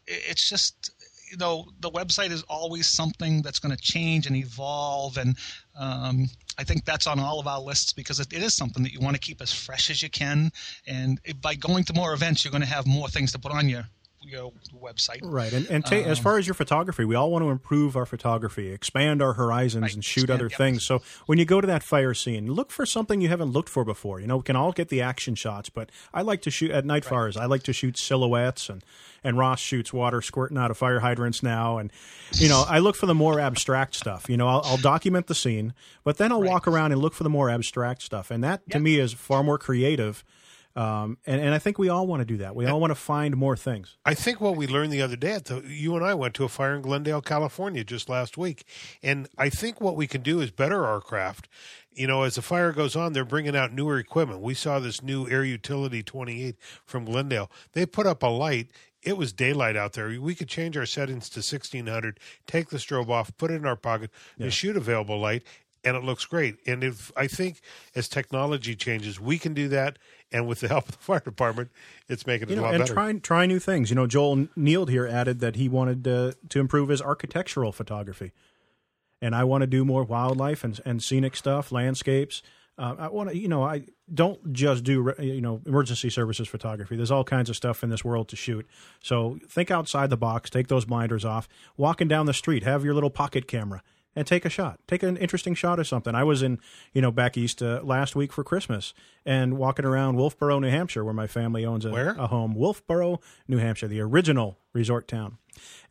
it- 0.07 0.23
it's 0.31 0.49
just 0.49 0.91
you 1.31 1.37
know 1.37 1.65
the 1.79 1.89
website 1.89 2.29
is 2.29 2.43
always 2.43 2.85
something 2.87 3.41
that's 3.41 3.57
going 3.59 3.75
to 3.75 3.81
change 3.81 4.27
and 4.27 4.35
evolve 4.35 5.17
and 5.17 5.37
um, 5.79 6.27
i 6.57 6.63
think 6.63 6.83
that's 6.83 7.07
on 7.07 7.19
all 7.19 7.39
of 7.39 7.47
our 7.47 7.61
lists 7.61 7.93
because 7.93 8.19
it, 8.19 8.31
it 8.33 8.43
is 8.43 8.53
something 8.53 8.83
that 8.83 8.91
you 8.91 8.99
want 8.99 9.15
to 9.15 9.19
keep 9.19 9.41
as 9.41 9.51
fresh 9.53 9.89
as 9.89 10.03
you 10.03 10.09
can 10.09 10.51
and 10.85 11.19
by 11.41 11.55
going 11.55 11.83
to 11.85 11.93
more 11.93 12.13
events 12.13 12.43
you're 12.43 12.51
going 12.51 12.61
to 12.61 12.67
have 12.67 12.85
more 12.85 13.07
things 13.07 13.31
to 13.31 13.39
put 13.39 13.51
on 13.51 13.69
your 13.69 13.83
your 14.21 14.51
website 14.81 15.19
Right, 15.23 15.51
and 15.51 15.65
and 15.69 15.85
ta- 15.85 15.95
as 15.95 16.19
Um, 16.19 16.23
far 16.23 16.37
as 16.37 16.47
your 16.47 16.53
photography, 16.53 17.05
we 17.05 17.15
all 17.15 17.31
want 17.31 17.43
to 17.43 17.49
improve 17.49 17.95
our 17.95 18.05
photography, 18.05 18.71
expand 18.71 19.21
our 19.21 19.33
horizons, 19.33 19.81
Right, 19.83 19.93
and 19.95 20.05
shoot 20.05 20.23
expand, 20.23 20.39
other 20.41 20.49
yep. 20.49 20.57
things. 20.57 20.83
So 20.85 21.01
when 21.25 21.37
you 21.39 21.45
go 21.45 21.59
to 21.61 21.67
that 21.67 21.83
fire 21.83 22.13
scene, 22.13 22.51
look 22.51 22.71
for 22.71 22.85
something 22.85 23.19
you 23.21 23.29
haven't 23.29 23.51
looked 23.51 23.69
for 23.69 23.83
before. 23.83 24.19
You 24.19 24.27
know, 24.27 24.37
we 24.37 24.43
can 24.43 24.55
all 24.55 24.71
get 24.71 24.89
the 24.89 25.01
action 25.01 25.35
shots, 25.35 25.69
but 25.69 25.89
I 26.13 26.21
like 26.21 26.41
to 26.43 26.51
shoot 26.51 26.71
at 26.71 26.85
night 26.85 27.03
fires. 27.05 27.35
I 27.37 27.45
like 27.45 27.63
to 27.63 27.73
shoot 27.73 27.97
silhouettes, 27.97 28.69
and 28.69 28.83
and 29.23 29.37
Ross 29.37 29.59
shoots 29.59 29.93
water 29.93 30.21
squirting 30.21 30.57
out 30.57 30.71
of 30.71 30.77
fire 30.77 30.99
hydrants 30.99 31.43
now, 31.43 31.77
and 31.77 31.91
you 32.33 32.49
know, 32.49 32.63
I 32.67 32.79
look 32.79 32.95
for 32.95 33.05
the 33.05 33.13
more 33.15 33.39
abstract 33.39 33.95
stuff. 33.95 34.29
You 34.29 34.37
know, 34.37 34.47
I'll, 34.47 34.61
I'll 34.65 34.77
document 34.77 35.27
the 35.27 35.35
scene, 35.35 35.73
but 36.03 36.17
then 36.17 36.31
I'll 36.31 36.41
walk 36.41 36.67
around 36.67 36.91
and 36.91 37.01
look 37.01 37.13
for 37.13 37.23
the 37.23 37.29
more 37.29 37.49
abstract 37.49 38.01
stuff, 38.01 38.31
and 38.31 38.43
that 38.43 38.67
to 38.71 38.79
me 38.79 38.97
is 38.99 39.13
far 39.13 39.43
more 39.43 39.57
creative. 39.57 40.23
Um, 40.75 41.17
and, 41.25 41.41
and 41.41 41.53
I 41.53 41.59
think 41.59 41.77
we 41.77 41.89
all 41.89 42.07
want 42.07 42.21
to 42.21 42.25
do 42.25 42.37
that. 42.37 42.55
We 42.55 42.65
all 42.65 42.79
want 42.79 42.91
to 42.91 42.95
find 42.95 43.35
more 43.35 43.57
things. 43.57 43.97
I 44.05 44.13
think 44.13 44.39
what 44.39 44.55
we 44.55 44.67
learned 44.67 44.93
the 44.93 45.01
other 45.01 45.15
day 45.15 45.33
at 45.33 45.45
the 45.45 45.61
you 45.67 45.95
and 45.95 46.05
I 46.05 46.13
went 46.13 46.33
to 46.35 46.43
a 46.43 46.49
fire 46.49 46.75
in 46.75 46.81
Glendale, 46.81 47.21
California 47.21 47.83
just 47.83 48.09
last 48.09 48.37
week. 48.37 48.65
And 49.03 49.27
I 49.37 49.49
think 49.49 49.81
what 49.81 49.95
we 49.95 50.07
can 50.07 50.21
do 50.21 50.39
is 50.39 50.51
better 50.51 50.85
our 50.85 51.01
craft. 51.01 51.47
You 51.93 52.07
know, 52.07 52.23
as 52.23 52.35
the 52.35 52.41
fire 52.41 52.71
goes 52.71 52.95
on, 52.95 53.11
they're 53.11 53.25
bringing 53.25 53.55
out 53.55 53.73
newer 53.73 53.99
equipment. 53.99 54.39
We 54.39 54.53
saw 54.53 54.79
this 54.79 55.03
new 55.03 55.29
Air 55.29 55.43
Utility 55.43 56.01
28 56.01 56.55
from 56.85 57.03
Glendale. 57.03 57.51
They 57.73 57.85
put 57.85 58.07
up 58.07 58.23
a 58.23 58.27
light. 58.27 58.69
It 59.03 59.17
was 59.17 59.33
daylight 59.33 59.75
out 59.75 59.93
there. 59.93 60.09
We 60.21 60.35
could 60.35 60.47
change 60.47 60.77
our 60.77 60.85
settings 60.85 61.27
to 61.29 61.39
1600, 61.39 62.19
take 62.45 62.69
the 62.69 62.77
strobe 62.77 63.09
off, 63.09 63.35
put 63.35 63.49
it 63.49 63.55
in 63.55 63.65
our 63.65 63.75
pocket, 63.75 64.11
and 64.39 64.53
shoot 64.53 64.77
available 64.77 65.19
light, 65.19 65.43
and 65.83 65.97
it 65.97 66.03
looks 66.03 66.25
great. 66.25 66.57
And 66.67 66.83
if 66.83 67.11
I 67.15 67.27
think 67.27 67.61
as 67.95 68.07
technology 68.07 68.75
changes, 68.75 69.19
we 69.19 69.37
can 69.37 69.53
do 69.53 69.67
that. 69.69 69.97
And 70.31 70.47
with 70.47 70.61
the 70.61 70.67
help 70.67 70.87
of 70.87 70.97
the 70.97 70.97
fire 71.03 71.19
department, 71.19 71.71
it's 72.07 72.25
making 72.25 72.49
it 72.49 72.51
you 72.51 72.55
know, 72.57 72.63
a 72.63 72.65
lot 72.65 72.73
and 72.75 72.83
better. 72.83 72.93
try 72.93 73.13
try 73.13 73.45
new 73.45 73.59
things. 73.59 73.89
You 73.89 73.95
know, 73.95 74.07
Joel 74.07 74.47
Neild 74.57 74.89
here 74.89 75.07
added 75.07 75.39
that 75.39 75.55
he 75.55 75.67
wanted 75.67 76.07
uh, 76.07 76.33
to 76.49 76.59
improve 76.59 76.89
his 76.89 77.01
architectural 77.01 77.71
photography, 77.71 78.31
and 79.21 79.35
I 79.35 79.43
want 79.43 79.61
to 79.61 79.67
do 79.67 79.83
more 79.83 80.03
wildlife 80.03 80.63
and 80.63 80.79
and 80.85 81.03
scenic 81.03 81.35
stuff, 81.35 81.71
landscapes. 81.71 82.41
Uh, 82.77 82.95
I 82.97 83.07
want 83.09 83.29
to, 83.29 83.37
you 83.37 83.49
know, 83.49 83.63
I 83.63 83.83
don't 84.11 84.53
just 84.53 84.85
do 84.85 85.13
you 85.19 85.41
know 85.41 85.61
emergency 85.65 86.09
services 86.09 86.47
photography. 86.47 86.95
There's 86.95 87.11
all 87.11 87.25
kinds 87.25 87.49
of 87.49 87.57
stuff 87.57 87.83
in 87.83 87.89
this 87.89 88.05
world 88.05 88.29
to 88.29 88.37
shoot. 88.37 88.65
So 89.01 89.37
think 89.49 89.69
outside 89.69 90.09
the 90.09 90.17
box. 90.17 90.49
Take 90.49 90.67
those 90.69 90.85
blinders 90.85 91.25
off. 91.25 91.49
Walking 91.75 92.07
down 92.07 92.25
the 92.25 92.33
street, 92.33 92.63
have 92.63 92.85
your 92.85 92.93
little 92.93 93.09
pocket 93.09 93.47
camera 93.47 93.83
and 94.15 94.27
take 94.27 94.45
a 94.45 94.49
shot. 94.49 94.79
Take 94.87 95.03
an 95.03 95.17
interesting 95.17 95.55
shot 95.55 95.79
of 95.79 95.87
something. 95.87 96.15
I 96.15 96.23
was 96.23 96.41
in, 96.41 96.59
you 96.93 97.01
know, 97.01 97.11
back 97.11 97.37
east 97.37 97.61
uh, 97.61 97.81
last 97.83 98.15
week 98.15 98.33
for 98.33 98.43
Christmas 98.43 98.93
and 99.25 99.57
walking 99.57 99.85
around 99.85 100.15
Wolfeboro, 100.17 100.59
New 100.59 100.69
Hampshire, 100.69 101.05
where 101.05 101.13
my 101.13 101.27
family 101.27 101.65
owns 101.65 101.85
a, 101.85 101.91
a 102.17 102.27
home. 102.27 102.55
Wolfeboro, 102.55 103.21
New 103.47 103.57
Hampshire, 103.57 103.87
the 103.87 104.01
original 104.01 104.57
resort 104.73 105.07
town. 105.07 105.37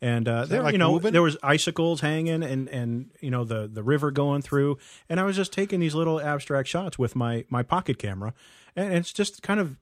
And 0.01 0.27
uh, 0.27 0.45
there, 0.45 0.63
like 0.63 0.73
you 0.73 0.77
know, 0.77 0.93
Reuben? 0.93 1.13
there 1.13 1.21
was 1.21 1.37
icicles 1.43 2.01
hanging, 2.01 2.41
and 2.41 2.67
and 2.67 3.11
you 3.19 3.29
know 3.29 3.43
the 3.43 3.67
the 3.67 3.83
river 3.83 4.09
going 4.09 4.41
through, 4.41 4.79
and 5.07 5.19
I 5.19 5.23
was 5.23 5.35
just 5.35 5.53
taking 5.53 5.79
these 5.79 5.93
little 5.93 6.19
abstract 6.19 6.67
shots 6.67 6.97
with 6.97 7.15
my 7.15 7.45
my 7.47 7.61
pocket 7.61 7.99
camera, 7.99 8.33
and 8.75 8.93
it's 8.93 9.13
just 9.13 9.43
kind 9.43 9.59
of 9.59 9.77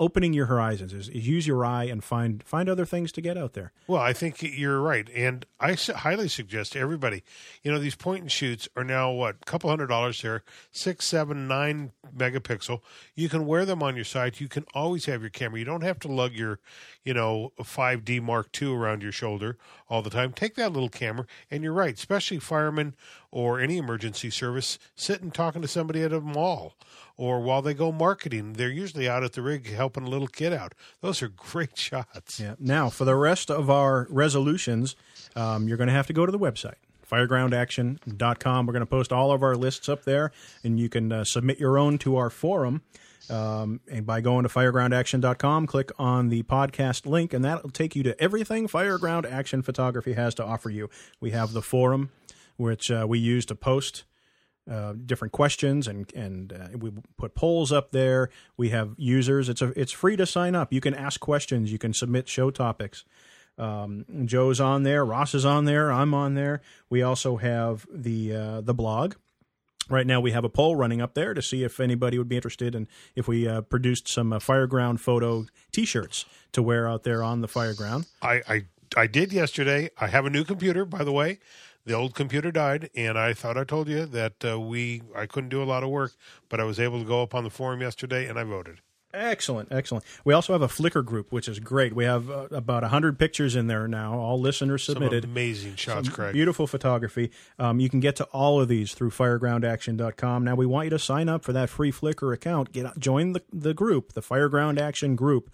opening 0.00 0.32
your 0.32 0.46
horizons. 0.46 0.92
Is, 0.92 1.08
is 1.08 1.26
use 1.26 1.46
your 1.46 1.64
eye 1.64 1.84
and 1.84 2.02
find 2.02 2.42
find 2.42 2.68
other 2.68 2.84
things 2.84 3.12
to 3.12 3.20
get 3.20 3.36
out 3.36 3.52
there. 3.52 3.72
Well, 3.86 4.00
I 4.00 4.12
think 4.12 4.42
you're 4.42 4.80
right, 4.80 5.08
and 5.14 5.46
I 5.60 5.74
highly 5.74 6.28
suggest 6.28 6.76
everybody. 6.76 7.22
You 7.62 7.72
know, 7.72 7.78
these 7.78 7.94
point 7.94 8.22
and 8.22 8.32
shoots 8.32 8.68
are 8.76 8.84
now 8.84 9.10
what 9.12 9.36
a 9.42 9.44
couple 9.44 9.70
hundred 9.70 9.88
dollars 9.88 10.20
here, 10.20 10.42
six, 10.70 11.06
seven, 11.06 11.46
nine 11.46 11.92
megapixel. 12.16 12.80
You 13.14 13.28
can 13.28 13.46
wear 13.46 13.64
them 13.64 13.82
on 13.82 13.96
your 13.96 14.04
side. 14.04 14.40
You 14.40 14.48
can 14.48 14.64
always 14.74 15.06
have 15.06 15.20
your 15.20 15.30
camera. 15.30 15.58
You 15.58 15.64
don't 15.64 15.82
have 15.82 16.00
to 16.00 16.08
lug 16.08 16.32
your, 16.32 16.60
you 17.04 17.14
know, 17.14 17.52
five 17.62 18.04
D 18.04 18.20
Mark 18.20 18.48
II 18.60 18.74
around 18.74 19.02
your 19.02 19.12
shoulder 19.12 19.58
all 19.88 20.02
the 20.02 20.10
time. 20.10 20.32
Take 20.32 20.56
that 20.56 20.72
little 20.72 20.88
camera, 20.88 21.26
and 21.50 21.62
you're 21.62 21.72
right. 21.72 21.94
Especially 21.94 22.38
firemen 22.38 22.94
or 23.30 23.60
any 23.60 23.78
emergency 23.78 24.30
service, 24.30 24.78
sitting 24.94 25.30
talking 25.30 25.60
to 25.60 25.68
somebody 25.68 26.02
at 26.02 26.12
a 26.12 26.20
mall. 26.20 26.74
Or 27.16 27.40
while 27.40 27.62
they 27.62 27.74
go 27.74 27.92
marketing, 27.92 28.54
they're 28.54 28.68
usually 28.68 29.08
out 29.08 29.22
at 29.22 29.34
the 29.34 29.42
rig 29.42 29.70
helping 29.70 30.04
a 30.04 30.08
little 30.08 30.26
kid 30.26 30.52
out. 30.52 30.74
Those 31.00 31.22
are 31.22 31.28
great 31.36 31.78
shots. 31.78 32.40
Yeah. 32.40 32.54
Now, 32.58 32.90
for 32.90 33.04
the 33.04 33.14
rest 33.14 33.50
of 33.50 33.70
our 33.70 34.06
resolutions, 34.10 34.96
um, 35.36 35.68
you're 35.68 35.76
going 35.76 35.88
to 35.88 35.94
have 35.94 36.08
to 36.08 36.12
go 36.12 36.26
to 36.26 36.32
the 36.32 36.38
website, 36.38 36.74
firegroundaction.com. 37.08 38.66
We're 38.66 38.72
going 38.72 38.80
to 38.80 38.86
post 38.86 39.12
all 39.12 39.30
of 39.30 39.42
our 39.42 39.54
lists 39.54 39.88
up 39.88 40.04
there, 40.04 40.32
and 40.64 40.78
you 40.78 40.88
can 40.88 41.12
uh, 41.12 41.24
submit 41.24 41.60
your 41.60 41.78
own 41.78 41.98
to 41.98 42.16
our 42.16 42.30
forum. 42.30 42.82
Um, 43.30 43.80
and 43.90 44.04
by 44.04 44.20
going 44.20 44.42
to 44.42 44.48
firegroundaction.com, 44.48 45.66
click 45.66 45.90
on 45.98 46.28
the 46.28 46.42
podcast 46.42 47.06
link, 47.06 47.32
and 47.32 47.44
that'll 47.44 47.70
take 47.70 47.96
you 47.96 48.02
to 48.02 48.20
everything 48.20 48.68
Fireground 48.68 49.30
Action 49.30 49.62
Photography 49.62 50.12
has 50.12 50.34
to 50.34 50.44
offer 50.44 50.68
you. 50.68 50.90
We 51.20 51.30
have 51.30 51.52
the 51.52 51.62
forum, 51.62 52.10
which 52.56 52.90
uh, 52.90 53.06
we 53.08 53.18
use 53.18 53.46
to 53.46 53.54
post 53.54 54.04
uh, 54.70 54.94
different 55.04 55.32
questions 55.32 55.86
and 55.86 56.12
and 56.14 56.52
uh, 56.52 56.78
we 56.78 56.90
put 57.16 57.34
polls 57.34 57.70
up 57.72 57.90
there. 57.90 58.30
We 58.56 58.70
have 58.70 58.94
users. 58.96 59.48
It's 59.48 59.62
a 59.62 59.78
it's 59.78 59.92
free 59.92 60.16
to 60.16 60.26
sign 60.26 60.54
up. 60.54 60.72
You 60.72 60.80
can 60.80 60.94
ask 60.94 61.20
questions. 61.20 61.70
You 61.70 61.78
can 61.78 61.92
submit 61.92 62.28
show 62.28 62.50
topics. 62.50 63.04
Um, 63.58 64.04
Joe's 64.24 64.60
on 64.60 64.82
there. 64.82 65.04
Ross 65.04 65.34
is 65.34 65.44
on 65.44 65.64
there. 65.64 65.92
I'm 65.92 66.14
on 66.14 66.34
there. 66.34 66.60
We 66.90 67.02
also 67.02 67.36
have 67.36 67.86
the 67.92 68.34
uh, 68.34 68.60
the 68.62 68.74
blog. 68.74 69.14
Right 69.90 70.06
now, 70.06 70.18
we 70.18 70.30
have 70.30 70.44
a 70.44 70.48
poll 70.48 70.76
running 70.76 71.02
up 71.02 71.12
there 71.12 71.34
to 71.34 71.42
see 71.42 71.62
if 71.62 71.78
anybody 71.78 72.16
would 72.16 72.28
be 72.28 72.36
interested 72.36 72.74
in 72.74 72.88
if 73.14 73.28
we 73.28 73.46
uh, 73.46 73.60
produced 73.60 74.08
some 74.08 74.32
uh, 74.32 74.38
Fireground 74.38 74.98
photo 74.98 75.44
T-shirts 75.72 76.24
to 76.52 76.62
wear 76.62 76.88
out 76.88 77.02
there 77.02 77.22
on 77.22 77.42
the 77.42 77.48
Fireground. 77.48 78.06
I, 78.22 78.40
I 78.48 78.64
I 78.96 79.06
did 79.06 79.32
yesterday. 79.32 79.90
I 80.00 80.06
have 80.06 80.24
a 80.24 80.30
new 80.30 80.44
computer, 80.44 80.84
by 80.84 81.04
the 81.04 81.12
way. 81.12 81.38
The 81.86 81.92
old 81.92 82.14
computer 82.14 82.50
died, 82.50 82.88
and 82.94 83.18
I 83.18 83.34
thought 83.34 83.58
I 83.58 83.64
told 83.64 83.88
you 83.88 84.06
that 84.06 84.44
uh, 84.44 84.58
we 84.58 85.02
I 85.14 85.26
couldn't 85.26 85.50
do 85.50 85.62
a 85.62 85.64
lot 85.64 85.82
of 85.82 85.90
work, 85.90 86.12
but 86.48 86.58
I 86.60 86.64
was 86.64 86.80
able 86.80 86.98
to 87.00 87.04
go 87.04 87.22
up 87.22 87.34
on 87.34 87.44
the 87.44 87.50
forum 87.50 87.82
yesterday 87.82 88.26
and 88.26 88.38
I 88.38 88.44
voted. 88.44 88.80
Excellent, 89.12 89.70
excellent. 89.70 90.04
We 90.24 90.34
also 90.34 90.52
have 90.54 90.62
a 90.62 90.66
Flickr 90.66 91.04
group, 91.04 91.30
which 91.30 91.46
is 91.46 91.60
great. 91.60 91.94
We 91.94 92.04
have 92.04 92.28
uh, 92.28 92.48
about 92.50 92.82
100 92.82 93.16
pictures 93.16 93.54
in 93.54 93.68
there 93.68 93.86
now, 93.86 94.18
all 94.18 94.40
listeners 94.40 94.82
Some 94.82 94.94
submitted. 94.94 95.24
amazing 95.24 95.76
shots, 95.76 96.08
Craig. 96.08 96.32
Beautiful 96.32 96.66
photography. 96.66 97.30
Um, 97.56 97.78
you 97.78 97.88
can 97.88 98.00
get 98.00 98.16
to 98.16 98.24
all 98.32 98.60
of 98.60 98.66
these 98.66 98.92
through 98.92 99.10
firegroundaction.com. 99.10 100.42
Now, 100.44 100.56
we 100.56 100.66
want 100.66 100.86
you 100.86 100.90
to 100.90 100.98
sign 100.98 101.28
up 101.28 101.44
for 101.44 101.52
that 101.52 101.70
free 101.70 101.92
Flickr 101.92 102.34
account. 102.34 102.72
Get 102.72 102.98
Join 102.98 103.34
the, 103.34 103.42
the 103.52 103.72
group, 103.72 104.14
the 104.14 104.20
Fireground 104.20 104.80
Action 104.80 105.14
group, 105.14 105.48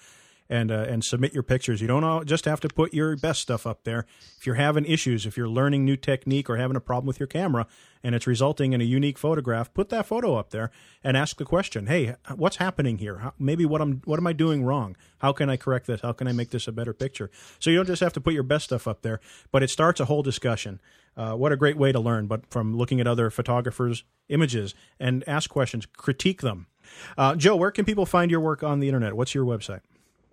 and, 0.51 0.73
uh, 0.73 0.85
and 0.89 1.05
submit 1.05 1.33
your 1.33 1.45
pictures. 1.45 1.81
You 1.81 1.87
don't 1.87 2.03
all 2.03 2.25
just 2.25 2.45
have 2.45 2.61
to 2.61 2.69
put 2.69 2.93
your 2.93 3.17
best 3.17 3.41
stuff 3.41 3.67
up 3.67 3.85
there. 3.85 4.05
If 4.37 4.47
you're 4.47 4.57
having 4.57 4.85
issues, 4.85 5.25
if 5.25 5.37
you're 5.37 5.49
learning 5.49 5.85
new 5.85 5.97
technique 5.97 6.51
or 6.51 6.57
having 6.57 6.77
a 6.77 6.81
problem 6.81 7.07
with 7.07 7.21
your 7.21 7.29
camera 7.29 7.69
and 8.03 8.15
it's 8.15 8.27
resulting 8.27 8.73
in 8.73 8.81
a 8.81 8.85
unique 8.85 9.17
photograph, 9.17 9.73
put 9.73 9.91
that 9.91 10.07
photo 10.07 10.35
up 10.35 10.51
there 10.51 10.73
and 11.05 11.17
ask 11.17 11.37
the 11.37 11.45
question, 11.45 11.87
hey, 11.87 12.17
what's 12.35 12.57
happening 12.57 12.99
here? 12.99 13.19
How, 13.19 13.33
maybe 13.39 13.65
what, 13.65 13.81
I'm, 13.81 14.03
what 14.05 14.19
am 14.19 14.27
I 14.27 14.33
doing 14.33 14.65
wrong? 14.65 14.97
How 15.19 15.33
can 15.33 15.49
I 15.49 15.57
correct 15.57 15.87
this? 15.87 16.01
How 16.01 16.13
can 16.13 16.27
I 16.27 16.33
make 16.33 16.51
this 16.51 16.67
a 16.67 16.73
better 16.73 16.93
picture? 16.93 17.31
So 17.61 17.71
you 17.71 17.77
don't 17.77 17.87
just 17.87 18.03
have 18.03 18.13
to 18.15 18.21
put 18.21 18.35
your 18.35 18.43
best 18.43 18.65
stuff 18.65 18.89
up 18.89 19.03
there, 19.03 19.21
but 19.53 19.63
it 19.63 19.71
starts 19.71 20.01
a 20.01 20.07
whole 20.07 20.25
discussion. 20.25 20.81
Uh, 21.17 21.35
what 21.35 21.53
a 21.53 21.57
great 21.57 21.77
way 21.77 21.93
to 21.93 22.01
learn, 22.01 22.27
but 22.27 22.51
from 22.51 22.77
looking 22.77 23.01
at 23.01 23.07
other 23.07 23.31
photographers' 23.31 24.03
images 24.29 24.75
and 24.99 25.23
ask 25.29 25.49
questions, 25.49 25.87
critique 25.87 26.41
them. 26.41 26.67
Uh, 27.17 27.37
Joe, 27.37 27.55
where 27.55 27.71
can 27.71 27.85
people 27.85 28.07
find 28.07 28.31
your 28.31 28.41
work 28.41 28.65
on 28.65 28.81
the 28.81 28.89
internet? 28.89 29.15
What's 29.15 29.35
your 29.35 29.45
website? 29.45 29.81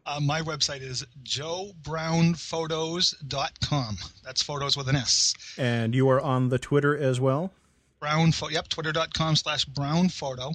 Uh, 0.08 0.20
my 0.22 0.42
website 0.42 0.82
is 0.82 1.06
joebrownphotos.com. 1.24 3.98
That's 4.24 4.42
photos 4.42 4.78
with 4.78 4.88
an 4.88 4.96
S. 4.96 5.34
And 5.58 5.94
you 5.94 6.10
are 6.10 6.22
on 6.22 6.48
the 6.48 6.58
Twitter 6.58 6.98
as 6.98 7.20
well? 7.20 7.52
Brown 8.00 8.32
photo, 8.32 8.54
yep, 8.54 8.70
twitter.com 8.70 9.36
slash 9.36 9.66
brown 9.66 10.08
photo. 10.08 10.54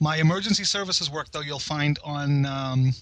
My 0.00 0.16
emergency 0.16 0.64
services 0.64 1.10
work, 1.10 1.30
though, 1.32 1.42
you'll 1.42 1.58
find 1.58 1.98
on 2.02 2.46
um, 2.46 2.92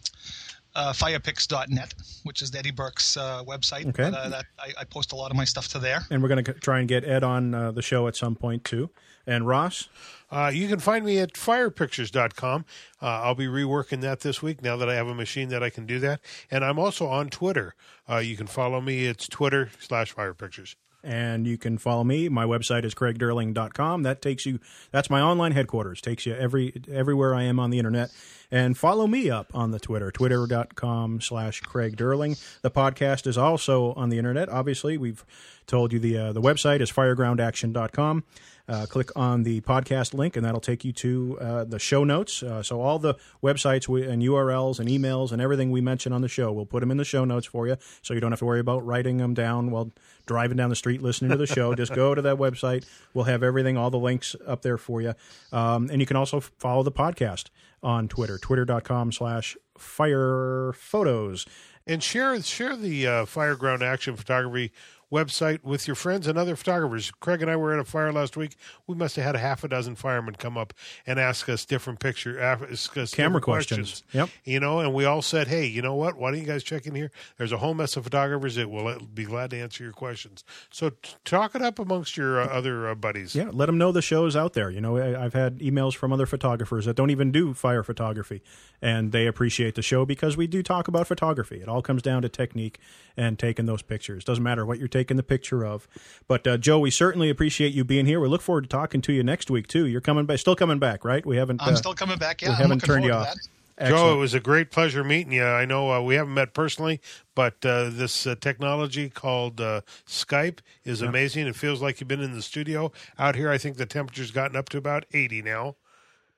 uh, 0.75 0.93
firepix.net, 0.93 1.95
which 2.25 2.43
is 2.43 2.53
Eddie 2.55 2.73
Burke's 2.73 3.17
uh, 3.17 3.45
website. 3.45 3.87
Okay. 3.87 4.11
But, 4.11 4.15
uh, 4.15 4.29
that, 4.31 4.47
I, 4.59 4.73
I 4.81 4.85
post 4.85 5.13
a 5.13 5.17
lot 5.17 5.31
of 5.31 5.37
my 5.37 5.45
stuff 5.45 5.69
to 5.69 5.79
there. 5.79 6.01
And 6.11 6.21
we're 6.21 6.31
going 6.31 6.43
to 6.45 6.53
try 6.55 6.81
and 6.81 6.89
get 6.89 7.05
Ed 7.05 7.23
on 7.23 7.55
uh, 7.55 7.71
the 7.71 7.83
show 7.83 8.09
at 8.09 8.17
some 8.17 8.35
point, 8.35 8.65
too. 8.65 8.91
And 9.27 9.47
Ross? 9.47 9.89
Uh, 10.31 10.51
you 10.53 10.67
can 10.67 10.79
find 10.79 11.05
me 11.05 11.19
at 11.19 11.35
firepictures.com. 11.35 12.65
Uh, 13.01 13.07
I'll 13.07 13.35
be 13.35 13.47
reworking 13.47 14.01
that 14.01 14.21
this 14.21 14.43
week 14.43 14.63
now 14.63 14.77
that 14.77 14.89
I 14.89 14.95
have 14.95 15.07
a 15.09 15.15
machine 15.15 15.49
that 15.51 15.63
I 15.63 15.71
can 15.71 15.87
do 15.87 15.99
that. 16.01 16.21
And 16.51 16.65
I'm 16.65 16.79
also 16.79 17.07
on 17.07 17.29
Twitter. 17.29 17.75
Uh, 18.09 18.17
you 18.19 18.37
can 18.37 18.47
follow 18.47 18.81
me. 18.81 19.07
It's 19.07 19.29
Twitter 19.29 19.71
slash 19.79 20.15
firepictures. 20.15 20.75
and 21.05 21.49
you 21.49 21.59
can 21.59 21.79
follow 21.79 22.05
me. 22.05 22.29
My 22.29 22.45
website 22.45 22.85
is 22.85 22.95
craigderling.com. 22.95 24.05
That 24.05 24.23
takes 24.23 24.47
you 24.47 24.61
that's 24.93 25.11
my 25.11 25.21
online 25.21 25.51
headquarters. 25.53 26.01
Takes 26.01 26.27
you 26.27 26.35
every 26.35 26.73
everywhere 26.91 27.35
I 27.35 27.43
am 27.43 27.59
on 27.59 27.71
the 27.71 27.79
internet. 27.79 28.11
And 28.53 28.77
follow 28.79 29.07
me 29.09 29.29
up 29.31 29.51
on 29.55 29.71
the 29.73 29.81
Twitter, 29.81 30.11
twitter.com 30.13 31.21
slash 31.21 31.61
Craig 31.63 31.97
Derling. 31.97 32.39
The 32.63 32.71
podcast 32.71 33.27
is 33.27 33.37
also 33.37 33.95
on 33.95 34.11
the 34.11 34.19
internet. 34.19 34.49
Obviously, 34.49 34.97
we've 34.97 35.25
told 35.67 35.93
you 35.93 35.99
the 35.99 36.17
uh, 36.19 36.33
the 36.33 36.41
website 36.43 36.81
is 36.81 36.93
firegroundaction.com. 36.93 38.25
Uh, 38.69 38.87
click 38.87 39.11
on 39.17 39.43
the 39.43 39.61
podcast 39.63 40.15
link, 40.15 40.37
and 40.37 40.45
that'll 40.45 40.61
take 40.61 40.85
you 40.85 40.93
to 40.93 41.39
uh, 41.41 41.65
the 41.65 41.79
show 41.79 42.05
notes. 42.05 42.43
Uh, 42.43 42.63
so 42.63 42.81
all 42.81 42.99
the 42.99 43.15
websites 43.43 43.89
we, 43.89 44.07
and 44.07 44.23
URLs 44.23 44.79
and 44.79 44.89
emails 44.89 45.33
and 45.33 45.43
everything 45.43 45.71
we 45.71 45.81
mention 45.81 46.13
on 46.13 46.21
the 46.21 46.29
show, 46.29 46.53
we'll 46.53 46.67
put 46.67 46.81
them 46.81 46.91
in 46.91 46.97
the 46.97 47.05
show 47.05 47.25
notes 47.25 47.47
for 47.47 47.67
you, 47.67 47.77
so 48.03 48.15
you 48.15 48.21
don't 48.21 48.33
have 48.33 48.39
to 48.39 48.45
worry 48.45 48.61
about 48.61 48.85
writing 48.87 49.17
them 49.17 49.35
down 49.35 49.71
while 49.71 49.91
driving 50.27 50.57
down 50.57 50.71
the 50.71 50.77
street 50.77 51.03
listening 51.03 51.31
to 51.31 51.37
the 51.37 51.47
show. 51.47 51.75
Just 51.83 51.95
go 51.95 52.15
to 52.15 52.23
that 52.23 52.37
website. 52.37 52.87
We'll 53.15 53.25
have 53.25 53.43
everything, 53.43 53.77
all 53.77 53.91
the 53.91 53.99
links 53.99 54.37
up 54.47 54.63
there 54.63 54.79
for 54.79 55.03
you. 55.03 55.15
Um, 55.53 55.91
and 55.91 56.01
you 56.01 56.07
can 56.07 56.17
also 56.17 56.41
follow 56.41 56.83
the 56.83 56.93
podcast 56.93 57.47
on 57.83 58.09
Twitter, 58.09 58.39
twitter.com 58.39 59.13
slash 59.13 59.57
fire 59.77 60.73
photos. 60.75 61.47
And 61.87 62.03
share 62.03 62.41
share 62.43 62.77
the 62.77 63.07
uh, 63.07 63.25
Fireground 63.25 63.83
Action 63.83 64.15
Photography 64.15 64.71
website 65.13 65.63
with 65.63 65.87
your 65.87 65.95
friends 65.95 66.27
and 66.27 66.39
other 66.39 66.57
photographers. 66.57 67.11
Craig 67.21 67.43
and 67.43 67.51
I 67.51 67.57
were 67.57 67.75
at 67.75 67.79
a 67.79 67.85
fire 67.85 68.13
last 68.13 68.37
week. 68.37 68.57
We 68.87 68.95
must 68.95 69.17
have 69.17 69.25
had 69.25 69.37
a 69.37 69.39
half 69.39 69.63
a 69.63 69.69
dozen 69.69 69.95
firemen 69.95 70.37
come 70.37 70.57
up 70.57 70.73
and 71.07 71.21
ask 71.21 71.49
us 71.49 71.65
different 71.67 72.01
picture, 72.01 72.41
ask 72.41 72.97
us 72.97 73.15
Camera 73.15 73.41
different 73.41 73.45
questions. 73.45 74.03
Yep. 74.13 74.31
You 74.45 74.61
know, 74.61 74.81
and 74.81 74.95
we 74.95 75.05
all 75.05 75.23
said, 75.23 75.49
"Hey, 75.49 75.67
you 75.67 75.83
know 75.83 75.95
what? 75.95 76.17
Why 76.17 76.31
don't 76.31 76.41
you 76.41 76.47
guys 76.47 76.65
check 76.65 76.87
in 76.87 76.95
here? 76.95 77.11
There's 77.37 77.53
a 77.53 77.59
whole 77.59 77.75
mess 77.75 77.97
of 77.97 78.05
photographers 78.05 78.57
that 78.57 78.71
will 78.71 78.99
be 79.13 79.25
glad 79.25 79.51
to 79.51 79.59
answer 79.59 79.85
your 79.85 79.93
questions. 79.93 80.45
So 80.71 80.91
t- 80.91 81.15
talk 81.25 81.55
it 81.55 81.63
up 81.63 81.79
amongst 81.79 82.17
your 82.17 82.41
uh, 82.41 82.47
other 82.47 82.89
uh, 82.89 82.95
buddies. 82.95 83.35
Yeah, 83.35 83.51
let 83.53 83.67
them 83.67 83.77
know 83.77 83.93
the 83.93 84.03
show's 84.03 84.35
out 84.35 84.55
there. 84.55 84.71
You 84.71 84.81
know, 84.81 84.97
I, 84.97 85.25
I've 85.25 85.35
had 85.35 85.59
emails 85.59 85.95
from 85.95 86.13
other 86.13 86.27
photographers 86.27 86.87
that 86.87 86.97
don't 86.97 87.11
even 87.11 87.31
do 87.31 87.53
fire 87.53 87.83
photography, 87.83 88.43
and 88.81 89.13
they 89.13 89.27
appreciate 89.27 89.75
the 89.75 89.83
show 89.83 90.07
because 90.07 90.37
we 90.37 90.47
do 90.47 90.63
talk 90.63 90.89
about 90.89 91.07
photography. 91.07 91.61
It 91.61 91.69
all 91.69 91.83
comes 91.83 92.03
down 92.03 92.23
to 92.23 92.29
technique 92.29 92.79
and 93.17 93.39
taking 93.39 93.67
those 93.67 93.83
pictures. 93.83 94.25
Doesn't 94.25 94.43
matter 94.43 94.65
what 94.65 94.79
you're 94.79 94.89
taking 94.89 95.02
the 95.09 95.23
picture 95.23 95.65
of. 95.65 95.89
But 96.29 96.47
uh, 96.47 96.57
Joe, 96.57 96.79
we 96.79 96.91
certainly 96.91 97.31
appreciate 97.31 97.73
you 97.73 97.85
being 97.85 98.07
here. 98.07 98.21
We 98.21 98.29
look 98.29 98.43
forward 98.43 98.63
to 98.63 98.69
talking 98.69 99.01
to 99.03 99.13
you 99.13 99.23
next 99.23 99.51
week 99.51 99.67
too. 99.67 99.87
You're 99.87 100.01
coming 100.01 100.27
back, 100.27 100.39
still 100.39 100.57
coming 100.57 100.79
back, 100.79 101.05
right? 101.05 101.25
We 101.25 101.37
haven't. 101.37 101.63
I'm 101.63 101.75
uh, 101.75 101.77
still 101.77 101.95
coming 101.95 102.19
back. 102.19 102.43
Yeah, 102.43 102.49
we 102.49 102.55
I'm 102.55 102.61
haven't 102.63 102.79
looking 102.79 102.95
turned 102.95 103.05
you 103.05 103.13
off. 103.13 103.33
to. 103.33 103.41
Joe, 103.81 104.13
it 104.13 104.17
was 104.17 104.35
a 104.35 104.41
great 104.41 104.71
pleasure 104.71 105.03
meeting 105.03 105.33
you. 105.33 105.45
I 105.45 105.65
know 105.65 105.91
uh, 105.91 106.01
we 106.01 106.15
haven't 106.15 106.35
met 106.35 106.55
personally, 106.55 107.01
but 107.35 107.65
uh, 107.65 107.91
this 107.91 108.27
uh, 108.27 108.35
technology 108.41 109.09
called 109.09 109.61
uh, 109.61 109.81
Skype 110.07 110.59
is 110.85 111.03
amazing. 111.03 111.47
It 111.49 111.57
feels 111.57 111.83
like 111.83 112.01
you've 112.01 112.09
been 112.09 112.21
in 112.21 112.35
the 112.35 112.43
studio. 112.43 112.93
Out 113.19 113.35
here, 113.35 113.51
I 113.51 113.59
think 113.59 113.79
the 113.79 113.87
temperature's 113.87 114.31
gotten 114.31 114.57
up 114.57 114.69
to 114.71 114.79
about 114.79 115.05
80 115.13 115.43
now. 115.43 115.77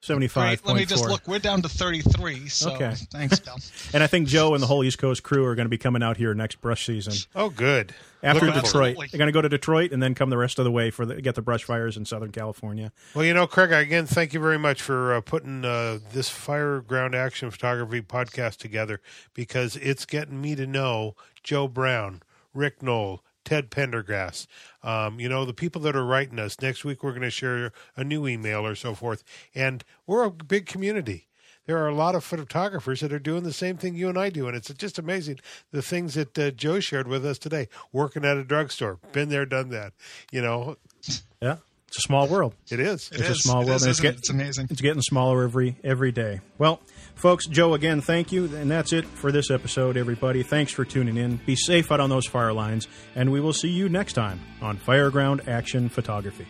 Seventy-five 0.04 0.62
Great. 0.62 0.66
Let 0.66 0.74
me 0.74 0.80
point 0.80 0.88
just 0.90 1.08
look. 1.08 1.26
We're 1.26 1.38
down 1.38 1.62
to 1.62 1.68
33. 1.68 2.48
So 2.48 2.74
Okay. 2.74 2.94
thanks, 3.10 3.40
Bill. 3.40 3.56
And 3.94 4.02
I 4.02 4.06
think 4.06 4.28
Joe 4.28 4.52
and 4.54 4.62
the 4.62 4.66
whole 4.66 4.84
East 4.84 4.98
Coast 4.98 5.22
crew 5.22 5.44
are 5.46 5.54
going 5.54 5.64
to 5.64 5.70
be 5.70 5.78
coming 5.78 6.02
out 6.02 6.16
here 6.18 6.34
next 6.34 6.60
brush 6.60 6.84
season. 6.84 7.14
Oh, 7.34 7.48
good. 7.48 7.94
After 8.22 8.46
Looking 8.46 8.62
Detroit, 8.62 8.72
forward. 8.72 8.84
Absolutely. 8.88 9.06
they're 9.12 9.18
going 9.18 9.28
to 9.28 9.32
go 9.32 9.42
to 9.42 9.48
Detroit 9.48 9.92
and 9.92 10.02
then 10.02 10.14
come 10.14 10.30
the 10.30 10.36
rest 10.36 10.58
of 10.58 10.64
the 10.64 10.70
way 10.70 10.90
for 10.90 11.04
the, 11.06 11.20
get 11.22 11.34
the 11.34 11.42
brush 11.42 11.64
fires 11.64 11.96
in 11.96 12.04
Southern 12.04 12.32
California. 12.32 12.92
Well, 13.14 13.24
you 13.24 13.34
know, 13.34 13.46
Craig, 13.46 13.72
again, 13.72 14.06
thank 14.06 14.32
you 14.34 14.40
very 14.40 14.58
much 14.58 14.82
for 14.82 15.14
uh, 15.14 15.20
putting 15.20 15.64
uh, 15.64 15.98
this 16.12 16.30
Fireground 16.30 17.14
Action 17.14 17.50
Photography 17.50 18.00
podcast 18.02 18.56
together 18.58 19.00
because 19.34 19.76
it's 19.76 20.04
getting 20.06 20.40
me 20.40 20.54
to 20.54 20.66
know 20.66 21.16
Joe 21.42 21.68
Brown, 21.68 22.22
Rick 22.52 22.82
Knoll, 22.82 23.22
Ted 23.44 23.70
Pendergrass. 23.70 24.46
Um, 24.82 25.20
you 25.20 25.28
know, 25.28 25.44
the 25.44 25.54
people 25.54 25.80
that 25.82 25.96
are 25.96 26.04
writing 26.04 26.38
us. 26.38 26.60
Next 26.60 26.84
week, 26.84 27.02
we're 27.02 27.10
going 27.12 27.22
to 27.22 27.30
share 27.30 27.72
a 27.96 28.04
new 28.04 28.26
email 28.26 28.66
or 28.66 28.74
so 28.74 28.94
forth. 28.94 29.22
And 29.54 29.84
we're 30.06 30.24
a 30.24 30.30
big 30.30 30.66
community. 30.66 31.28
There 31.66 31.78
are 31.78 31.88
a 31.88 31.94
lot 31.94 32.14
of 32.14 32.22
photographers 32.24 33.00
that 33.00 33.10
are 33.12 33.18
doing 33.18 33.42
the 33.42 33.52
same 33.52 33.78
thing 33.78 33.94
you 33.94 34.10
and 34.10 34.18
I 34.18 34.28
do. 34.28 34.46
And 34.46 34.54
it's 34.56 34.72
just 34.74 34.98
amazing 34.98 35.40
the 35.70 35.80
things 35.80 36.12
that 36.14 36.38
uh, 36.38 36.50
Joe 36.50 36.78
shared 36.80 37.08
with 37.08 37.24
us 37.24 37.38
today. 37.38 37.68
Working 37.92 38.24
at 38.24 38.36
a 38.36 38.44
drugstore, 38.44 38.98
been 39.12 39.30
there, 39.30 39.46
done 39.46 39.70
that. 39.70 39.94
You 40.30 40.42
know, 40.42 40.76
Yeah, 41.40 41.56
it's 41.88 41.96
a 41.96 42.02
small 42.02 42.28
world. 42.28 42.54
it 42.70 42.80
is. 42.80 43.08
It 43.12 43.20
It's 43.20 43.30
a 43.30 43.34
small 43.36 43.62
It 43.62 43.66
world, 43.68 43.76
is, 43.76 43.82
and 43.84 43.90
it's 43.92 44.00
get- 44.00 44.16
It's 44.16 44.28
amazing. 44.28 44.66
It's 44.68 44.82
getting 44.82 45.00
smaller 45.00 45.42
every 45.44 45.76
every 45.82 46.12
day. 46.12 46.40
Well, 46.58 46.80
folks, 47.14 47.46
Joe, 47.46 47.74
again, 47.74 48.00
thank 48.00 48.32
you, 48.32 48.44
and 48.56 48.70
that's 48.70 48.92
it 48.92 49.04
for 49.04 49.32
this 49.32 49.50
episode. 49.50 49.96
Everybody, 49.96 50.42
thanks 50.42 50.72
for 50.72 50.84
tuning 50.84 51.16
in. 51.16 51.36
Be 51.46 51.56
safe 51.56 51.90
out 51.90 52.00
on 52.00 52.10
those 52.10 52.26
fire 52.26 52.52
lines, 52.52 52.88
and 53.14 53.30
we 53.32 53.40
will 53.40 53.52
see 53.52 53.68
you 53.68 53.88
next 53.88 54.14
time 54.14 54.40
on 54.60 54.76
Fireground 54.76 55.48
Action 55.48 55.88
Photography. 55.88 56.46